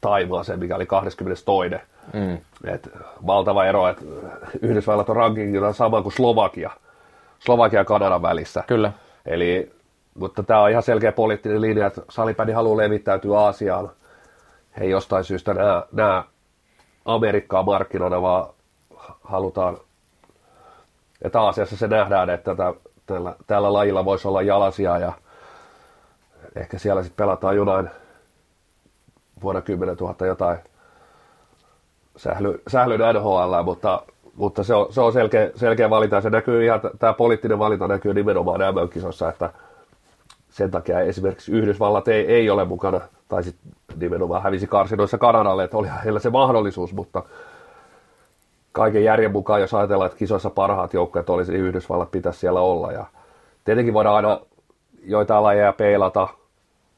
Taimaaseen, 0.00 0.58
mikä 0.58 0.76
oli 0.76 0.86
22. 0.86 1.70
mm. 2.12 2.38
Et 2.64 2.88
valtava 3.26 3.64
ero, 3.64 3.88
että 3.88 4.04
Yhdysvallat 4.62 5.08
on 5.08 5.16
rankingilla 5.16 5.72
sama 5.72 6.02
kuin 6.02 6.12
Slovakia. 6.12 6.70
Slovakia 7.38 7.80
ja 7.80 7.84
Kanadan 7.84 8.22
välissä. 8.22 8.64
kyllä. 8.66 8.92
Eli, 9.26 9.72
mutta 10.14 10.42
tämä 10.42 10.60
on 10.60 10.70
ihan 10.70 10.82
selkeä 10.82 11.12
poliittinen 11.12 11.60
linja, 11.60 11.86
että 11.86 12.02
salipäni 12.10 12.52
haluaa 12.52 12.76
levittäytyä 12.76 13.38
Aasiaan. 13.38 13.90
He 14.78 14.84
ei 14.84 14.90
jostain 14.90 15.24
syystä 15.24 15.54
nämä, 15.92 16.24
Amerikkaa 17.04 17.62
markkinoida, 17.62 18.22
vaan 18.22 18.46
halutaan, 19.24 19.78
että 21.22 21.40
Aasiassa 21.40 21.76
se 21.76 21.88
nähdään, 21.88 22.30
että 22.30 22.56
tällä, 23.06 23.34
tällä 23.46 23.72
lajilla 23.72 24.04
voisi 24.04 24.28
olla 24.28 24.42
jalasia 24.42 24.98
ja 24.98 25.12
ehkä 26.56 26.78
siellä 26.78 27.02
sitten 27.02 27.24
pelataan 27.24 27.56
jonain 27.56 27.90
vuonna 29.42 29.60
10 29.60 29.96
000 29.96 30.26
jotain 30.26 30.58
sähly, 32.16 32.62
sählyn 32.68 33.00
NHL, 33.14 33.62
mutta, 33.64 34.02
mutta 34.34 34.62
se 34.62 34.74
on, 34.74 34.92
se 34.92 35.00
on 35.00 35.12
selkeä, 35.12 35.50
selkeä 35.56 35.90
valinta 35.90 36.20
se 36.20 36.30
näkyy 36.30 36.64
ihan, 36.64 36.80
tämä 36.98 37.12
poliittinen 37.12 37.58
valinta 37.58 37.88
näkyy 37.88 38.14
nimenomaan 38.14 38.60
MM-kisossa, 38.60 39.28
että 39.28 39.50
sen 40.50 40.70
takia 40.70 41.00
esimerkiksi 41.00 41.52
Yhdysvallat 41.52 42.08
ei, 42.08 42.26
ei 42.26 42.50
ole 42.50 42.64
mukana, 42.64 43.00
tai 43.28 43.42
sitten 43.42 43.72
nimenomaan 43.96 44.42
hävisi 44.42 44.66
karsinoissa 44.66 45.18
Kanadalle, 45.18 45.64
että 45.64 45.76
olihan 45.76 46.02
heillä 46.02 46.20
se 46.20 46.30
mahdollisuus, 46.30 46.94
mutta 46.94 47.22
kaiken 48.72 49.04
järjen 49.04 49.32
mukaan, 49.32 49.60
jos 49.60 49.74
ajatellaan, 49.74 50.06
että 50.06 50.18
kisoissa 50.18 50.50
parhaat 50.50 50.94
joukkueet 50.94 51.30
olisi, 51.30 51.52
niin 51.52 51.64
Yhdysvallat 51.64 52.10
pitäisi 52.10 52.38
siellä 52.38 52.60
olla. 52.60 52.92
Ja 52.92 53.04
tietenkin 53.64 53.94
voidaan 53.94 54.16
aina 54.16 54.40
joitain 55.04 55.42
lajeja 55.42 55.72
peilata. 55.72 56.28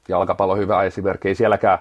Jalkapallo 0.08 0.56
hyvä 0.56 0.82
esimerkki, 0.82 1.28
ei 1.28 1.34
sielläkään 1.34 1.78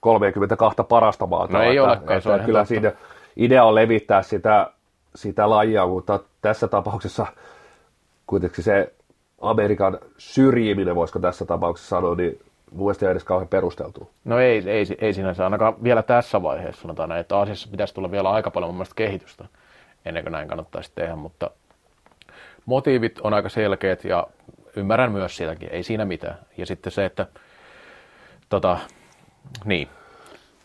32 0.00 0.82
parasta 0.88 1.26
maata. 1.26 1.52
No 1.52 1.62
ei 1.62 1.70
että, 1.70 1.82
olekaan, 1.82 2.06
se 2.08 2.16
että 2.16 2.28
on 2.28 2.34
ihan 2.34 2.46
kyllä 2.46 2.58
totta. 2.58 2.68
siinä 2.68 2.92
idea 3.36 3.64
on 3.64 3.74
levittää 3.74 4.22
sitä, 4.22 4.70
sitä 5.14 5.50
lajia, 5.50 5.86
mutta 5.86 6.20
tässä 6.40 6.68
tapauksessa 6.68 7.26
kuitenkin 8.26 8.64
se 8.64 8.92
Amerikan 9.40 9.98
syrjiminen, 10.18 10.94
voisiko 10.94 11.18
tässä 11.18 11.44
tapauksessa 11.44 11.96
sanoa, 11.96 12.14
niin 12.14 12.40
mun 12.72 12.86
mielestä 12.86 13.06
ei 13.06 13.10
edes 13.12 13.24
kauhean 13.24 13.48
perusteltu. 13.48 14.10
No 14.24 14.38
ei, 14.38 14.70
ei, 14.70 14.86
ei 14.98 15.12
sinänsä 15.12 15.44
ainakaan 15.44 15.82
vielä 15.82 16.02
tässä 16.02 16.42
vaiheessa 16.42 16.82
sanotaan 16.82 17.08
näin, 17.08 17.20
että 17.20 17.36
Aasiassa 17.36 17.68
pitäisi 17.70 17.94
tulla 17.94 18.10
vielä 18.10 18.30
aika 18.30 18.50
paljon 18.50 18.74
mun 18.74 18.86
kehitystä 18.96 19.44
ennen 20.04 20.22
kuin 20.22 20.32
näin 20.32 20.48
kannattaisi 20.48 20.92
tehdä, 20.94 21.16
mutta 21.16 21.50
motiivit 22.66 23.20
on 23.20 23.34
aika 23.34 23.48
selkeät 23.48 24.04
ja 24.04 24.26
ymmärrän 24.76 25.12
myös 25.12 25.36
sitäkin, 25.36 25.68
ei 25.72 25.82
siinä 25.82 26.04
mitään. 26.04 26.38
Ja 26.56 26.66
sitten 26.66 26.92
se, 26.92 27.04
että 27.04 27.26
tota, 28.48 28.78
niin, 29.64 29.88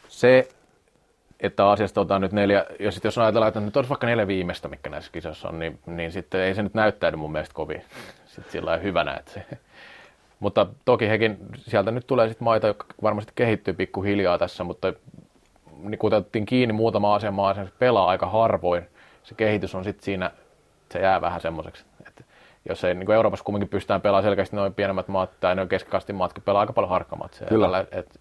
se, 0.08 0.48
että 1.40 1.70
asiasta 1.70 2.02
otetaan 2.02 2.22
nyt 2.22 2.32
neljä, 2.32 2.66
ja 2.80 2.92
sitten 2.92 3.08
jos 3.10 3.18
ajatellaan, 3.18 3.48
että 3.48 3.60
nyt 3.60 3.78
olisi 3.78 3.90
vaikka 3.90 4.08
neljä 4.08 4.28
viimeistä, 4.28 4.68
mikä 4.68 4.90
näissä 4.90 5.12
kisoissa 5.12 5.50
on, 5.50 5.60
niin, 5.60 5.80
niin 5.86 6.12
sitten 6.12 6.42
ei 6.42 6.56
se 6.56 6.64
nyt 6.64 6.74
näyttäydy 6.74 7.18
mun 7.18 7.32
mielestä 7.32 7.56
kovin 7.56 7.84
sitten 8.26 8.52
sillä 8.52 8.78
hyvänä, 8.78 9.14
että 9.14 9.32
se, 9.32 9.46
mutta 10.40 10.68
toki 10.86 11.10
hekin, 11.10 11.38
sieltä 11.58 11.92
nyt 11.92 12.08
tulee 12.08 12.28
sitten 12.28 12.46
maita, 12.46 12.68
jotka 12.68 12.86
varmasti 13.02 13.32
kehittyy 13.36 13.74
pikkuhiljaa 13.74 14.38
tässä, 14.38 14.64
mutta 14.64 14.94
niin 15.84 16.00
kun 16.00 16.14
otettiin 16.14 16.46
kiinni 16.46 16.74
muutama 16.74 17.16
asian 17.16 17.34
maa, 17.34 17.54
se 17.54 17.68
pelaa 17.80 18.10
aika 18.10 18.26
harvoin. 18.26 18.84
Se 19.24 19.36
kehitys 19.36 19.76
on 19.76 19.84
sitten 19.84 20.06
siinä, 20.06 20.32
se 20.92 21.00
jää 21.00 21.22
vähän 21.22 21.42
semmoiseksi. 21.42 21.86
että 22.08 22.23
Jos 22.70 22.84
ei 22.84 22.96
niin 22.96 23.06
kuin 23.06 23.16
Euroopassa 23.16 23.46
kumminkin 23.46 23.70
pystytään 23.70 24.02
pelaamaan 24.02 24.24
selkeästi 24.24 24.56
noin 24.56 24.74
pienemmät 24.74 25.08
maat 25.08 25.30
tai 25.40 25.56
noin 25.56 25.70
keskikastin 25.70 26.16
maatkin 26.16 26.44
pelaa 26.44 26.60
aika 26.60 26.74
paljon 26.74 26.90
harkkamatseja. 26.90 27.50
Kyllä. 27.50 27.86
Että 27.92 28.20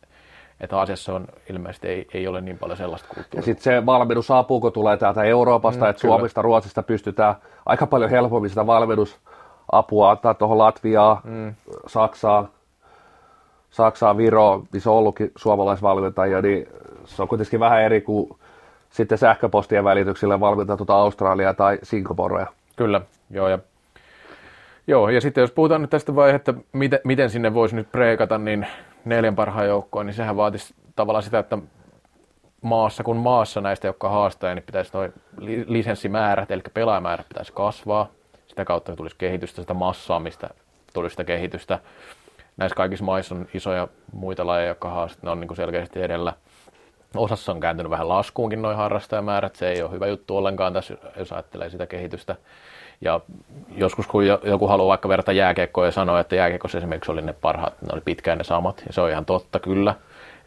et 0.61 0.73
Aasiassa 0.73 1.15
on 1.15 1.27
ilmeisesti 1.51 1.89
ei, 1.89 2.09
ei, 2.15 2.27
ole 2.29 2.41
niin 2.41 2.59
paljon 2.59 2.77
sellaista 2.77 3.09
Ja 3.11 3.15
kulttuuria. 3.15 3.45
sitten 3.45 3.63
se 3.63 3.87
valmennusapu, 3.87 4.61
kun 4.61 4.73
tulee 4.73 4.97
täältä 4.97 5.23
Euroopasta, 5.23 5.85
Mm, 5.85 5.91
että 5.91 6.01
kyllä. 6.03 6.13
Suomesta, 6.15 6.43
Ruotsista 6.43 6.83
pystytään 6.83 7.35
aika 7.67 7.87
paljon 7.87 8.11
helpommin 8.11 8.51
sitä 8.51 8.67
valmennusapua 8.67 10.11
antaa 10.11 10.35
tuohon 10.35 10.59
Latviaan, 10.59 11.17
mm. 11.25 11.55
Saksaan, 11.87 12.49
Saksaan, 13.71 14.17
Viroon, 14.17 14.65
missä 14.73 14.91
on 14.91 14.97
ollutkin 14.97 15.33
suomalaisvalmentajia, 15.37 16.43
niin 16.43 16.69
se 17.05 17.23
on 17.23 17.29
kuitenkin 17.29 17.61
vähän 17.61 17.83
eri 17.83 18.01
kuin 18.01 18.31
sitten 18.91 19.19
sähköpostien 19.19 19.85
välityksillä 19.85 20.41
valmentaa 20.41 20.77
tuota 20.77 20.95
Australiaa 20.95 21.55
tai 21.55 21.79
Singaporea. 21.83 22.47
Kyllä, 22.77 23.01
joo. 23.31 23.49
Ja, 23.49 23.59
joo, 24.87 25.09
ja 25.09 25.21
sitten 25.21 25.43
jos 25.43 25.53
puhutaan 25.53 25.81
nyt 25.81 25.91
tästä 25.91 26.15
vaiheesta, 26.15 26.55
miten, 26.73 27.01
miten 27.05 27.31
sinne 27.31 27.55
voisi 27.55 27.77
nyt 27.77 27.93
preikata, 27.93 28.39
niin 28.39 28.67
neljän 29.05 29.37
parhaan 29.37 29.67
joukkoon, 29.67 30.07
niin 30.07 30.15
sehän 30.15 30.37
vaatisi 30.37 30.75
tavallaan 30.97 31.23
sitä, 31.23 31.39
että 31.39 31.59
maassa 32.63 33.05
kuin 33.05 33.19
maassa 33.19 33.61
näistä, 33.61 33.87
jotka 33.87 34.09
haastaa, 34.09 34.55
niin 34.55 34.65
pitäisi 34.65 34.91
noin 34.95 35.13
li- 35.39 35.65
lisenssimäärät, 35.69 36.51
eli 36.51 36.63
pelaajamäärät 36.75 37.29
pitäisi 37.29 37.53
kasvaa. 37.53 38.09
Sitä 38.47 38.65
kautta 38.65 38.97
tulisi 38.97 39.17
kehitystä, 39.19 39.63
sitä 39.63 39.75
massaa, 39.75 40.21
mistä 40.21 40.51
tulisi 40.95 41.13
sitä 41.13 41.25
kehitystä. 41.25 41.79
Näissä 42.57 42.77
kaikissa 42.77 43.05
maissa 43.05 43.35
on 43.35 43.47
isoja 43.55 43.89
muita 44.13 44.47
lajeja, 44.47 44.69
jotka 44.69 44.91
haastaa, 44.91 45.25
ne 45.25 45.31
on 45.31 45.41
niin 45.41 45.57
selkeästi 45.57 46.03
edellä. 46.03 46.33
Osassa 47.17 47.53
on 47.53 47.61
kääntynyt 47.61 47.91
vähän 47.91 48.09
laskuunkin 48.09 48.63
noin 48.63 48.77
harrastajamäärät, 48.77 49.57
se 49.57 49.69
ei 49.69 49.83
ole 49.83 49.91
hyvä 49.91 50.07
juttu 50.07 50.37
ollenkaan 50.37 50.73
tässä, 50.73 50.97
jos 51.17 51.33
ajattelee 51.33 51.71
sitä 51.71 51.87
kehitystä. 51.87 52.37
Ja 53.03 53.21
joskus 53.77 54.07
kun 54.07 54.27
jo- 54.27 54.41
joku 54.45 54.67
haluaa 54.67 54.89
vaikka 54.89 55.09
verrata 55.09 55.33
jääkiekkoa 55.33 55.85
ja 55.85 55.91
sanoa, 55.91 56.21
että 56.21 56.37
jääkiekossa 56.37 56.79
esimerkiksi 56.79 57.13
oli 57.13 57.23
ne 57.23 57.33
parhaat, 57.33 57.83
ne 57.83 57.89
oli 57.93 58.01
pitkään 58.05 58.39
ne 58.39 58.45
samat, 58.45 58.83
ja 58.87 58.93
se 58.93 59.01
on 59.01 59.11
ihan 59.11 59.25
totta 59.25 59.59
kyllä. 59.59 59.95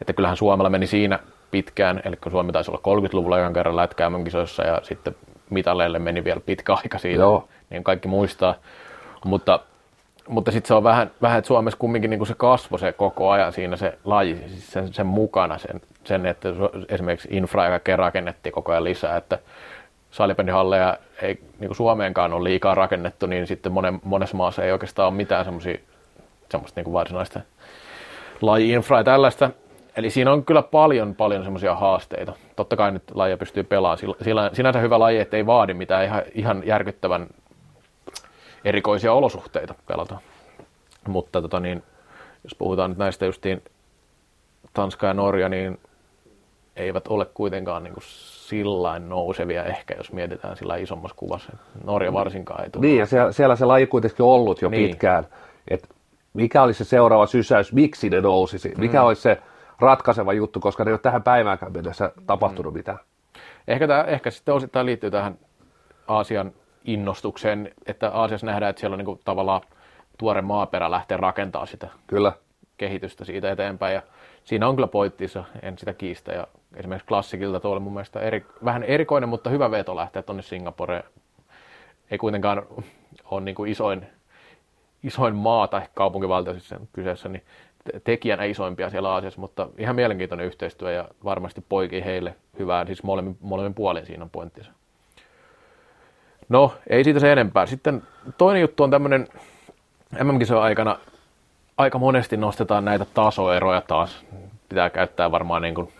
Että 0.00 0.12
kyllähän 0.12 0.36
Suomella 0.36 0.70
meni 0.70 0.86
siinä 0.86 1.18
pitkään, 1.50 2.00
eli 2.04 2.16
kun 2.16 2.32
Suomi 2.32 2.52
taisi 2.52 2.70
olla 2.70 3.06
30-luvulla 3.08 3.38
ekan 3.38 3.52
kerran 3.52 3.76
lätkää 3.76 4.10
kisoissa 4.24 4.62
ja 4.62 4.80
sitten 4.82 5.14
mitaleille 5.50 5.98
meni 5.98 6.24
vielä 6.24 6.40
pitkä 6.40 6.74
aika 6.74 6.98
siitä, 6.98 7.22
Joo. 7.22 7.48
niin 7.70 7.84
kaikki 7.84 8.08
muistaa. 8.08 8.54
Mutta, 9.24 9.60
mutta 10.28 10.50
sitten 10.50 10.68
se 10.68 10.74
on 10.74 10.84
vähän, 10.84 11.10
vähän 11.22 11.38
että 11.38 11.48
Suomessa 11.48 11.78
kumminkin 11.78 12.10
niin 12.10 12.18
kuin 12.18 12.28
se 12.28 12.34
kasvo 12.34 12.78
se 12.78 12.92
koko 12.92 13.30
ajan 13.30 13.52
siinä 13.52 13.76
se 13.76 13.98
laji, 14.04 14.36
siis 14.48 14.72
sen, 14.72 14.94
sen 14.94 15.06
mukana, 15.06 15.58
sen, 15.58 15.80
sen, 16.04 16.26
että 16.26 16.48
esimerkiksi 16.88 17.28
infra 17.30 17.68
kaikkea 17.68 17.96
rakennettiin 17.96 18.52
koko 18.52 18.72
ajan 18.72 18.84
lisää, 18.84 19.16
että 19.16 19.38
salibändihalleja 20.16 20.98
ei 21.22 21.34
niin 21.34 21.68
kuin 21.68 21.76
Suomeenkaan 21.76 22.32
ole 22.32 22.44
liikaa 22.44 22.74
rakennettu, 22.74 23.26
niin 23.26 23.46
sitten 23.46 23.72
monen, 23.72 24.00
monessa 24.04 24.36
maassa 24.36 24.64
ei 24.64 24.72
oikeastaan 24.72 25.08
ole 25.08 25.16
mitään 25.16 25.44
semmoisia 25.44 25.78
semmoista 26.50 26.78
niin 26.78 26.84
kuin 26.84 26.92
varsinaista 26.92 27.40
laji-infraa 28.40 29.00
ja 29.00 29.04
tällaista. 29.04 29.50
Eli 29.96 30.10
siinä 30.10 30.32
on 30.32 30.44
kyllä 30.44 30.62
paljon, 30.62 31.14
paljon 31.14 31.44
semmoisia 31.44 31.74
haasteita. 31.74 32.32
Totta 32.56 32.76
kai 32.76 32.92
nyt 32.92 33.02
lajia 33.14 33.36
pystyy 33.36 33.62
pelaamaan. 33.62 34.16
Sillä, 34.22 34.50
sinänsä 34.52 34.80
hyvä 34.80 34.98
laji, 34.98 35.18
että 35.18 35.36
ei 35.36 35.46
vaadi 35.46 35.74
mitään 35.74 36.04
ihan, 36.04 36.22
ihan 36.34 36.62
järkyttävän 36.66 37.26
erikoisia 38.64 39.12
olosuhteita 39.12 39.74
pelata. 39.86 40.18
Mutta 41.08 41.42
tota 41.42 41.60
niin, 41.60 41.82
jos 42.44 42.54
puhutaan 42.54 42.90
nyt 42.90 42.98
näistä 42.98 43.26
justiin 43.26 43.62
Tanska 44.72 45.06
ja 45.06 45.14
Norja, 45.14 45.48
niin 45.48 45.80
eivät 46.76 47.08
ole 47.08 47.26
kuitenkaan 47.34 47.84
niin 47.84 47.94
kuin 47.94 48.04
sillain 48.48 49.08
nousevia 49.08 49.64
ehkä, 49.64 49.94
jos 49.96 50.12
mietitään 50.12 50.56
sillä 50.56 50.76
isommassa 50.76 51.16
kuvassa. 51.16 51.52
Norja 51.84 52.12
varsinkaan 52.12 52.64
ei 52.64 52.70
tule. 52.70 52.86
Niin, 52.86 52.98
ja 52.98 53.06
siellä, 53.06 53.32
siellä 53.32 53.56
se 53.56 53.64
laji 53.64 53.86
kuitenkin 53.86 54.22
ollut 54.24 54.62
jo 54.62 54.68
Niin. 54.68 54.88
pitkään. 54.90 55.26
Et 55.68 55.88
mikä 56.34 56.62
olisi 56.62 56.84
se 56.84 56.88
seuraava 56.88 57.26
sysäys, 57.26 57.72
miksi 57.72 58.10
ne 58.10 58.20
nousisi? 58.20 58.72
Mikä 58.78 59.00
Mm. 59.00 59.06
olisi 59.06 59.22
se 59.22 59.38
ratkaiseva 59.80 60.32
juttu, 60.32 60.60
koska 60.60 60.84
ne 60.84 60.88
ei 60.90 60.92
ole 60.92 60.98
tähän 60.98 61.22
päiväänkään 61.22 61.72
mennessä 61.72 62.12
tapahtunut 62.26 62.72
Mm. 62.74 62.78
mitään. 62.78 62.98
Ehkä, 63.68 63.88
tämä, 63.88 64.02
ehkä 64.02 64.30
sitten 64.30 64.54
osittain 64.54 64.86
liittyy 64.86 65.10
tähän 65.10 65.38
Aasian 66.08 66.52
innostukseen, 66.84 67.70
että 67.86 68.10
Aasiassa 68.10 68.46
nähdään, 68.46 68.70
että 68.70 68.80
siellä 68.80 68.94
on 68.94 68.98
niin 68.98 69.06
kuin 69.06 69.20
tavallaan 69.24 69.60
tuore 70.18 70.42
maaperä 70.42 70.90
lähteä 70.90 71.16
rakentamaan 71.16 71.66
sitä 71.66 71.88
Kyllä. 72.06 72.32
kehitystä 72.76 73.24
siitä 73.24 73.50
eteenpäin. 73.50 73.94
Ja 73.94 74.02
siinä 74.46 74.68
on 74.68 74.74
kyllä 74.74 74.88
pointtinsa, 74.88 75.44
en 75.62 75.78
sitä 75.78 75.92
kiistä. 75.92 76.32
Ja 76.32 76.46
esimerkiksi 76.76 77.06
klassikilta 77.06 77.60
tuolla 77.60 77.80
mun 77.80 77.92
mielestä 77.92 78.20
eri, 78.20 78.46
vähän 78.64 78.82
erikoinen, 78.82 79.28
mutta 79.28 79.50
hyvä 79.50 79.70
veto 79.70 79.96
lähteä 79.96 80.22
tuonne 80.22 80.42
Singaporeen. 80.42 81.04
Ei 82.10 82.18
kuitenkaan 82.18 82.62
ole 83.24 83.40
niin 83.40 83.54
kuin 83.54 83.70
isoin, 83.70 84.06
isoin 85.02 85.34
maa 85.34 85.68
tai 85.68 85.82
kaupunkivaltio 85.94 86.52
siis 86.52 86.68
sen 86.68 86.88
kyseessä, 86.92 87.28
niin 87.28 87.42
te- 87.84 88.00
tekijänä 88.04 88.44
isoimpia 88.44 88.90
siellä 88.90 89.10
Aasiassa, 89.10 89.40
mutta 89.40 89.68
ihan 89.78 89.96
mielenkiintoinen 89.96 90.46
yhteistyö 90.46 90.90
ja 90.90 91.08
varmasti 91.24 91.64
poikii 91.68 92.04
heille 92.04 92.36
hyvää, 92.58 92.86
siis 92.86 93.02
molemmin, 93.02 93.36
molemmin 93.40 93.74
puolin 93.74 94.06
siinä 94.06 94.24
on 94.24 94.30
pointtinsa. 94.30 94.70
No, 96.48 96.74
ei 96.86 97.04
siitä 97.04 97.20
se 97.20 97.32
enempää. 97.32 97.66
Sitten 97.66 98.02
toinen 98.38 98.60
juttu 98.60 98.82
on 98.82 98.90
tämmöinen 98.90 99.28
MM-kisojen 100.22 100.62
aikana 100.62 100.98
aika 101.76 101.98
monesti 101.98 102.36
nostetaan 102.36 102.84
näitä 102.84 103.06
tasoeroja 103.14 103.80
taas. 103.80 104.24
Pitää 104.68 104.90
käyttää 104.90 105.30
varmaan 105.30 105.62
niin 105.62 105.74
kuin 105.74 105.92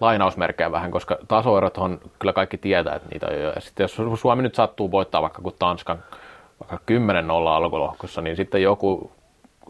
lainausmerkkejä 0.00 0.72
vähän, 0.72 0.90
koska 0.90 1.18
tasoerot 1.28 1.78
on 1.78 2.00
kyllä 2.18 2.32
kaikki 2.32 2.58
tietää, 2.58 2.94
että 2.94 3.08
niitä 3.08 3.26
on 3.26 3.40
jo. 3.40 3.52
Ja 3.52 3.60
sitten 3.60 3.84
jos 3.84 4.20
Suomi 4.20 4.42
nyt 4.42 4.54
sattuu 4.54 4.90
voittaa 4.90 5.22
vaikka 5.22 5.42
kuin 5.42 5.54
Tanskan 5.58 5.98
vaikka 6.60 6.94
10-0 7.46 7.48
alkulohkossa, 7.48 8.20
niin 8.20 8.36
sitten 8.36 8.62
joku 8.62 9.12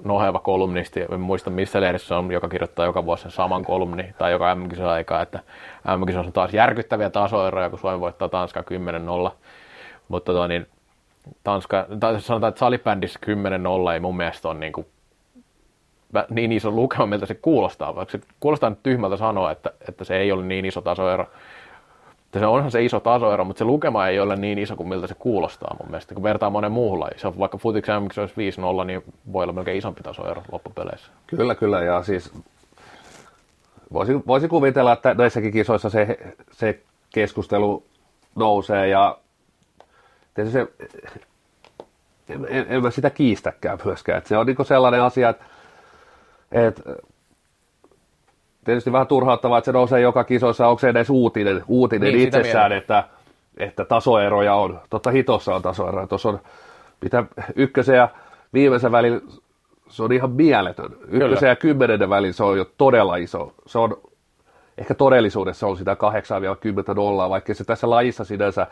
noheva 0.04 0.38
kolumnisti, 0.38 1.00
en 1.12 1.20
muista 1.20 1.50
missä 1.50 1.80
lehdessä 1.80 2.18
on, 2.18 2.32
joka 2.32 2.48
kirjoittaa 2.48 2.86
joka 2.86 3.04
vuosi 3.04 3.22
sen 3.22 3.30
saman 3.30 3.64
kolumni, 3.64 4.14
tai 4.18 4.32
joka 4.32 4.54
mm 4.54 4.68
aikaa, 4.90 5.22
että 5.22 5.40
mm 5.84 6.18
on 6.18 6.32
taas 6.32 6.54
järkyttäviä 6.54 7.10
tasoeroja, 7.10 7.70
kun 7.70 7.78
Suomi 7.78 8.00
voittaa 8.00 8.28
Tanska 8.28 8.64
10-0. 9.30 9.30
Mutta 10.08 10.32
tota, 10.32 10.48
niin, 10.48 10.66
Tanska, 11.44 11.86
tai 12.00 12.20
sanotaan, 12.20 12.48
että 12.48 12.58
salibändissä 12.58 13.20
10-0 13.88 13.92
ei 13.92 14.00
mun 14.00 14.16
mielestä 14.16 14.48
ole 14.48 14.58
niin, 14.58 14.72
kuin, 14.72 14.86
niin 16.30 16.52
iso 16.52 16.70
lukema, 16.70 17.06
miltä 17.06 17.26
se 17.26 17.34
kuulostaa, 17.34 17.94
vaikka 17.94 18.12
se 18.12 18.20
kuulostaa 18.40 18.70
nyt 18.70 18.82
tyhmältä 18.82 19.16
sanoa, 19.16 19.50
että, 19.50 19.70
että 19.88 20.04
se 20.04 20.16
ei 20.16 20.32
ole 20.32 20.44
niin 20.44 20.64
iso 20.64 20.80
tasoero. 20.80 21.26
Se 22.32 22.46
onhan 22.46 22.70
se 22.70 22.84
iso 22.84 23.00
tasoero, 23.00 23.44
mutta 23.44 23.58
se 23.58 23.64
lukema 23.64 24.08
ei 24.08 24.20
ole 24.20 24.36
niin 24.36 24.58
iso 24.58 24.76
kuin 24.76 24.88
miltä 24.88 25.06
se 25.06 25.14
kuulostaa 25.14 25.76
mun 25.80 25.90
mielestä, 25.90 26.14
kun 26.14 26.22
vertaa 26.22 26.50
monen 26.50 26.72
muuhun 26.72 27.00
lajiin. 27.00 27.38
Vaikka 27.38 27.58
futiksen 27.58 28.02
miksi 28.02 28.20
olisi 28.20 28.34
5-0, 28.82 28.84
niin 28.84 29.04
voi 29.32 29.42
olla 29.42 29.52
melkein 29.52 29.78
isompi 29.78 30.02
tasoero 30.02 30.42
loppupeleissä. 30.52 31.12
Kyllä, 31.26 31.54
kyllä, 31.54 31.82
ja 31.82 32.02
siis 32.02 32.32
voisi, 33.92 34.12
voisi 34.26 34.48
kuvitella, 34.48 34.92
että 34.92 35.14
näissäkin 35.14 35.52
kisoissa 35.52 35.90
se, 35.90 36.18
se 36.52 36.80
keskustelu 37.14 37.82
nousee, 38.34 38.88
ja 38.88 39.18
se, 40.50 40.66
en, 42.28 42.46
en, 42.48 42.66
en 42.68 42.82
mä 42.82 42.90
sitä 42.90 43.10
kiistäkään 43.10 43.78
myöskään. 43.84 44.18
Että 44.18 44.28
se 44.28 44.38
on 44.38 44.46
niin 44.46 44.66
sellainen 44.66 45.02
asia, 45.02 45.28
että, 45.28 45.44
että 46.52 46.82
tietysti 48.64 48.92
vähän 48.92 49.06
turhauttavaa, 49.06 49.58
että 49.58 49.66
se 49.66 49.72
nousee 49.72 50.00
joka 50.00 50.24
kisoissa, 50.24 50.68
onko 50.68 50.78
se 50.78 50.88
edes 50.88 51.10
uutinen, 51.10 51.64
uutinen 51.68 52.12
niin, 52.12 52.26
itsessään, 52.28 52.72
että, 52.72 53.04
että 53.56 53.84
tasoeroja 53.84 54.54
on. 54.54 54.80
Totta 54.90 55.10
hitossa 55.10 55.54
on 55.54 55.62
tasoeroja. 55.62 56.06
Tuossa 56.06 56.28
on, 56.28 56.40
mitä 57.00 57.24
ykkösen 57.56 57.96
ja 57.96 58.08
viimeisen 58.52 58.92
välillä, 58.92 59.20
se 59.88 60.02
on 60.02 60.12
ihan 60.12 60.30
mieletön. 60.30 60.92
Ykkösen 60.92 61.38
Kyllä. 61.38 61.48
ja 61.48 61.56
kymmenennen 61.56 62.10
välillä 62.10 62.32
se 62.32 62.44
on 62.44 62.58
jo 62.58 62.66
todella 62.78 63.16
iso. 63.16 63.52
Se 63.66 63.78
on, 63.78 63.96
ehkä 64.78 64.94
todellisuudessa 64.94 65.66
on 65.66 65.76
sitä 65.76 65.96
8-10 66.92 66.94
nollaa, 66.94 67.30
vaikka 67.30 67.54
se 67.54 67.64
tässä 67.64 67.90
lajissa 67.90 68.24
sinänsä 68.24 68.66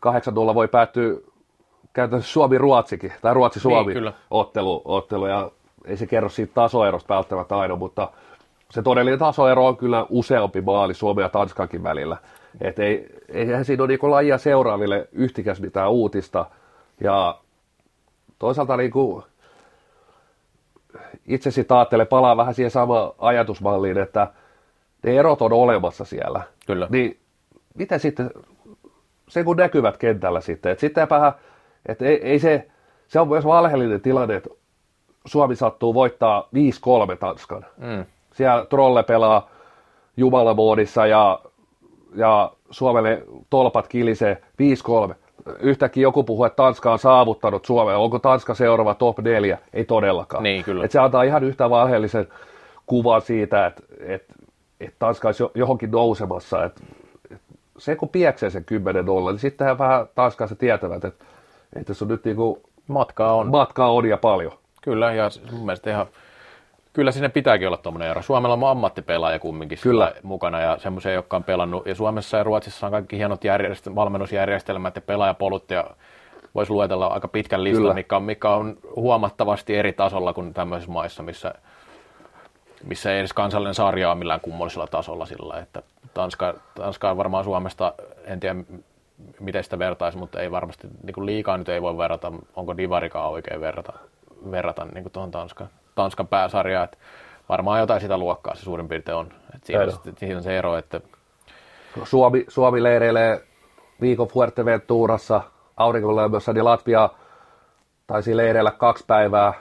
8 0.00 0.34
nolla 0.34 0.54
voi 0.54 0.68
päättyä 0.68 1.14
käytännössä 1.92 2.32
Suomi-Ruotsikin, 2.32 3.12
tai 3.22 3.34
Ruotsi-Suomi 3.34 3.94
niin, 3.94 4.12
ottelu, 4.30 4.82
ottelu, 4.84 5.26
ja 5.26 5.50
ei 5.84 5.96
se 5.96 6.06
kerro 6.06 6.28
siitä 6.28 6.54
tasoerosta 6.54 7.14
välttämättä 7.14 7.58
aina, 7.58 7.76
mutta 7.76 8.10
se 8.70 8.82
todellinen 8.82 9.18
tasoero 9.18 9.66
on 9.66 9.76
kyllä 9.76 10.06
useampi 10.08 10.60
maali 10.60 10.94
Suomen 10.94 11.22
ja 11.22 11.28
Tanskankin 11.28 11.82
välillä. 11.82 12.16
Et 12.60 12.78
ei, 12.78 13.06
eihän 13.28 13.64
siinä 13.64 13.82
ole 13.82 13.88
niin 13.88 14.10
lajia 14.10 14.38
seuraaville 14.38 15.08
yhtikäs 15.12 15.60
mitään 15.60 15.90
uutista. 15.90 16.46
Ja 17.00 17.38
toisaalta 18.38 18.76
niin 18.76 18.90
kuin, 18.90 19.24
itse 21.26 21.50
sitten 21.50 21.76
ajattelen, 21.76 22.06
palaa 22.06 22.36
vähän 22.36 22.54
siihen 22.54 22.70
samaan 22.70 23.12
ajatusmalliin, 23.18 23.98
että 23.98 24.32
ne 25.02 25.18
erot 25.18 25.42
on 25.42 25.52
olemassa 25.52 26.04
siellä. 26.04 26.42
Kyllä. 26.66 26.86
Niin 26.90 27.18
miten 27.74 28.00
sitten, 28.00 28.30
se 29.28 29.44
kun 29.44 29.56
näkyvät 29.56 29.96
kentällä 29.96 30.40
sitten, 30.40 30.72
että 30.72 30.80
sitten 30.80 31.08
vähän, 31.10 31.32
että 31.86 32.04
ei, 32.04 32.20
ei 32.22 32.38
se, 32.38 32.68
se 33.08 33.20
on 33.20 33.28
myös 33.28 33.44
valheellinen 33.44 34.00
tilanne, 34.00 34.36
että 34.36 34.50
Suomi 35.26 35.56
sattuu 35.56 35.94
voittaa 35.94 36.48
5-3 37.12 37.16
Tanskan. 37.16 37.66
Mm 37.76 38.04
siellä 38.32 38.66
Trolle 38.66 39.02
pelaa 39.02 39.50
jumalamoodissa 40.16 41.06
ja, 41.06 41.40
ja 42.14 42.52
Suomelle 42.70 43.22
tolpat 43.50 43.88
kilisee 43.88 44.42
5-3. 45.10 45.14
Yhtäkkiä 45.60 46.02
joku 46.02 46.24
puhuu, 46.24 46.44
että 46.44 46.56
Tanska 46.56 46.92
on 46.92 46.98
saavuttanut 46.98 47.64
Suomea. 47.64 47.98
Onko 47.98 48.18
Tanska 48.18 48.54
seuraava 48.54 48.94
top 48.94 49.18
4? 49.18 49.58
Ei 49.72 49.84
todellakaan. 49.84 50.42
Niin, 50.42 50.64
kyllä. 50.64 50.84
Et 50.84 50.90
se 50.90 50.98
antaa 50.98 51.22
ihan 51.22 51.44
yhtä 51.44 51.70
valheellisen 51.70 52.28
kuvan 52.86 53.22
siitä, 53.22 53.66
että, 53.66 53.82
että, 54.00 54.34
että 54.80 54.96
Tanska 54.98 55.28
olisi 55.28 55.44
johonkin 55.54 55.90
nousemassa. 55.90 56.64
Että, 56.64 56.80
että 57.30 57.54
se 57.78 57.96
kun 57.96 58.08
pieksee 58.08 58.50
sen 58.50 58.64
10 58.64 59.04
0 59.06 59.30
niin 59.30 59.38
sittenhän 59.38 59.78
vähän 59.78 60.08
Tanskassa 60.14 60.56
tietävät, 60.56 61.04
että, 61.04 61.24
että 61.76 61.94
se 61.94 62.04
on 62.04 62.08
nyt 62.08 62.24
niin 62.24 62.36
kuin, 62.36 62.60
matkaa 62.88 63.34
on. 63.34 63.50
Matkaa 63.50 63.92
on 63.92 64.08
ja 64.08 64.16
paljon. 64.16 64.52
Kyllä, 64.80 65.12
ja 65.12 65.30
mun 65.52 65.66
mielestä 65.66 65.90
ihan 65.90 66.06
Kyllä 66.92 67.12
sinne 67.12 67.28
pitääkin 67.28 67.68
olla 67.68 67.76
tuommoinen 67.76 68.10
ero. 68.10 68.22
Suomella 68.22 68.54
on 68.54 68.70
ammattipelaaja 68.70 69.38
kumminkin 69.38 69.78
Kyllä. 69.82 70.12
mukana 70.22 70.60
ja 70.60 70.78
semmoisia, 70.78 71.12
jotka 71.12 71.36
on 71.36 71.44
pelannut. 71.44 71.86
Ja 71.86 71.94
Suomessa 71.94 72.36
ja 72.36 72.42
Ruotsissa 72.42 72.86
on 72.86 72.92
kaikki 72.92 73.16
hienot 73.16 73.44
järjestel- 73.44 73.94
valmennusjärjestelmät 73.94 74.96
ja 74.96 75.02
pelaajapolut 75.02 75.70
ja 75.70 75.84
voisi 76.54 76.72
luetella 76.72 77.06
aika 77.06 77.28
pitkän 77.28 77.64
listan, 77.64 77.94
mikä 77.94 78.16
on, 78.16 78.22
mikä 78.22 78.48
on 78.48 78.76
huomattavasti 78.96 79.76
eri 79.76 79.92
tasolla 79.92 80.32
kuin 80.32 80.54
tämmöisissä 80.54 80.92
maissa, 80.92 81.22
missä, 81.22 81.54
missä 82.84 83.12
ei 83.12 83.18
edes 83.18 83.32
kansallinen 83.32 83.74
sarja 83.74 84.10
ole 84.10 84.18
millään 84.18 84.40
kummollisella 84.40 84.86
tasolla 84.86 85.26
sillä, 85.26 85.58
että 85.58 85.82
Tanska, 86.14 86.54
Tanska 86.74 87.10
on 87.10 87.16
varmaan 87.16 87.44
Suomesta, 87.44 87.94
en 88.24 88.40
tiedä 88.40 88.56
miten 89.40 89.64
sitä 89.64 89.78
vertaisi, 89.78 90.18
mutta 90.18 90.40
ei 90.40 90.50
varmasti 90.50 90.88
niin 91.02 91.26
liikaa 91.26 91.56
nyt 91.58 91.68
ei 91.68 91.82
voi 91.82 91.98
verrata, 91.98 92.32
onko 92.56 92.76
Divarikaan 92.76 93.30
oikein 93.30 93.60
verrata, 93.60 93.92
verrata 94.50 94.84
niin 94.84 95.04
kuin 95.04 95.12
tuohon 95.12 95.30
Tanskaan. 95.30 95.70
Tanskan 95.94 96.28
pääsarja, 96.28 96.84
että 96.84 96.98
varmaan 97.48 97.80
jotain 97.80 98.00
sitä 98.00 98.18
luokkaa 98.18 98.54
se 98.54 98.62
suurin 98.62 98.88
piirtein 98.88 99.16
on. 99.16 99.26
Että 99.54 99.66
siinä, 99.66 99.82
on, 99.82 99.90
siinä 100.16 100.36
on 100.36 100.42
se 100.42 100.58
ero, 100.58 100.76
että... 100.76 101.00
Suomi, 102.04 102.44
Suomi 102.48 102.82
leireilee 102.82 103.42
viikon 104.00 104.28
Fuerteventurassa 104.28 105.40
aurinkolämmössä, 105.76 106.52
niin 106.52 106.64
Latvia 106.64 107.08
taisi 108.06 108.36
leireillä 108.36 108.70
kaksi 108.70 109.04
päivää 109.06 109.52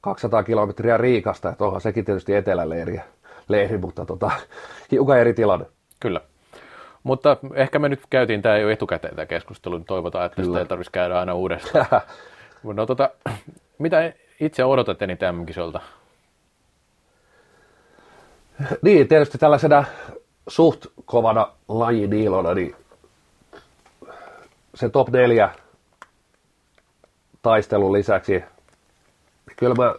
200 0.00 0.42
kilometriä 0.42 0.96
Riikasta, 0.96 1.48
että 1.48 1.64
onhan 1.64 1.80
sekin 1.80 2.04
tietysti 2.04 2.34
eteläleiri, 2.34 3.00
leiri, 3.48 3.78
mutta 3.78 4.06
tota, 4.06 4.30
hiukan 4.90 5.18
eri 5.18 5.34
tilanne. 5.34 5.66
Kyllä. 6.00 6.20
Mutta 7.02 7.36
ehkä 7.54 7.78
me 7.78 7.88
nyt 7.88 8.00
käytiin 8.10 8.42
tämä 8.42 8.58
jo 8.58 8.70
etukäteen 8.70 9.14
tämä 9.14 9.26
keskustelu, 9.26 9.76
niin 9.76 9.84
toivotaan, 9.84 10.26
että 10.26 10.36
Kyllä. 10.36 10.46
sitä 10.46 10.58
ei 10.58 10.66
tarvitsisi 10.66 10.92
käydä 10.92 11.18
aina 11.18 11.34
uudestaan. 11.34 11.86
no, 12.62 12.86
tota, 12.86 13.10
mitä 13.78 14.12
itse 14.40 14.64
odotat 14.64 15.02
eniten 15.02 15.34
MM-kisolta? 15.34 15.80
Niin, 18.82 19.08
tietysti 19.08 19.38
tällaisena 19.38 19.84
suht 20.48 20.86
kovana 21.04 21.52
lajiniilona, 21.68 22.54
niin 22.54 22.76
se 24.74 24.88
top 24.88 25.08
4 25.08 25.50
taistelun 27.42 27.92
lisäksi, 27.92 28.32
niin 28.32 28.46
kyllä 29.56 29.74
mä 29.74 29.94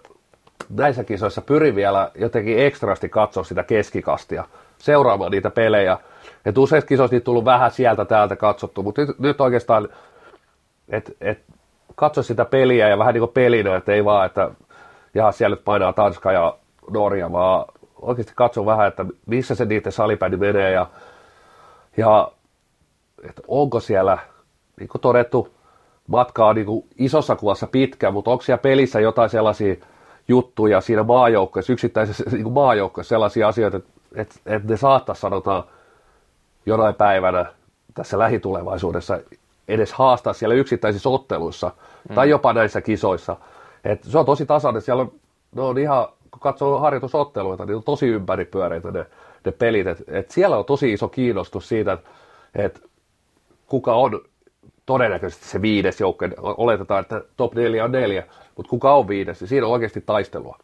näissä 0.70 1.04
kisoissa 1.04 1.42
pyrin 1.42 1.76
vielä 1.76 2.12
jotenkin 2.16 2.60
ekstrasti 2.60 3.10
katsoa 3.10 3.44
sitä 3.44 3.64
keskikastia, 3.64 4.46
seuraamaan 4.78 5.32
niitä 5.32 5.50
pelejä. 5.50 5.98
Et 6.46 6.58
useissa 6.58 6.88
kisoissa 6.88 7.16
niitä 7.16 7.26
tullut 7.26 7.46
vähän 7.46 7.72
sieltä 7.72 8.06
täältä 8.06 8.36
katsottu, 8.36 8.84
mutta 8.84 9.02
nyt, 9.02 9.20
nyt 9.20 9.42
oikeastaan, 9.42 9.90
että 10.90 11.12
et 11.22 11.40
katso 11.98 12.24
sitä 12.24 12.45
peliä 12.45 12.90
ja 12.90 12.98
vähän 12.98 13.14
niin 13.14 13.22
kuin 13.22 13.32
pelinä, 13.34 13.76
että 13.76 13.91
ei 13.91 14.06
vaan, 14.06 14.26
että 14.26 14.52
ja 15.14 15.32
siellä 15.32 15.56
nyt 15.56 15.65
painaa 15.65 15.94
Tanska 15.94 16.32
ja 16.32 16.57
Norja, 16.91 17.32
vaan 17.32 17.65
oikeasti 18.02 18.34
katso 18.36 18.65
vähän, 18.65 18.88
että 18.88 19.06
missä 19.26 19.56
se 19.56 19.65
niiden 19.65 19.91
salipädi 19.91 20.38
menee 20.38 20.72
ja, 20.72 20.88
ja 21.98 22.32
että 23.30 23.41
onko 23.48 23.80
siellä, 23.80 24.18
niin 24.80 24.90
kuin 24.90 25.02
todettu, 25.02 25.53
matkaa 26.07 26.53
niin 26.53 26.65
kuin 26.65 26.86
isossa 26.98 27.36
kuvassa 27.36 27.68
pitkä, 27.68 28.11
mutta 28.11 28.32
onko 28.32 28.44
siellä 28.44 28.61
pelissä 28.61 28.99
jotain 28.99 29.30
sellaisia 29.30 29.76
juttuja 30.28 30.82
siinä 30.82 31.03
maajoukkoissa, 31.03 31.74
yksittäisessä 31.74 32.24
niin 32.32 32.44
kuin 32.44 32.53
maajoukkoissa 32.53 33.10
sellaisia 33.10 33.48
asioita, 33.48 33.78
että, 33.78 33.90
että, 34.15 34.36
että 34.45 34.69
ne 34.69 34.78
saattaisi 34.78 35.22
sanotaan 35.22 35.64
jonain 36.65 36.95
päivänä 36.95 37.45
tässä 37.94 38.19
lähitulevaisuudessa 38.19 39.19
edes 39.68 39.94
haastaa 39.94 40.34
siellä 40.34 40.56
yksittäisissä 40.56 41.10
otteluissa 41.10 41.72
mm. 42.10 42.15
tai 42.15 42.30
jopa 42.30 42.53
näissä 42.53 42.81
kisoissa. 42.81 43.35
Et 43.84 44.03
se 44.03 44.18
on 44.18 44.26
tosi 44.26 44.45
tasainen. 44.45 44.81
Siellä 44.81 45.02
on, 45.02 45.11
ne 45.56 45.61
on 45.61 45.77
ihan, 45.77 46.07
kun 46.31 46.39
katsoo 46.39 46.80
harjoitusotteluita, 46.80 47.65
niin 47.65 47.76
on 47.76 47.84
tosi 47.84 48.07
ympäripyöreitä 48.07 48.91
ne, 48.91 49.06
ne 49.45 49.52
pelit. 49.52 49.88
Et, 49.88 50.03
et 50.07 50.31
siellä 50.31 50.57
on 50.57 50.65
tosi 50.65 50.94
iso 50.94 51.07
kiinnostus 51.07 51.68
siitä, 51.68 51.94
että 51.94 52.10
et 52.56 52.81
kuka 53.68 53.95
on 53.95 54.22
todennäköisesti 54.85 55.45
se 55.45 55.61
viides 55.61 55.99
joukko. 55.99 56.26
Oletetaan, 56.41 57.02
että 57.02 57.22
top 57.38 57.53
4 57.56 57.84
on 57.84 57.91
neljä, 57.91 58.23
mutta 58.56 58.69
kuka 58.69 58.94
on 58.94 59.07
viides, 59.07 59.39
niin 59.39 59.48
siinä 59.48 59.65
on 59.65 59.73
oikeasti 59.73 60.02
taistelua. 60.02 60.57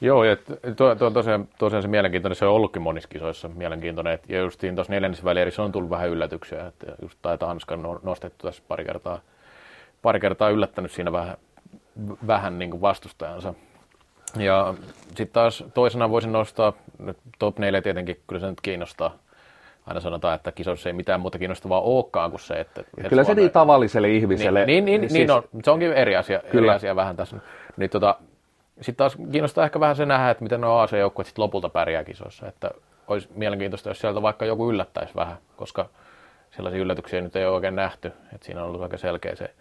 Joo, 0.00 0.24
ja 0.24 0.36
tuo, 0.76 0.94
tuo 0.94 1.10
tosiaan, 1.10 1.48
tosiaan 1.58 1.82
se 1.82 1.88
mielenkiintoinen, 1.88 2.36
se 2.36 2.46
on 2.46 2.54
ollutkin 2.54 2.82
monissa 2.82 3.08
kisoissa 3.08 3.48
mielenkiintoinen, 3.48 4.18
ja 4.28 4.40
justiin 4.40 4.74
tuossa 4.74 4.92
neljännessä 4.92 5.24
välierissä 5.24 5.62
on 5.62 5.72
tullut 5.72 5.90
vähän 5.90 6.08
yllätyksiä, 6.08 6.66
että 6.66 6.86
just 7.02 7.18
taitaa 7.22 7.48
Hanskan 7.48 7.82
nostettu 8.02 8.46
tässä 8.46 8.62
pari 8.68 8.84
kertaa 8.84 9.20
pari 10.04 10.20
kertaa 10.20 10.50
yllättänyt 10.50 10.92
siinä 10.92 11.12
vähän, 11.12 11.36
vähän 12.26 12.58
niin 12.58 12.70
kuin 12.70 12.80
vastustajansa. 12.80 13.54
Ja 14.36 14.74
sitten 15.06 15.28
taas 15.32 15.64
toisena 15.74 16.10
voisin 16.10 16.32
nostaa, 16.32 16.72
nyt 16.98 17.16
top 17.38 17.58
4 17.58 17.82
tietenkin, 17.82 18.20
kyllä 18.26 18.40
se 18.40 18.46
nyt 18.46 18.60
kiinnostaa. 18.60 19.14
Aina 19.86 20.00
sanotaan, 20.00 20.34
että 20.34 20.52
kisoissa 20.52 20.88
ei 20.88 20.92
mitään 20.92 21.20
muuta 21.20 21.38
kiinnostavaa 21.38 21.80
olekaan 21.80 22.30
kuin 22.30 22.40
se, 22.40 22.54
että... 22.54 22.84
Ja 23.02 23.08
kyllä 23.08 23.24
se 23.24 23.34
niin 23.34 23.50
tavalliselle 23.50 24.08
ihmiselle... 24.08 24.66
Niin, 24.66 24.84
niin, 24.84 25.00
niin, 25.00 25.10
siis... 25.10 25.18
niin 25.18 25.30
on, 25.30 25.42
se 25.64 25.70
onkin 25.70 25.92
eri 25.92 26.16
asia, 26.16 26.40
kyllä. 26.50 26.72
eri 26.72 26.76
asia 26.76 26.96
vähän 26.96 27.16
tässä. 27.16 27.36
Niin 27.76 27.90
tota, 27.90 28.16
sitten 28.76 28.96
taas 28.96 29.16
kiinnostaa 29.32 29.64
ehkä 29.64 29.80
vähän 29.80 29.96
se 29.96 30.06
nähdä, 30.06 30.30
että 30.30 30.42
miten 30.42 30.60
nuo 30.60 30.78
AC-joukkueet 30.78 31.26
sitten 31.26 31.42
lopulta 31.42 31.68
pärjää 31.68 32.04
kisoissa. 32.04 32.48
Että 32.48 32.70
olisi 33.08 33.28
mielenkiintoista, 33.34 33.90
jos 33.90 33.98
sieltä 33.98 34.22
vaikka 34.22 34.44
joku 34.44 34.70
yllättäisi 34.70 35.14
vähän, 35.14 35.36
koska 35.56 35.88
sellaisia 36.50 36.80
yllätyksiä 36.80 37.20
nyt 37.20 37.36
ei 37.36 37.46
ole 37.46 37.54
oikein 37.54 37.76
nähty. 37.76 38.08
Että 38.08 38.46
siinä 38.46 38.60
on 38.60 38.68
ollut 38.68 38.82
aika 38.82 38.96
selkeä 38.96 39.34
se 39.34 39.54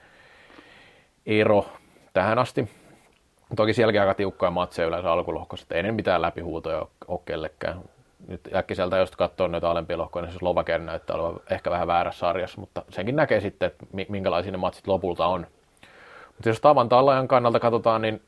ero 1.25 1.65
tähän 2.13 2.39
asti. 2.39 2.69
Toki 3.55 3.73
sielläkin 3.73 4.01
aika 4.01 4.13
tiukkoja 4.13 4.51
matseja 4.51 4.87
yleensä 4.87 5.11
alkulohkossa, 5.11 5.63
että 5.63 5.75
ei 5.75 5.83
ne 5.83 5.91
mitään 5.91 6.21
läpihuutoja 6.21 6.85
ole 7.07 7.19
kellekään. 7.25 7.81
Nyt 8.27 8.41
äkkiseltä, 8.55 8.97
jos 8.97 9.11
katsoo 9.11 9.47
noita 9.47 9.71
alempia 9.71 9.97
lohkoja, 9.97 10.25
niin 10.25 10.33
se 10.33 10.37
Slovakian 10.37 10.85
näyttää 10.85 11.15
olevan 11.15 11.39
ehkä 11.49 11.71
vähän 11.71 11.87
väärässä 11.87 12.19
sarjassa, 12.19 12.59
mutta 12.59 12.81
senkin 12.89 13.15
näkee 13.15 13.41
sitten, 13.41 13.67
että 13.67 13.85
minkälaisia 14.09 14.51
ne 14.51 14.57
matsit 14.57 14.87
lopulta 14.87 15.25
on. 15.25 15.47
Mutta 16.27 16.49
jos 16.49 16.61
tavan 16.61 16.89
tallajan 16.89 17.27
kannalta 17.27 17.59
katsotaan, 17.59 18.01
niin 18.01 18.21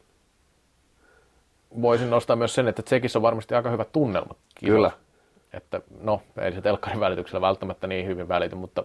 voisin 1.82 2.10
nostaa 2.10 2.36
myös 2.36 2.56
sen, 2.56 2.68
että 2.68 2.82
Tsekissä 2.82 3.20
on 3.20 3.24
varmasti 3.24 3.56
aika 3.56 3.70
hyvät 3.70 3.92
tunnelmat. 3.92 4.38
Kyllä. 4.66 4.92
Että 5.54 5.82
no, 6.02 6.22
ei 6.42 6.52
se 6.52 6.62
telkkarin 6.62 7.00
välityksellä 7.00 7.42
välttämättä 7.42 7.88
niin 7.88 8.08
hyvin 8.08 8.28
välity, 8.28 8.56
mutta 8.56 8.84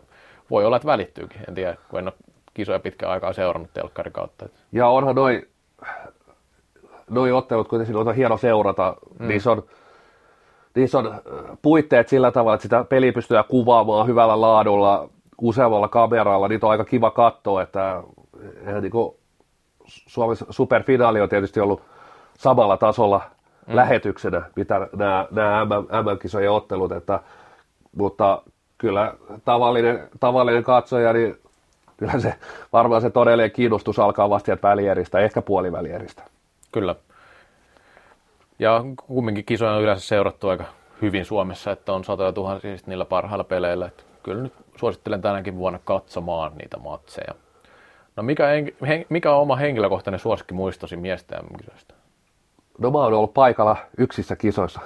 voi 0.50 0.64
olla, 0.64 0.76
että 0.76 0.86
välittyykin. 0.86 1.40
En 1.48 1.54
tiedä, 1.54 1.76
kun 1.88 1.98
en 1.98 2.06
ole 2.06 2.12
kisoja 2.54 2.78
pitkään 2.78 3.12
aikaa 3.12 3.32
seurannut 3.32 3.72
telkkarin 3.74 4.12
kautta. 4.12 4.48
Ja 4.72 4.88
onhan 4.88 5.14
noin 5.14 5.48
noi 7.10 7.32
ottelut 7.32 7.68
kuitenkin 7.68 7.96
on 7.96 8.14
hieno 8.14 8.36
seurata. 8.36 8.96
Mm. 9.18 9.28
Niissä, 9.28 9.50
on, 9.50 9.62
niissä 10.74 10.98
on 10.98 11.06
äh, 11.06 11.20
puitteet 11.62 12.08
sillä 12.08 12.32
tavalla, 12.32 12.54
että 12.54 12.62
sitä 12.62 12.84
peli 12.84 13.12
pystyy 13.12 13.36
kuvaamaan 13.48 14.06
hyvällä 14.06 14.40
laadulla, 14.40 15.08
useammalla 15.40 15.88
kameralla. 15.88 16.48
Niitä 16.48 16.66
on 16.66 16.72
aika 16.72 16.84
kiva 16.84 17.10
katsoa, 17.10 17.62
että 17.62 18.02
eihän 18.66 18.82
niin 18.82 18.92
Suomen 19.86 20.36
superfinaali 20.50 21.20
on 21.20 21.28
tietysti 21.28 21.60
ollut 21.60 21.82
samalla 22.40 22.76
tasolla 22.76 23.20
mm. 23.66 23.76
lähetyksenä, 23.76 24.42
mitä 24.56 24.88
nämä, 24.96 25.26
nämä 25.30 25.64
MM-kisojen 26.02 26.50
ottelut, 26.50 26.92
että, 26.92 27.20
mutta 27.96 28.42
kyllä 28.78 29.14
tavallinen, 29.44 30.08
tavallinen 30.20 30.64
katsoja, 30.64 31.12
niin 31.12 31.38
kyllä 31.96 32.18
se 32.18 32.34
varmaan 32.72 33.02
se 33.02 33.10
todellinen 33.10 33.50
kiinnostus 33.50 33.98
alkaa 33.98 34.30
vasta 34.30 34.46
sieltä 34.46 34.68
välieristä, 34.68 35.18
ehkä 35.18 35.42
puolivälieristä. 35.42 36.22
Kyllä. 36.72 36.94
Ja 38.58 38.84
kumminkin 39.06 39.44
kisoja 39.44 39.72
on 39.72 39.82
yleensä 39.82 40.06
seurattu 40.06 40.48
aika 40.48 40.64
hyvin 41.02 41.24
Suomessa, 41.24 41.70
että 41.70 41.92
on 41.92 42.04
satoja 42.04 42.32
tuhansia 42.32 42.76
niillä 42.86 43.04
parhailla 43.04 43.44
peleillä. 43.44 43.86
Että 43.86 44.02
kyllä 44.22 44.42
nyt 44.42 44.52
suosittelen 44.76 45.22
tänäkin 45.22 45.56
vuonna 45.56 45.78
katsomaan 45.84 46.52
niitä 46.56 46.78
matseja. 46.78 47.34
No 48.16 48.22
mikä, 48.22 48.44
mikä 49.08 49.32
on 49.32 49.42
oma 49.42 49.56
henkilökohtainen 49.56 50.18
suosikki 50.18 50.54
muistosi 50.54 50.96
miesten 50.96 51.40
kisoista? 51.58 51.99
No 52.80 52.90
mä 52.90 52.98
oon 52.98 53.12
ollut 53.12 53.34
paikalla 53.34 53.76
yksissä 53.98 54.36
kisoissa, 54.36 54.80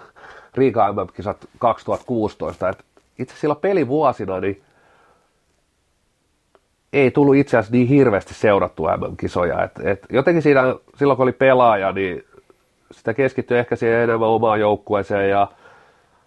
Riika 0.54 0.92
MM-kisat 0.92 1.48
2016. 1.58 2.68
Et 2.68 2.84
itse 3.18 3.36
silloin 3.36 3.60
pelivuosina 3.60 4.40
niin 4.40 4.62
ei 6.92 7.10
tullut 7.10 7.36
itse 7.36 7.56
asiassa 7.56 7.72
niin 7.76 7.88
hirveästi 7.88 8.34
seurattua 8.34 8.96
MM-kisoja. 8.96 9.62
Et, 9.62 9.72
et 9.84 10.06
jotenkin 10.10 10.42
siinä, 10.42 10.62
silloin 10.96 11.16
kun 11.16 11.22
oli 11.22 11.32
pelaaja, 11.32 11.92
niin 11.92 12.24
sitä 12.92 13.14
keskittyi 13.14 13.58
ehkä 13.58 13.76
siihen 13.76 14.00
enemmän 14.00 14.28
omaan 14.28 14.60
joukkueeseen 14.60 15.30
ja 15.30 15.48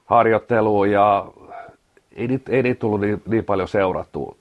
harjoitteluun 0.06 0.92
ja 0.92 1.26
ei 2.16 2.28
niitä, 2.28 2.52
ei 2.52 2.64
niitä 2.64 2.80
tullut 2.80 3.02
niin, 3.02 3.22
niin 3.28 3.46
paljon 3.46 3.68
seurattua 3.68 4.36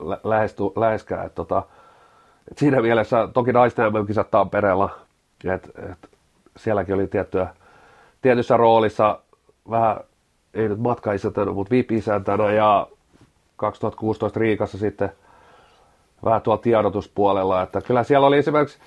lä- 0.00 0.20
lähesty, 0.24 0.62
läheskään. 0.76 1.26
Et 1.26 1.34
tota, 1.34 1.62
et 2.50 2.58
siinä 2.58 2.82
mielessä 2.82 3.28
toki 3.34 3.52
naisten 3.52 3.92
MM-kisat 3.92 4.30
Tampereella, 4.30 4.90
että 5.44 5.68
et, 5.92 6.17
sielläkin 6.56 6.94
oli 6.94 7.06
tiettyä, 7.06 7.48
tietyssä 8.22 8.56
roolissa 8.56 9.18
vähän, 9.70 9.96
ei 10.54 10.68
nyt 10.68 10.78
matkaisäntänä, 10.78 11.52
mutta 11.52 11.70
VIP-isäntänä 11.70 12.52
ja 12.52 12.86
2016 13.56 14.40
Riikassa 14.40 14.78
sitten– 14.78 15.12
vähän 16.24 16.42
tuolla 16.42 16.62
tiedotuspuolella, 16.62 17.62
että 17.62 17.80
kyllä 17.80 18.02
siellä 18.02 18.26
oli 18.26 18.38
esimerkiksi, 18.38 18.78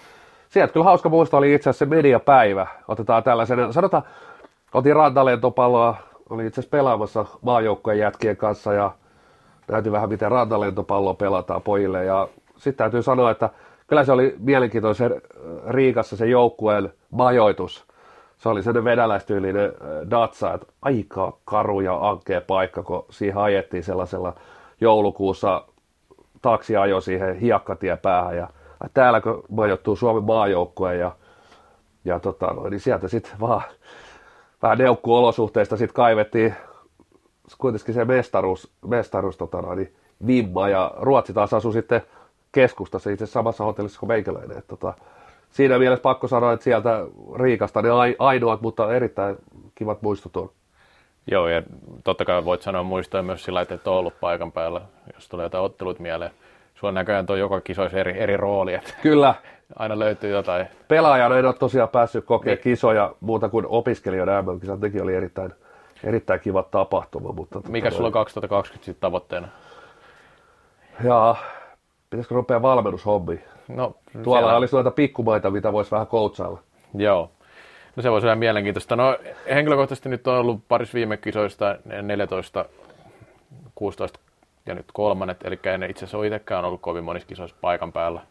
sieltä 0.49 0.73
kyllä 0.73 0.83
hauska 0.83 1.09
muista 1.09 1.37
oli 1.37 1.53
itse 1.53 1.69
asiassa 1.69 1.85
se 1.85 1.89
mediapäivä, 1.89 2.67
otetaan 2.87 3.23
tällaisen, 3.23 3.73
sanotaan, 3.73 4.03
otin 4.73 4.95
rantalentopalloa, 4.95 5.95
oli 6.29 6.47
itse 6.47 6.61
asiassa 6.61 6.77
pelaamassa 6.77 7.25
maajoukkojen 7.41 7.99
jätkien 7.99 8.37
kanssa 8.37 8.73
ja 8.73 8.91
näytin 9.67 9.91
vähän 9.91 10.09
miten 10.09 10.31
rantalentopalloa 10.31 11.13
pelataan 11.13 11.61
pojille. 11.61 12.05
Ja 12.05 12.27
sitten 12.57 12.77
täytyy 12.77 13.03
sanoa, 13.03 13.31
että 13.31 13.49
kyllä 13.91 14.05
se 14.05 14.11
oli 14.11 14.35
mielenkiintoinen 14.39 15.21
Riikassa 15.69 16.17
se 16.17 16.25
joukkueen 16.25 16.93
majoitus. 17.09 17.85
Se 18.37 18.49
oli 18.49 18.63
sellainen 18.63 18.83
venäläistyylinen 18.83 19.65
äh, 19.65 20.09
datsa, 20.09 20.53
että 20.53 20.67
aika 20.81 21.37
karu 21.45 21.81
ja 21.81 22.09
ankea 22.09 22.41
paikka, 22.41 22.83
kun 22.83 23.05
siihen 23.09 23.37
ajettiin 23.37 23.83
sellaisella 23.83 24.35
joulukuussa 24.81 25.65
taksi 26.41 26.77
ajoi 26.77 27.01
siihen 27.01 27.35
hiekkatie 27.35 27.97
päähän 27.97 28.37
ja 28.37 28.47
täällä 28.93 29.21
kun 29.21 29.43
majoittuu 29.49 29.95
Suomen 29.95 30.23
maajoukkoja 30.23 30.93
ja, 30.93 31.11
ja 32.05 32.19
tota, 32.19 32.55
niin 32.69 32.79
sieltä 32.79 33.07
sitten 33.07 33.39
vaan 33.39 33.61
vähän 34.61 34.77
neukkuolosuhteista 34.77 35.77
sitten 35.77 35.95
kaivettiin 35.95 36.55
kuitenkin 37.57 37.93
se 37.93 38.05
mestaruus, 38.05 38.71
mestaruus 38.87 39.37
tota, 39.37 39.61
no, 39.61 39.75
niin 39.75 39.95
vimma 40.27 40.69
ja 40.69 40.91
Ruotsi 40.97 41.33
taas 41.33 41.53
asui 41.53 41.73
sitten 41.73 42.01
keskustassa 42.51 43.09
itse 43.09 43.25
samassa 43.25 43.63
hotellissa 43.63 43.99
kuin 43.99 44.07
meikäläinen. 44.07 44.57
Et, 44.57 44.67
tota, 44.67 44.93
siinä 45.49 45.79
mielessä 45.79 46.01
pakko 46.01 46.27
sanoa, 46.27 46.53
että 46.53 46.63
sieltä 46.63 47.05
Riikasta 47.39 47.81
ne 47.81 47.89
ainoat, 48.19 48.61
mutta 48.61 48.93
erittäin 48.93 49.35
kivat 49.75 50.01
muistut 50.01 50.37
on. 50.37 50.49
Joo, 51.31 51.47
ja 51.47 51.63
totta 52.03 52.25
kai 52.25 52.45
voit 52.45 52.61
sanoa 52.61 52.83
muistoja 52.83 53.23
myös 53.23 53.43
sillä, 53.43 53.61
että 53.61 53.75
et 53.75 53.87
ole 53.87 53.97
ollut 53.97 54.19
paikan 54.19 54.51
päällä, 54.51 54.81
jos 55.13 55.29
tulee 55.29 55.45
jotain 55.45 55.63
ottelut 55.63 55.99
mieleen. 55.99 56.31
Sulla 56.75 56.91
näköjään 56.91 57.25
tuo 57.25 57.35
joka 57.35 57.61
kisoissa 57.61 57.97
eri, 57.97 58.19
eri 58.19 58.37
rooli, 58.37 58.73
että 58.73 58.93
Kyllä. 59.01 59.35
aina 59.75 59.99
löytyy 59.99 60.31
jotain. 60.31 60.65
Pelaajana 60.87 61.37
en 61.37 61.45
ole 61.45 61.53
tosiaan 61.53 61.89
päässyt 61.89 62.25
kokemaan 62.25 62.55
niin. 62.55 62.63
kisoja 62.63 63.15
muuta 63.19 63.49
kuin 63.49 63.65
opiskelijoiden 63.69 64.45
MM-kisat. 64.45 64.79
Nekin 64.79 65.03
oli 65.03 65.15
erittäin, 65.15 65.53
erittäin 66.03 66.39
kiva 66.39 66.63
tapahtuma. 66.63 67.31
Mutta 67.31 67.53
tota 67.53 67.69
Mikä 67.69 67.91
sulla 67.91 68.07
on 68.07 68.13
2020 68.13 68.85
sitten 68.85 69.01
tavoitteena? 69.01 69.47
Ja 71.03 71.35
pitäisikö 72.11 72.35
rupea 72.35 72.61
valmennushommi? 72.61 73.39
No, 73.67 73.95
Tuolla 74.23 74.41
siellä... 74.41 74.57
olisi 74.57 74.75
noita 74.75 74.91
pikkumaita, 74.91 75.51
mitä 75.51 75.73
voisi 75.73 75.91
vähän 75.91 76.07
koutsailla. 76.07 76.59
Joo. 76.93 77.31
No 77.95 78.03
se 78.03 78.11
voisi 78.11 78.27
olla 78.27 78.35
mielenkiintoista. 78.35 78.95
No 78.95 79.17
henkilökohtaisesti 79.49 80.09
nyt 80.09 80.27
on 80.27 80.37
ollut 80.37 80.67
paris 80.67 80.93
viime 80.93 81.17
kisoista 81.17 81.77
14, 82.01 82.65
16 83.75 84.19
ja 84.65 84.75
nyt 84.75 84.85
kolmannet, 84.93 85.37
eli 85.43 85.59
en 85.63 85.83
itse 85.83 86.05
asiassa 86.05 86.17
ole 86.17 86.27
itsekään 86.27 86.65
ollut 86.65 86.81
kovin 86.81 87.03
monissa 87.03 87.27
kisoissa 87.27 87.57
paikan 87.61 87.91
päällä. 87.91 88.21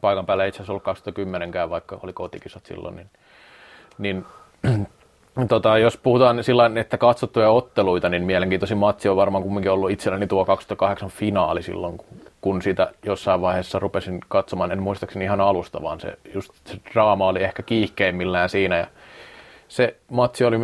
Paikan 0.00 0.26
päällä 0.26 0.44
ei 0.44 0.48
itse 0.48 0.56
asiassa 0.56 0.72
ollut 0.72 0.82
2010 0.82 1.70
vaikka 1.70 1.98
oli 2.02 2.12
kotikisat 2.12 2.66
silloin, 2.66 2.96
niin, 2.96 3.10
niin 3.98 4.26
tota, 5.48 5.78
jos 5.78 5.96
puhutaan 5.96 6.44
sillä 6.44 6.70
että 6.74 6.98
katsottuja 6.98 7.50
otteluita, 7.50 8.08
niin 8.08 8.24
mielenkiintoisin 8.24 8.78
matsi 8.78 9.08
on 9.08 9.16
varmaan 9.16 9.42
kumminkin 9.42 9.72
ollut 9.72 9.90
itselläni 9.90 10.26
tuo 10.26 10.44
2008 10.44 11.08
finaali 11.08 11.62
silloin, 11.62 11.98
kun 12.40 12.62
sitä 12.62 12.92
jossain 13.04 13.40
vaiheessa 13.40 13.78
rupesin 13.78 14.20
katsomaan, 14.28 14.72
en 14.72 14.82
muistaakseni 14.82 15.24
ihan 15.24 15.40
alusta, 15.40 15.82
vaan 15.82 16.00
se, 16.00 16.18
just 16.34 16.52
se 16.64 16.76
draama 16.92 17.26
oli 17.26 17.42
ehkä 17.42 17.62
kiihkeimmillään 17.62 18.48
siinä. 18.48 18.76
Ja 18.76 18.86
se 19.68 19.96
matsi 20.10 20.44
oli, 20.44 20.56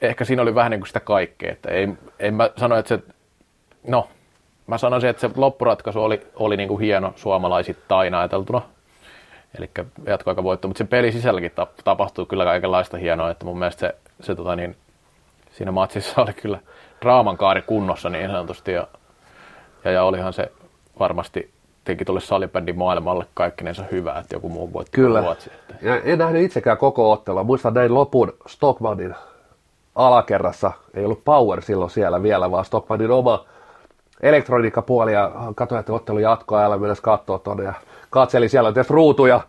ehkä 0.00 0.24
siinä 0.24 0.42
oli 0.42 0.54
vähän 0.54 0.70
niin 0.70 0.80
kuin 0.80 0.88
sitä 0.88 1.00
kaikkea, 1.00 1.52
että 1.52 1.70
ei, 1.70 1.88
en 2.18 2.34
mä 2.34 2.50
sano, 2.56 2.76
että 2.76 2.88
se, 2.88 3.02
no, 3.86 4.08
mä 4.66 4.78
sanoisin, 4.78 5.10
että 5.10 5.20
se 5.20 5.30
loppuratkaisu 5.36 6.02
oli, 6.02 6.26
oli 6.34 6.56
niin 6.56 6.68
kuin 6.68 6.80
hieno 6.80 7.12
suomalaisittain 7.16 8.14
ajateltuna, 8.14 8.62
eli 9.58 9.70
voitto, 10.42 10.68
mutta 10.68 10.78
se 10.78 10.84
peli 10.84 11.12
sisälläkin 11.12 11.52
tapahtuu 11.84 12.26
kyllä 12.26 12.44
kaikenlaista 12.44 12.96
hienoa, 12.96 13.30
että 13.30 13.44
mun 13.44 13.58
mielestä 13.58 13.80
se, 13.80 13.94
se 14.20 14.34
tota 14.34 14.56
niin, 14.56 14.76
siinä 15.50 15.72
matsissa 15.72 16.22
oli 16.22 16.32
kyllä 16.32 16.58
draaman 17.02 17.36
kaari 17.36 17.62
kunnossa 17.62 18.10
niin 18.10 18.30
sanotusti, 18.30 18.72
ja, 18.72 18.86
ja, 19.84 19.90
ja 19.90 20.04
olihan 20.04 20.32
se 20.32 20.52
varmasti 20.98 21.50
teki 21.84 22.04
tuolle 22.04 22.20
salibändin 22.20 22.78
maailmalle 22.78 23.26
kaikkinensa 23.34 23.84
hyvää, 23.92 24.18
että 24.18 24.36
joku 24.36 24.48
muu 24.48 24.72
voitti 24.72 24.92
Kyllä. 24.94 25.20
Ruotsi. 25.20 25.50
Että... 25.54 25.74
Ja 25.82 26.00
en 26.00 26.18
nähnyt 26.18 26.42
itsekään 26.42 26.78
koko 26.78 27.12
ottelua. 27.12 27.44
Muistan 27.44 27.74
näin 27.74 27.94
lopun 27.94 28.32
Stockmanin 28.46 29.14
alakerrassa. 29.94 30.72
Ei 30.94 31.04
ollut 31.04 31.24
Power 31.24 31.62
silloin 31.62 31.90
siellä 31.90 32.22
vielä, 32.22 32.50
vaan 32.50 32.64
Stockmanin 32.64 33.10
oma 33.10 33.44
elektroniikkapuoli 34.22 35.12
ja 35.12 35.32
katsoin, 35.54 35.80
että 35.80 35.92
ottelu 35.92 36.18
jatkoajalla 36.18 36.78
myös 36.78 37.00
katsoa 37.00 37.38
tuonne 37.38 37.64
ja 37.64 37.74
katseli 38.10 38.48
siellä 38.48 38.72
tietysti 38.72 38.94
ruutuja. 38.94 39.40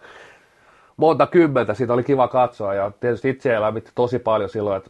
Monta 0.98 1.28
kymmentä, 1.28 1.74
siitä 1.74 1.94
oli 1.94 2.04
kiva 2.04 2.28
katsoa. 2.28 2.74
Ja 2.74 2.92
tietysti 3.00 3.30
itse 3.30 3.54
elämitti 3.56 3.92
tosi 3.96 4.20
paljon 4.20 4.50
silloin, 4.50 4.78
että 4.78 4.90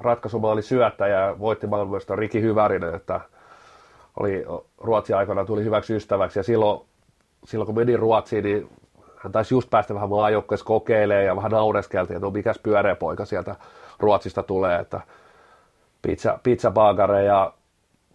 ratkaisuma 0.00 0.50
oli 0.50 0.62
syöttäjä 0.62 1.20
ja 1.20 1.38
voitti 1.38 1.66
maailmanmestarin 1.66 2.18
Riki 2.18 2.42
Hyvärinen, 2.42 2.94
että 2.94 3.20
oli 4.20 4.44
Ruotsin 4.78 5.16
aikana 5.16 5.44
tuli 5.44 5.64
hyväksi 5.64 5.96
ystäväksi. 5.96 6.38
Ja 6.38 6.42
silloin, 6.42 6.80
silloin 7.44 7.66
kun 7.66 7.74
meni 7.74 7.96
Ruotsiin, 7.96 8.44
niin 8.44 8.68
hän 9.16 9.32
taisi 9.32 9.54
just 9.54 9.70
päästä 9.70 9.94
vähän 9.94 10.08
maajoukkueessa 10.08 10.66
kokeilemaan 10.66 11.24
ja 11.24 11.36
vähän 11.36 11.50
naureskeltiin, 11.50 12.16
että 12.16 12.26
no 12.26 12.30
mikäs 12.30 12.58
pyöreä 12.58 12.94
poika 12.96 13.24
sieltä 13.24 13.56
Ruotsista 13.98 14.42
tulee, 14.42 14.78
että 14.78 15.00
pizza, 16.02 16.38
pizza 16.42 16.72
ja 17.26 17.52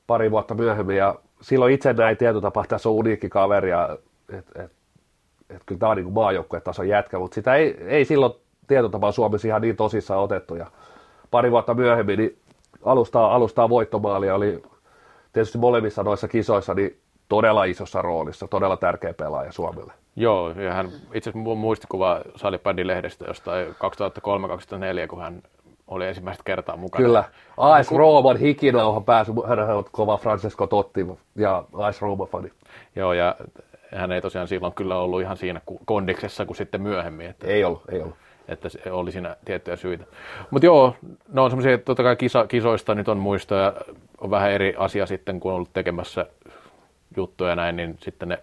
pari 0.08 0.32
vuotta 0.32 0.54
myöhemmin. 0.54 0.98
Ja 0.98 1.16
silloin 1.42 1.74
itse 1.74 1.94
näin 1.94 2.18
tietotapa, 2.18 2.66
tässä 2.68 2.90
on 2.90 2.96
uniikki 2.96 3.30
kaveri 3.30 3.70
ja 3.70 3.98
että 4.30 4.64
et, 4.64 4.72
et, 5.50 5.62
kyllä 5.66 5.80
tämä 5.80 5.90
on 5.90 5.98
niin 5.98 6.14
maajoukkuetason 6.14 6.88
jätkä, 6.88 7.20
mutta 7.20 7.36
sitä 7.36 7.56
ei, 7.56 7.78
ei 7.88 8.06
silloin 8.06 8.34
tietotapaa 8.68 9.12
Suomessa 9.12 9.48
ihan 9.48 9.62
niin 9.62 9.76
tosissaan 9.76 10.22
otettu 10.22 10.56
ja 10.56 10.68
pari 11.32 11.52
vuotta 11.52 11.74
myöhemmin 11.74 12.20
niin 12.20 12.38
alustaa, 12.86 13.36
alustaa 13.36 13.70
voittomaali 13.70 14.32
oli 14.32 14.64
tietysti 15.34 15.58
molemmissa 15.58 16.04
noissa 16.04 16.28
kisoissa 16.28 16.74
niin 16.74 17.00
todella 17.30 17.64
isossa 17.64 18.02
roolissa, 18.02 18.48
todella 18.48 18.78
tärkeä 18.78 19.14
pelaaja 19.14 19.52
Suomelle. 19.52 19.94
Joo, 20.16 20.50
ja 20.50 20.74
hän 20.74 20.90
itse 21.14 21.30
asiassa 21.30 21.56
muistikuva 21.56 22.22
Salibandin 22.36 22.88
lehdestä 22.88 23.26
jostain 23.28 23.68
2003-2004, 23.68 25.08
kun 25.08 25.22
hän 25.22 25.42
oli 25.88 26.08
ensimmäistä 26.08 26.44
kertaa 26.46 26.78
mukana. 26.78 27.06
Kyllä. 27.06 27.24
AS 27.58 27.90
kun... 27.90 27.98
Rooman 27.98 28.38
hikinauhan 28.38 29.04
pääsy, 29.04 29.32
hän 29.48 29.60
on 29.60 29.86
kova 29.92 30.18
Francesco 30.18 30.68
Totti 30.68 31.08
ja 31.36 31.64
AS 31.74 32.02
Roma 32.02 32.26
fani. 32.26 32.52
Joo, 32.96 33.14
ja 33.14 33.36
hän 33.96 34.12
ei 34.12 34.22
tosiaan 34.22 34.48
silloin 34.48 34.74
kyllä 34.74 34.98
ollut 34.98 35.22
ihan 35.22 35.38
siinä 35.38 35.62
kondiksessa 35.86 36.46
kuin 36.46 36.58
sitten 36.58 36.82
myöhemmin. 36.82 37.26
Että, 37.26 37.48
ei 37.48 37.64
ollut, 37.64 37.84
ei 37.92 38.02
ollut. 38.02 38.16
Että 38.48 38.70
se 38.70 38.92
oli 38.92 39.12
siinä 39.12 39.36
tiettyjä 39.46 39.76
syitä. 39.76 40.06
Mutta 40.50 40.66
joo, 40.66 40.96
ne 41.34 41.42
on 41.42 41.50
semmoisia, 41.50 41.74
että 41.74 41.86
totta 41.86 42.04
kai 42.04 42.16
kisa, 42.16 42.48
kisoista 42.48 42.96
nyt 42.96 43.08
on 43.08 43.18
muistoja, 43.18 43.74
on 44.18 44.32
vähän 44.32 44.52
eri 44.52 44.74
asia 44.78 45.06
sitten, 45.06 45.40
kun 45.40 45.52
on 45.52 45.56
ollut 45.56 45.74
tekemässä 45.74 46.26
juttuja 47.18 47.56
näin, 47.56 47.76
niin 47.76 47.98
sitten 48.02 48.30
ne 48.30 48.40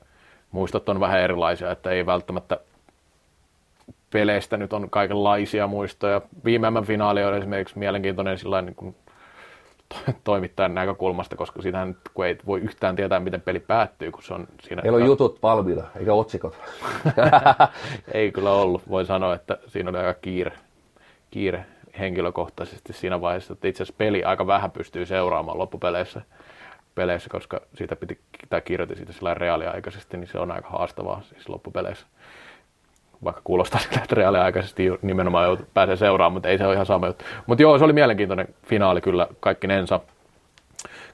muistot 0.50 0.88
on 0.88 1.00
vähän 1.00 1.20
erilaisia, 1.20 1.70
että 1.70 1.90
ei 1.90 2.06
välttämättä 2.06 2.60
peleistä 4.10 4.56
nyt 4.56 4.72
on 4.72 4.90
kaikenlaisia 4.90 5.66
muistoja. 5.66 6.20
Viimeemmän 6.44 6.84
finaali 6.84 7.24
on 7.24 7.36
esimerkiksi 7.36 7.78
mielenkiintoinen 7.78 8.38
sillä 8.38 8.62
niin 8.62 8.74
kuin 8.74 8.96
toimittajan 10.24 10.74
näkökulmasta, 10.74 11.36
koska 11.36 11.62
siitähän 11.62 11.96
kun 12.14 12.26
ei 12.26 12.38
voi 12.46 12.60
yhtään 12.60 12.96
tietää, 12.96 13.20
miten 13.20 13.40
peli 13.40 13.60
päättyy, 13.60 14.10
kun 14.10 14.22
se 14.22 14.34
on 14.34 14.46
siinä... 14.62 14.82
Meillä 14.82 14.96
on 14.96 15.06
jutut 15.06 15.42
valmiina, 15.42 15.84
eikä 15.96 16.14
otsikot. 16.14 16.58
ei 18.14 18.32
kyllä 18.32 18.52
ollut. 18.52 18.88
Voi 18.88 19.06
sanoa, 19.06 19.34
että 19.34 19.58
siinä 19.66 19.90
oli 19.90 19.98
aika 19.98 20.14
kiire, 20.14 20.52
kiire 21.30 21.66
henkilökohtaisesti 21.98 22.92
siinä 22.92 23.20
vaiheessa, 23.20 23.52
että 23.52 23.68
itse 23.68 23.82
asiassa 23.82 23.98
peli 23.98 24.24
aika 24.24 24.46
vähän 24.46 24.70
pystyy 24.70 25.06
seuraamaan 25.06 25.58
loppupeleissä, 25.58 26.22
peleissä, 26.94 27.30
koska 27.30 27.60
siitä 27.74 27.96
piti, 27.96 28.20
tai 28.50 28.60
kirjoitin 28.60 28.96
siitä 28.96 29.12
sillä 29.12 29.34
reaaliaikaisesti, 29.34 30.16
niin 30.16 30.28
se 30.28 30.38
on 30.38 30.50
aika 30.50 30.68
haastavaa 30.68 31.22
siis 31.22 31.48
loppupeleissä 31.48 32.06
vaikka 33.24 33.42
kuulostaa 33.44 33.80
siltä, 33.84 34.00
että 34.02 34.14
reaaliaikaisesti 34.14 34.88
nimenomaan 35.02 35.46
joutu, 35.46 35.64
pääsee 35.74 35.96
seuraamaan, 35.96 36.32
mutta 36.32 36.48
ei 36.48 36.58
se 36.58 36.66
ole 36.66 36.74
ihan 36.74 36.86
sama 36.86 37.06
juttu. 37.06 37.24
Mutta 37.46 37.62
joo, 37.62 37.78
se 37.78 37.84
oli 37.84 37.92
mielenkiintoinen 37.92 38.48
finaali 38.66 39.00
kyllä 39.00 39.26
kaikkinensa. 39.40 40.00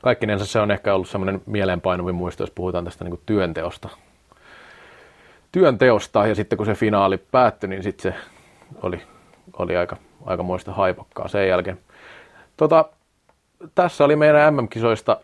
Kaikkinensa 0.03 0.47
se 0.47 0.61
on 0.61 0.71
ehkä 0.71 0.95
ollut 0.95 1.09
semmoinen 1.09 1.43
mieleenpainuvin 1.47 2.15
muisto, 2.15 2.43
jos 2.43 2.51
puhutaan 2.51 2.85
tästä 2.85 3.05
niin 3.05 3.21
työnteosta. 3.27 3.89
Työnteosta 5.53 6.27
ja 6.27 6.35
sitten 6.35 6.57
kun 6.57 6.67
se 6.67 6.75
finaali 6.75 7.19
päättyi, 7.19 7.69
niin 7.69 7.83
sitten 7.83 8.13
se 8.13 8.19
oli, 8.83 9.03
oli 9.59 9.77
aika, 9.77 9.97
aika 10.27 10.43
muista 10.43 10.73
haipokkaa 10.73 11.29
sen 11.29 11.49
jälkeen. 11.49 11.79
Tota, 12.57 12.85
tässä 13.75 14.05
oli 14.05 14.17
meidän 14.17 14.55
MM-kisoista 14.55 15.21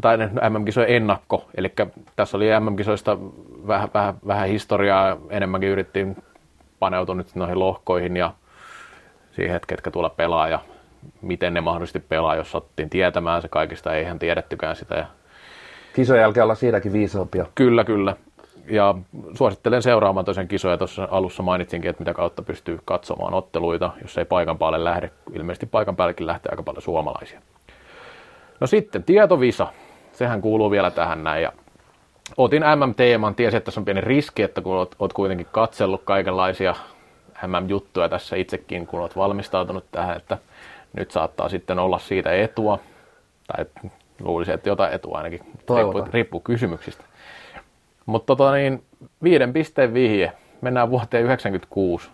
tai 0.00 0.16
MM-kisojen 0.50 0.90
ennakko, 0.90 1.44
eli 1.54 1.72
tässä 2.16 2.36
oli 2.36 2.46
MM-kisoista 2.60 3.18
vähän, 3.66 3.88
vähän, 3.94 4.14
vähän 4.26 4.48
historiaa, 4.48 5.16
enemmänkin 5.30 5.70
yrittiin 5.70 6.16
paneutua 6.78 7.14
nyt 7.14 7.34
noihin 7.34 7.58
lohkoihin 7.58 8.16
ja 8.16 8.32
siihen, 9.32 9.56
että 9.56 9.66
ketkä 9.66 9.90
tuolla 9.90 10.10
pelaa 10.10 10.48
ja 10.48 10.58
miten 11.22 11.54
ne 11.54 11.60
mahdollisesti 11.60 12.00
pelaa, 12.00 12.36
jos 12.36 12.52
sattiin 12.52 12.90
tietämään 12.90 13.42
se 13.42 13.48
kaikista, 13.48 13.94
eihän 13.94 14.18
tiedettykään 14.18 14.76
sitä. 14.76 14.94
Ja... 14.94 15.06
Kisojen 15.94 16.20
jälkeen 16.20 16.44
olla 16.44 16.54
siinäkin 16.54 16.92
viisaampia. 16.92 17.46
Kyllä, 17.54 17.84
kyllä. 17.84 18.16
Ja 18.70 18.94
suosittelen 19.34 19.82
seuraamaan 19.82 20.26
tosiaan 20.26 20.48
kisoja. 20.48 20.78
Tuossa 20.78 21.08
alussa 21.10 21.42
mainitsinkin, 21.42 21.90
että 21.90 22.00
mitä 22.00 22.14
kautta 22.14 22.42
pystyy 22.42 22.78
katsomaan 22.84 23.34
otteluita, 23.34 23.90
jos 24.02 24.18
ei 24.18 24.24
paikan 24.24 24.58
päälle 24.58 24.84
lähde. 24.84 25.10
Ilmeisesti 25.32 25.66
paikan 25.66 25.96
päällekin 25.96 26.26
lähtee 26.26 26.50
aika 26.50 26.62
paljon 26.62 26.82
suomalaisia. 26.82 27.40
No 28.60 28.66
sitten 28.66 29.04
tietovisa, 29.04 29.66
sehän 30.12 30.40
kuuluu 30.40 30.70
vielä 30.70 30.90
tähän 30.90 31.24
näin. 31.24 31.42
Ja 31.42 31.52
otin 32.36 32.62
MM-teeman, 32.62 33.34
tiesin, 33.34 33.58
että 33.58 33.64
tässä 33.64 33.80
on 33.80 33.84
pieni 33.84 34.00
riski, 34.00 34.42
että 34.42 34.60
kun 34.60 34.76
oot, 34.76 34.94
oot 34.98 35.12
kuitenkin 35.12 35.46
katsellut 35.52 36.02
kaikenlaisia 36.04 36.74
MM-juttuja 37.46 38.08
tässä 38.08 38.36
itsekin, 38.36 38.86
kun 38.86 39.00
oot 39.00 39.16
valmistautunut 39.16 39.84
tähän, 39.92 40.16
että 40.16 40.38
nyt 40.92 41.10
saattaa 41.10 41.48
sitten 41.48 41.78
olla 41.78 41.98
siitä 41.98 42.32
etua, 42.32 42.78
tai 43.46 43.64
luulisin, 44.20 44.54
että 44.54 44.68
jotain 44.68 44.92
etua 44.92 45.16
ainakin, 45.16 45.40
riippuu, 45.76 46.04
riippuu 46.12 46.40
kysymyksistä. 46.40 47.04
Mutta 48.06 48.26
tota 48.26 48.52
niin, 48.52 48.84
viiden 49.22 49.52
pisteen 49.52 49.94
vihje, 49.94 50.32
mennään 50.60 50.90
vuoteen 50.90 51.24
96, 51.24 52.10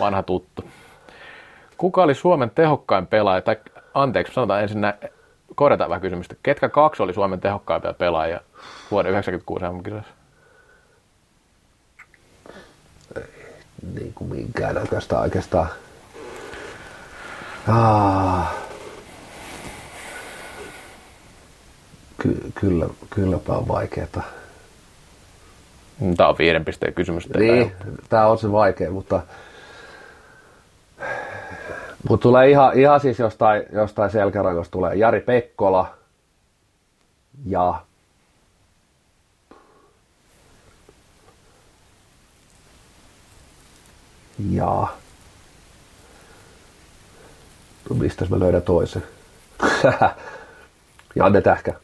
vanha 0.00 0.22
tuttu. 0.22 0.64
Kuka 1.76 2.02
oli 2.02 2.14
Suomen 2.14 2.50
tehokkain 2.50 3.06
pelaaja, 3.06 3.42
tai 3.42 3.56
anteeksi, 3.94 4.34
sanotaan 4.34 4.62
ensin 4.62 4.80
näin, 5.50 5.56
korjataan 5.56 5.90
vähän 5.90 6.00
kysymystä. 6.02 6.34
Ketkä 6.42 6.68
kaksi 6.68 7.02
oli 7.02 7.14
Suomen 7.14 7.40
tehokkaimpia 7.40 7.92
pelaajia 7.92 8.40
vuoden 8.90 9.12
1996 9.12 9.64
MM-kisoissa? 9.64 10.14
Niin 13.94 14.12
kuin 14.14 14.30
minkään 14.30 14.74
näköistä 14.74 15.20
oikeastaan. 15.20 15.68
Ah. 17.68 18.54
Ky- 22.18 22.52
kyllä, 22.54 22.86
kylläpä 23.10 23.52
on 23.52 23.68
vaikeeta. 23.68 24.22
Tämä 26.16 26.28
on 26.28 26.38
viiden 26.38 26.64
pisteen 26.64 26.94
kysymys. 26.94 27.28
Niin, 27.34 27.72
tämä 28.08 28.26
on 28.26 28.38
se 28.38 28.52
vaikea, 28.52 28.90
mutta 28.90 29.20
mutta 32.08 32.22
tulee 32.22 32.50
ihan, 32.50 32.78
ihan 32.78 33.00
siis 33.00 33.18
jostain, 33.18 33.62
jostain 33.72 34.10
selkärangosta 34.10 34.72
tulee 34.72 34.94
Jari 34.94 35.20
Pekkola 35.20 35.94
ja 37.46 37.82
ja 44.50 44.86
no 47.90 47.96
mistä 47.96 48.26
mä 48.30 48.40
löydän 48.40 48.62
toisen? 48.62 49.02
Janne 51.16 51.40
Tähkä. 51.40 51.74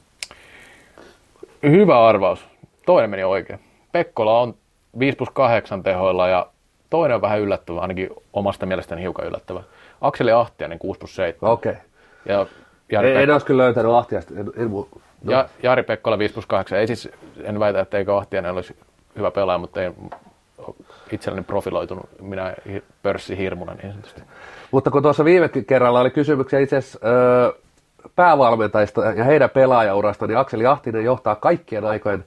Hyvä 1.63 2.07
arvaus. 2.07 2.47
Toinen 2.87 3.11
meni 3.11 3.25
oikein. 3.25 3.61
Pekkola 3.93 4.41
on 4.41 4.55
5 4.99 5.17
plus 5.17 5.31
8 5.31 5.83
tehoilla 5.83 6.29
ja 6.29 6.47
toinen 6.91 7.15
on 7.15 7.23
vähän 7.23 7.41
yllättävä, 7.41 7.81
ainakin 7.81 8.11
omasta 8.33 8.67
mielestäni 8.67 9.03
hiukan 9.03 9.27
yllättävä. 9.27 9.63
Akseli 10.01 10.33
Ahtiainen 10.33 10.79
6 10.79 10.99
plus 10.99 11.17
7. 11.17 11.53
Okei. 11.53 11.73
Okay. 11.73 11.83
Ja 12.29 12.47
Jari 12.93 13.09
ei, 13.09 13.17
Pek- 13.17 13.21
en 13.21 13.31
olisi 13.31 13.47
kyllä 13.47 13.63
löytänyt 13.63 13.93
Ahtiasta. 13.93 14.35
En, 14.37 14.53
en, 14.57 14.71
no. 14.71 14.87
ja, 15.33 15.49
Jari 15.63 15.83
Pekkola 15.83 16.19
5 16.19 16.35
plus 16.35 16.47
8. 16.47 16.79
Ei 16.79 16.87
siis, 16.87 17.09
en 17.43 17.61
väitä, 17.61 17.81
että 17.81 17.99
eikö 17.99 18.17
Ahtiainen 18.17 18.53
olisi 18.53 18.77
hyvä 19.17 19.31
pelaaja, 19.31 19.59
mutta 19.59 19.83
ei 19.83 19.93
itselleni 21.13 21.45
profiloitunut 21.45 22.09
minä 22.21 22.55
pörssihirmuna 23.03 23.75
niin 23.75 23.91
sanotusti. 23.91 24.23
Mutta 24.71 24.91
kun 24.91 25.03
tuossa 25.03 25.25
viime 25.25 25.49
kerralla 25.49 26.01
oli 26.01 26.11
kysymyksiä 26.11 26.59
itse 26.59 26.77
asiassa 26.77 26.99
öö, 27.05 27.53
päävalmentajista 28.17 29.05
ja 29.05 29.25
heidän 29.25 29.51
pelaajaurasta, 29.51 30.27
niin 30.27 30.39
Akseli 30.39 30.67
Ahtinen 30.67 31.05
johtaa 31.05 31.35
kaikkien 31.35 31.85
aikojen 31.85 32.25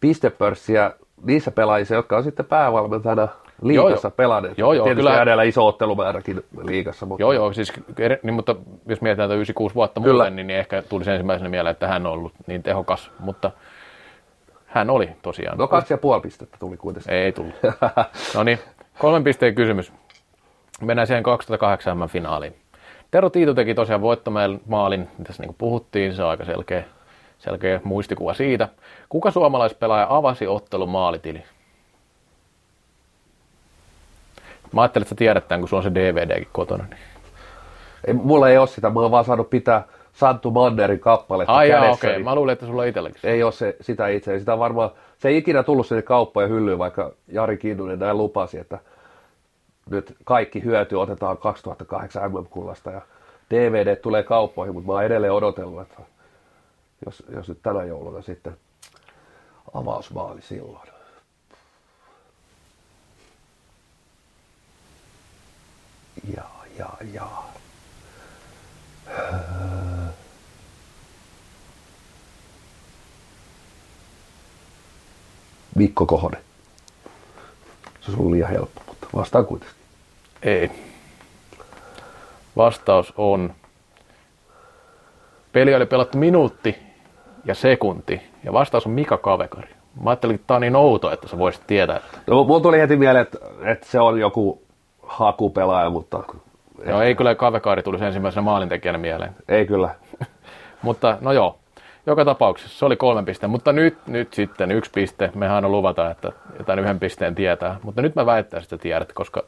pistepörssiä 0.00 0.90
niissä 1.22 1.50
pelaajissa, 1.50 1.94
jotka 1.94 2.16
on 2.16 2.24
sitten 2.24 2.46
päävalmentajana 2.46 3.28
liikassa 3.62 4.10
pelanneet. 4.10 4.58
Joo, 4.58 4.72
joo, 4.72 4.84
Tietysti 4.84 5.08
kyllä. 5.08 5.22
edellä 5.22 5.42
iso 5.42 5.66
ottelumääräkin 5.66 6.44
liikassa. 6.62 7.06
Mutta... 7.06 7.22
Joo, 7.22 7.32
joo, 7.32 7.52
siis, 7.52 7.72
niin, 8.22 8.34
mutta 8.34 8.56
jos 8.86 9.00
mietitään 9.00 9.30
96 9.30 9.74
vuotta 9.74 10.00
kyllä. 10.00 10.14
muuten, 10.14 10.36
niin, 10.36 10.46
niin 10.46 10.58
ehkä 10.58 10.82
tulisi 10.82 11.10
ensimmäisenä 11.10 11.50
mieleen, 11.50 11.72
että 11.72 11.88
hän 11.88 12.06
on 12.06 12.12
ollut 12.12 12.32
niin 12.46 12.62
tehokas, 12.62 13.10
mutta 13.18 13.50
hän 14.66 14.90
oli 14.90 15.10
tosiaan. 15.22 15.58
No 15.58 15.68
kaksi 15.68 15.92
ja 15.92 15.98
puoli 15.98 16.20
pistettä 16.20 16.56
tuli 16.60 16.76
kuitenkin. 16.76 17.12
Ei 17.12 17.32
tullut. 17.32 17.54
no 18.34 18.42
niin, 18.42 18.58
kolmen 18.98 19.24
pisteen 19.24 19.54
kysymys. 19.54 19.92
Mennään 20.80 21.06
siihen 21.06 21.22
2008 21.22 22.08
finaaliin. 22.08 22.56
Tero 23.10 23.30
Tiito 23.30 23.54
teki 23.54 23.74
tosiaan 23.74 24.00
voittomaalin, 24.00 25.08
tässä 25.24 25.42
niin 25.42 25.48
kuin 25.48 25.56
puhuttiin, 25.58 26.14
se 26.14 26.22
on 26.22 26.30
aika 26.30 26.44
selkeä, 26.44 26.84
Selkeä 27.38 27.80
muistikuva 27.84 28.34
siitä. 28.34 28.68
Kuka 29.08 29.30
suomalaispelaaja 29.30 30.06
avasi 30.10 30.46
ottelun 30.46 30.88
maalitili? 30.88 31.42
Mä 34.74 34.82
ajattelin, 34.82 35.02
että 35.02 35.08
sä 35.08 35.14
tiedät 35.14 35.48
tämän, 35.48 35.60
kun 35.60 35.68
sulla 35.68 35.80
on 35.80 35.84
se 35.84 35.94
DVDkin 35.94 36.48
kotona. 36.52 36.84
Niin. 36.90 36.98
Ei, 38.06 38.14
mulla 38.14 38.48
ei 38.50 38.58
ole 38.58 38.66
sitä, 38.66 38.90
mä 38.90 39.00
oon 39.00 39.10
vaan 39.10 39.24
saanut 39.24 39.50
pitää 39.50 39.84
Santtu 40.12 40.50
Mannerin 40.50 41.00
kappaletta 41.00 41.52
Ai 41.52 41.68
kädessä. 41.68 41.90
okei. 41.90 42.22
Mä 42.22 42.34
luulin, 42.34 42.52
että 42.52 42.66
sulla 42.66 42.82
on 42.82 42.88
itselläkin. 42.88 43.20
se. 43.20 43.30
Ei 43.30 43.42
ole 43.42 43.52
se, 43.52 43.76
sitä 43.80 44.08
itse. 44.08 44.38
Sitä 44.38 44.58
varmaan, 44.58 44.90
se 45.18 45.28
ei 45.28 45.36
ikinä 45.36 45.62
tullut 45.62 45.86
sinne 45.86 46.02
kauppojen 46.02 46.50
hyllyyn, 46.50 46.78
vaikka 46.78 47.12
Jari 47.28 47.56
Kinnunen 47.56 47.98
näin 47.98 48.18
lupasi, 48.18 48.58
että 48.58 48.78
nyt 49.90 50.16
kaikki 50.24 50.64
hyöty 50.64 50.94
otetaan 50.96 51.38
2008 51.38 52.32
MM-kullasta 52.32 52.90
ja 52.90 53.00
DVD 53.50 53.96
tulee 53.96 54.22
kauppoihin, 54.22 54.74
mutta 54.74 54.86
mä 54.86 54.92
oon 54.92 55.04
edelleen 55.04 55.32
odotellut, 55.32 55.80
että 55.82 56.02
jos, 57.06 57.22
jos 57.34 57.48
nyt 57.48 57.58
tänä 57.62 57.84
jouluna 57.84 58.22
sitten 58.22 58.56
avausmaali 59.74 60.42
silloin. 60.42 60.93
Ja, 66.36 66.44
ja, 66.78 66.88
ja. 67.12 67.28
Mikko 75.74 76.06
Kohonen. 76.06 76.40
Se 78.00 78.12
on 78.18 78.30
liian 78.30 78.50
helppo, 78.50 78.82
mutta 78.86 79.06
vastaan 79.14 79.46
kuitenkin. 79.46 79.76
Ei. 80.42 80.70
Vastaus 82.56 83.12
on, 83.16 83.54
peli 85.52 85.74
oli 85.74 85.86
pelattu 85.86 86.18
minuutti 86.18 86.76
ja 87.44 87.54
sekunti, 87.54 88.20
ja 88.44 88.52
vastaus 88.52 88.86
on 88.86 88.92
Mika 88.92 89.18
Kavekari. 89.18 89.68
Mä 90.02 90.10
ajattelin, 90.10 90.34
että 90.34 90.46
tää 90.46 90.54
on 90.54 90.60
niin 90.60 90.76
outo, 90.76 91.10
että 91.10 91.28
sä 91.28 91.38
voisit 91.38 91.66
tietää, 91.66 91.96
että 91.96 92.18
No, 92.26 92.44
mulla 92.44 92.60
tuli 92.60 92.78
heti 92.78 92.96
mieleen, 92.96 93.22
että, 93.22 93.38
että 93.64 93.86
se 93.86 94.00
on 94.00 94.20
joku 94.20 94.63
hakupelaaja, 95.06 95.90
mutta 95.90 96.24
Joo, 96.86 97.00
ei 97.00 97.14
kyllä 97.14 97.34
Kavekari 97.34 97.82
tulisi 97.82 98.04
ensimmäisenä 98.04 98.42
maalintekijänä 98.42 98.98
mieleen. 98.98 99.36
ei 99.48 99.66
kyllä. 99.66 99.94
Mutta 100.82 101.18
no 101.20 101.32
joo, 101.32 101.58
joka 102.06 102.24
tapauksessa 102.24 102.78
se 102.78 102.84
oli 102.84 102.96
kolme 102.96 103.22
pistettä, 103.22 103.48
mutta 103.48 103.72
nyt, 103.72 103.98
nyt 104.06 104.34
sitten 104.34 104.70
yksi 104.72 104.90
piste. 104.94 105.30
Mehän 105.34 105.54
aina 105.54 105.68
luvata, 105.68 106.10
että 106.10 106.32
jotain 106.58 106.78
yhden 106.78 107.00
pisteen 107.00 107.34
tietää, 107.34 107.76
mutta 107.82 108.02
nyt 108.02 108.14
mä 108.14 108.26
väittäisin, 108.26 108.66
että 108.66 108.82
tiedät, 108.82 109.12
koska 109.12 109.42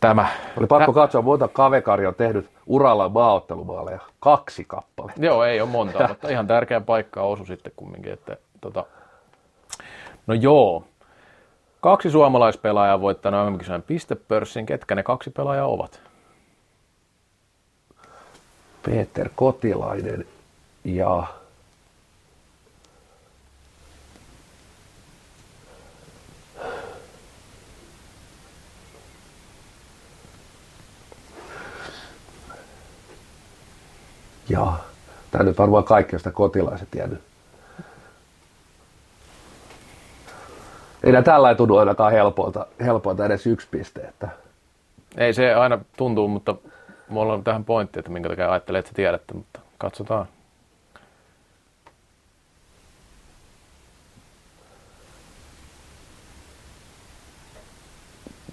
tämä, 0.00 0.26
Oli 0.58 0.66
pakko 0.66 0.92
katsoa, 0.92 1.22
monta 1.22 1.48
Kavekari 1.48 2.06
on 2.06 2.14
tehnyt 2.14 2.50
uralla 2.66 3.08
maaottelumaaleja. 3.08 4.00
Kaksi 4.20 4.64
kappaletta. 4.64 5.24
joo 5.24 5.44
ei 5.44 5.60
ole 5.60 5.68
monta, 5.68 6.08
mutta 6.08 6.28
ihan 6.28 6.46
tärkeä 6.46 6.80
paikka 6.80 7.22
osu 7.22 7.44
sitten 7.44 7.72
kumminkin, 7.76 8.12
että 8.12 8.36
tota, 8.60 8.84
no 10.26 10.34
joo, 10.34 10.84
kaksi 11.86 12.10
suomalaispelaajaa 12.10 12.94
on 12.94 13.00
voittanut 13.00 13.52
MM-kisojen 13.52 13.82
pistepörssin, 13.82 14.66
ketkä 14.66 14.94
ne 14.94 15.02
kaksi 15.02 15.30
pelaajaa 15.30 15.66
ovat? 15.66 16.00
Peter 18.82 19.28
Kotilainen 19.36 20.24
ja 20.84 21.26
ja 34.48 34.72
tämä 35.30 35.44
nyt 35.44 35.58
varmaan 35.58 35.84
kaikki 35.84 36.16
on 36.16 36.20
sitä 36.20 36.32
kotilaiset 36.32 36.90
tiennyt. 36.90 37.20
Ei 41.04 41.22
tällä 41.22 41.48
ei 41.48 41.56
tunnu 41.56 41.76
ainakaan 41.76 42.12
helpolta, 42.12 42.66
helpolta 42.80 43.26
edes 43.26 43.46
yksi 43.46 43.68
piste. 43.70 44.00
Että 44.00 44.28
Ei 45.16 45.32
se 45.34 45.54
aina 45.54 45.78
tuntuu, 45.96 46.28
mutta 46.28 46.54
mulla 47.08 47.32
on 47.32 47.44
tähän 47.44 47.64
pointti, 47.64 47.98
että 47.98 48.10
minkä 48.10 48.28
takia 48.28 48.50
ajattelee, 48.52 48.78
että 48.78 48.88
sä 48.88 48.94
tiedätte, 48.94 49.34
mutta 49.34 49.60
katsotaan. 49.78 50.26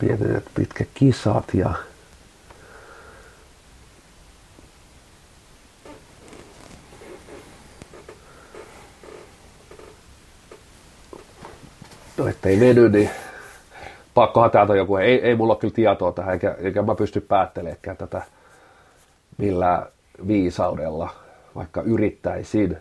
mietin, 0.02 0.36
että 0.36 0.52
pitkä 0.56 0.86
kisat 0.94 1.53
ja 1.53 1.74
No 12.18 12.27
ettei 12.27 12.60
veny, 12.60 12.90
niin 12.90 13.10
pakkohan 14.14 14.52
täältä 14.52 14.76
joku, 14.76 14.98
ei, 14.98 15.22
ei 15.22 15.35
mulla 15.35 15.53
ole 15.53 15.60
kyllä 15.60 15.73
tietoa 15.73 16.11
tähän, 16.11 16.34
eikä, 16.34 16.56
eikä 16.60 16.81
mä 16.81 16.95
pysty 16.95 17.22
päättelemään 17.22 17.98
tätä 17.98 18.22
millään 19.38 19.85
viisaudella, 20.27 21.10
vaikka 21.56 21.81
yrittäisin. 21.81 22.77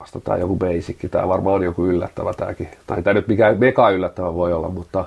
Vastataan 0.00 0.40
joku 0.40 0.56
basic, 0.56 1.10
tämä 1.10 1.28
varmaan 1.28 1.56
on 1.56 1.62
joku 1.62 1.86
yllättävä 1.86 2.34
tämäkin. 2.34 2.68
Tai 2.86 3.02
tämä 3.02 3.14
nyt 3.14 3.28
mikään 3.28 3.58
mega 3.58 3.90
yllättävä 3.90 4.34
voi 4.34 4.52
olla, 4.52 4.68
mutta 4.68 5.04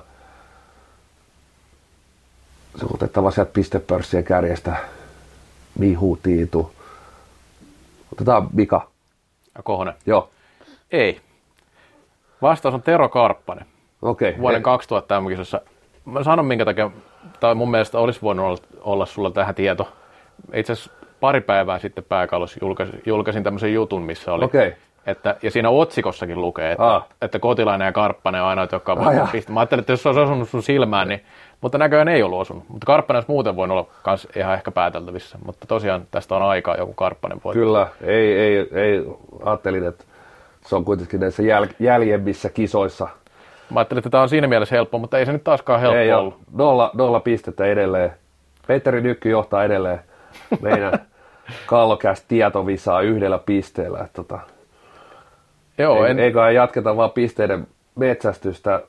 se 2.79 2.85
on 2.85 2.91
otettava 2.93 3.31
sieltä 3.31 3.51
pistepörssien 3.51 4.23
kärjestä. 4.23 4.75
Mihu, 5.79 6.19
Tiitu. 6.23 6.71
Otetaan 8.13 8.49
Mika. 8.53 8.87
Ja 9.55 9.63
Kohonen. 9.63 9.93
Joo, 10.05 10.29
Ei. 10.91 11.21
Vastaus 12.41 12.75
on 12.75 12.81
Tero 12.81 13.09
Karppanen. 13.09 13.65
okei. 14.01 14.35
Vuoden 14.39 14.61
Okay. 14.61 14.71
2000 14.73 15.21
MM-kisossa. 15.21 15.61
Mä 16.05 16.23
sanon 16.23 16.45
minkä 16.45 16.65
takia, 16.65 16.91
tai 17.39 17.55
mun 17.55 17.71
mielestä 17.71 17.99
olisi 17.99 18.21
voinut 18.21 18.45
olla, 18.45 18.57
olla 18.81 19.05
sulla 19.05 19.31
tähän 19.31 19.55
tieto. 19.55 19.87
Itse 20.53 20.73
asiassa 20.73 20.91
pari 21.19 21.41
päivää 21.41 21.79
sitten 21.79 22.03
pääkallossa 22.03 22.59
julkaisin, 22.61 23.01
julkaisin 23.05 23.43
tämmöisen 23.43 23.73
jutun, 23.73 24.01
missä 24.01 24.33
oli, 24.33 24.45
Okei. 24.45 24.73
että, 25.05 25.35
ja 25.41 25.51
siinä 25.51 25.69
otsikossakin 25.69 26.41
lukee, 26.41 26.71
että, 26.71 26.95
Ah. 26.95 27.05
että 27.21 27.39
Kotilainen 27.39 27.85
ja 27.85 27.91
Karppanen 27.91 28.41
on 28.41 28.47
ainoat, 28.47 28.71
jotka 28.71 28.93
Ah, 28.99 29.15
jaa. 29.15 29.27
piste. 29.31 29.51
Mä 29.53 29.59
ajattelin, 29.59 29.79
että 29.81 29.93
jos 29.93 30.03
se 30.03 30.09
olisi 30.09 30.21
osunut 30.21 30.49
sun 30.49 30.63
silmään, 30.63 31.07
niin, 31.07 31.21
mutta 31.61 31.77
näköjään 31.77 32.07
ei 32.07 32.23
ollut 32.23 32.39
osunut. 32.41 32.63
Mutta 32.69 32.85
Karppanen 32.85 33.17
olisi 33.17 33.31
muuten 33.31 33.55
voinut 33.55 33.77
olla 33.77 33.87
kans 34.03 34.27
ihan 34.35 34.53
ehkä 34.53 34.71
pääteltävissä. 34.71 35.37
Mutta 35.45 35.67
tosiaan 35.67 36.01
tästä 36.11 36.35
on 36.35 36.41
aikaa 36.41 36.75
joku 36.77 36.93
Karppanen 36.93 37.41
voi. 37.43 37.53
Kyllä, 37.53 37.87
ei, 38.01 38.33
ei, 38.39 38.57
ei, 38.71 39.05
ajattelin, 39.45 39.83
että 39.87 40.03
se 40.65 40.75
on 40.75 40.85
kuitenkin 40.85 41.19
näissä 41.19 41.43
jäl, 41.43 41.67
jäljemmissä 41.79 42.49
kisoissa. 42.49 43.07
Mä 43.69 43.79
ajattelin, 43.79 43.99
että 43.99 44.09
tämä 44.09 44.23
on 44.23 44.29
siinä 44.29 44.47
mielessä 44.47 44.75
helppo, 44.75 44.97
mutta 44.97 45.19
ei 45.19 45.25
se 45.25 45.31
nyt 45.31 45.43
taaskaan 45.43 45.79
helppo 45.79 45.97
ei 45.97 46.13
ollut. 46.13 46.33
ole. 46.33 46.43
Nolla, 46.53 46.91
nolla 46.93 47.19
pistettä 47.19 47.65
edelleen. 47.65 48.11
Petteri 48.67 49.01
Nykky 49.01 49.29
johtaa 49.29 49.63
edelleen 49.63 49.99
meidän 50.61 50.93
kallokäs 51.65 52.21
tietovisaa 52.27 53.01
yhdellä 53.01 53.37
pisteellä. 53.37 53.99
Että 53.99 54.13
tota, 54.13 54.39
Joo, 55.77 56.05
ei, 56.05 56.11
en, 56.11 56.19
eiköhän 56.19 56.55
jatketa 56.55 56.97
vaan 56.97 57.11
pisteiden 57.11 57.67
metsästystä. 57.95 58.81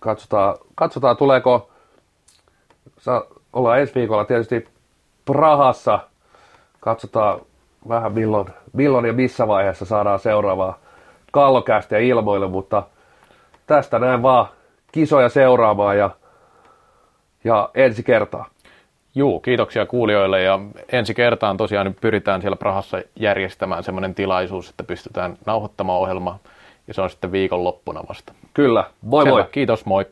Katsotaan, 0.00 0.54
katsotaan 0.74 1.16
tuleeko, 1.16 1.70
Sa, 2.98 3.26
ollaan 3.52 3.80
ensi 3.80 3.94
viikolla 3.94 4.24
tietysti 4.24 4.68
Prahassa. 5.24 6.00
Katsotaan 6.80 7.40
vähän 7.88 8.12
milloin, 8.12 8.46
milloin 8.72 9.04
ja 9.04 9.12
missä 9.12 9.48
vaiheessa 9.48 9.84
saadaan 9.84 10.18
seuraavaa 10.18 10.78
kallokästä 11.32 11.98
ilmoille, 11.98 12.48
mutta 12.48 12.82
tästä 13.66 13.98
näin 13.98 14.22
vaan 14.22 14.46
kisoja 14.92 15.28
seuraamaan 15.28 15.98
ja, 15.98 16.10
ja 17.44 17.70
ensi 17.74 18.02
kertaa. 18.02 18.48
Juu, 19.14 19.40
kiitoksia 19.40 19.86
kuulijoille 19.86 20.42
ja 20.42 20.60
ensi 20.92 21.14
kertaan 21.14 21.56
tosiaan 21.56 21.86
nyt 21.86 22.00
pyritään 22.00 22.40
siellä 22.40 22.56
Prahassa 22.56 23.02
järjestämään 23.16 23.84
semmoinen 23.84 24.14
tilaisuus, 24.14 24.70
että 24.70 24.84
pystytään 24.84 25.36
nauhoittamaan 25.46 25.98
ohjelma 25.98 26.38
ja 26.88 26.94
se 26.94 27.02
on 27.02 27.10
sitten 27.10 27.32
viikonloppuna 27.32 28.00
vasta. 28.08 28.32
Kyllä, 28.54 28.84
moi 29.02 29.24
Selvä, 29.24 29.36
moi! 29.36 29.48
kiitos, 29.52 29.86
moi. 29.86 30.06